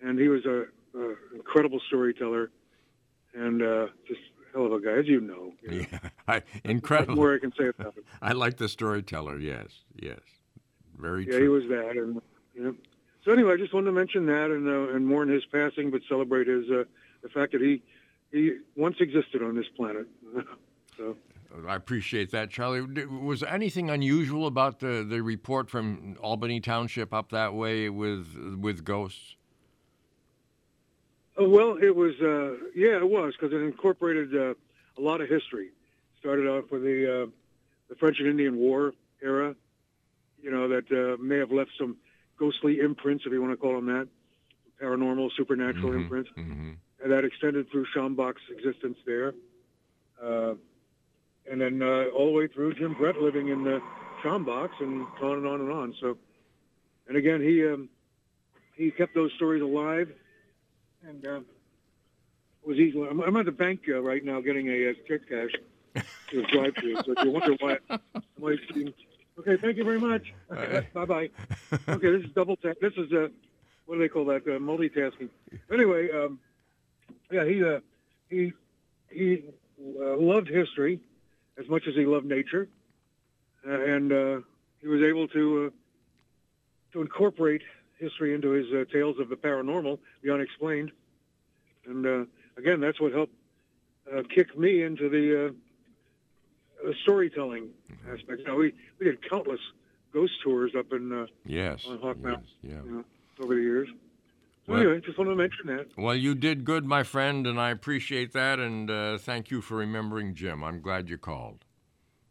And 0.02 0.18
he 0.18 0.30
was 0.30 0.46
a, 0.46 0.64
a 0.98 1.16
incredible 1.36 1.82
storyteller 1.88 2.52
and 3.34 3.62
uh, 3.62 3.88
just 4.08 4.22
hell 4.54 4.68
of 4.68 4.72
a 4.72 4.80
guy, 4.80 4.92
as 4.94 5.08
you 5.08 5.20
know. 5.20 5.52
you 5.62 5.82
know. 5.82 5.86
Yeah, 5.92 6.10
I, 6.26 6.42
incredible. 6.64 7.16
What 7.16 7.22
more 7.22 7.36
I 7.36 7.40
can 7.40 7.52
say 7.60 7.68
about 7.68 7.98
him. 7.98 8.04
I 8.22 8.32
like 8.32 8.56
the 8.56 8.70
storyteller. 8.70 9.40
Yes, 9.40 9.68
yes, 9.94 10.20
very 10.98 11.26
true. 11.26 11.34
Yeah, 11.34 11.40
he 11.40 11.46
true. 11.46 11.54
was 11.54 11.64
that, 11.70 12.02
and 12.02 12.22
you 12.54 12.64
know. 12.64 12.76
So 13.26 13.34
anyway, 13.34 13.56
I 13.56 13.58
just 13.58 13.74
wanted 13.74 13.88
to 13.88 13.92
mention 13.92 14.26
that 14.28 14.52
and 14.52 14.68
uh, 14.70 14.96
and 14.96 15.06
mourn 15.06 15.28
his 15.28 15.44
passing, 15.46 15.92
but 15.92 16.00
celebrate 16.08 16.48
his 16.48 16.64
uh, 16.70 16.84
the 17.24 17.30
fact 17.30 17.52
that 17.52 17.62
he 17.62 17.84
he 18.32 18.58
once 18.76 18.98
existed 19.00 19.42
on 19.42 19.56
this 19.56 19.68
planet. 19.76 20.08
so 20.98 21.16
I 21.68 21.76
appreciate 21.76 22.32
that, 22.32 22.50
Charlie. 22.50 22.82
Was 23.06 23.44
anything 23.44 23.90
unusual 23.90 24.48
about 24.48 24.80
the, 24.80 25.06
the 25.08 25.22
report 25.24 25.70
from 25.70 26.18
Albany 26.22 26.60
Township 26.60 27.14
up 27.14 27.32
that 27.32 27.54
way 27.54 27.90
with 27.90 28.58
with 28.60 28.84
ghosts? 28.84 29.36
Oh, 31.40 31.48
well, 31.48 31.78
it 31.80 31.96
was, 31.96 32.16
uh, 32.20 32.54
yeah, 32.76 32.98
it 32.98 33.08
was, 33.08 33.34
because 33.40 33.54
it 33.54 33.62
incorporated 33.62 34.36
uh, 34.36 34.56
a 34.98 35.02
lot 35.02 35.22
of 35.22 35.30
history. 35.30 35.70
Started 36.20 36.48
off 36.48 36.72
with 36.72 36.82
the, 36.82 37.24
uh, 37.24 37.26
the 37.90 37.96
French 37.96 38.18
and 38.20 38.28
Indian 38.28 38.58
War 38.58 38.94
era, 39.22 39.56
you 40.42 40.50
know, 40.50 40.68
that 40.68 40.92
uh, 40.92 41.22
may 41.22 41.38
have 41.38 41.52
left 41.52 41.70
some 41.78 41.98
ghostly 42.40 42.80
imprints, 42.80 43.24
if 43.28 43.32
you 43.32 43.40
want 43.40 43.54
to 43.54 43.58
call 43.58 43.76
them 43.76 43.86
that, 43.86 44.08
paranormal, 44.82 45.30
supernatural 45.38 45.92
Mhm, 45.92 45.96
imprints. 46.02 46.30
mhm. 46.36 46.78
And 47.08 47.16
that 47.16 47.24
extended 47.24 47.72
through 47.72 47.86
Schaumboch's 47.96 48.42
existence 48.52 48.98
there. 49.06 49.34
Uh, 50.22 50.56
and 51.50 51.62
then 51.62 51.82
uh, 51.82 52.08
all 52.14 52.26
the 52.26 52.34
way 52.34 52.48
through 52.48 52.74
Jim 52.74 52.96
Brett 52.96 53.16
living 53.16 53.48
in 53.48 53.64
the 53.64 53.80
Schaumbochs 54.22 54.82
and 54.82 55.08
on 55.22 55.38
and 55.38 55.48
on 55.48 55.62
and 55.62 55.72
on. 55.72 55.96
So, 56.02 56.18
and 57.08 57.16
again, 57.16 57.40
he 57.42 57.66
um, 57.66 57.88
he 58.76 58.92
kept 58.92 59.16
those 59.16 59.32
stories 59.38 59.62
alive 59.62 60.10
and 61.08 61.26
uh, 61.26 61.40
was 62.66 62.76
easily. 62.78 63.08
I'm, 63.08 63.22
I'm 63.22 63.38
at 63.38 63.46
the 63.46 63.54
bank 63.54 63.84
uh, 63.88 64.02
right 64.02 64.26
now 64.26 64.42
getting 64.42 64.68
a, 64.68 64.90
uh 64.90 64.94
check 65.08 65.22
cash 65.30 65.52
to 66.32 66.40
a 66.42 66.48
drive-through. 66.52 66.96
So 67.06 67.14
if 67.16 67.24
you 67.24 67.32
wonder 67.32 67.54
why, 67.62 67.78
being- 68.74 68.94
okay, 69.40 69.56
thank 69.62 69.78
you 69.78 69.86
very 69.86 70.02
much. 70.02 70.34
Okay, 70.52 70.86
bye 70.94 71.06
bye. 71.06 71.30
Okay, 71.88 72.12
this 72.12 72.26
is 72.26 72.32
double 72.36 72.58
tap. 72.58 72.76
This 72.82 72.92
is 72.98 73.10
uh, 73.14 73.30
what 73.86 73.96
do 73.96 74.02
they 74.02 74.10
call 74.10 74.26
that? 74.26 74.42
Uh, 74.46 74.60
multitasking. 74.60 75.30
Anyway, 75.72 76.10
um, 76.12 76.40
yeah, 77.32 77.46
he 77.46 77.64
uh, 77.64 77.80
he 78.30 78.54
he 79.10 79.44
uh, 80.00 80.18
loved 80.18 80.48
history 80.48 81.00
as 81.58 81.68
much 81.68 81.84
as 81.88 81.96
he 81.96 82.06
loved 82.06 82.26
nature, 82.26 82.68
uh, 83.68 83.72
and 83.72 84.12
uh, 84.12 84.40
he 84.80 84.88
was 84.88 85.02
able 85.02 85.28
to 85.30 85.68
uh, 85.68 85.70
to 86.94 87.02
incorporate 87.02 87.62
history 87.98 88.34
into 88.34 88.52
his 88.52 88.68
uh, 88.72 88.86
tales 88.92 89.20
of 89.20 89.30
the 89.30 89.36
paranormal, 89.36 90.00
the 90.24 90.34
unexplained. 90.34 90.92
And 91.86 92.06
uh, 92.06 92.26
again, 92.58 92.80
that's 92.80 93.00
what 93.00 93.12
helped 93.12 93.34
uh, 94.16 94.24
kick 94.34 94.58
me 94.58 94.84
into 94.84 95.10
the, 95.10 95.48
uh, 95.48 96.88
the 96.88 96.94
storytelling 97.02 97.70
aspect. 98.12 98.46
Know, 98.46 98.56
we, 98.56 98.74
we 99.00 99.06
did 99.06 99.28
countless 99.28 99.60
ghost 100.14 100.34
tours 100.44 100.74
up 100.78 100.92
in 100.94 101.12
uh, 101.12 101.26
Yes. 101.46 101.86
on 101.88 102.00
Hawk 102.00 102.18
Mountain 102.20 102.46
yeah. 102.62 102.82
you 102.84 102.92
know, 102.92 103.04
over 103.44 103.56
the 103.56 103.62
years. 103.62 103.90
Well- 104.68 104.80
anyway, 104.80 105.00
just 105.06 105.18
wanted 105.18 105.32
to 105.32 105.36
mention 105.38 105.68
that. 105.68 105.88
Well, 105.98 106.16
you 106.16 106.36
did 106.36 106.66
good, 106.66 106.86
my 106.86 107.04
friend, 107.04 107.48
and 107.48 107.60
I 107.60 107.70
appreciate 107.72 108.34
that. 108.34 108.60
And 108.60 108.92
uh, 108.92 109.18
thank 109.18 109.50
you 109.50 109.62
for 109.62 109.78
remembering 109.78 110.36
Jim. 110.36 110.64
I'm 110.64 110.82
glad 110.82 111.10
you 111.10 111.18
called. 111.18 111.64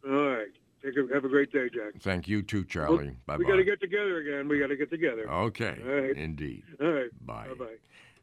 All 0.07 0.11
right. 0.13 0.47
Take 0.83 0.93
a, 0.95 1.13
have 1.13 1.25
a 1.25 1.29
great 1.29 1.51
day, 1.51 1.67
Jack. 1.73 1.99
Thank 1.99 2.27
you 2.27 2.43
too, 2.43 2.63
Charlie. 2.63 3.17
Bye 3.25 3.37
we 3.37 3.45
got 3.45 3.55
to 3.55 3.63
get 3.63 3.81
together 3.81 4.19
again. 4.19 4.47
We 4.47 4.59
got 4.59 4.67
to 4.67 4.77
get 4.77 4.89
together. 4.91 5.29
Okay. 5.29 5.77
All 5.83 5.91
right. 5.91 6.15
Indeed. 6.15 6.63
All 6.79 6.91
right. 6.91 7.25
Bye. 7.25 7.47
Bye-bye. 7.49 7.75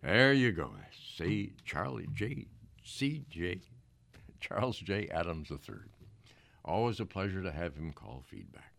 There 0.02 0.32
you 0.32 0.52
go. 0.52 0.70
See 1.16 1.52
Charlie 1.64 2.08
J. 2.14 2.46
C. 2.84 3.24
J. 3.28 3.60
Charles 4.40 4.78
J. 4.78 5.08
Adams 5.08 5.50
III. 5.50 5.76
Always 6.64 7.00
a 7.00 7.06
pleasure 7.06 7.42
to 7.42 7.50
have 7.50 7.74
him 7.74 7.92
call 7.92 8.22
feedback. 8.26 8.72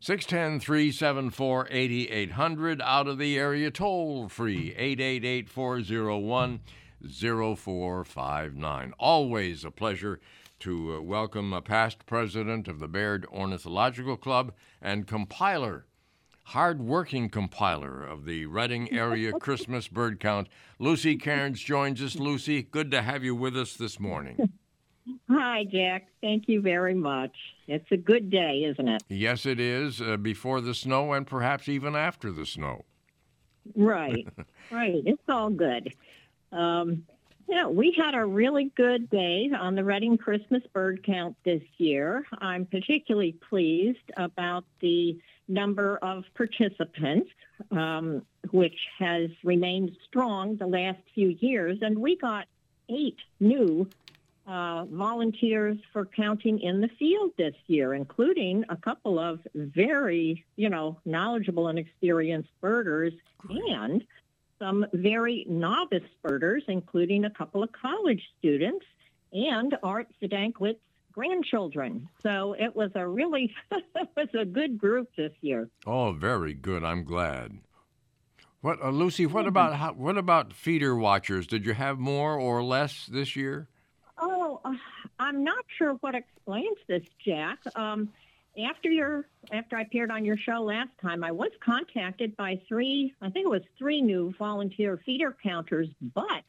610 0.00 0.60
374 0.60 1.68
8800 1.70 2.82
out 2.82 3.08
of 3.08 3.18
the 3.18 3.38
area 3.38 3.70
toll 3.70 4.28
free 4.28 4.74
888 4.76 5.48
401 5.48 6.60
0459. 7.08 8.92
Always 8.98 9.64
a 9.64 9.70
pleasure 9.70 10.20
to 10.60 10.96
uh, 10.96 11.00
welcome 11.00 11.52
a 11.52 11.62
past 11.62 12.04
president 12.06 12.68
of 12.68 12.78
the 12.78 12.88
Baird 12.88 13.26
Ornithological 13.26 14.16
Club 14.16 14.52
and 14.82 15.06
compiler 15.06 15.86
hard-working 16.50 17.28
compiler 17.28 18.04
of 18.04 18.24
the 18.24 18.46
Reading 18.46 18.92
area 18.92 19.32
Christmas 19.40 19.88
bird 19.88 20.20
count. 20.20 20.48
Lucy 20.78 21.16
Cairns 21.16 21.60
joins 21.60 22.00
us. 22.00 22.14
Lucy, 22.14 22.62
good 22.62 22.92
to 22.92 23.02
have 23.02 23.24
you 23.24 23.34
with 23.34 23.56
us 23.56 23.74
this 23.74 23.98
morning. 23.98 24.36
Hi, 25.28 25.34
Hi, 25.56 25.64
Jack. 25.64 26.06
Thank 26.20 26.44
you 26.46 26.60
very 26.60 26.94
much. 26.94 27.34
It's 27.68 27.90
a 27.90 27.96
good 27.96 28.30
day, 28.30 28.64
isn't 28.64 28.88
it? 28.88 29.02
Yes, 29.08 29.46
it 29.46 29.58
is. 29.58 30.00
Uh, 30.00 30.16
before 30.16 30.60
the 30.60 30.74
snow 30.74 31.12
and 31.12 31.26
perhaps 31.26 31.68
even 31.68 31.96
after 31.96 32.30
the 32.30 32.46
snow. 32.46 32.84
Right, 33.74 34.26
right. 34.70 35.02
It's 35.04 35.22
all 35.28 35.50
good. 35.50 35.92
Um, 36.52 37.04
yeah, 37.48 37.66
we 37.66 37.94
had 37.96 38.14
a 38.14 38.24
really 38.24 38.72
good 38.76 39.08
day 39.08 39.50
on 39.56 39.76
the 39.76 39.84
Reading 39.84 40.18
Christmas 40.18 40.62
bird 40.72 41.04
count 41.04 41.36
this 41.44 41.62
year. 41.78 42.24
I'm 42.38 42.66
particularly 42.66 43.36
pleased 43.48 44.10
about 44.16 44.64
the 44.80 45.18
number 45.48 45.96
of 45.98 46.24
participants, 46.34 47.30
um, 47.70 48.22
which 48.50 48.76
has 48.98 49.30
remained 49.44 49.96
strong 50.08 50.56
the 50.56 50.66
last 50.66 50.98
few 51.14 51.36
years, 51.40 51.78
and 51.82 51.98
we 51.98 52.16
got 52.16 52.46
eight 52.88 53.18
new 53.38 53.88
uh, 54.46 54.84
volunteers 54.84 55.76
for 55.92 56.06
counting 56.06 56.60
in 56.60 56.80
the 56.80 56.88
field 56.98 57.32
this 57.36 57.54
year, 57.66 57.94
including 57.94 58.64
a 58.68 58.76
couple 58.76 59.18
of 59.18 59.40
very, 59.54 60.44
you 60.56 60.68
know, 60.68 60.98
knowledgeable 61.04 61.68
and 61.68 61.78
experienced 61.78 62.50
birders 62.60 63.12
and 63.48 64.04
some 64.58 64.86
very 64.92 65.44
novice 65.48 66.08
birders, 66.22 66.62
including 66.68 67.24
a 67.24 67.30
couple 67.30 67.62
of 67.62 67.70
college 67.72 68.22
students 68.38 68.86
and 69.32 69.76
Art 69.82 70.08
Zdankwit's 70.22 70.78
grandchildren. 71.12 72.08
So 72.22 72.54
it 72.58 72.74
was 72.76 72.90
a 72.94 73.06
really 73.06 73.52
it 73.70 74.08
was 74.16 74.28
a 74.38 74.44
good 74.44 74.78
group 74.78 75.10
this 75.16 75.32
year. 75.40 75.68
Oh, 75.86 76.12
very 76.12 76.54
good. 76.54 76.84
I'm 76.84 77.04
glad. 77.04 77.58
What, 78.60 78.82
uh, 78.82 78.90
Lucy? 78.90 79.26
What 79.26 79.46
about 79.46 79.76
how, 79.76 79.92
what 79.92 80.16
about 80.16 80.52
feeder 80.52 80.94
watchers? 80.94 81.46
Did 81.46 81.64
you 81.66 81.74
have 81.74 81.98
more 81.98 82.38
or 82.38 82.62
less 82.62 83.06
this 83.06 83.36
year? 83.36 83.68
Oh, 84.64 84.74
I'm 85.18 85.44
not 85.44 85.64
sure 85.78 85.94
what 86.00 86.14
explains 86.14 86.78
this, 86.88 87.02
Jack. 87.24 87.58
Um, 87.74 88.10
after 88.70 88.90
your 88.90 89.26
after 89.52 89.76
I 89.76 89.82
appeared 89.82 90.10
on 90.10 90.24
your 90.24 90.36
show 90.38 90.62
last 90.62 90.90
time, 91.00 91.22
I 91.22 91.30
was 91.32 91.50
contacted 91.64 92.36
by 92.36 92.60
three, 92.68 93.12
I 93.20 93.28
think 93.30 93.44
it 93.46 93.50
was 93.50 93.62
three 93.78 94.00
new 94.02 94.32
volunteer 94.38 94.98
feeder 95.04 95.36
counters, 95.42 95.88
but 96.14 96.42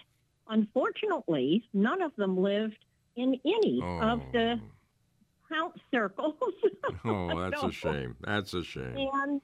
unfortunately, 0.47 1.67
none 1.73 2.01
of 2.01 2.15
them 2.15 2.37
lived 2.37 2.77
in 3.15 3.39
any 3.45 3.81
Oh. 3.83 3.99
of 3.99 4.21
the 4.31 4.59
count 5.49 5.75
circles. 5.91 6.35
Oh, 7.05 7.39
that's 7.49 7.61
So- 7.61 7.67
a 7.67 7.71
shame. 7.71 8.15
That's 8.21 8.53
a 8.53 8.63
shame. 8.63 8.95
And 9.13 9.41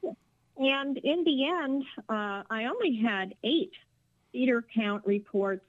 and 0.58 0.98
in 0.98 1.24
the 1.24 1.48
end, 1.48 1.84
uh, 2.10 2.44
I 2.50 2.66
only 2.66 2.96
had 3.02 3.36
eight 3.44 3.72
feeder 4.32 4.62
count 4.74 5.06
reports 5.06 5.66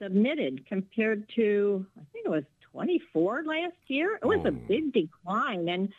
submitted 0.00 0.66
compared 0.66 1.28
to 1.36 1.86
I 1.96 2.02
think 2.12 2.26
it 2.26 2.30
was 2.30 2.44
24 2.72 3.44
last 3.44 3.74
year. 3.86 4.18
It 4.22 4.26
was 4.26 4.44
a 4.44 4.50
big 4.50 4.92
decline, 4.92 5.68
and 5.68 5.92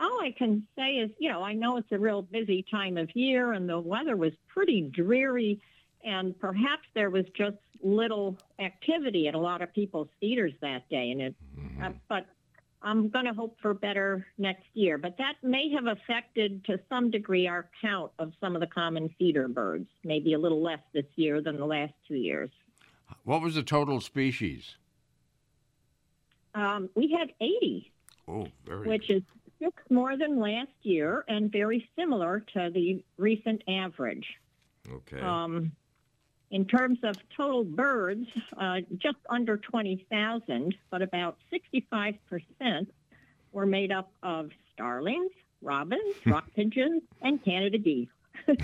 all 0.00 0.20
I 0.20 0.32
can 0.36 0.66
say 0.76 0.94
is, 0.94 1.10
you 1.18 1.30
know, 1.30 1.42
I 1.42 1.52
know 1.52 1.76
it's 1.76 1.92
a 1.92 1.98
real 1.98 2.22
busy 2.22 2.64
time 2.70 2.96
of 2.96 3.14
year, 3.14 3.52
and 3.52 3.68
the 3.68 3.78
weather 3.78 4.16
was 4.16 4.32
pretty 4.48 4.82
dreary, 4.82 5.60
and 6.04 6.38
perhaps 6.38 6.82
there 6.94 7.10
was 7.10 7.26
just 7.36 7.56
little 7.82 8.36
activity 8.58 9.28
at 9.28 9.34
a 9.34 9.38
lot 9.38 9.62
of 9.62 9.72
people's 9.72 10.08
feeders 10.20 10.52
that 10.62 10.88
day, 10.88 11.10
and 11.10 11.20
it. 11.20 11.34
Uh, 11.82 11.90
but 12.08 12.26
I'm 12.82 13.08
going 13.08 13.24
to 13.24 13.32
hope 13.32 13.56
for 13.62 13.72
better 13.72 14.26
next 14.36 14.64
year, 14.74 14.98
but 14.98 15.16
that 15.18 15.34
may 15.42 15.70
have 15.72 15.86
affected 15.86 16.64
to 16.66 16.78
some 16.88 17.10
degree 17.10 17.46
our 17.46 17.68
count 17.80 18.12
of 18.18 18.32
some 18.40 18.54
of 18.54 18.60
the 18.60 18.66
common 18.66 19.14
feeder 19.18 19.48
birds. 19.48 19.88
Maybe 20.04 20.34
a 20.34 20.38
little 20.38 20.62
less 20.62 20.80
this 20.92 21.06
year 21.16 21.40
than 21.40 21.56
the 21.56 21.64
last 21.64 21.94
two 22.06 22.16
years. 22.16 22.50
What 23.22 23.40
was 23.42 23.54
the 23.54 23.62
total 23.62 24.00
species? 24.00 24.76
Um, 26.54 26.88
we 26.94 27.16
had 27.18 27.32
80, 27.40 27.92
Oh, 28.28 28.46
very. 28.64 28.86
which 28.86 29.10
is 29.10 29.22
six 29.58 29.82
more 29.90 30.16
than 30.16 30.38
last 30.38 30.70
year 30.82 31.24
and 31.28 31.50
very 31.50 31.88
similar 31.98 32.40
to 32.54 32.70
the 32.72 33.02
recent 33.16 33.62
average. 33.68 34.26
Okay. 34.90 35.20
Um, 35.20 35.72
in 36.50 36.64
terms 36.66 36.98
of 37.02 37.16
total 37.36 37.64
birds, 37.64 38.26
uh, 38.56 38.80
just 38.98 39.16
under 39.28 39.56
20,000, 39.56 40.74
but 40.90 41.02
about 41.02 41.38
65% 41.52 42.86
were 43.52 43.66
made 43.66 43.90
up 43.90 44.12
of 44.22 44.50
starlings, 44.72 45.32
robins, 45.62 46.14
rock 46.26 46.44
pigeons, 46.54 47.02
and 47.22 47.42
Canada 47.44 47.78
geese. 47.78 48.08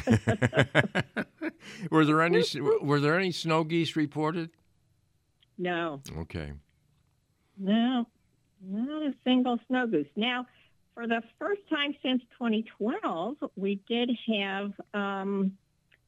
were 1.90 2.04
there 2.04 2.22
any 2.22 2.44
were 2.82 3.00
there 3.00 3.18
any 3.18 3.32
snow 3.32 3.64
geese 3.64 3.96
reported? 3.96 4.50
No, 5.58 6.00
Okay. 6.18 6.52
no, 7.58 8.06
not 8.62 9.02
a 9.02 9.14
single 9.24 9.58
snow 9.68 9.86
goose. 9.86 10.06
Now, 10.16 10.46
for 10.94 11.06
the 11.06 11.22
first 11.38 11.60
time 11.68 11.94
since 12.02 12.22
2012, 12.38 13.36
we 13.56 13.80
did 13.86 14.10
have 14.40 14.72
um, 14.94 15.52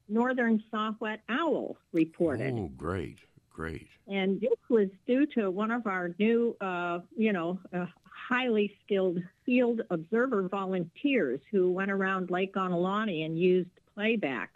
northern 0.09 0.63
saw-whet 0.71 1.21
owl 1.29 1.77
reported. 1.91 2.53
Oh, 2.57 2.71
great, 2.75 3.19
great. 3.51 3.87
And 4.07 4.41
this 4.41 4.57
was 4.69 4.89
due 5.07 5.25
to 5.37 5.51
one 5.51 5.69
of 5.71 5.85
our 5.87 6.13
new, 6.17 6.55
uh, 6.59 6.99
you 7.15 7.31
know, 7.31 7.59
uh, 7.71 7.85
highly 8.27 8.75
skilled 8.83 9.19
field 9.45 9.81
observer 9.89 10.47
volunteers 10.47 11.39
who 11.51 11.71
went 11.71 11.91
around 11.91 12.29
Lake 12.31 12.53
Ontelaunee 12.55 13.25
and 13.25 13.37
used 13.37 13.69
playback. 13.93 14.51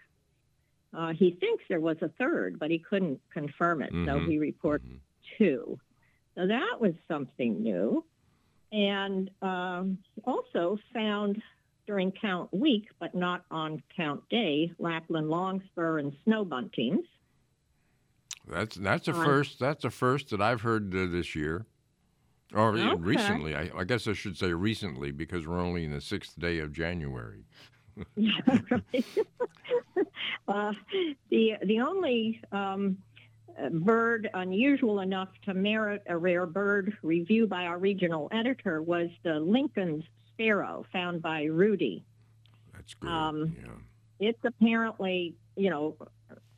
Uh, 0.93 1.13
he 1.13 1.31
thinks 1.31 1.63
there 1.67 1.79
was 1.79 1.97
a 2.01 2.09
third, 2.17 2.57
but 2.59 2.71
he 2.71 2.79
couldn't 2.79 3.19
confirm 3.29 3.81
it, 3.81 3.91
so 3.91 4.19
Mhm. 4.19 4.27
he 4.27 4.37
reports 4.37 4.85
two. 5.37 5.79
So 6.35 6.47
that 6.47 6.79
was 6.79 6.93
something 7.07 7.61
new. 7.61 8.05
And 8.71 9.29
um, 9.41 9.97
also 10.23 10.77
found 10.93 11.41
during 11.85 12.11
count 12.11 12.53
week, 12.53 12.89
but 12.99 13.15
not 13.15 13.45
on 13.49 13.81
count 13.95 14.27
day, 14.29 14.73
Lapland 14.77 15.29
longspur 15.29 15.99
and 15.99 16.15
snow 16.23 16.45
buntings. 16.45 17.05
That's 18.45 18.75
that's 18.75 19.07
a 19.07 19.13
first. 19.13 19.59
That's 19.59 19.83
a 19.83 19.89
first 19.89 20.29
that 20.29 20.41
I've 20.41 20.61
heard 20.61 20.93
uh, 20.95 21.05
this 21.07 21.35
year, 21.35 21.65
or 22.53 22.77
Okay. 22.77 22.95
recently. 22.95 23.55
I, 23.55 23.69
I 23.75 23.83
guess 23.83 24.07
I 24.07 24.13
should 24.13 24.37
say 24.37 24.53
recently 24.53 25.11
because 25.11 25.47
we're 25.47 25.59
only 25.59 25.83
in 25.83 25.91
the 25.91 26.01
sixth 26.01 26.37
day 26.39 26.59
of 26.59 26.71
January. 26.71 27.43
Uh, 30.47 30.71
the 31.29 31.53
the 31.65 31.79
only 31.81 32.39
um, 32.53 32.97
uh, 33.61 33.69
bird 33.69 34.29
unusual 34.33 35.01
enough 35.01 35.29
to 35.43 35.53
merit 35.53 36.01
a 36.07 36.17
rare 36.17 36.45
bird 36.45 36.95
review 37.03 37.45
by 37.47 37.65
our 37.65 37.77
regional 37.77 38.29
editor 38.31 38.81
was 38.81 39.09
the 39.23 39.39
Lincoln's 39.39 40.05
sparrow 40.31 40.85
found 40.93 41.21
by 41.21 41.43
Rudy. 41.43 42.05
That's 42.73 42.93
good. 42.93 43.09
Um, 43.09 43.55
yeah. 43.61 43.71
It's 44.29 44.39
apparently 44.45 45.35
you 45.57 45.69
know 45.69 45.97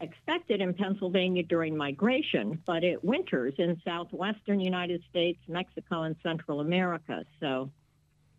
expected 0.02 0.62
in 0.62 0.74
Pennsylvania 0.74 1.44
during 1.44 1.76
migration, 1.76 2.62
but 2.66 2.84
it 2.84 3.04
winters 3.04 3.54
in 3.58 3.82
southwestern 3.84 4.60
United 4.60 5.04
States, 5.10 5.40
Mexico, 5.48 6.04
and 6.04 6.16
Central 6.24 6.62
America. 6.62 7.26
So 7.40 7.70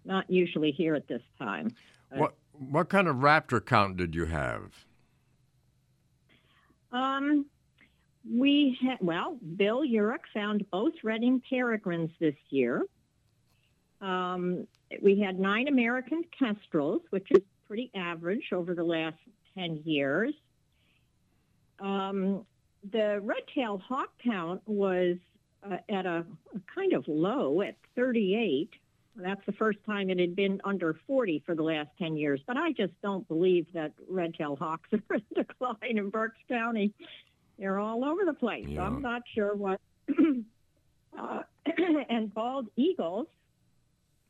not 0.04 0.30
usually 0.30 0.72
here 0.72 0.94
at 0.94 1.06
this 1.06 1.22
time. 1.38 1.74
What 2.10 2.34
what 2.52 2.88
kind 2.88 3.08
of 3.08 3.16
raptor 3.16 3.64
count 3.64 3.96
did 3.96 4.14
you 4.14 4.26
have? 4.26 4.84
Um, 6.92 7.46
we 8.28 8.76
had, 8.82 8.98
well, 9.00 9.38
Bill 9.56 9.82
Uhrich 9.82 10.26
found 10.34 10.68
both 10.70 10.92
Reading 11.02 11.40
peregrines 11.48 12.10
this 12.18 12.34
year. 12.50 12.82
Um, 14.00 14.66
we 15.00 15.20
had 15.20 15.38
nine 15.38 15.68
American 15.68 16.24
kestrels, 16.36 17.02
which 17.10 17.28
is 17.30 17.42
pretty 17.66 17.90
average 17.94 18.52
over 18.52 18.74
the 18.74 18.84
last 18.84 19.18
10 19.56 19.82
years. 19.84 20.34
Um, 21.80 22.44
the 22.92 23.20
red-tailed 23.22 23.82
hawk 23.82 24.10
count 24.22 24.62
was 24.66 25.16
uh, 25.62 25.76
at 25.88 26.06
a, 26.06 26.24
a 26.54 26.60
kind 26.74 26.92
of 26.92 27.06
low 27.06 27.60
at 27.62 27.76
38. 27.96 28.70
That's 29.16 29.44
the 29.44 29.52
first 29.52 29.78
time 29.84 30.08
it 30.08 30.18
had 30.18 30.34
been 30.34 30.60
under 30.64 30.98
40 31.06 31.42
for 31.44 31.54
the 31.54 31.62
last 31.62 31.88
10 31.98 32.16
years. 32.16 32.40
But 32.46 32.56
I 32.56 32.72
just 32.72 32.92
don't 33.02 33.26
believe 33.28 33.66
that 33.74 33.92
red-tailed 34.08 34.58
hawks 34.58 34.88
are 35.10 35.16
in 35.16 35.22
decline 35.34 35.98
in 35.98 36.10
Berks 36.10 36.38
County. 36.48 36.92
They're 37.58 37.78
all 37.78 38.04
over 38.04 38.24
the 38.24 38.32
place. 38.32 38.66
So 38.74 38.80
I'm 38.80 39.02
not 39.02 39.22
sure 39.34 39.54
what. 39.54 39.80
uh, 41.18 41.42
and 42.08 42.32
bald 42.32 42.68
eagles 42.76 43.26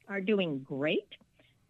are 0.08 0.20
doing 0.20 0.60
great. 0.60 1.06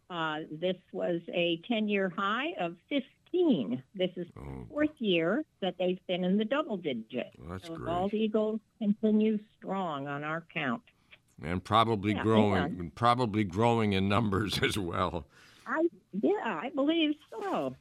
Uh, 0.08 0.38
this 0.50 0.76
was 0.92 1.20
a 1.28 1.60
10-year 1.70 2.12
high 2.16 2.52
of 2.58 2.76
15. 2.88 3.04
This 3.32 4.10
is 4.16 4.26
the 4.34 4.64
fourth 4.68 4.90
year 4.98 5.44
that 5.60 5.76
they've 5.78 6.00
been 6.06 6.24
in 6.24 6.36
the 6.36 6.44
double 6.44 6.76
digits. 6.76 7.30
Well, 7.38 7.50
that's 7.50 7.66
so 7.68 7.76
great. 7.76 7.86
bald 7.86 8.14
eagles 8.14 8.60
continue 8.78 9.38
strong 9.56 10.08
on 10.08 10.24
our 10.24 10.44
count. 10.52 10.82
And 11.42 11.62
probably 11.62 12.12
Yeah, 12.12 12.22
growing, 12.22 12.62
and- 12.62 12.94
probably 12.94 13.44
growing 13.44 13.92
in 13.92 14.08
numbers 14.08 14.58
as 14.62 14.76
well. 14.78 15.26
I 15.66 15.86
yeah, 16.20 16.60
I 16.62 16.70
believe 16.74 17.14
so. 17.30 17.76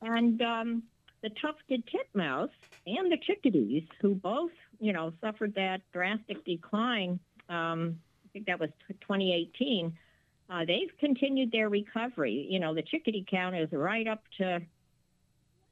And 0.00 0.40
um, 0.42 0.82
the 1.22 1.30
tufted 1.30 1.84
titmouse 1.88 2.50
and 2.86 3.10
the 3.10 3.16
chickadees, 3.18 3.84
who 4.00 4.14
both 4.14 4.52
you 4.80 4.92
know 4.92 5.12
suffered 5.20 5.54
that 5.56 5.80
drastic 5.92 6.44
decline 6.44 7.18
um, 7.48 7.98
I 8.24 8.28
think 8.32 8.46
that 8.46 8.60
was 8.60 8.70
t- 8.88 8.94
2018. 9.00 9.92
Uh, 10.48 10.64
they've 10.64 10.90
continued 10.98 11.50
their 11.52 11.68
recovery. 11.68 12.46
You 12.48 12.60
know, 12.60 12.72
the 12.74 12.82
chickadee 12.82 13.26
count 13.28 13.56
is 13.56 13.70
right 13.72 14.06
up 14.06 14.22
to, 14.38 14.60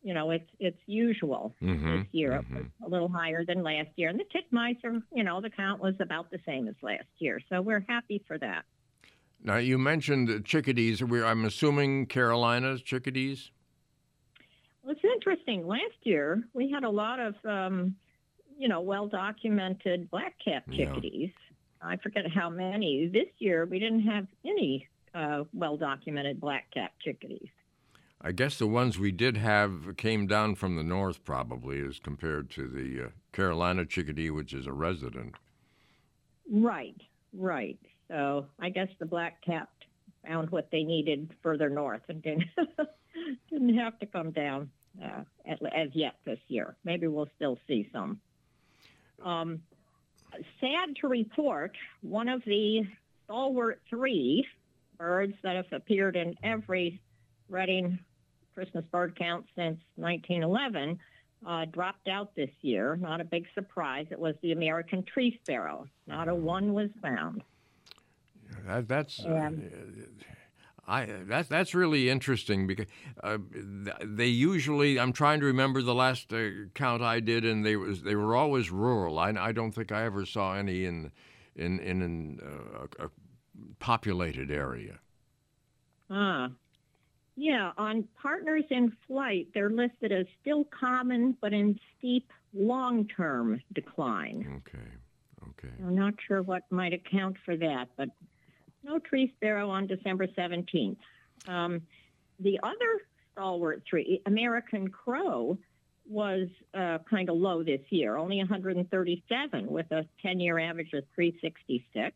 you 0.03 0.15
know, 0.15 0.31
it's 0.31 0.49
it's 0.59 0.81
usual 0.87 1.55
Mhm, 1.63 2.05
this 2.05 2.15
year, 2.15 2.33
It 2.33 2.45
was 2.51 2.65
a 2.85 2.89
little 2.89 3.09
higher 3.09 3.45
than 3.45 3.63
last 3.63 3.91
year. 3.97 4.09
And 4.09 4.19
the 4.19 4.25
titmice 4.25 4.83
are, 4.85 5.01
you 5.15 5.23
know, 5.25 5.41
the 5.41 5.51
count 5.51 5.81
was 5.81 5.95
about 6.01 6.31
the 6.31 6.41
same 6.47 6.69
as 6.69 6.75
last 6.83 7.07
year. 7.19 7.41
So 7.49 7.61
we're 7.61 7.85
happy 7.89 8.23
for 8.27 8.39
that. 8.39 8.65
Now, 9.43 9.57
you 9.57 9.79
mentioned 9.79 10.29
the 10.29 10.41
chickadees. 10.41 11.03
We- 11.03 11.23
I'm 11.23 11.45
assuming 11.45 12.07
Carolina's 12.07 12.83
chickadees? 12.83 13.51
Well, 14.83 14.93
it's 14.95 15.05
interesting. 15.05 15.67
Last 15.67 15.97
year 16.05 16.43
we 16.53 16.71
had 16.71 16.85
a 16.85 16.91
lot 16.91 17.21
of, 17.21 17.35
um, 17.45 17.97
you 18.59 18.69
know, 18.69 18.81
well 18.81 19.07
documented 19.09 20.11
black-capped 20.11 20.69
Yeah. 20.69 20.87
chickadees. 20.87 21.33
I 21.83 21.97
forget 21.97 22.27
how 22.31 22.51
many. 22.51 23.07
This 23.07 23.29
year 23.39 23.65
we 23.67 23.79
didn't 23.79 24.01
have 24.03 24.27
any 24.45 24.87
uh, 25.13 25.43
well 25.53 25.77
documented 25.77 26.41
black-capped 26.41 27.01
chickadees. 27.01 27.49
I 28.23 28.33
guess 28.33 28.59
the 28.59 28.67
ones 28.67 28.99
we 28.99 29.13
did 29.13 29.39
have 29.39 29.97
came 29.97 30.27
down 30.27 30.55
from 30.55 30.77
the 30.77 30.83
north, 30.83 31.25
probably, 31.25 31.81
as 31.81 31.99
compared 31.99 32.51
to 32.51 32.69
the 32.69 33.07
uh, 33.07 33.09
Carolina 33.33 33.87
chickadee, 33.87 34.31
which 34.31 34.53
is 34.53 34.67
a 34.67 34.73
resident. 34.73 35.37
Right, 36.51 37.01
right. 37.33 37.79
So 38.09 38.47
I 38.59 38.69
guess 38.69 38.89
the 38.99 39.07
black-capped 39.07 39.87
found 40.27 40.51
what 40.51 40.69
they 40.71 40.83
needed 40.83 41.31
further 41.43 41.71
north 41.71 42.03
and 42.09 42.23
didn't 42.23 42.45
didn't 43.51 43.79
have 43.79 43.99
to 44.01 44.07
come 44.07 44.33
down 44.33 44.71
uh, 45.03 45.23
as 45.47 45.89
yet 45.95 46.17
this 46.27 46.41
year. 46.49 46.77
Maybe 46.85 47.07
we'll 47.07 47.31
still 47.37 47.59
see 47.67 47.89
some. 47.91 48.21
Um, 49.25 49.63
sad 50.61 50.97
to 51.01 51.09
report, 51.09 51.75
one 52.03 52.29
of 52.29 52.43
the 52.45 52.83
stalwart 53.25 53.81
three 53.89 54.47
birds 54.99 55.35
that 55.43 55.57
have 55.57 55.73
appeared 55.73 56.17
in 56.17 56.35
every 56.43 57.01
Reading 57.51 57.99
Christmas 58.61 58.85
bird 58.93 59.19
count 59.19 59.47
since 59.57 59.81
1911 59.97 60.99
uh, 61.47 61.65
dropped 61.73 62.09
out 62.09 62.35
this 62.35 62.51
year. 62.61 62.95
Not 62.97 63.19
a 63.19 63.25
big 63.25 63.47
surprise. 63.55 64.07
It 64.11 64.19
was 64.19 64.35
the 64.43 64.53
American 64.53 65.03
tree 65.03 65.41
sparrow. 65.43 65.87
Not 66.07 66.29
a 66.29 66.35
one 66.35 66.75
was 66.75 66.91
found. 67.01 67.43
That, 68.67 68.87
that's 68.87 69.25
uh, 69.25 69.51
I 70.87 71.07
that's 71.23 71.49
that's 71.49 71.75
really 71.75 72.11
interesting 72.11 72.67
because 72.67 72.85
uh, 73.25 73.39
they 74.05 74.27
usually 74.27 75.01
I'm 75.01 75.15
trying 75.15 75.41
to 75.41 75.47
remember 75.47 75.81
the 75.81 75.95
last 75.95 76.31
uh, 76.31 76.51
count 76.75 77.01
I 77.01 77.21
did 77.21 77.47
and 77.47 77.65
they 77.65 77.77
was 77.77 78.03
they 78.03 78.15
were 78.15 78.37
always 78.37 78.71
rural. 78.71 79.19
I, 79.19 79.31
I 79.39 79.53
don't 79.53 79.73
think 79.73 79.91
I 79.91 80.05
ever 80.05 80.27
saw 80.27 80.53
any 80.53 80.85
in 80.85 81.13
in 81.57 81.81
in 81.81 82.03
an, 82.03 82.41
uh, 82.43 82.87
a, 82.99 83.07
a 83.07 83.11
populated 83.79 84.51
area. 84.51 84.99
Ah. 86.11 86.51
Yeah, 87.41 87.73
on 87.79 88.07
partners 88.21 88.65
in 88.69 88.93
flight, 89.07 89.49
they're 89.55 89.71
listed 89.71 90.13
as 90.13 90.27
still 90.43 90.67
common, 90.79 91.39
but 91.41 91.55
in 91.55 91.81
steep 91.97 92.31
long-term 92.53 93.63
decline. 93.73 94.61
Okay. 94.69 94.85
Okay. 95.49 95.75
I'm 95.83 95.95
not 95.95 96.13
sure 96.29 96.43
what 96.43 96.65
might 96.69 96.93
account 96.93 97.39
for 97.47 97.57
that, 97.57 97.89
but 97.97 98.11
no 98.85 98.99
tree 98.99 99.33
sparrow 99.37 99.71
on 99.71 99.87
December 99.87 100.27
17th. 100.27 100.99
Um, 101.49 101.81
the 102.41 102.61
other 102.63 103.01
stalwart 103.33 103.87
tree, 103.87 104.21
American 104.27 104.89
crow, 104.89 105.57
was 106.07 106.47
uh, 106.75 106.99
kind 107.09 107.31
of 107.31 107.37
low 107.37 107.63
this 107.63 107.81
year, 107.89 108.19
only 108.19 108.37
137 108.37 109.67
with 109.67 109.91
a 109.93 110.05
10-year 110.23 110.59
average 110.59 110.93
of 110.93 111.05
366. 111.15 112.15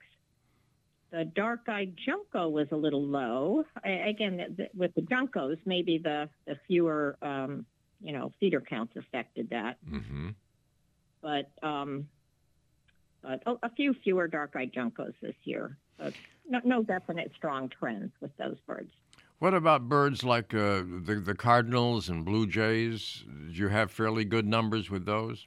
The 1.14 1.24
dark-eyed 1.24 1.94
junco 2.04 2.48
was 2.48 2.66
a 2.72 2.76
little 2.76 3.04
low. 3.06 3.64
A- 3.84 4.08
Again, 4.08 4.36
th- 4.38 4.56
th- 4.56 4.70
with 4.74 4.92
the 4.96 5.02
juncos, 5.02 5.58
maybe 5.64 5.96
the, 5.96 6.28
the 6.44 6.56
fewer, 6.66 7.16
um, 7.22 7.64
you 8.00 8.12
know, 8.12 8.32
feeder 8.40 8.60
counts 8.60 8.96
affected 8.96 9.48
that. 9.50 9.76
Mm-hmm. 9.88 10.30
But 11.22 11.52
um, 11.62 12.08
but 13.22 13.44
a, 13.46 13.66
a 13.66 13.70
few 13.76 13.94
fewer 14.02 14.26
dark-eyed 14.26 14.72
juncos 14.72 15.14
this 15.22 15.36
year. 15.44 15.78
But 15.98 16.14
no, 16.48 16.60
no 16.64 16.82
definite 16.82 17.30
strong 17.36 17.68
trends 17.68 18.10
with 18.20 18.36
those 18.36 18.56
birds. 18.66 18.90
What 19.38 19.54
about 19.54 19.88
birds 19.88 20.24
like 20.24 20.52
uh, 20.52 20.82
the 21.04 21.22
the 21.24 21.36
cardinals 21.36 22.08
and 22.08 22.24
blue 22.24 22.48
jays? 22.48 23.22
Did 23.46 23.56
you 23.56 23.68
have 23.68 23.92
fairly 23.92 24.24
good 24.24 24.48
numbers 24.48 24.90
with 24.90 25.06
those? 25.06 25.46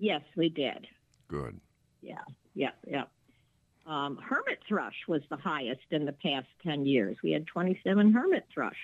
Yes, 0.00 0.22
we 0.36 0.48
did. 0.48 0.88
Good. 1.28 1.60
Yeah, 2.00 2.24
yeah, 2.54 2.70
yeah. 2.84 3.04
Um, 3.86 4.16
hermit 4.18 4.60
thrush 4.68 4.94
was 5.08 5.22
the 5.28 5.36
highest 5.36 5.80
in 5.90 6.04
the 6.04 6.12
past 6.12 6.46
10 6.64 6.86
years. 6.86 7.16
We 7.22 7.32
had 7.32 7.46
27 7.46 8.12
hermit 8.12 8.44
thrush. 8.52 8.76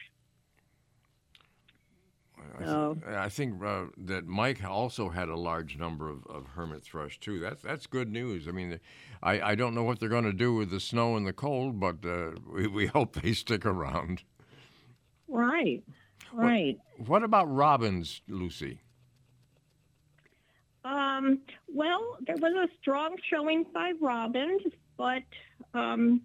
I, 2.60 2.64
So- 2.64 2.96
I 3.06 3.28
think 3.28 3.62
uh, 3.62 3.86
that 3.98 4.26
Mike 4.26 4.64
also 4.64 5.08
had 5.08 5.28
a 5.28 5.36
large 5.36 5.76
number 5.78 6.08
of, 6.08 6.26
of 6.26 6.46
hermit 6.48 6.82
thrush 6.82 7.18
too. 7.20 7.38
That's 7.38 7.62
that's 7.62 7.86
good 7.86 8.10
news. 8.10 8.48
I 8.48 8.50
mean, 8.52 8.80
I, 9.22 9.40
I 9.40 9.54
don't 9.54 9.74
know 9.74 9.84
what 9.84 10.00
they're 10.00 10.08
going 10.08 10.24
to 10.24 10.32
do 10.32 10.54
with 10.54 10.70
the 10.70 10.80
snow 10.80 11.16
and 11.16 11.26
the 11.26 11.32
cold, 11.32 11.78
but 11.78 11.96
uh, 12.04 12.32
we, 12.52 12.66
we 12.66 12.86
hope 12.86 13.14
they 13.20 13.32
stick 13.32 13.64
around. 13.66 14.22
Right, 15.28 15.82
right. 16.32 16.78
What 17.06 17.22
about 17.22 17.52
robins, 17.54 18.22
Lucy? 18.28 18.80
Um, 20.84 21.40
well, 21.68 22.16
there 22.26 22.36
was 22.36 22.54
a 22.54 22.68
strong 22.80 23.16
showing 23.30 23.66
by 23.74 23.92
robins, 24.00 24.62
but, 24.98 25.22
um, 25.72 26.20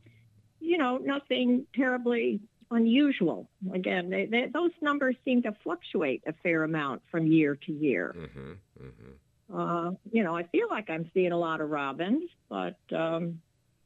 you 0.60 0.78
know, 0.78 0.98
nothing 0.98 1.66
terribly 1.74 2.41
unusual. 2.72 3.48
Again, 3.74 4.10
they, 4.10 4.26
they, 4.26 4.48
those 4.52 4.72
numbers 4.82 5.16
seem 5.24 5.44
to 5.44 5.56
fluctuate 5.64 6.24
a 6.28 6.34
fair 6.44 6.64
amount 6.64 7.04
from 7.10 7.28
year 7.28 7.56
to 7.56 7.72
year. 7.72 8.16
Mm-hmm, 8.18 8.52
mm-hmm. 8.84 9.58
Uh, 9.58 9.91
you 10.12 10.24
know, 10.24 10.36
I 10.36 10.44
feel 10.44 10.68
like 10.70 10.90
I'm 10.90 11.10
seeing 11.14 11.32
a 11.32 11.38
lot 11.38 11.62
of 11.62 11.70
robins, 11.70 12.30
but 12.50 12.78
um, 12.91 13.40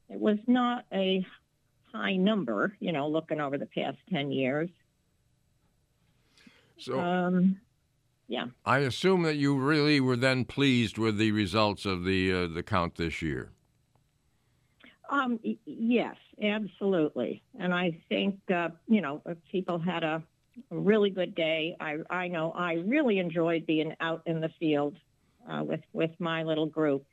it 0.10 0.20
was 0.20 0.38
not 0.48 0.86
a 0.94 1.26
high 1.94 2.16
number, 2.16 2.76
you 2.80 2.92
know, 2.92 3.08
looking 3.10 3.42
over 3.42 3.58
the 3.58 3.66
past 3.66 3.98
10 4.10 4.32
years. 4.32 4.70
So 6.78 7.00
Um, 7.00 7.60
yeah. 8.28 8.48
I 8.66 8.80
assume 8.80 9.24
that 9.24 9.36
you 9.36 9.58
really 9.58 10.00
were 10.00 10.16
then 10.16 10.46
pleased 10.46 10.98
with 10.98 11.18
the 11.18 11.32
results 11.32 11.86
of 11.86 12.04
the 12.04 12.32
uh, 12.32 12.48
the 12.48 12.64
count 12.64 12.96
this 12.96 13.22
year. 13.22 13.52
Um, 15.10 15.40
yes, 15.66 16.16
absolutely. 16.42 17.42
And 17.60 17.74
I 17.74 18.00
think, 18.10 18.40
uh, 18.54 18.70
you 18.88 19.02
know, 19.02 19.22
if 19.26 19.38
people 19.52 19.80
had 19.80 20.04
a, 20.04 20.24
a 20.72 20.78
really 20.78 21.10
good 21.10 21.36
day. 21.36 21.76
I, 21.80 21.98
I 22.10 22.28
know 22.28 22.52
I 22.52 22.74
really 22.74 23.20
enjoyed 23.20 23.66
being 23.66 23.94
out 24.00 24.24
in 24.26 24.42
the 24.42 24.50
field 24.60 24.96
uh, 25.50 25.64
with, 25.64 25.82
with 25.94 26.12
my 26.20 26.44
little 26.44 26.66
group. 26.66 27.06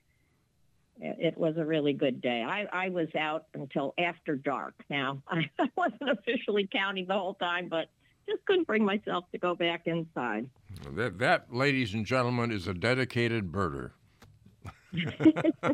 It, 1.00 1.34
it 1.34 1.38
was 1.38 1.56
a 1.56 1.64
really 1.64 1.92
good 1.92 2.20
day. 2.20 2.42
I, 2.42 2.66
I 2.72 2.88
was 2.88 3.08
out 3.18 3.46
until 3.54 3.94
after 3.98 4.36
dark. 4.36 4.74
Now, 4.88 5.22
I 5.28 5.48
wasn't 5.76 6.10
officially 6.10 6.68
counting 6.72 7.06
the 7.06 7.14
whole 7.14 7.34
time, 7.34 7.68
but 7.68 7.88
just 8.28 8.44
couldn't 8.46 8.66
bring 8.66 8.84
myself 8.84 9.24
to 9.32 9.38
go 9.38 9.54
back 9.54 9.82
inside. 9.86 10.48
That, 10.94 11.18
that, 11.18 11.52
ladies 11.52 11.94
and 11.94 12.06
gentlemen, 12.06 12.50
is 12.50 12.66
a 12.66 12.74
dedicated 12.74 13.52
birder. 13.52 13.90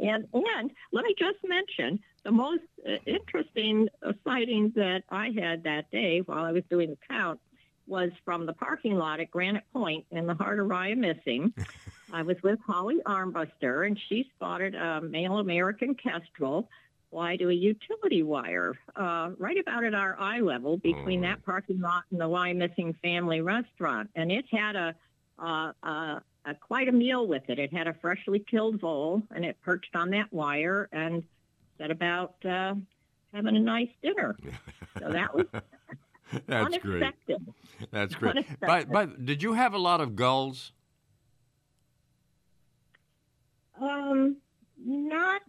and 0.00 0.26
and 0.32 0.70
let 0.92 1.04
me 1.04 1.14
just 1.18 1.38
mention 1.44 2.00
the 2.24 2.30
most 2.30 2.62
uh, 2.86 2.92
interesting 3.06 3.88
uh, 4.06 4.12
sighting 4.24 4.72
that 4.76 5.02
I 5.10 5.30
had 5.38 5.64
that 5.64 5.90
day 5.90 6.20
while 6.20 6.44
I 6.44 6.52
was 6.52 6.62
doing 6.70 6.90
the 6.90 6.98
count 7.08 7.40
was 7.86 8.10
from 8.24 8.46
the 8.46 8.52
parking 8.52 8.96
lot 8.96 9.20
at 9.20 9.30
Granite 9.30 9.64
Point 9.72 10.06
in 10.10 10.26
the 10.26 10.34
heart 10.34 10.58
of 10.60 10.66
Raya 10.68 10.96
Missing. 10.96 11.52
I 12.12 12.22
was 12.22 12.36
with 12.42 12.58
Holly 12.66 12.98
Armbruster, 13.06 13.86
and 13.86 13.98
she 14.08 14.30
spotted 14.36 14.74
a 14.74 15.00
male 15.00 15.38
American 15.38 15.94
kestrel 15.94 16.68
fly 17.10 17.36
to 17.36 17.50
a 17.50 17.52
utility 17.52 18.22
wire 18.22 18.74
uh, 18.96 19.30
right 19.36 19.58
about 19.58 19.84
at 19.84 19.94
our 19.94 20.18
eye 20.18 20.40
level 20.40 20.78
between 20.78 21.20
that 21.20 21.44
parking 21.44 21.80
lot 21.80 22.04
and 22.10 22.20
the 22.20 22.28
Y 22.28 22.52
Missing 22.54 22.94
Family 23.02 23.40
Restaurant, 23.40 24.08
and 24.14 24.32
it 24.32 24.46
had 24.50 24.76
a 24.76 24.94
uh, 25.38 25.72
uh, 25.82 26.20
uh, 26.44 26.54
quite 26.60 26.88
a 26.88 26.92
meal 26.92 27.26
with 27.26 27.48
it. 27.48 27.58
It 27.58 27.72
had 27.72 27.86
a 27.86 27.94
freshly 27.94 28.38
killed 28.40 28.80
vole, 28.80 29.22
and 29.34 29.44
it 29.44 29.56
perched 29.62 29.94
on 29.94 30.10
that 30.10 30.32
wire 30.32 30.88
and 30.92 31.22
set 31.78 31.90
about 31.90 32.34
uh, 32.44 32.74
having 33.32 33.56
a 33.56 33.60
nice 33.60 33.90
dinner. 34.02 34.36
So 35.00 35.10
that 35.10 35.34
was 35.34 35.46
That's 36.46 36.78
great. 36.78 37.02
unexpected. 37.02 37.54
That's 37.90 38.14
great. 38.14 38.30
Unexpected. 38.36 38.60
But, 38.60 38.92
but 38.92 39.24
did 39.24 39.42
you 39.42 39.54
have 39.54 39.72
a 39.72 39.78
lot 39.78 40.02
of 40.02 40.14
gulls? 40.14 40.72
Um, 43.80 44.36
not. 44.78 45.42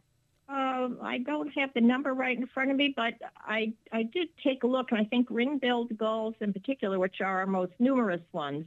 Uh, 0.49 0.89
I 1.01 1.19
don't 1.25 1.49
have 1.57 1.71
the 1.73 1.81
number 1.81 2.13
right 2.13 2.37
in 2.37 2.47
front 2.47 2.71
of 2.71 2.77
me, 2.77 2.93
but 2.95 3.13
I 3.37 3.73
I 3.91 4.03
did 4.03 4.29
take 4.43 4.63
a 4.63 4.67
look, 4.67 4.91
and 4.91 4.99
I 4.99 5.05
think 5.05 5.27
ring-billed 5.29 5.97
gulls, 5.97 6.35
in 6.41 6.53
particular, 6.53 6.99
which 6.99 7.21
are 7.21 7.39
our 7.39 7.45
most 7.47 7.73
numerous 7.79 8.21
ones, 8.31 8.65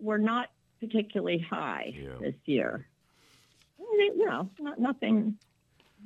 were 0.00 0.18
not 0.18 0.50
particularly 0.80 1.38
high 1.38 1.94
this 2.20 2.34
year. 2.44 2.86
you 3.78 4.26
know, 4.26 4.48
not, 4.58 4.78
nothing 4.78 5.36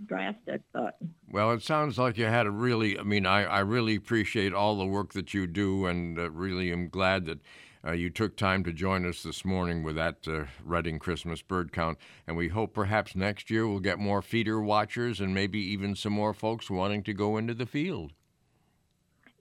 drastic, 0.07 0.61
but 0.73 0.99
Well, 1.31 1.53
it 1.53 1.63
sounds 1.63 1.99
like 1.99 2.19
you 2.19 2.27
had 2.27 2.47
a 2.47 2.51
really, 2.51 2.99
I 2.99 3.03
mean, 3.03 3.27
I, 3.27 3.45
I 3.45 3.61
really 3.61 3.97
appreciate 3.97 4.53
all 4.53 4.77
the 4.77 4.87
work 4.87 5.13
that 5.15 5.35
you 5.35 5.47
do 5.47 5.87
and 5.87 6.19
uh, 6.19 6.31
really 6.31 6.73
am 6.73 6.89
glad 6.89 7.27
that 7.27 7.41
uh, 7.87 7.93
you 7.93 8.11
took 8.11 8.37
time 8.37 8.65
to 8.65 8.73
join 8.73 9.07
us 9.07 9.23
this 9.23 9.45
morning 9.45 9.83
with 9.83 9.97
that 9.97 10.27
uh, 10.27 10.45
Reading 10.65 10.99
Christmas 10.99 11.43
bird 11.43 11.73
count. 11.73 11.99
And 12.27 12.37
we 12.37 12.49
hope 12.49 12.75
perhaps 12.75 13.15
next 13.15 13.51
year 13.51 13.67
we'll 13.67 13.81
get 13.81 13.99
more 13.99 14.23
feeder 14.23 14.61
watchers 14.61 15.21
and 15.21 15.35
maybe 15.35 15.61
even 15.61 15.95
some 15.95 16.13
more 16.13 16.35
folks 16.35 16.71
wanting 16.71 17.03
to 17.05 17.15
go 17.15 17.37
into 17.37 17.55
the 17.55 17.67
field. 17.67 18.13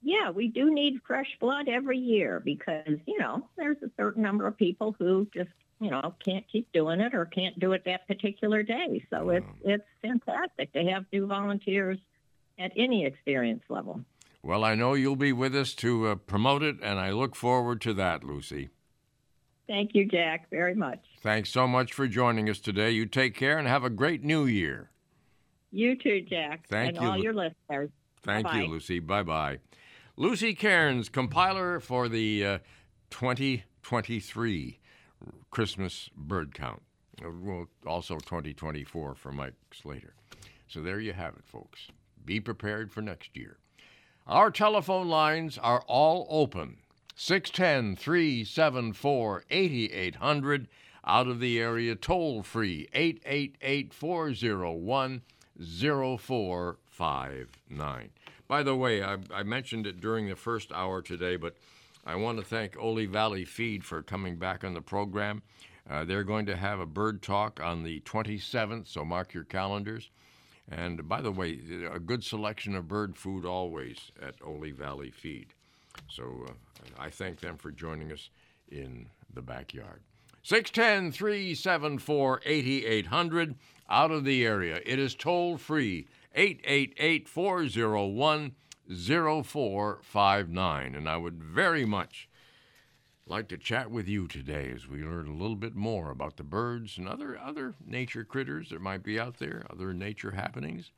Yeah, 0.02 0.30
we 0.30 0.48
do 0.48 0.74
need 0.74 1.02
fresh 1.06 1.38
blood 1.40 1.68
every 1.68 1.98
year 1.98 2.41
because, 2.44 2.98
you 3.06 3.19
know, 3.19 3.48
there's 3.57 3.78
a 3.84 3.90
certain 3.98 4.24
number 4.24 4.48
of 4.48 4.57
people 4.57 4.95
who 4.98 5.28
just, 5.34 5.49
you 5.80 5.90
know, 5.90 6.14
can't 6.24 6.45
keep 6.52 6.72
doing 6.72 7.02
it 7.02 7.14
or 7.14 7.26
can't 7.26 7.57
do 7.60 7.74
it 7.74 7.84
that 7.86 8.07
particular 8.07 8.64
day. 8.64 9.06
So 9.10 9.30
it's 9.30 9.45
it's 9.64 9.86
fantastic 10.02 10.74
to 10.74 10.84
have 10.84 11.06
new 11.11 11.28
volunteers 11.28 11.98
at 12.60 12.72
any 12.76 13.06
experience 13.06 13.64
level. 13.69 14.02
Well, 14.44 14.64
I 14.64 14.76
know 14.76 14.94
you'll 14.94 15.15
be 15.15 15.34
with 15.34 15.56
us 15.56 15.74
to 15.76 16.07
uh, 16.07 16.15
promote 16.15 16.64
it, 16.64 16.78
and 16.82 16.99
I 16.99 17.11
look 17.11 17.36
forward 17.36 17.82
to 17.82 17.94
that, 17.95 18.24
Lucy. 18.24 18.69
Thank 19.68 19.94
you, 19.94 20.06
Jack, 20.06 20.49
very 20.49 20.76
much. 20.76 21.03
Thanks 21.22 21.49
so 21.49 21.68
much 21.68 21.91
for 21.91 22.07
joining 22.07 22.49
us 22.49 22.60
today. 22.60 22.91
You 22.91 23.06
take 23.06 23.36
care 23.36 23.57
and 23.57 23.68
have 23.68 23.84
a 23.84 23.90
great 23.90 24.24
new 24.24 24.45
year. 24.45 24.90
You 25.72 25.98
too, 25.98 26.22
Jack. 26.22 26.68
Thank 26.69 26.95
and 26.95 27.03
you, 27.03 27.10
all 27.10 27.18
your 27.18 27.34
listeners. 27.34 27.90
Thank 28.24 28.45
Bye-bye. 28.45 28.60
you, 28.60 28.68
Lucy. 28.68 28.99
Bye 28.99 29.24
bye. 29.24 29.60
Lucy 30.19 30.56
Cairns, 30.56 31.10
compiler 31.10 31.80
for 31.80 32.10
the 32.10 32.44
uh, 32.44 32.57
2023 33.11 34.80
Christmas 35.52 36.10
bird 36.18 36.56
count. 36.56 36.81
Uh, 37.23 37.65
also 37.85 38.15
2024 38.15 39.14
for 39.14 39.31
Mike 39.31 39.53
Slater. 39.72 40.15
So 40.68 40.81
there 40.81 40.99
you 40.99 41.14
have 41.14 41.35
it, 41.35 41.45
folks. 41.45 41.89
Be 42.26 42.39
prepared 42.39 42.91
for 42.91 43.03
next 43.03 43.38
year. 43.38 43.57
Our 44.26 44.49
telephone 44.49 45.07
lines 45.07 45.60
are 45.60 45.84
all 45.88 46.26
open 46.31 46.77
610 47.15 47.95
374 47.95 49.44
8800. 49.52 50.68
Out 51.06 51.27
of 51.27 51.39
the 51.39 51.60
area, 51.60 51.94
toll 51.94 52.41
free 52.41 52.89
888 52.91 53.94
401 53.94 55.22
0459. 55.60 58.10
By 58.48 58.64
the 58.64 58.76
way, 58.76 59.03
I, 59.03 59.18
I 59.34 59.44
mentioned 59.44 59.86
it 59.88 59.99
during 59.99 60.28
the 60.28 60.36
first 60.36 60.72
hour 60.72 61.02
today, 61.02 61.36
but 61.36 61.56
I 62.06 62.15
want 62.15 62.38
to 62.38 62.45
thank 62.45 62.78
Oley 62.78 63.06
Valley 63.06 63.44
Feed 63.44 63.84
for 63.84 64.02
coming 64.02 64.38
back 64.38 64.64
on 64.64 64.74
the 64.74 64.82
program. 64.82 65.41
Uh, 65.90 66.06
they're 66.06 66.24
going 66.24 66.45
to 66.45 66.56
have 66.56 66.80
a 66.80 66.86
bird 66.86 67.22
talk 67.22 67.60
on 67.61 67.84
the 67.84 67.99
27th, 68.02 68.88
so 68.88 69.03
mark 69.03 69.34
your 69.34 69.44
calendars. 69.44 70.10
And 70.69 71.07
by 71.07 71.22
the 71.22 71.32
way, 71.32 71.60
a 71.91 71.99
good 71.99 72.24
selection 72.24 72.76
of 72.76 72.88
bird 72.88 73.18
food 73.18 73.45
always 73.45 74.11
at 74.22 74.36
Oley 74.44 74.72
Valley 74.72 75.11
Feed. 75.11 75.53
So 76.10 76.45
uh, 76.48 76.52
I 76.99 77.10
thank 77.10 77.40
them 77.40 77.57
for 77.57 77.72
joining 77.72 78.11
us 78.11 78.30
in 78.69 79.07
the 79.34 79.41
backyard. 79.41 80.02
610 80.44 81.11
374 81.11 82.41
8800 82.45 83.56
out 83.90 84.11
of 84.11 84.24
the 84.24 84.45
area. 84.45 84.80
It 84.86 84.99
is 84.99 85.15
toll 85.15 85.57
free 85.57 86.07
888 86.38 87.28
401 87.28 88.56
0459. 88.88 90.96
And 90.96 91.10
I 91.10 91.18
would 91.18 91.44
very 91.44 91.84
much 91.84 92.30
like 93.26 93.50
to 93.50 93.58
chat 93.58 93.92
with 93.92 94.08
you 94.08 94.28
today 94.28 94.72
as 94.74 94.88
we 94.88 95.04
learn 95.04 95.28
a 95.28 95.34
little 95.34 95.56
bit 95.56 95.76
more 95.76 96.12
about 96.12 96.38
the 96.38 96.44
birds 96.44 96.98
and 96.98 97.10
other 97.10 97.38
other 97.38 97.74
nature 97.86 98.24
critters 98.24 98.70
that 98.70 98.82
might 98.82 99.04
be 99.04 99.20
out 99.20 99.40
there, 99.40 99.66
other 99.70 99.94
nature 99.94 100.32
happenings. 100.32 100.92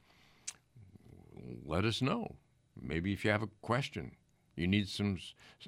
Let 1.65 1.85
us 1.85 2.01
know. 2.01 2.35
Maybe 2.79 3.13
if 3.13 3.25
you 3.25 3.31
have 3.31 3.41
a 3.41 3.49
question, 3.61 4.11
you 4.55 4.67
need 4.67 4.89
some 4.89 5.17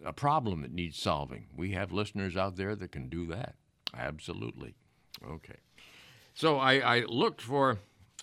a 0.05 0.13
problem 0.13 0.61
that 0.61 0.73
needs 0.73 0.99
solving. 0.99 1.47
We 1.55 1.71
have 1.71 1.91
listeners 1.91 2.37
out 2.37 2.57
there 2.57 2.75
that 2.75 2.91
can 2.91 3.09
do 3.09 3.25
that. 3.27 3.55
Absolutely. 3.97 4.75
Okay. 5.25 5.57
So 6.33 6.57
I, 6.57 6.97
I 6.97 6.99
looked 7.01 7.41
for 7.41 7.79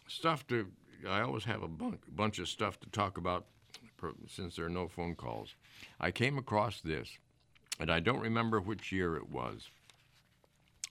stuff 0.07 0.47
to. 0.49 0.69
I 1.07 1.20
always 1.20 1.45
have 1.45 1.62
a 1.62 1.69
bunk, 1.69 2.01
bunch 2.09 2.39
of 2.39 2.49
stuff 2.49 2.81
to 2.81 2.91
talk 2.91 3.19
about 3.19 3.47
since 4.29 4.57
there 4.57 4.66
are 4.66 4.70
no 4.70 4.89
phone 4.89 5.15
calls. 5.15 5.55
I 6.01 6.11
came 6.11 6.39
across 6.39 6.81
this, 6.81 7.19
and 7.81 7.91
I 7.91 8.01
don't 8.01 8.20
remember 8.20 8.61
which 8.61 8.93
year 8.93 9.16
it 9.16 9.29
was, 9.29 9.70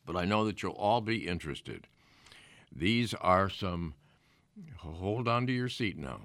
but 0.05 0.15
I 0.15 0.25
know 0.25 0.45
that 0.45 0.61
you'll 0.61 0.73
all 0.73 1.01
be 1.01 1.27
interested. 1.27 1.87
These 2.73 3.13
are 3.15 3.49
some. 3.49 3.93
Hold 4.77 5.27
on 5.27 5.47
to 5.47 5.53
your 5.53 5.69
seat 5.69 5.97
now. 5.97 6.21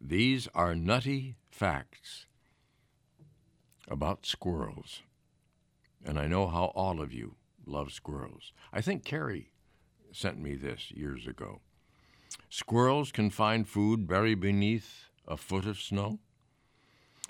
These 0.00 0.48
are 0.54 0.74
nutty 0.74 1.36
facts 1.50 2.26
about 3.88 4.26
squirrels. 4.26 5.02
And 6.04 6.18
I 6.18 6.26
know 6.26 6.46
how 6.46 6.66
all 6.74 7.00
of 7.00 7.12
you 7.12 7.34
love 7.66 7.92
squirrels. 7.92 8.52
I 8.72 8.80
think 8.80 9.04
Carrie 9.04 9.50
sent 10.12 10.40
me 10.40 10.54
this 10.54 10.90
years 10.90 11.26
ago. 11.26 11.60
Squirrels 12.50 13.12
can 13.12 13.30
find 13.30 13.68
food 13.68 14.06
buried 14.06 14.40
beneath 14.40 15.06
a 15.26 15.36
foot 15.36 15.66
of 15.66 15.80
snow. 15.80 16.18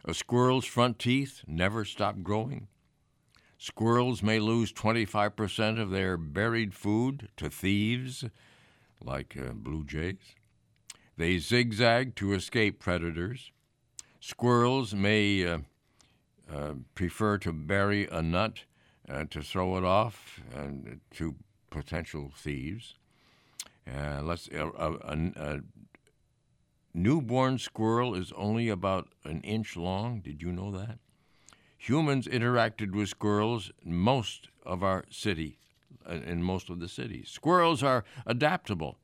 A 0.05 0.15
squirrel's 0.15 0.65
front 0.65 0.99
teeth 0.99 1.43
never 1.47 1.85
stop 1.85 2.23
growing. 2.23 2.69
Squirrels 3.59 4.23
may 4.23 4.39
lose 4.39 4.73
25% 4.73 5.81
of 5.81 5.91
their 5.91 6.17
buried 6.17 6.73
food 6.73 7.29
to 7.37 7.51
thieves, 7.51 8.25
like 9.03 9.37
uh, 9.37 9.53
blue 9.53 9.85
jays. 9.85 10.35
They 11.17 11.39
zigzag 11.39 12.15
to 12.17 12.33
escape 12.33 12.79
predators. 12.79 13.51
Squirrels 14.21 14.95
may 14.95 15.45
uh, 15.45 15.59
uh, 16.53 16.75
prefer 16.95 17.39
to 17.39 17.53
bury 17.53 18.07
a 18.07 18.23
nut 18.23 18.61
uh, 19.09 19.25
to 19.31 19.43
throw 19.43 19.77
it 19.77 19.85
off 19.85 20.41
to 21.15 21.35
potential 21.71 22.33
thieves. 22.37 22.95
Uh, 23.97 24.23
let's 24.23 24.49
a, 24.49 24.67
a, 24.67 24.93
a, 25.37 25.61
newborn 26.95 27.59
squirrel 27.59 28.15
is 28.15 28.33
only 28.37 28.69
about 28.69 29.09
an 29.25 29.41
inch 29.43 29.77
long. 29.77 30.21
Did 30.21 30.43
you 30.43 30.53
know 30.53 30.71
that? 30.73 30.99
Humans 31.79 32.27
interacted 32.27 32.93
with 32.93 33.09
squirrels 33.09 33.71
in 33.85 33.95
most 33.95 34.49
of 34.67 34.83
our 34.83 35.05
city, 35.11 35.59
uh, 36.09 36.15
in 36.15 36.43
most 36.43 36.69
of 36.69 36.81
the 36.81 36.89
cities. 36.89 37.29
Squirrels 37.31 37.83
are 37.83 38.05
adaptable 38.27 38.99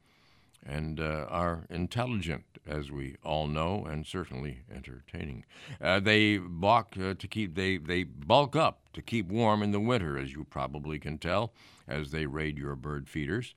and 0.66 0.98
uh, 0.98 1.26
are 1.28 1.66
intelligent, 1.70 2.44
as 2.66 2.90
we 2.90 3.16
all 3.22 3.46
know, 3.46 3.84
and 3.84 4.06
certainly 4.06 4.60
entertaining. 4.74 5.44
Uh, 5.80 6.00
they 6.00 6.38
balk 6.38 6.96
uh, 6.98 7.14
to 7.14 7.28
keep 7.28 7.54
they 7.54 7.76
they 7.76 8.02
bulk 8.02 8.56
up 8.56 8.80
to 8.92 9.02
keep 9.02 9.28
warm 9.28 9.62
in 9.62 9.72
the 9.72 9.80
winter, 9.80 10.18
as 10.18 10.32
you 10.32 10.44
probably 10.44 10.98
can 10.98 11.18
tell, 11.18 11.52
as 11.86 12.10
they 12.10 12.26
raid 12.26 12.58
your 12.58 12.74
bird 12.74 13.08
feeders. 13.08 13.54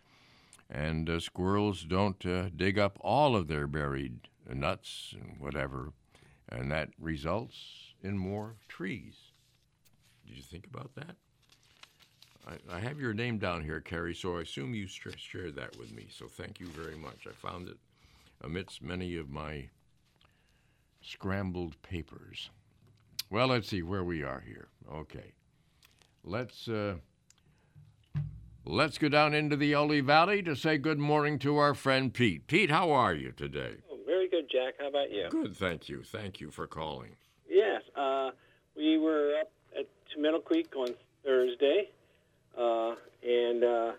And 0.69 1.09
uh, 1.09 1.19
squirrels 1.19 1.83
don't 1.83 2.25
uh, 2.25 2.49
dig 2.55 2.77
up 2.77 2.97
all 3.01 3.35
of 3.35 3.47
their 3.47 3.67
buried 3.67 4.27
nuts 4.53 5.15
and 5.19 5.39
whatever, 5.39 5.93
and 6.49 6.71
that 6.71 6.89
results 6.99 7.93
in 8.01 8.17
more 8.17 8.55
trees. 8.67 9.15
Did 10.25 10.35
you 10.35 10.43
think 10.43 10.67
about 10.67 10.93
that? 10.95 11.15
I, 12.47 12.75
I 12.77 12.79
have 12.79 12.99
your 12.99 13.13
name 13.13 13.37
down 13.37 13.63
here, 13.63 13.79
Carrie, 13.79 14.15
so 14.15 14.37
I 14.37 14.41
assume 14.41 14.73
you 14.73 14.87
sh- 14.87 15.07
shared 15.17 15.55
that 15.55 15.77
with 15.77 15.93
me. 15.93 16.07
So 16.09 16.27
thank 16.27 16.59
you 16.59 16.67
very 16.67 16.97
much. 16.97 17.27
I 17.27 17.31
found 17.31 17.67
it 17.69 17.77
amidst 18.43 18.81
many 18.81 19.15
of 19.17 19.29
my 19.29 19.69
scrambled 21.01 21.81
papers. 21.81 22.49
Well, 23.29 23.47
let's 23.47 23.67
see 23.67 23.81
where 23.81 24.03
we 24.03 24.23
are 24.23 24.43
here. 24.45 24.67
Okay. 24.93 25.33
Let's 26.23 26.67
uh, 26.67 26.95
let's 28.69 28.97
go 28.97 29.09
down 29.09 29.33
into 29.33 29.55
the 29.55 29.73
Oley 29.73 30.01
Valley 30.01 30.41
to 30.43 30.55
say 30.55 30.77
good 30.77 30.99
morning 30.99 31.39
to 31.39 31.57
our 31.57 31.73
friend 31.73 32.13
Pete. 32.13 32.47
Pete, 32.47 32.69
how 32.69 32.91
are 32.91 33.13
you 33.13 33.31
today? 33.31 33.75
Oh, 33.91 33.97
very 34.05 34.27
good, 34.29 34.49
Jack. 34.51 34.75
How 34.79 34.89
about 34.89 35.11
you? 35.11 35.27
Good, 35.29 35.55
thank 35.55 35.87
you. 35.87 36.03
Thank 36.03 36.41
you 36.41 36.51
for 36.51 36.67
calling. 36.67 37.15
Yes, 37.49 37.81
uh, 37.95 38.31
we 38.75 38.97
were 38.97 39.35
up 39.39 39.51
at 39.77 39.87
to 40.13 40.21
Middle 40.21 40.41
Creek 40.41 40.75
on 40.75 40.89
Thursday, 41.23 41.89
uh, 42.57 42.95
and 43.23 43.63
uh, 43.63 43.91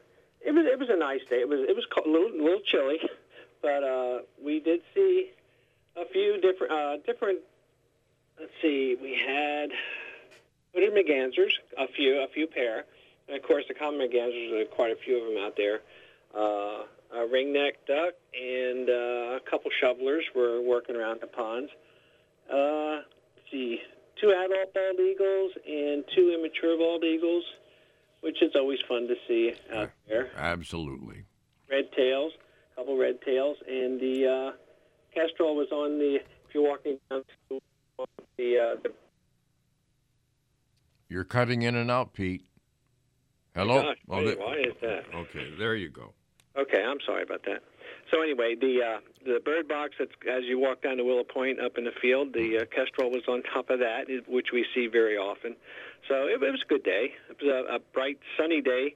it 0.45 0.53
was 0.53 0.67
it 0.67 0.79
was 0.79 0.89
a 0.91 0.99
nice 0.99 1.21
day. 1.29 1.37
It 1.37 1.49
was 1.49 1.61
it 1.69 1.75
was 1.75 1.85
a 2.05 2.09
little, 2.09 2.31
little 2.31 2.61
chilly, 2.67 2.99
but 3.63 3.83
uh, 3.83 4.19
we 4.43 4.61
did 4.61 4.81
see 4.95 5.31
a 5.97 6.05
few 6.13 6.41
different 6.41 6.73
uh, 6.73 6.97
different. 7.07 7.39
Let's 8.39 8.53
see, 8.63 8.97
we 9.01 9.19
had 9.27 9.71
hooded 10.75 10.93
mergansers, 10.93 11.53
a 11.77 11.89
few 11.89 12.21
a 12.21 12.29
few 12.29 12.47
pair, 12.47 12.85
and 13.29 13.37
of 13.37 13.43
course 13.43 13.65
the 13.69 13.75
common 13.75 14.01
mergansers. 14.01 14.51
There 14.51 14.63
are 14.63 14.65
quite 14.65 14.93
a 14.93 14.97
few 14.97 15.19
of 15.19 15.33
them 15.33 15.45
out 15.45 15.55
there. 15.57 15.81
Uh, 16.35 16.85
a 17.11 17.27
ringneck 17.27 17.73
duck 17.87 18.15
and 18.35 18.89
uh, 18.89 19.37
a 19.37 19.41
couple 19.51 19.71
shovelers 19.81 20.25
were 20.35 20.61
working 20.61 20.97
around 20.97 21.21
the 21.21 21.27
ponds. 21.27 21.71
Uh, 22.53 23.03
let's 23.37 23.51
see, 23.51 23.79
two 24.21 24.31
adult 24.31 24.75
bald 24.75 25.01
eagles 25.01 25.53
and 25.67 26.05
two 26.15 26.35
immature 26.39 26.77
bald 26.77 27.05
eagles, 27.05 27.45
which 28.21 28.43
is 28.43 28.53
always 28.55 28.79
fun 28.89 29.09
to 29.09 29.15
see 29.27 29.53
out 29.75 29.91
there. 30.07 30.31
Absolutely. 30.37 31.25
red 31.71 31.91
tails, 31.93 32.33
a 32.73 32.77
couple 32.77 32.97
red 32.99 33.21
tails, 33.23 33.57
and 33.67 34.01
the 34.01 34.27
uh, 34.27 34.57
kestrel 35.15 35.57
was 35.57 35.69
on 35.73 35.99
the. 35.99 36.17
If 36.17 36.55
you're 36.55 36.69
walking 36.69 36.99
down 37.11 37.25
to 37.51 37.61
the, 38.39 38.59
uh, 38.59 38.81
the 38.83 38.93
You're 41.09 41.25
cutting 41.25 41.63
in 41.63 41.75
and 41.75 41.91
out, 41.91 42.15
Pete. 42.15 42.48
Hello. 43.59 43.83
Gosh, 43.83 43.97
Oh, 44.09 44.25
wait, 44.25 44.39
why 44.39 44.55
is 44.55 44.75
that? 44.83 45.05
Okay, 45.13 45.53
there 45.59 45.75
you 45.75 45.89
go. 45.89 46.13
Okay, 46.57 46.81
I'm 46.81 46.99
sorry 47.05 47.25
about 47.25 47.43
that. 47.47 47.63
So 48.13 48.23
anyway, 48.23 48.55
the 48.55 48.81
uh, 48.83 49.01
the 49.25 49.41
bird 49.45 49.67
box 49.67 49.95
that's 49.99 50.13
as 50.31 50.45
you 50.45 50.61
walk 50.61 50.83
down 50.83 50.97
to 50.99 51.05
Willow 51.05 51.25
Point 51.25 51.59
up 51.59 51.77
in 51.77 51.83
the 51.83 51.91
field, 52.01 52.33
the 52.35 52.59
uh, 52.59 52.65
kestrel 52.67 53.11
was 53.11 53.23
on 53.27 53.43
top 53.43 53.69
of 53.71 53.81
that, 53.81 54.07
which 54.29 54.53
we 54.53 54.65
see 54.75 54.87
very 54.87 55.17
often. 55.17 55.57
So 56.07 56.27
it, 56.27 56.41
it 56.41 56.53
was 56.53 56.63
a 56.65 56.69
good 56.69 56.85
day. 56.85 57.15
It 57.29 57.43
was 57.43 57.67
a, 57.69 57.75
a 57.75 57.79
bright, 57.93 58.21
sunny 58.39 58.61
day, 58.63 58.95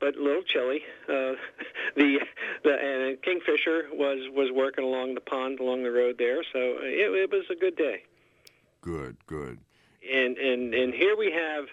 but 0.00 0.16
a 0.16 0.22
little 0.22 0.42
chilly. 0.42 0.80
Uh, 1.06 1.36
the 1.94 2.20
the 2.64 2.72
and 2.72 3.22
kingfisher 3.22 3.88
was 3.92 4.20
was 4.32 4.50
working 4.50 4.84
along 4.84 5.16
the 5.16 5.20
pond 5.20 5.60
along 5.60 5.82
the 5.82 5.92
road 5.92 6.16
there, 6.18 6.42
so 6.42 6.58
it, 6.80 7.12
it 7.14 7.30
was 7.30 7.44
a 7.50 7.56
good 7.56 7.76
day. 7.76 8.04
Good, 8.80 9.18
good. 9.26 9.58
And 10.10 10.38
and 10.38 10.72
and 10.72 10.94
here 10.94 11.14
we 11.14 11.30
have 11.32 11.66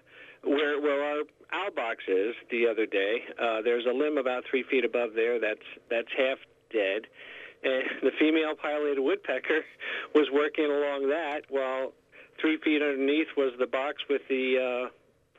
where 0.46 0.80
where 0.80 1.04
our 1.04 1.24
owl 1.54 1.72
box 1.76 2.04
is 2.08 2.36
the 2.52 2.68
other 2.68 2.86
day. 2.86 3.24
Uh, 3.42 3.62
there's 3.62 3.86
a 3.86 3.94
limb 3.94 4.18
about 4.18 4.44
three 4.50 4.64
feet 4.70 4.86
above 4.86 5.12
there 5.16 5.40
that's 5.40 5.68
that's 5.90 6.10
half 6.18 6.38
dead, 6.72 7.04
and 7.64 7.84
the 8.02 8.12
female 8.20 8.56
pileated 8.56 9.00
woodpecker 9.00 9.62
was 10.14 10.28
working 10.32 10.66
along 10.66 11.10
that 11.10 11.42
while 11.50 11.94
three 12.40 12.58
feet 12.64 12.82
underneath 12.82 13.28
was 13.38 13.54
the 13.60 13.68
box 13.68 14.04
with 14.10 14.22
the 14.30 14.86
uh, 14.86 14.90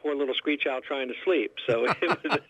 poor 0.06 0.14
little 0.14 0.34
screech 0.34 0.66
owl 0.70 0.80
trying 0.80 1.08
to 1.08 1.14
sleep. 1.24 1.52
So 1.66 1.84
it 2.02 2.08
was 2.08 2.40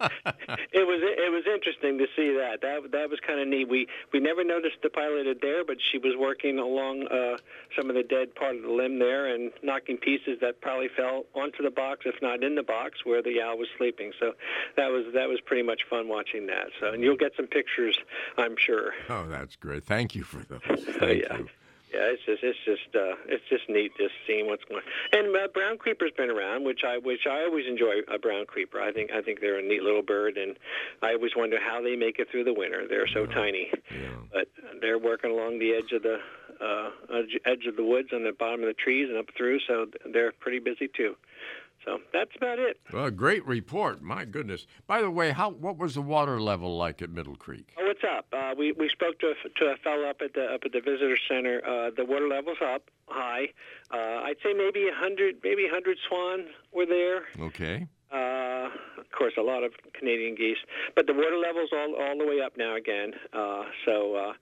it 0.73 0.87
was 0.87 1.01
it 1.03 1.33
was 1.33 1.45
interesting 1.47 1.99
to 1.99 2.07
see 2.15 2.37
that. 2.37 2.61
That 2.61 2.93
that 2.93 3.09
was 3.09 3.19
kind 3.27 3.41
of 3.41 3.49
neat. 3.49 3.69
We 3.69 3.89
we 4.13 4.21
never 4.21 4.45
noticed 4.45 4.77
the 4.83 4.91
pileated 4.91 5.39
there, 5.41 5.65
but 5.65 5.79
she 5.81 5.99
was 5.99 6.15
working 6.19 6.59
along 6.59 7.07
uh, 7.09 7.39
some 7.77 7.89
of 7.89 7.97
the 7.97 8.03
dead 8.03 8.35
part 8.35 8.57
of 8.57 8.63
the 8.63 8.71
limb 8.71 8.99
there 8.99 9.35
and 9.35 9.53
knocking 9.63 9.97
pieces 9.97 10.39
that 10.43 10.61
probably 10.61 10.89
fell 10.89 11.25
onto 11.35 11.63
the 11.63 11.71
box, 11.71 12.05
if 12.05 12.21
not 12.21 12.43
in 12.43 12.55
the 12.55 12.63
box 12.63 13.05
where 13.05 13.23
the 13.23 13.41
owl 13.41 13.57
was 13.57 13.69
sleeping. 13.79 14.13
So 14.21 14.35
that 14.77 14.91
was 14.91 15.07
that 15.15 15.29
was 15.29 15.41
pretty 15.41 15.63
much 15.63 15.83
fun 15.89 16.09
watching 16.09 16.47
that. 16.49 16.67
So 16.79 16.93
and 16.93 17.03
you'll 17.03 17.17
get 17.17 17.33
some 17.37 17.47
pictures, 17.47 17.99
I'm 18.37 18.57
sure. 18.59 18.93
Oh, 19.09 19.27
that's 19.29 19.57
great. 19.57 19.85
Thank 19.85 20.15
you 20.15 20.25
for 20.25 20.45
those. 20.45 20.61
Thank 20.99 21.23
yeah. 21.23 21.39
you. 21.39 21.49
Yeah, 21.97 22.13
it's 22.13 22.23
just 22.27 22.43
it's 22.43 22.59
just 22.67 22.95
uh, 22.95 23.17
it's 23.27 23.45
just 23.49 23.65
neat 23.71 23.93
just 23.97 24.13
seeing 24.27 24.47
what's 24.47 24.65
going. 24.65 24.83
on. 24.85 25.19
And 25.19 25.35
uh, 25.35 25.49
brown 25.49 25.79
creeper's 25.79 26.13
been 26.15 26.29
around, 26.29 26.65
which 26.65 26.81
I 26.87 26.99
which 26.99 27.27
I 27.27 27.45
always 27.45 27.65
enjoy 27.67 28.05
a 28.13 28.19
brown 28.19 28.45
creeper. 28.45 28.81
I 28.81 28.93
think 28.93 29.13
I 29.13 29.23
think 29.23 29.41
they're 29.41 29.59
a 29.59 29.63
neat 29.63 29.83
little 29.83 30.03
bird, 30.03 30.37
and 30.37 30.57
I 31.01 31.15
always 31.15 31.33
wonder 31.35 31.57
how 31.59 31.81
they 31.81 31.97
make 31.97 32.19
it 32.19 32.29
through 32.31 32.45
the 32.45 32.53
winter. 32.53 32.87
They're 32.87 33.09
so 33.09 33.25
tiny, 33.25 33.71
but 34.31 34.49
they're 34.83 34.99
working 34.99 35.31
along 35.31 35.59
the 35.59 35.73
edge 35.73 35.93
of 35.93 36.03
the 36.03 36.19
uh, 36.61 36.91
edge- 37.17 37.41
edge 37.47 37.65
of 37.67 37.77
the 37.77 37.85
woods 37.85 38.09
on 38.13 38.25
the 38.25 38.33
bottom 38.33 38.61
of 38.61 38.67
the 38.67 38.75
trees 38.75 39.09
and 39.09 39.17
up 39.17 39.27
through, 39.35 39.61
so 39.67 39.87
they're 40.13 40.33
pretty 40.33 40.59
busy 40.59 40.89
too. 40.95 41.17
So 41.87 42.01
that's 42.13 42.33
about 42.37 42.59
it. 42.59 42.79
Well, 42.93 43.11
great 43.13 43.47
report. 43.47 44.03
My 44.03 44.25
goodness. 44.25 44.67
By 44.89 45.01
the 45.03 45.11
way, 45.11 45.31
how 45.31 45.51
what 45.51 45.79
was 45.79 45.95
the 45.95 46.03
water 46.03 46.41
level 46.41 46.77
like 46.77 47.01
at 47.01 47.11
Middle 47.11 47.37
Creek? 47.37 47.73
Oh, 47.79 47.87
what's 47.87 48.03
up? 48.03 48.27
Uh, 48.33 48.55
we 48.59 48.73
we 48.73 48.89
spoke 48.89 49.21
to 49.21 49.29
a, 49.29 49.49
to 49.61 49.73
a 49.73 49.77
fellow 49.77 50.11
up 50.11 50.21
at 50.21 50.35
the 50.35 50.47
up 50.47 50.63
at 50.65 50.73
the 50.73 50.81
visitor 50.81 51.17
center. 51.29 51.63
Uh, 51.65 51.91
the 51.97 52.05
water 52.05 52.27
level's 52.27 52.59
up 52.61 52.91
high. 53.07 53.47
Uh, 53.93 54.27
I'd 54.27 54.37
say 54.43 54.53
maybe 54.53 54.89
a 54.89 54.95
hundred, 54.95 55.37
maybe 55.45 55.69
hundred 55.71 55.99
swan 56.09 56.47
were 56.73 56.87
there. 56.87 57.23
Okay. 57.41 57.87
Uh, 58.13 58.69
of 58.99 59.11
course, 59.17 59.35
a 59.39 59.43
lot 59.43 59.63
of 59.63 59.73
Canadian 59.93 60.35
geese, 60.35 60.59
but 60.97 61.07
the 61.07 61.15
water 61.15 61.37
level's 61.37 61.71
all 61.73 61.95
all 61.95 62.19
the 62.19 62.27
way 62.27 62.41
up 62.41 62.57
now 62.57 62.75
again. 62.75 63.13
Uh, 63.33 63.63
so 63.85 64.15
uh, 64.17 64.33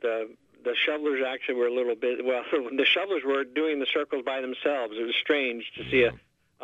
the 0.00 0.30
the 0.64 0.74
shovelers 0.74 1.20
actually 1.26 1.56
were 1.56 1.66
a 1.66 1.74
little 1.74 1.96
bit 1.96 2.24
well. 2.24 2.44
The 2.76 2.86
shovelers 2.86 3.22
were 3.26 3.44
doing 3.44 3.78
the 3.78 3.86
circles 3.92 4.22
by 4.24 4.40
themselves. 4.40 4.94
It 4.98 5.04
was 5.04 5.14
strange 5.20 5.70
to 5.76 5.84
see 5.90 6.04
a 6.04 6.12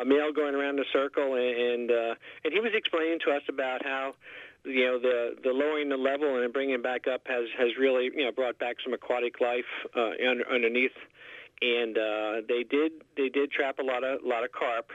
a 0.01 0.05
male 0.05 0.33
going 0.33 0.55
around 0.55 0.77
the 0.77 0.85
circle, 0.91 1.35
and 1.35 1.41
and, 1.41 1.91
uh, 1.91 2.15
and 2.43 2.53
he 2.53 2.59
was 2.59 2.71
explaining 2.73 3.19
to 3.25 3.31
us 3.31 3.43
about 3.47 3.83
how 3.83 4.13
you 4.65 4.85
know 4.85 4.99
the 4.99 5.35
the 5.43 5.51
lowering 5.51 5.89
the 5.89 5.97
level 5.97 6.41
and 6.41 6.51
bringing 6.53 6.75
it 6.75 6.83
back 6.83 7.07
up 7.07 7.21
has 7.25 7.45
has 7.57 7.69
really 7.79 8.05
you 8.05 8.25
know 8.25 8.31
brought 8.31 8.57
back 8.59 8.77
some 8.83 8.93
aquatic 8.93 9.39
life 9.41 9.69
uh, 9.95 10.11
under, 10.27 10.47
underneath, 10.49 10.97
and 11.61 11.97
uh, 11.97 12.41
they 12.47 12.63
did 12.63 12.91
they 13.17 13.29
did 13.29 13.51
trap 13.51 13.79
a 13.79 13.83
lot 13.83 14.03
of 14.03 14.21
lot 14.23 14.43
of 14.43 14.51
carp. 14.51 14.91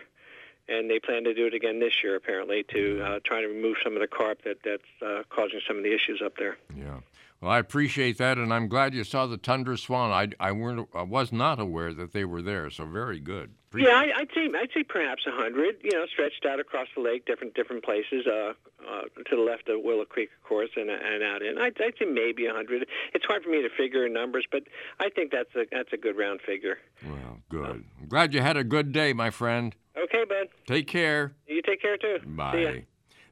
And 0.68 0.90
they 0.90 0.98
plan 0.98 1.22
to 1.22 1.32
do 1.32 1.46
it 1.46 1.54
again 1.54 1.78
this 1.78 1.92
year, 2.02 2.16
apparently, 2.16 2.64
to 2.74 3.00
uh, 3.00 3.20
try 3.24 3.40
to 3.40 3.46
remove 3.46 3.76
some 3.84 3.94
of 3.94 4.00
the 4.00 4.08
carp 4.08 4.42
that 4.42 4.56
that's 4.64 4.82
uh, 5.00 5.22
causing 5.30 5.60
some 5.64 5.76
of 5.76 5.84
the 5.84 5.94
issues 5.94 6.20
up 6.24 6.32
there. 6.38 6.56
Yeah. 6.74 6.98
Well, 7.40 7.50
I 7.50 7.58
appreciate 7.58 8.18
that, 8.18 8.38
and 8.38 8.52
I'm 8.52 8.66
glad 8.66 8.94
you 8.94 9.04
saw 9.04 9.26
the 9.26 9.36
tundra 9.36 9.76
swan. 9.76 10.10
I, 10.10 10.44
I, 10.44 10.52
weren't, 10.52 10.88
I 10.94 11.02
was 11.02 11.32
not 11.32 11.60
aware 11.60 11.92
that 11.92 12.12
they 12.12 12.24
were 12.24 12.40
there, 12.40 12.70
so 12.70 12.86
very 12.86 13.20
good. 13.20 13.52
Yeah, 13.84 13.96
I, 13.96 14.20
I'd 14.20 14.28
say 14.34 14.48
I'd 14.54 14.70
say 14.74 14.82
perhaps 14.82 15.22
a 15.26 15.32
hundred. 15.32 15.76
You 15.82 15.92
know, 15.92 16.06
stretched 16.12 16.46
out 16.46 16.60
across 16.60 16.88
the 16.94 17.02
lake, 17.02 17.26
different 17.26 17.54
different 17.54 17.84
places. 17.84 18.26
Uh, 18.26 18.52
uh, 18.86 19.02
to 19.28 19.36
the 19.36 19.42
left 19.42 19.68
of 19.68 19.82
Willow 19.82 20.04
Creek, 20.04 20.30
of 20.40 20.48
course, 20.48 20.70
and 20.76 20.90
and 20.90 21.22
out 21.22 21.42
in. 21.42 21.58
I'd, 21.58 21.80
I'd 21.80 21.94
say 21.98 22.04
maybe 22.06 22.46
a 22.46 22.52
hundred. 22.52 22.86
It's 23.14 23.24
hard 23.24 23.42
for 23.42 23.50
me 23.50 23.62
to 23.62 23.68
figure 23.76 24.06
in 24.06 24.12
numbers, 24.12 24.46
but 24.50 24.62
I 25.00 25.08
think 25.10 25.32
that's 25.32 25.54
a 25.54 25.64
that's 25.70 25.92
a 25.92 25.96
good 25.96 26.16
round 26.16 26.40
figure. 26.40 26.78
Well, 27.04 27.40
good. 27.48 27.84
I'm 28.00 28.08
glad 28.08 28.34
you 28.34 28.40
had 28.40 28.56
a 28.56 28.64
good 28.64 28.92
day, 28.92 29.12
my 29.12 29.30
friend. 29.30 29.74
Okay, 29.96 30.24
bud. 30.24 30.48
Take 30.66 30.86
care. 30.86 31.32
You 31.46 31.62
take 31.62 31.82
care 31.82 31.96
too. 31.96 32.18
Bye. 32.26 32.84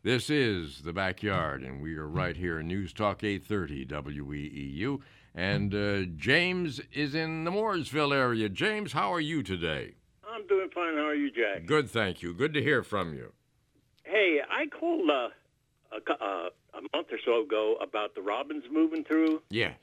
This 0.03 0.29
is 0.29 0.83
the 0.83 0.93
backyard, 0.93 1.63
and 1.63 1.81
we 1.81 1.95
are 1.97 2.07
right 2.07 2.37
here 2.37 2.61
in 2.61 2.69
News 2.69 2.93
Talk 2.93 3.25
830 3.25 3.87
WEEU. 3.87 5.01
And 5.35 5.75
uh, 5.75 6.03
James 6.17 6.81
is 6.93 7.15
in 7.15 7.45
the 7.45 7.51
Mohrsville 7.51 8.15
area. 8.15 8.51
James, 8.51 8.93
how 8.93 9.13
are 9.13 9.21
you 9.21 9.43
today? 9.43 9.95
I'm 10.35 10.47
doing 10.49 10.69
fine. 10.75 10.95
How 10.95 11.07
are 11.07 11.15
you, 11.15 11.31
Jack? 11.31 11.67
Good, 11.67 11.89
thank 11.89 12.21
you. 12.23 12.35
Good 12.35 12.55
to 12.55 12.63
hear 12.63 12.83
from 12.83 13.15
you. 13.15 13.33
Hey, 14.03 14.41
I 14.51 14.67
called 14.67 15.09
uh, 15.09 15.29
a, 15.93 16.13
uh, 16.13 16.49
a 16.75 16.97
month 16.97 17.09
or 17.13 17.19
so 17.25 17.43
ago 17.43 17.77
about 17.81 18.15
the 18.15 18.23
robins 18.23 18.65
moving 18.71 19.05
through 19.05 19.43
Yes. 19.51 19.77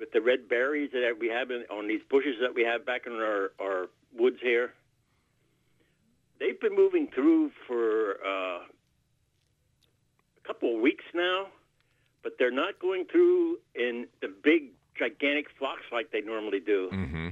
with 0.00 0.10
the 0.12 0.20
red 0.20 0.48
berries 0.48 0.90
that 0.92 1.12
we 1.20 1.28
have 1.28 1.50
in, 1.50 1.64
on 1.70 1.86
these 1.88 2.00
bushes 2.08 2.36
that 2.40 2.54
we 2.54 2.62
have 2.62 2.86
back 2.86 3.02
in 3.06 3.12
our, 3.12 3.52
our 3.60 3.88
woods 4.16 4.38
here. 4.42 4.72
They've 6.40 6.58
been 6.60 6.74
moving 6.74 7.08
through 7.14 7.50
for 7.66 8.12
uh, 8.24 8.60
a 8.60 10.46
couple 10.46 10.74
of 10.74 10.80
weeks 10.80 11.04
now, 11.14 11.48
but 12.22 12.32
they're 12.38 12.50
not 12.50 12.78
going 12.78 13.04
through 13.10 13.58
in 13.74 14.06
the 14.22 14.28
big, 14.42 14.70
gigantic 14.98 15.46
flocks 15.58 15.82
like 15.92 16.12
they 16.12 16.20
normally 16.22 16.60
do. 16.60 16.88
Mm-hmm. 16.92 17.28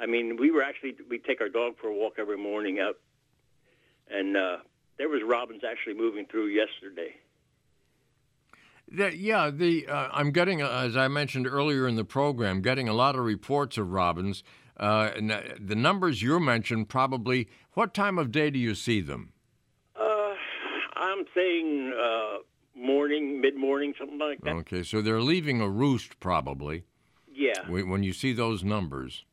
I 0.00 0.06
mean, 0.06 0.36
we 0.38 0.50
were 0.50 0.62
actually 0.62 0.96
we 1.08 1.18
take 1.18 1.40
our 1.40 1.48
dog 1.48 1.74
for 1.80 1.88
a 1.88 1.94
walk 1.94 2.14
every 2.18 2.38
morning 2.38 2.80
out, 2.80 2.96
and 4.08 4.36
uh, 4.36 4.56
there 4.96 5.08
was 5.08 5.20
robins 5.26 5.62
actually 5.68 5.94
moving 5.94 6.26
through 6.26 6.46
yesterday. 6.46 7.14
The, 8.90 9.16
yeah, 9.16 9.50
the 9.50 9.86
uh, 9.86 10.08
I'm 10.12 10.32
getting, 10.32 10.62
uh, 10.62 10.68
as 10.68 10.96
I 10.96 11.08
mentioned 11.08 11.46
earlier 11.46 11.86
in 11.86 11.96
the 11.96 12.04
program, 12.04 12.62
getting 12.62 12.88
a 12.88 12.94
lot 12.94 13.14
of 13.14 13.24
reports 13.24 13.78
of 13.78 13.92
robins. 13.92 14.42
Uh, 14.78 15.10
and 15.14 15.30
uh, 15.30 15.42
the 15.60 15.76
numbers 15.76 16.22
you 16.22 16.40
mentioned 16.40 16.88
probably. 16.88 17.48
What 17.74 17.92
time 17.92 18.18
of 18.18 18.32
day 18.32 18.50
do 18.50 18.58
you 18.58 18.74
see 18.74 19.02
them? 19.02 19.32
Uh, 19.94 20.32
I'm 20.96 21.26
saying 21.34 21.92
uh, 21.92 22.38
morning, 22.74 23.40
mid 23.42 23.56
morning, 23.56 23.92
something 23.98 24.18
like 24.18 24.40
that. 24.40 24.54
Okay, 24.54 24.82
so 24.82 25.02
they're 25.02 25.20
leaving 25.20 25.60
a 25.60 25.68
roost 25.68 26.18
probably. 26.18 26.84
Yeah, 27.32 27.68
when 27.68 28.02
you 28.02 28.12
see 28.12 28.32
those 28.32 28.64
numbers. 28.64 29.24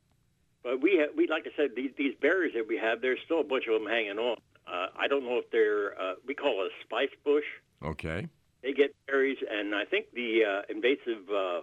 But 0.68 0.82
we 0.82 0.98
have, 0.98 1.16
we 1.16 1.26
like 1.26 1.46
I 1.46 1.56
said, 1.56 1.70
these, 1.74 1.92
these 1.96 2.12
berries 2.20 2.52
that 2.54 2.68
we 2.68 2.76
have, 2.76 3.00
there's 3.00 3.20
still 3.24 3.40
a 3.40 3.44
bunch 3.44 3.64
of 3.68 3.80
them 3.80 3.90
hanging 3.90 4.18
on. 4.18 4.36
Uh, 4.66 4.88
I 4.94 5.08
don't 5.08 5.24
know 5.24 5.38
if 5.38 5.50
they're 5.50 5.98
uh, 5.98 6.14
we 6.26 6.34
call 6.34 6.62
it 6.62 6.70
a 6.70 6.84
spice 6.84 7.08
bush. 7.24 7.46
Okay. 7.82 8.28
They 8.62 8.74
get 8.74 8.94
berries, 9.06 9.38
and 9.50 9.74
I 9.74 9.86
think 9.86 10.12
the 10.12 10.44
uh, 10.44 10.62
invasive 10.68 11.30
uh, 11.34 11.62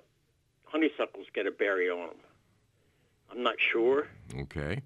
honeysuckles 0.64 1.28
get 1.36 1.46
a 1.46 1.52
berry 1.52 1.88
on 1.88 2.08
them. 2.08 2.18
I'm 3.32 3.44
not 3.44 3.58
sure. 3.60 4.08
Okay. 4.40 4.82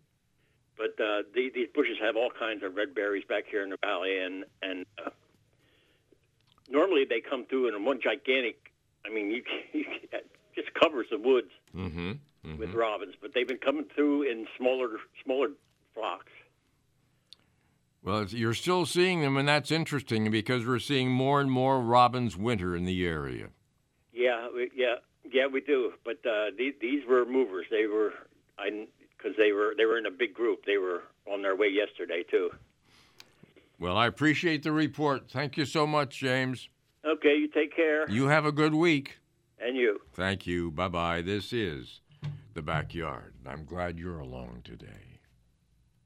But 0.76 1.02
uh, 1.02 1.24
the, 1.34 1.50
these 1.56 1.70
bushes 1.74 1.98
have 2.02 2.18
all 2.18 2.32
kinds 2.38 2.62
of 2.62 2.76
red 2.76 2.94
berries 2.94 3.24
back 3.24 3.46
here 3.50 3.64
in 3.64 3.70
the 3.70 3.78
valley, 3.82 4.20
and 4.20 4.44
and 4.62 4.86
uh, 5.06 5.12
normally 6.70 7.06
they 7.06 7.22
come 7.22 7.46
through 7.46 7.74
in 7.74 7.86
one 7.86 8.02
gigantic. 8.02 8.74
I 9.06 9.14
mean, 9.14 9.32
you, 9.32 9.44
you 9.72 9.86
it 10.12 10.30
just 10.56 10.74
covers 10.74 11.08
the 11.10 11.18
woods 11.18 11.52
Mm-hmm. 11.76 12.12
With 12.44 12.74
robins, 12.74 13.16
but 13.22 13.34
they've 13.34 13.48
been 13.48 13.58
coming 13.58 13.86
through 13.96 14.24
in 14.24 14.48
smaller 14.58 14.90
smaller 15.24 15.50
flocks. 15.94 16.32
Well, 18.02 18.26
you're 18.26 18.54
still 18.54 18.86
seeing 18.86 19.22
them, 19.22 19.36
and 19.36 19.48
that's 19.48 19.72
interesting 19.72 20.32
because 20.32 20.66
we're 20.66 20.80
seeing 20.80 21.10
more 21.12 21.42
and 21.42 21.52
more 21.52 21.82
robins 21.82 22.38
winter 22.38 22.76
in 22.76 22.86
the 22.86 23.06
area. 23.06 23.48
Yeah, 24.14 24.48
we, 24.54 24.72
yeah, 24.74 24.96
yeah, 25.30 25.48
we 25.48 25.60
do. 25.62 25.94
But 26.06 26.26
uh, 26.26 26.52
these, 26.58 26.76
these 26.80 27.06
were 27.08 27.26
movers. 27.26 27.66
They 27.70 27.88
were, 27.88 28.14
I 28.58 28.88
because 29.18 29.36
they 29.38 29.52
were 29.52 29.74
they 29.78 29.86
were 29.86 29.98
in 29.98 30.06
a 30.06 30.12
big 30.12 30.34
group. 30.34 30.66
They 30.66 30.78
were 30.78 31.04
on 31.32 31.42
their 31.42 31.56
way 31.56 31.68
yesterday 31.68 32.24
too. 32.30 32.52
Well, 33.80 33.98
I 33.98 34.08
appreciate 34.08 34.64
the 34.64 34.72
report. 34.72 35.30
Thank 35.30 35.58
you 35.58 35.66
so 35.66 35.86
much, 35.88 36.20
James. 36.20 36.70
Okay, 37.06 37.36
you 37.38 37.48
take 37.48 37.76
care. 37.76 38.10
You 38.10 38.28
have 38.28 38.46
a 38.46 38.52
good 38.52 38.74
week. 38.74 39.20
And 39.62 39.76
you. 39.76 40.00
Thank 40.14 40.48
you. 40.48 40.72
Bye 40.72 40.88
bye. 40.88 41.22
This 41.22 41.52
is 41.52 42.02
The 42.60 42.64
Backyard. 42.64 43.36
I'm 43.48 43.64
glad 43.64 43.98
you're 43.98 44.20
along 44.20 44.64
today. 44.66 45.22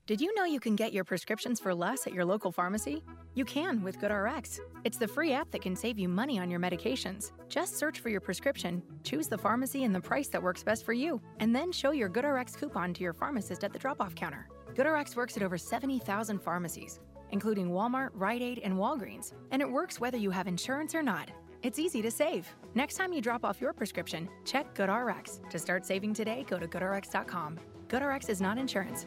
Did 0.05 0.21
you 0.21 0.35
know 0.35 0.45
you 0.45 0.59
can 0.59 0.75
get 0.75 0.93
your 0.93 1.03
prescriptions 1.03 1.59
for 1.59 1.73
less 1.73 2.05
at 2.05 2.13
your 2.13 2.25
local 2.25 2.51
pharmacy? 2.51 3.03
You 3.33 3.43
can 3.43 3.81
with 3.81 3.99
GoodRx. 3.99 4.59
It's 4.83 4.99
the 4.99 5.07
free 5.07 5.33
app 5.33 5.49
that 5.49 5.63
can 5.63 5.75
save 5.75 5.97
you 5.97 6.07
money 6.07 6.37
on 6.37 6.51
your 6.51 6.59
medications. 6.59 7.31
Just 7.49 7.75
search 7.75 8.01
for 8.01 8.09
your 8.09 8.21
prescription, 8.21 8.83
choose 9.03 9.27
the 9.27 9.35
pharmacy 9.35 9.83
and 9.83 9.95
the 9.95 9.99
price 9.99 10.27
that 10.27 10.43
works 10.43 10.61
best 10.61 10.85
for 10.85 10.93
you, 10.93 11.19
and 11.39 11.55
then 11.55 11.71
show 11.71 11.89
your 11.89 12.07
GoodRx 12.07 12.55
coupon 12.55 12.93
to 12.93 13.01
your 13.01 13.13
pharmacist 13.13 13.63
at 13.63 13.73
the 13.73 13.79
drop 13.79 13.99
off 13.99 14.13
counter. 14.13 14.47
GoodRx 14.75 15.15
works 15.15 15.35
at 15.37 15.41
over 15.41 15.57
70,000 15.57 16.37
pharmacies, 16.37 16.99
including 17.31 17.71
Walmart, 17.71 18.11
Rite 18.13 18.43
Aid, 18.43 18.61
and 18.63 18.75
Walgreens, 18.75 19.33
and 19.49 19.59
it 19.59 19.71
works 19.71 19.99
whether 19.99 20.19
you 20.19 20.29
have 20.29 20.47
insurance 20.47 20.93
or 20.93 21.01
not. 21.01 21.31
It's 21.63 21.79
easy 21.79 22.01
to 22.01 22.11
save. 22.11 22.53
Next 22.75 22.95
time 22.95 23.13
you 23.13 23.21
drop 23.21 23.45
off 23.45 23.61
your 23.61 23.71
prescription, 23.71 24.27
check 24.43 24.75
GoodRx. 24.75 25.49
To 25.49 25.57
start 25.57 25.85
saving 25.85 26.13
today, 26.13 26.45
go 26.49 26.59
to 26.59 26.67
goodrx.com. 26.67 27.57
GoodRx 27.87 28.29
is 28.29 28.41
not 28.41 28.57
insurance. 28.57 29.05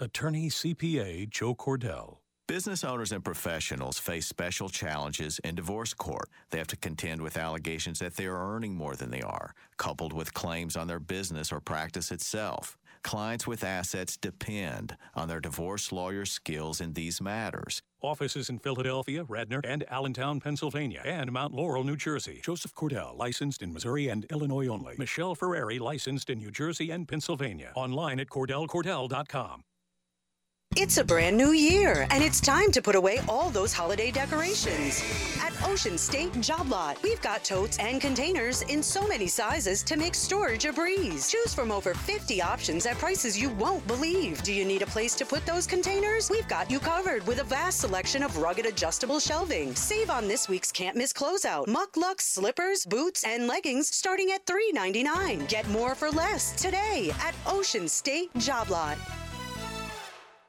Attorney 0.00 0.48
CPA 0.48 1.30
Joe 1.30 1.54
Cordell. 1.54 2.16
Business 2.48 2.82
owners 2.82 3.12
and 3.12 3.24
professionals 3.24 4.00
face 4.00 4.26
special 4.26 4.68
challenges 4.68 5.38
in 5.44 5.54
divorce 5.54 5.94
court. 5.94 6.28
They 6.50 6.58
have 6.58 6.66
to 6.68 6.76
contend 6.76 7.22
with 7.22 7.36
allegations 7.36 8.00
that 8.00 8.16
they 8.16 8.26
are 8.26 8.56
earning 8.56 8.74
more 8.74 8.96
than 8.96 9.12
they 9.12 9.22
are, 9.22 9.54
coupled 9.76 10.12
with 10.12 10.34
claims 10.34 10.76
on 10.76 10.88
their 10.88 10.98
business 10.98 11.52
or 11.52 11.60
practice 11.60 12.10
itself. 12.10 12.76
Clients 13.04 13.46
with 13.46 13.62
assets 13.62 14.16
depend 14.16 14.96
on 15.14 15.28
their 15.28 15.38
divorce 15.38 15.92
lawyer 15.92 16.24
skills 16.24 16.80
in 16.80 16.94
these 16.94 17.20
matters. 17.20 17.82
Offices 18.02 18.48
in 18.50 18.58
Philadelphia, 18.58 19.24
Radnor, 19.24 19.60
and 19.64 19.84
Allentown, 19.90 20.40
Pennsylvania, 20.40 21.02
and 21.04 21.30
Mount 21.32 21.54
Laurel, 21.54 21.84
New 21.84 21.96
Jersey. 21.96 22.40
Joseph 22.42 22.74
Cordell, 22.74 23.16
licensed 23.16 23.62
in 23.62 23.72
Missouri 23.72 24.08
and 24.08 24.26
Illinois 24.30 24.68
only. 24.68 24.94
Michelle 24.98 25.34
Ferrari, 25.34 25.78
licensed 25.78 26.30
in 26.30 26.38
New 26.38 26.50
Jersey 26.50 26.90
and 26.90 27.06
Pennsylvania. 27.06 27.72
Online 27.74 28.20
at 28.20 28.28
CordellCordell.com. 28.28 29.64
It's 30.76 30.98
a 30.98 31.04
brand 31.04 31.36
new 31.36 31.50
year, 31.50 32.06
and 32.10 32.22
it's 32.22 32.40
time 32.40 32.70
to 32.70 32.80
put 32.80 32.94
away 32.94 33.18
all 33.28 33.50
those 33.50 33.72
holiday 33.72 34.12
decorations. 34.12 35.02
At 35.42 35.52
Ocean 35.68 35.98
State 35.98 36.32
Job 36.40 36.68
Lot, 36.68 36.96
we've 37.02 37.20
got 37.20 37.42
totes 37.42 37.76
and 37.80 38.00
containers 38.00 38.62
in 38.62 38.80
so 38.80 39.04
many 39.04 39.26
sizes 39.26 39.82
to 39.82 39.96
make 39.96 40.14
storage 40.14 40.66
a 40.66 40.72
breeze. 40.72 41.28
Choose 41.28 41.52
from 41.52 41.72
over 41.72 41.92
50 41.92 42.40
options 42.40 42.86
at 42.86 42.96
prices 42.98 43.36
you 43.36 43.50
won't 43.50 43.84
believe. 43.88 44.44
Do 44.44 44.52
you 44.52 44.64
need 44.64 44.82
a 44.82 44.86
place 44.86 45.16
to 45.16 45.26
put 45.26 45.44
those 45.44 45.66
containers? 45.66 46.30
We've 46.30 46.46
got 46.46 46.70
you 46.70 46.78
covered 46.78 47.26
with 47.26 47.40
a 47.40 47.44
vast 47.44 47.80
selection 47.80 48.22
of 48.22 48.38
rugged 48.38 48.64
adjustable 48.64 49.18
shelving. 49.18 49.74
Save 49.74 50.08
on 50.08 50.28
this 50.28 50.48
week's 50.48 50.70
can't 50.70 50.96
miss 50.96 51.12
closeout. 51.12 51.66
Muk 51.66 51.96
Luks 51.96 52.26
slippers, 52.28 52.86
boots, 52.86 53.24
and 53.24 53.48
leggings 53.48 53.92
starting 53.92 54.30
at 54.30 54.46
$3.99. 54.46 55.48
Get 55.48 55.68
more 55.70 55.96
for 55.96 56.10
less 56.10 56.52
today 56.52 57.10
at 57.22 57.34
Ocean 57.44 57.88
State 57.88 58.32
Job 58.38 58.70
Lot. 58.70 58.96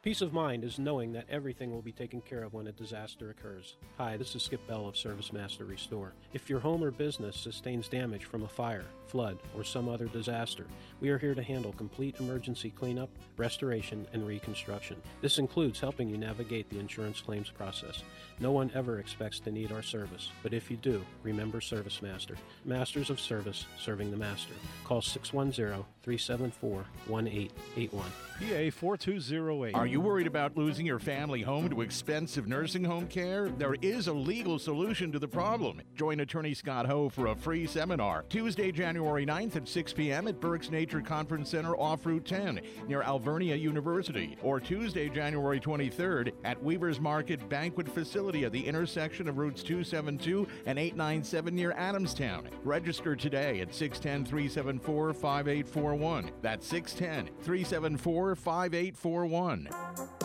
Peace 0.04 0.22
of 0.22 0.34
mind 0.34 0.64
is 0.64 0.80
knowing 0.80 1.14
that 1.14 1.28
everything 1.30 1.70
will 1.70 1.84
be 1.84 1.92
taken 1.92 2.22
care 2.22 2.42
of 2.42 2.54
when 2.54 2.66
a 2.66 2.72
disaster 2.72 3.30
occurs. 3.30 3.76
Hi, 4.00 4.18
this 4.18 4.36
is 4.36 4.42
Skip 4.42 4.66
Bell 4.66 4.88
of 4.88 4.98
Service 4.98 5.32
Master 5.32 5.64
Restore. 5.64 6.14
If 6.34 6.50
your 6.50 6.60
home 6.60 6.84
or 6.84 6.90
business 6.90 7.36
sustains 7.36 7.88
damage 7.88 8.26
from 8.26 8.42
a 8.42 8.48
fire, 8.48 8.86
flood, 9.12 9.38
or 9.58 9.64
some 9.64 9.90
other 9.90 10.06
disaster, 10.06 10.66
we 11.02 11.10
are 11.10 11.18
here 11.18 11.36
to 11.36 11.44
handle 11.44 11.74
complete 11.74 12.16
emergency 12.20 12.70
cleanup, 12.70 13.10
restoration, 13.36 14.08
and 14.14 14.26
reconstruction. 14.26 14.96
This 15.20 15.38
includes 15.38 15.82
helping 15.82 16.08
you 16.08 16.18
navigate 16.18 16.70
the 16.70 16.80
insurance 16.80 17.20
claims 17.20 17.50
process. 17.50 18.04
No 18.40 18.52
one 18.52 18.72
ever 18.74 19.00
expects 19.00 19.40
to 19.42 19.52
need 19.52 19.74
our 19.74 19.82
service, 19.82 20.32
but 20.44 20.54
if 20.54 20.72
you 20.72 20.78
do, 20.78 21.04
remember 21.24 21.60
Service 21.60 22.02
Master. 22.02 22.36
Masters 22.64 23.10
of 23.10 23.20
Service, 23.20 23.66
serving 23.78 24.12
the 24.12 24.18
master. 24.18 24.54
Call 24.86 25.02
610 25.02 25.84
374 26.04 26.86
1881. 27.08 28.06
PA 28.40 28.76
4208. 28.76 29.76
Are 29.76 29.86
you 29.86 30.02
worried 30.02 30.26
about 30.26 30.58
losing 30.58 30.86
your 30.86 30.98
family 30.98 31.42
home 31.42 31.70
to 31.70 31.82
expensive 31.82 32.48
nursing 32.48 32.84
home 32.84 33.08
care? 33.08 33.50
There 33.50 33.76
is 33.82 34.08
a 34.08 34.14
legal 34.14 34.58
solution 34.58 35.12
to 35.12 35.20
the 35.20 35.28
problem. 35.28 35.82
Join 35.96 36.22
attorney 36.22 36.56
Scott 36.56 36.88
Ho 36.88 37.10
for 37.10 37.28
a 37.28 37.36
free 37.36 37.68
seminar 37.68 38.24
Tuesday, 38.30 38.72
January 38.72 39.01
9th 39.02 39.56
at 39.56 39.68
6 39.68 39.94
p.m. 39.94 40.28
at 40.28 40.40
Berks 40.40 40.70
Nature 40.70 41.02
Conference 41.02 41.50
Center 41.50 41.76
off 41.76 42.06
Route 42.06 42.26
10 42.26 42.62
near 42.88 43.02
Alvernia 43.02 43.56
University, 43.56 44.38
or 44.44 44.60
Tuesday, 44.60 45.10
January 45.10 45.60
23rd 45.60 46.32
at 46.44 46.62
Weaver's 46.62 47.00
Market 47.00 47.48
Banquet 47.50 47.90
Facility 47.90 48.46
at 48.46 48.52
the 48.52 48.66
intersection 48.66 49.28
of 49.28 49.38
routes 49.38 49.64
272 49.64 50.48
and 50.66 50.78
897 50.78 51.56
near 51.56 51.74
Adamstown. 51.74 52.46
Register 52.64 53.16
today 53.16 53.62
at 53.62 53.74
610 53.74 54.26
374 54.26 55.14
5841. 55.14 56.32
That's 56.42 56.68
610 56.68 57.34
374 57.44 58.36
5841. 58.36 60.21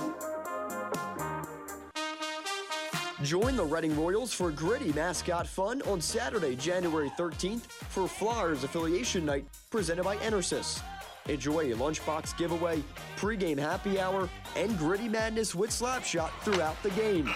Join 3.23 3.57
the 3.57 3.65
Reading 3.65 3.99
Royals 3.99 4.35
for 4.35 4.51
gritty 4.51 4.93
mascot 4.93 5.47
fun 5.47 5.81
on 5.83 6.03
Saturday, 6.03 6.55
January 6.55 7.11
13th 7.19 7.63
for 7.63 8.07
Flyers 8.07 8.63
Affiliation 8.63 9.25
Night 9.25 9.47
presented 9.71 10.05
by 10.05 10.17
Enersys. 10.17 10.83
Enjoy 11.27 11.73
a 11.73 11.77
lunchbox 11.77 12.37
giveaway, 12.37 12.83
pregame 13.17 13.59
happy 13.59 13.99
hour, 13.99 14.29
and 14.55 14.77
gritty 14.79 15.09
madness 15.09 15.55
with 15.55 15.71
Slapshot 15.71 16.29
throughout 16.43 16.81
the 16.83 16.91
game. 16.91 17.31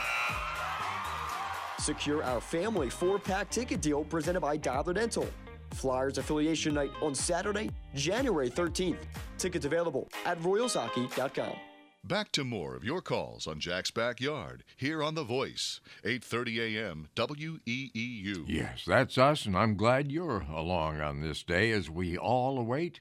Secure 1.79 2.23
our 2.23 2.43
family 2.43 2.91
four-pack 2.91 3.51
ticket 3.51 3.81
deal 3.81 4.05
presented 4.05 4.41
by 4.41 4.59
Dollar 4.59 4.93
Dental. 4.93 5.27
Flyers 5.71 6.19
Affiliation 6.19 6.75
Night 6.75 6.91
on 7.01 7.15
Saturday, 7.15 7.71
January 7.95 8.51
13th. 8.51 8.99
Tickets 9.39 9.65
available 9.65 10.11
at 10.27 10.39
royalshockey.com. 10.41 11.70
Back 12.03 12.33
to 12.33 12.45
more 12.45 12.75
of 12.75 12.83
your 12.83 13.03
calls 13.03 13.47
on 13.47 13.61
Jack's 13.61 13.91
Backyard 13.91 14.65
here 14.75 15.03
on 15.03 15.15
The 15.15 15.23
Voice, 15.23 15.81
8:30 16.03 16.77
a.m. 16.77 17.09
WEEU. 17.15 18.45
Yes, 18.49 18.85
that's 18.87 19.19
us, 19.19 19.45
and 19.45 19.55
I'm 19.55 19.77
glad 19.77 20.11
you're 20.11 20.41
along 20.51 21.01
on 21.01 21.21
this 21.21 21.43
day 21.43 21.71
as 21.73 21.91
we 21.91 22.17
all 22.17 22.59
await 22.59 23.01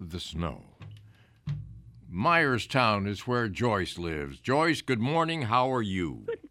the 0.00 0.20
snow. 0.20 0.62
Myerstown 2.10 3.08
is 3.08 3.26
where 3.26 3.48
Joyce 3.48 3.98
lives. 3.98 4.38
Joyce, 4.38 4.80
good 4.80 5.00
morning. 5.00 5.42
How 5.42 5.72
are 5.72 5.82
you? 5.82 6.24
Good 6.26 6.41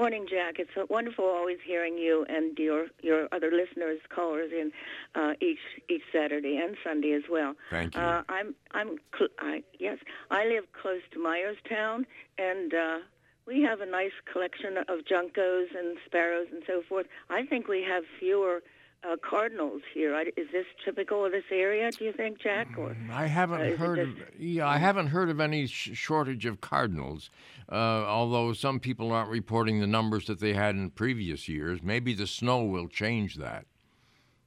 morning, 0.00 0.26
Jack. 0.30 0.54
It's 0.58 0.70
wonderful 0.88 1.26
always 1.26 1.58
hearing 1.62 1.98
you 1.98 2.24
and 2.26 2.56
your 2.56 2.86
your 3.02 3.28
other 3.32 3.50
listeners, 3.52 3.98
callers 4.08 4.50
in 4.50 4.72
uh, 5.14 5.32
each 5.42 5.58
each 5.90 6.00
Saturday 6.10 6.56
and 6.56 6.74
Sunday 6.82 7.12
as 7.12 7.24
well. 7.30 7.52
Thank 7.68 7.94
you. 7.94 8.00
Uh, 8.00 8.22
I'm 8.30 8.54
I'm 8.70 8.96
cl- 9.16 9.36
I, 9.38 9.62
yes, 9.78 9.98
I 10.30 10.46
live 10.46 10.64
close 10.80 11.02
to 11.12 11.18
Myerstown, 11.18 12.06
and 12.38 12.72
uh, 12.72 12.98
we 13.46 13.60
have 13.60 13.82
a 13.82 13.86
nice 13.86 14.16
collection 14.32 14.78
of 14.78 15.00
juncos 15.04 15.66
and 15.78 15.98
sparrows 16.06 16.46
and 16.50 16.62
so 16.66 16.80
forth. 16.88 17.04
I 17.28 17.44
think 17.44 17.68
we 17.68 17.84
have 17.86 18.04
fewer. 18.18 18.62
Uh, 19.02 19.16
cardinals 19.28 19.80
here. 19.94 20.14
Is 20.36 20.48
this 20.52 20.66
typical 20.84 21.24
of 21.24 21.32
this 21.32 21.44
area? 21.50 21.90
Do 21.90 22.04
you 22.04 22.12
think, 22.12 22.38
Jack? 22.38 22.68
Or 22.76 22.94
I 23.10 23.26
haven't 23.26 23.72
uh, 23.72 23.76
heard 23.76 23.98
of 23.98 24.10
yeah, 24.38 24.68
I 24.68 24.76
haven't 24.76 25.06
heard 25.06 25.30
of 25.30 25.40
any 25.40 25.66
sh- 25.66 25.92
shortage 25.94 26.44
of 26.44 26.60
cardinals. 26.60 27.30
Uh, 27.72 27.74
although 27.74 28.52
some 28.52 28.78
people 28.78 29.10
aren't 29.10 29.30
reporting 29.30 29.80
the 29.80 29.86
numbers 29.86 30.26
that 30.26 30.38
they 30.38 30.52
had 30.52 30.74
in 30.74 30.90
previous 30.90 31.48
years. 31.48 31.82
Maybe 31.82 32.12
the 32.12 32.26
snow 32.26 32.62
will 32.64 32.88
change 32.88 33.36
that. 33.36 33.64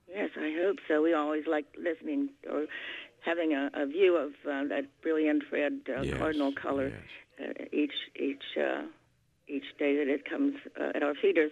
Yes, 0.07 0.29
I 0.37 0.55
hope 0.61 0.77
so. 0.87 1.01
We 1.01 1.13
always 1.13 1.47
like 1.47 1.65
listening 1.81 2.29
or 2.47 2.67
having 3.25 3.53
a, 3.53 3.71
a 3.73 3.87
view 3.87 4.15
of 4.15 4.33
uh, 4.47 4.67
that 4.67 4.85
brilliant 5.01 5.43
red 5.51 5.79
uh, 5.89 6.01
Yes, 6.01 6.17
cardinal 6.19 6.53
color 6.53 6.93
uh, 7.41 7.53
each 7.71 7.93
each 8.15 8.43
uh, 8.55 8.83
each 9.47 9.65
day 9.79 9.97
that 9.97 10.07
it 10.07 10.29
comes 10.29 10.55
uh, 10.79 10.91
at 10.93 11.01
our 11.01 11.15
feeders. 11.15 11.51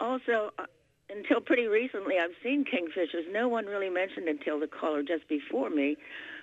Also, 0.00 0.50
until 1.14 1.40
pretty 1.40 1.66
recently, 1.66 2.18
I've 2.18 2.34
seen 2.42 2.64
kingfishers. 2.64 3.30
No 3.30 3.48
one 3.48 3.66
really 3.66 3.90
mentioned 3.90 4.28
until 4.28 4.60
the 4.60 4.66
caller 4.66 5.02
just 5.02 5.28
before 5.28 5.70
me, 5.70 5.96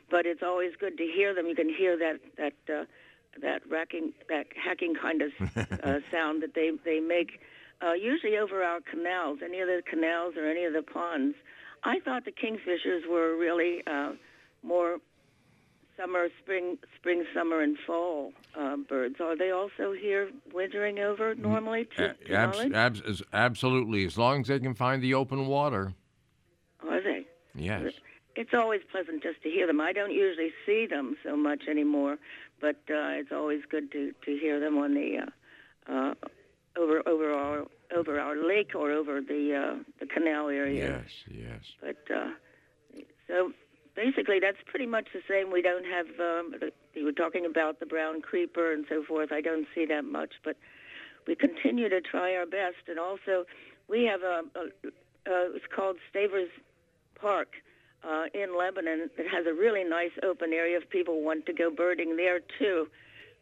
but 0.09 0.25
it's 0.25 0.43
always 0.43 0.71
good 0.79 0.97
to 0.97 1.03
hear 1.03 1.33
them. 1.33 1.47
You 1.47 1.55
can 1.55 1.69
hear 1.69 1.97
that 1.97 2.19
that 2.37 2.73
uh, 2.73 2.85
that 3.41 3.61
racking, 3.69 4.13
that 4.29 4.47
hacking 4.55 4.95
kind 4.95 5.21
of 5.21 5.31
uh, 5.83 5.99
sound 6.11 6.43
that 6.43 6.53
they 6.55 6.71
they 6.85 6.99
make, 6.99 7.39
uh, 7.81 7.93
usually 7.93 8.37
over 8.37 8.63
our 8.63 8.79
canals, 8.81 9.39
any 9.43 9.59
of 9.59 9.67
the 9.67 9.81
canals 9.89 10.35
or 10.37 10.45
any 10.45 10.65
of 10.65 10.73
the 10.73 10.81
ponds. 10.81 11.35
I 11.83 11.99
thought 11.99 12.25
the 12.25 12.31
kingfishers 12.31 13.07
were 13.07 13.37
really 13.37 13.83
uh, 13.85 14.13
more 14.63 14.97
summer, 15.97 16.27
spring, 16.41 16.77
spring, 16.95 17.25
summer, 17.33 17.61
and 17.61 17.77
fall 17.85 18.31
uh, 18.57 18.75
birds. 18.77 19.15
Are 19.19 19.35
they 19.35 19.51
also 19.51 19.93
here 19.93 20.29
wintering 20.53 20.99
over 20.99 21.35
normally? 21.35 21.85
To, 21.97 22.13
to 22.13 22.33
abs- 22.33 22.57
knowledge? 22.57 22.73
abs- 22.73 23.23
absolutely, 23.33 24.05
as 24.05 24.17
long 24.17 24.41
as 24.41 24.47
they 24.47 24.59
can 24.59 24.75
find 24.75 25.01
the 25.01 25.13
open 25.13 25.47
water. 25.47 25.93
Are 26.87 27.01
they? 27.01 27.25
Yes. 27.55 27.93
It's 28.35 28.53
always 28.53 28.81
pleasant 28.91 29.23
just 29.23 29.41
to 29.41 29.49
hear 29.49 29.65
them. 29.65 29.81
I 29.81 29.93
don't 29.93 30.11
usually 30.11 30.51
see 30.65 30.85
them 30.85 31.17
so 31.23 31.35
much 31.35 31.63
anymore, 31.67 32.17
but 32.61 32.75
uh, 32.89 33.17
it's 33.17 33.31
always 33.31 33.61
good 33.69 33.91
to, 33.93 34.13
to 34.25 34.37
hear 34.37 34.59
them 34.59 34.77
on 34.77 34.93
the 34.93 35.17
uh, 35.89 35.91
uh, 35.91 36.13
over 36.77 37.01
over 37.07 37.33
our 37.33 37.65
over 37.95 38.19
our 38.19 38.35
lake 38.35 38.75
or 38.75 38.91
over 38.91 39.21
the 39.21 39.55
uh, 39.55 39.83
the 39.99 40.05
canal 40.05 40.49
area. 40.49 41.01
Yes, 41.01 41.09
yes. 41.31 41.61
But 41.81 42.15
uh, 42.15 42.29
so 43.27 43.51
basically, 43.97 44.39
that's 44.39 44.61
pretty 44.67 44.85
much 44.85 45.07
the 45.13 45.21
same. 45.27 45.51
We 45.51 45.61
don't 45.61 45.85
have. 45.85 46.07
Um, 46.19 46.53
you 46.93 47.03
were 47.03 47.11
talking 47.11 47.45
about 47.45 47.79
the 47.81 47.85
brown 47.85 48.21
creeper 48.21 48.71
and 48.71 48.85
so 48.87 49.03
forth. 49.03 49.31
I 49.33 49.41
don't 49.41 49.67
see 49.75 49.85
that 49.87 50.05
much, 50.05 50.33
but 50.45 50.55
we 51.27 51.35
continue 51.35 51.89
to 51.89 51.99
try 51.99 52.35
our 52.35 52.45
best. 52.45 52.87
And 52.87 52.99
also, 52.99 53.45
we 53.89 54.05
have 54.05 54.21
a, 54.21 54.43
a 54.55 54.63
uh, 55.27 55.55
it's 55.55 55.65
called 55.75 55.97
Stoever's 56.09 56.49
Park 57.19 57.49
uh, 58.07 58.25
in 58.33 58.57
Lebanon. 58.57 59.09
It 59.17 59.27
has 59.29 59.45
a 59.45 59.53
really 59.53 59.83
nice 59.83 60.15
open 60.23 60.53
area 60.53 60.77
if 60.77 60.89
people 60.89 61.21
want 61.21 61.45
to 61.47 61.53
go 61.53 61.69
birding 61.69 62.15
there 62.15 62.39
too. 62.59 62.87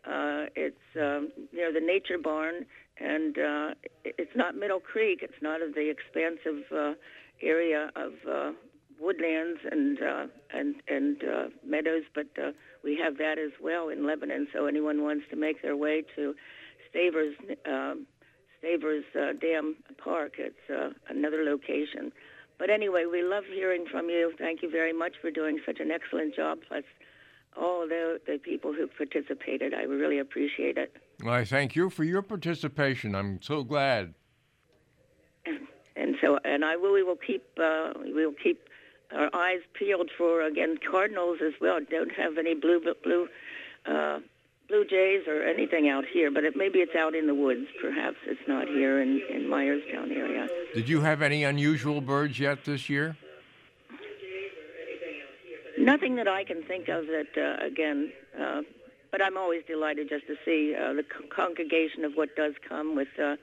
Uh, 0.06 0.46
it's 0.56 0.88
um, 1.00 1.32
near 1.52 1.74
the 1.74 1.80
Nature 1.80 2.18
Barn, 2.18 2.66
and 3.00 3.38
uh, 3.38 3.74
it's 4.04 4.36
not 4.36 4.56
Middle 4.56 4.80
Creek. 4.80 5.20
It's 5.22 5.42
not 5.42 5.62
of 5.62 5.74
the 5.74 5.90
expansive 5.90 6.64
uh, 6.72 6.94
area 7.42 7.92
of 7.96 8.14
uh, 8.30 8.52
woodlands 9.00 9.60
and 9.72 10.02
uh, 10.02 10.28
and 10.54 10.76
and 10.88 11.24
uh, 11.24 11.48
meadows, 11.66 12.04
but 12.14 12.28
uh, 12.42 12.52
we 12.84 12.98
have 12.98 13.18
that 13.18 13.38
as 13.38 13.52
well 13.62 13.90
in 13.90 14.06
Lebanon. 14.06 14.48
So 14.54 14.66
anyone 14.66 15.04
wants 15.04 15.26
to 15.30 15.36
make 15.36 15.62
their 15.62 15.76
way 15.76 16.04
to 16.16 16.36
Stoever's 16.90 17.36
um, 17.66 18.08
Stoever's 18.60 19.06
uh, 19.16 19.34
Dam 19.40 19.76
Park, 19.98 20.34
it's 20.38 20.70
uh, 20.70 20.90
another 21.10 21.44
location. 21.44 22.12
But 22.58 22.70
anyway, 22.70 23.06
we 23.06 23.22
love 23.22 23.44
hearing 23.54 23.86
from 23.92 24.10
you. 24.10 24.34
Thank 24.38 24.64
you 24.64 24.70
very 24.72 24.94
much 24.94 25.14
for 25.22 25.30
doing 25.30 25.60
such 25.66 25.80
an 25.80 25.92
excellent 25.92 26.36
job. 26.36 26.60
Plus, 26.68 26.84
all 27.58 27.88
the, 27.88 28.20
the 28.26 28.38
people 28.38 28.74
who 28.74 28.88
participated. 28.88 29.74
I 29.74 29.84
really 29.84 30.20
appreciate 30.20 30.78
it. 30.78 30.96
Well, 31.24 31.34
I 31.34 31.46
thank 31.46 31.76
you 31.76 31.90
for 31.90 32.04
your 32.04 32.22
participation. 32.22 33.16
I'm 33.16 33.42
so 33.42 33.64
glad. 33.64 34.14
And 35.96 36.16
so, 36.22 36.38
and 36.44 36.66
I 36.66 36.76
will, 36.76 36.94
we 36.94 37.04
will 37.04 37.16
keep 37.16 37.44
uh, 37.58 37.94
we 38.04 38.26
will 38.26 38.34
keep 38.44 38.68
our 39.12 39.30
eyes 39.34 39.60
peeled 39.74 40.10
for 40.18 40.42
again 40.42 40.78
cardinals 40.90 41.40
as 41.46 41.54
well. 41.60 41.80
Don't 41.90 42.12
have 42.14 42.38
any 42.38 42.54
blue 42.54 42.82
blue 43.04 43.28
uh, 43.86 44.20
blue 44.68 44.86
jays 44.86 45.28
or 45.28 45.44
anything 45.44 45.88
out 45.90 46.06
here, 46.12 46.32
but 46.32 46.44
it, 46.44 46.56
maybe 46.56 46.80
it's 46.80 46.96
out 46.96 47.14
in 47.16 47.28
the 47.28 47.36
woods. 47.36 47.68
Perhaps 47.82 48.18
it's 48.26 48.48
not 48.48 48.68
here 48.68 49.02
in 49.02 49.22
in 49.30 49.44
Myerstown 49.44 50.16
area. 50.16 50.48
Did 50.74 50.90
you 50.90 51.02
have 51.02 51.22
any 51.22 51.44
unusual 51.44 52.02
birds 52.02 52.40
yet 52.40 52.66
this 52.66 52.90
year? 52.90 53.16
Nothing 55.78 56.16
that 56.16 56.28
I 56.28 56.44
can 56.46 56.64
think 56.64 56.88
of 56.88 57.06
that, 57.08 57.28
uh, 57.38 57.66
again, 57.66 58.12
uh, 58.40 58.62
but 59.12 59.22
I'm 59.22 59.38
always 59.38 59.62
delighted 59.68 60.08
just 60.08 60.26
to 60.28 60.36
see 60.46 60.74
uh, 60.74 60.94
the 60.94 61.04
c- 61.04 61.28
congregation 61.28 62.06
of 62.06 62.14
what 62.14 62.34
does 62.38 62.54
come 62.68 62.96
with 62.96 63.10
uh, 63.22 63.36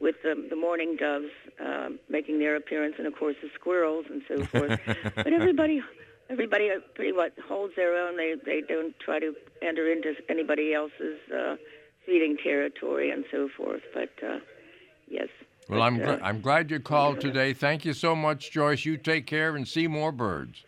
with 0.00 0.16
the, 0.22 0.34
the 0.50 0.56
mourning 0.56 0.96
doves 0.96 1.30
uh, 1.64 1.88
making 2.08 2.38
their 2.38 2.56
appearance, 2.56 2.94
and 2.98 3.06
of 3.06 3.14
course 3.16 3.36
the 3.42 3.48
squirrels 3.54 4.06
and 4.10 4.22
so 4.28 4.44
forth. 4.52 4.78
but 5.14 5.32
everybody, 5.32 5.82
everybody 6.30 6.70
uh, 6.70 6.80
pretty 6.94 7.12
much 7.12 7.32
holds 7.48 7.74
their 7.76 7.94
own. 7.96 8.16
They 8.16 8.34
they 8.44 8.60
don't 8.66 8.98
try 9.00 9.18
to 9.18 9.34
enter 9.62 9.90
into 9.90 10.14
anybody 10.28 10.74
else's 10.74 11.18
uh, 11.34 11.56
feeding 12.04 12.36
territory 12.42 13.10
and 13.10 13.24
so 13.30 13.48
forth. 13.56 13.82
But 13.94 14.10
uh, 14.22 14.38
yes. 15.08 15.28
Well, 15.68 15.80
but, 15.80 15.84
I'm 15.84 16.00
uh, 16.00 16.04
gl- 16.04 16.20
I'm 16.22 16.40
glad 16.40 16.70
you 16.70 16.78
called 16.80 17.20
today. 17.20 17.52
Thank 17.52 17.84
you 17.84 17.92
so 17.92 18.14
much, 18.14 18.50
Joyce. 18.52 18.84
You 18.84 18.96
take 18.96 19.26
care 19.26 19.56
and 19.56 19.66
see 19.66 19.88
more 19.88 20.12
birds. 20.12 20.62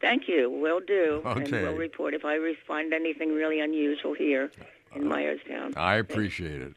Thank 0.00 0.28
you. 0.28 0.50
Will 0.50 0.80
do. 0.80 1.22
And 1.24 1.42
Okay. 1.46 1.62
we'll 1.62 1.76
report 1.76 2.14
if 2.14 2.24
I 2.24 2.38
find 2.66 2.92
anything 2.92 3.34
really 3.34 3.60
unusual 3.60 4.14
here 4.14 4.50
in 4.94 5.04
Myerstown. 5.04 5.76
I 5.76 5.96
appreciate 5.96 6.62
it. 6.62 6.74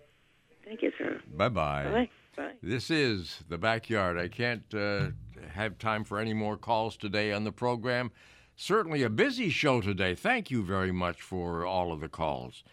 Thank 0.74 0.82
you, 0.82 0.92
sir. 0.98 1.22
Bye 1.32 1.50
bye. 1.50 2.10
Bye. 2.36 2.54
This 2.64 2.90
is 2.90 3.44
the 3.48 3.60
backyard. 3.60 4.18
I 4.18 4.28
can't 4.28 4.74
uh, 4.74 5.10
have 5.52 5.78
time 5.78 6.04
for 6.04 6.18
any 6.18 6.34
more 6.34 6.58
calls 6.58 6.98
today 6.98 7.32
on 7.32 7.44
the 7.44 7.52
program. 7.52 8.12
Certainly 8.56 9.04
a 9.04 9.10
busy 9.12 9.52
show 9.52 9.82
today. 9.82 10.16
Thank 10.16 10.50
you 10.50 10.64
very 10.64 10.92
much 10.92 11.22
for 11.22 11.64
all 11.64 11.92
of 11.92 12.00
the 12.00 12.10
calls. 12.10 12.64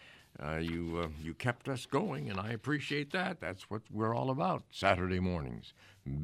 Uh, 0.43 0.57
you 0.57 1.03
uh, 1.05 1.09
you 1.23 1.35
kept 1.35 1.69
us 1.69 1.85
going, 1.85 2.31
and 2.31 2.41
I 2.41 2.53
appreciate 2.53 3.13
that. 3.13 3.39
That's 3.39 3.69
what 3.69 3.83
we're 3.91 4.17
all 4.17 4.31
about. 4.31 4.63
Saturday 4.71 5.21
mornings 5.21 5.75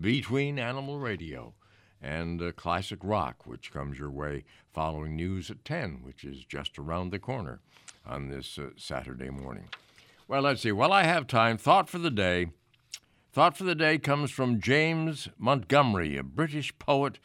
between 0.00 0.58
Animal 0.58 0.98
Radio 0.98 1.52
and 2.00 2.40
uh, 2.40 2.52
Classic 2.52 3.00
Rock, 3.02 3.46
which 3.46 3.70
comes 3.70 3.98
your 3.98 4.10
way 4.10 4.44
following 4.72 5.14
news 5.14 5.50
at 5.50 5.62
10, 5.66 6.00
which 6.02 6.24
is 6.24 6.42
just 6.46 6.78
around 6.78 7.10
the 7.10 7.18
corner 7.18 7.60
on 8.06 8.30
this 8.30 8.58
uh, 8.58 8.70
Saturday 8.78 9.28
morning. 9.28 9.68
Well, 10.28 10.42
let's 10.42 10.62
see. 10.62 10.72
While 10.72 10.92
I 10.92 11.04
have 11.04 11.28
time, 11.28 11.56
thought 11.56 11.88
for 11.88 11.98
the 11.98 12.10
day. 12.10 12.48
Thought 13.32 13.56
for 13.56 13.62
the 13.62 13.76
day 13.76 13.98
comes 13.98 14.30
from 14.30 14.60
James 14.60 15.28
Montgomery, 15.38 16.16
a 16.16 16.24
British 16.24 16.76
poet 16.78 17.20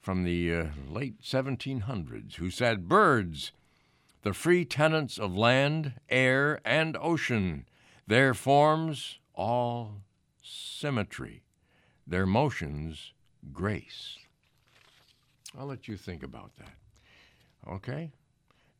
from 0.00 0.24
the 0.24 0.52
uh, 0.52 0.66
late 0.88 1.22
1700s, 1.22 2.36
who 2.36 2.50
said, 2.50 2.88
Birds, 2.88 3.52
the 4.22 4.32
free 4.32 4.64
tenants 4.64 5.18
of 5.18 5.36
land, 5.36 5.92
air, 6.08 6.60
and 6.64 6.96
ocean, 7.00 7.66
their 8.08 8.34
forms 8.34 9.18
all 9.34 10.02
symmetry, 10.42 11.44
their 12.06 12.26
motions 12.26 13.12
grace. 13.52 14.18
I'll 15.56 15.66
let 15.66 15.86
you 15.86 15.96
think 15.96 16.24
about 16.24 16.56
that. 16.56 16.74
Okay? 17.70 18.10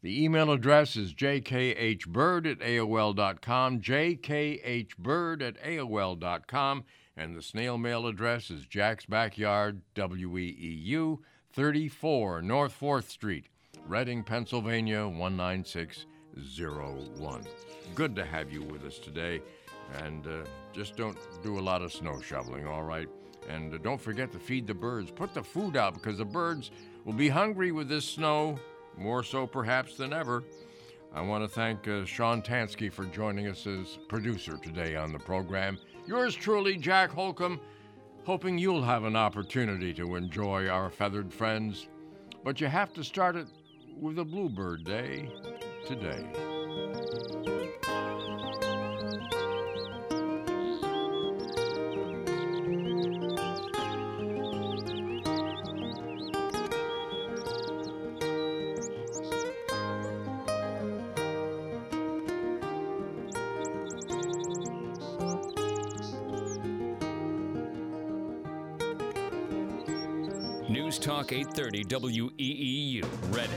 The 0.02 0.22
email 0.24 0.50
address 0.50 0.96
is 0.96 1.14
jkhbird 1.14 2.50
at 2.50 2.58
AOL.com, 2.58 3.80
jkhbird 3.80 5.42
at 5.42 5.62
AOL.com, 5.62 6.84
and 7.16 7.36
the 7.36 7.42
snail 7.42 7.78
mail 7.78 8.08
address 8.08 8.50
is 8.50 8.66
Jack's 8.66 9.06
Backyard, 9.06 9.80
WEEU, 9.94 11.18
34 11.52 12.42
North 12.42 12.76
4th 12.80 13.10
Street, 13.10 13.46
Reading, 13.86 14.24
Pennsylvania, 14.24 15.08
19601. 15.08 17.44
Good 17.94 18.16
to 18.16 18.24
have 18.24 18.50
you 18.50 18.64
with 18.64 18.84
us 18.84 18.98
today, 18.98 19.40
and 20.02 20.26
uh, 20.26 20.42
just 20.72 20.96
don't 20.96 21.16
do 21.44 21.60
a 21.60 21.60
lot 21.60 21.80
of 21.80 21.92
snow 21.92 22.20
shoveling, 22.20 22.66
all 22.66 22.82
right? 22.82 23.06
And 23.48 23.72
uh, 23.72 23.78
don't 23.78 24.00
forget 24.00 24.32
to 24.32 24.40
feed 24.40 24.66
the 24.66 24.74
birds. 24.74 25.12
Put 25.12 25.32
the 25.32 25.44
food 25.44 25.76
out 25.76 25.94
because 25.94 26.18
the 26.18 26.24
birds 26.24 26.72
will 27.04 27.12
be 27.12 27.28
hungry 27.28 27.70
with 27.70 27.88
this 27.88 28.04
snow, 28.04 28.58
more 28.96 29.22
so 29.22 29.46
perhaps 29.46 29.96
than 29.96 30.12
ever. 30.12 30.44
I 31.14 31.20
want 31.20 31.44
to 31.44 31.48
thank 31.48 31.86
uh, 31.88 32.04
Sean 32.04 32.40
Tansky 32.40 32.90
for 32.90 33.04
joining 33.04 33.46
us 33.48 33.66
as 33.66 33.98
producer 34.08 34.56
today 34.56 34.96
on 34.96 35.12
the 35.12 35.18
program. 35.18 35.78
Yours 36.06 36.34
truly, 36.34 36.76
Jack 36.76 37.10
Holcomb, 37.10 37.60
hoping 38.24 38.56
you'll 38.56 38.82
have 38.82 39.04
an 39.04 39.16
opportunity 39.16 39.92
to 39.94 40.16
enjoy 40.16 40.68
our 40.68 40.90
feathered 40.90 41.32
friends. 41.32 41.88
But 42.44 42.60
you 42.60 42.66
have 42.66 42.92
to 42.94 43.04
start 43.04 43.36
it 43.36 43.46
with 44.00 44.18
a 44.18 44.24
Bluebird 44.24 44.84
Day 44.84 45.28
today. 45.86 46.61
Talk 71.32 71.38
830 71.56 71.84
WEEU, 71.84 73.04
Reading. 73.34 73.50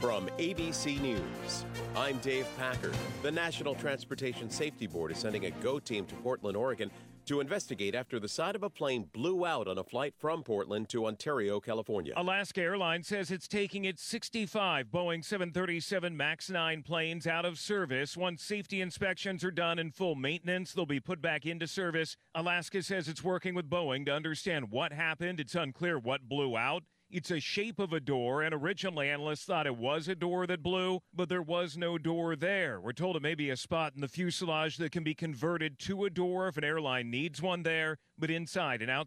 From 0.00 0.26
ABC 0.38 0.98
News, 1.02 1.66
I'm 1.94 2.16
Dave 2.18 2.46
Packer. 2.56 2.92
The 3.22 3.30
National 3.30 3.74
Transportation 3.74 4.48
Safety 4.48 4.86
Board 4.86 5.12
is 5.12 5.18
sending 5.18 5.44
a 5.44 5.50
GO 5.50 5.78
team 5.80 6.06
to 6.06 6.14
Portland, 6.16 6.56
Oregon 6.56 6.90
to 7.28 7.40
investigate 7.40 7.94
after 7.94 8.18
the 8.18 8.28
side 8.28 8.56
of 8.56 8.62
a 8.62 8.70
plane 8.70 9.08
blew 9.12 9.44
out 9.44 9.68
on 9.68 9.76
a 9.76 9.84
flight 9.84 10.14
from 10.18 10.42
Portland 10.42 10.88
to 10.88 11.06
Ontario, 11.06 11.60
California. 11.60 12.14
Alaska 12.16 12.62
Airlines 12.62 13.06
says 13.06 13.30
it's 13.30 13.46
taking 13.46 13.84
its 13.84 14.02
65 14.02 14.86
Boeing 14.86 15.22
737 15.22 16.16
MAX 16.16 16.48
9 16.48 16.82
planes 16.82 17.26
out 17.26 17.44
of 17.44 17.58
service. 17.58 18.16
Once 18.16 18.42
safety 18.42 18.80
inspections 18.80 19.44
are 19.44 19.50
done 19.50 19.78
and 19.78 19.94
full 19.94 20.14
maintenance, 20.14 20.72
they'll 20.72 20.86
be 20.86 21.00
put 21.00 21.20
back 21.20 21.44
into 21.44 21.66
service. 21.66 22.16
Alaska 22.34 22.82
says 22.82 23.08
it's 23.08 23.22
working 23.22 23.54
with 23.54 23.68
Boeing 23.68 24.06
to 24.06 24.12
understand 24.12 24.70
what 24.70 24.92
happened. 24.92 25.38
It's 25.38 25.54
unclear 25.54 25.98
what 25.98 26.28
blew 26.28 26.56
out. 26.56 26.82
It's 27.10 27.30
a 27.30 27.40
shape 27.40 27.78
of 27.78 27.94
a 27.94 28.00
door, 28.00 28.42
and 28.42 28.54
originally 28.54 29.08
analysts 29.08 29.46
thought 29.46 29.66
it 29.66 29.78
was 29.78 30.08
a 30.08 30.14
door 30.14 30.46
that 30.46 30.62
blew, 30.62 31.00
but 31.14 31.30
there 31.30 31.40
was 31.40 31.74
no 31.74 31.96
door 31.96 32.36
there. 32.36 32.82
We're 32.82 32.92
told 32.92 33.16
it 33.16 33.22
may 33.22 33.34
be 33.34 33.48
a 33.48 33.56
spot 33.56 33.94
in 33.94 34.02
the 34.02 34.08
fuselage 34.08 34.76
that 34.76 34.92
can 34.92 35.04
be 35.04 35.14
converted 35.14 35.78
to 35.80 36.04
a 36.04 36.10
door 36.10 36.48
if 36.48 36.58
an 36.58 36.64
airline 36.64 37.10
needs 37.10 37.40
one 37.40 37.62
there, 37.62 37.96
but 38.18 38.30
inside 38.30 38.82
and 38.82 38.90
outside. 38.90 39.06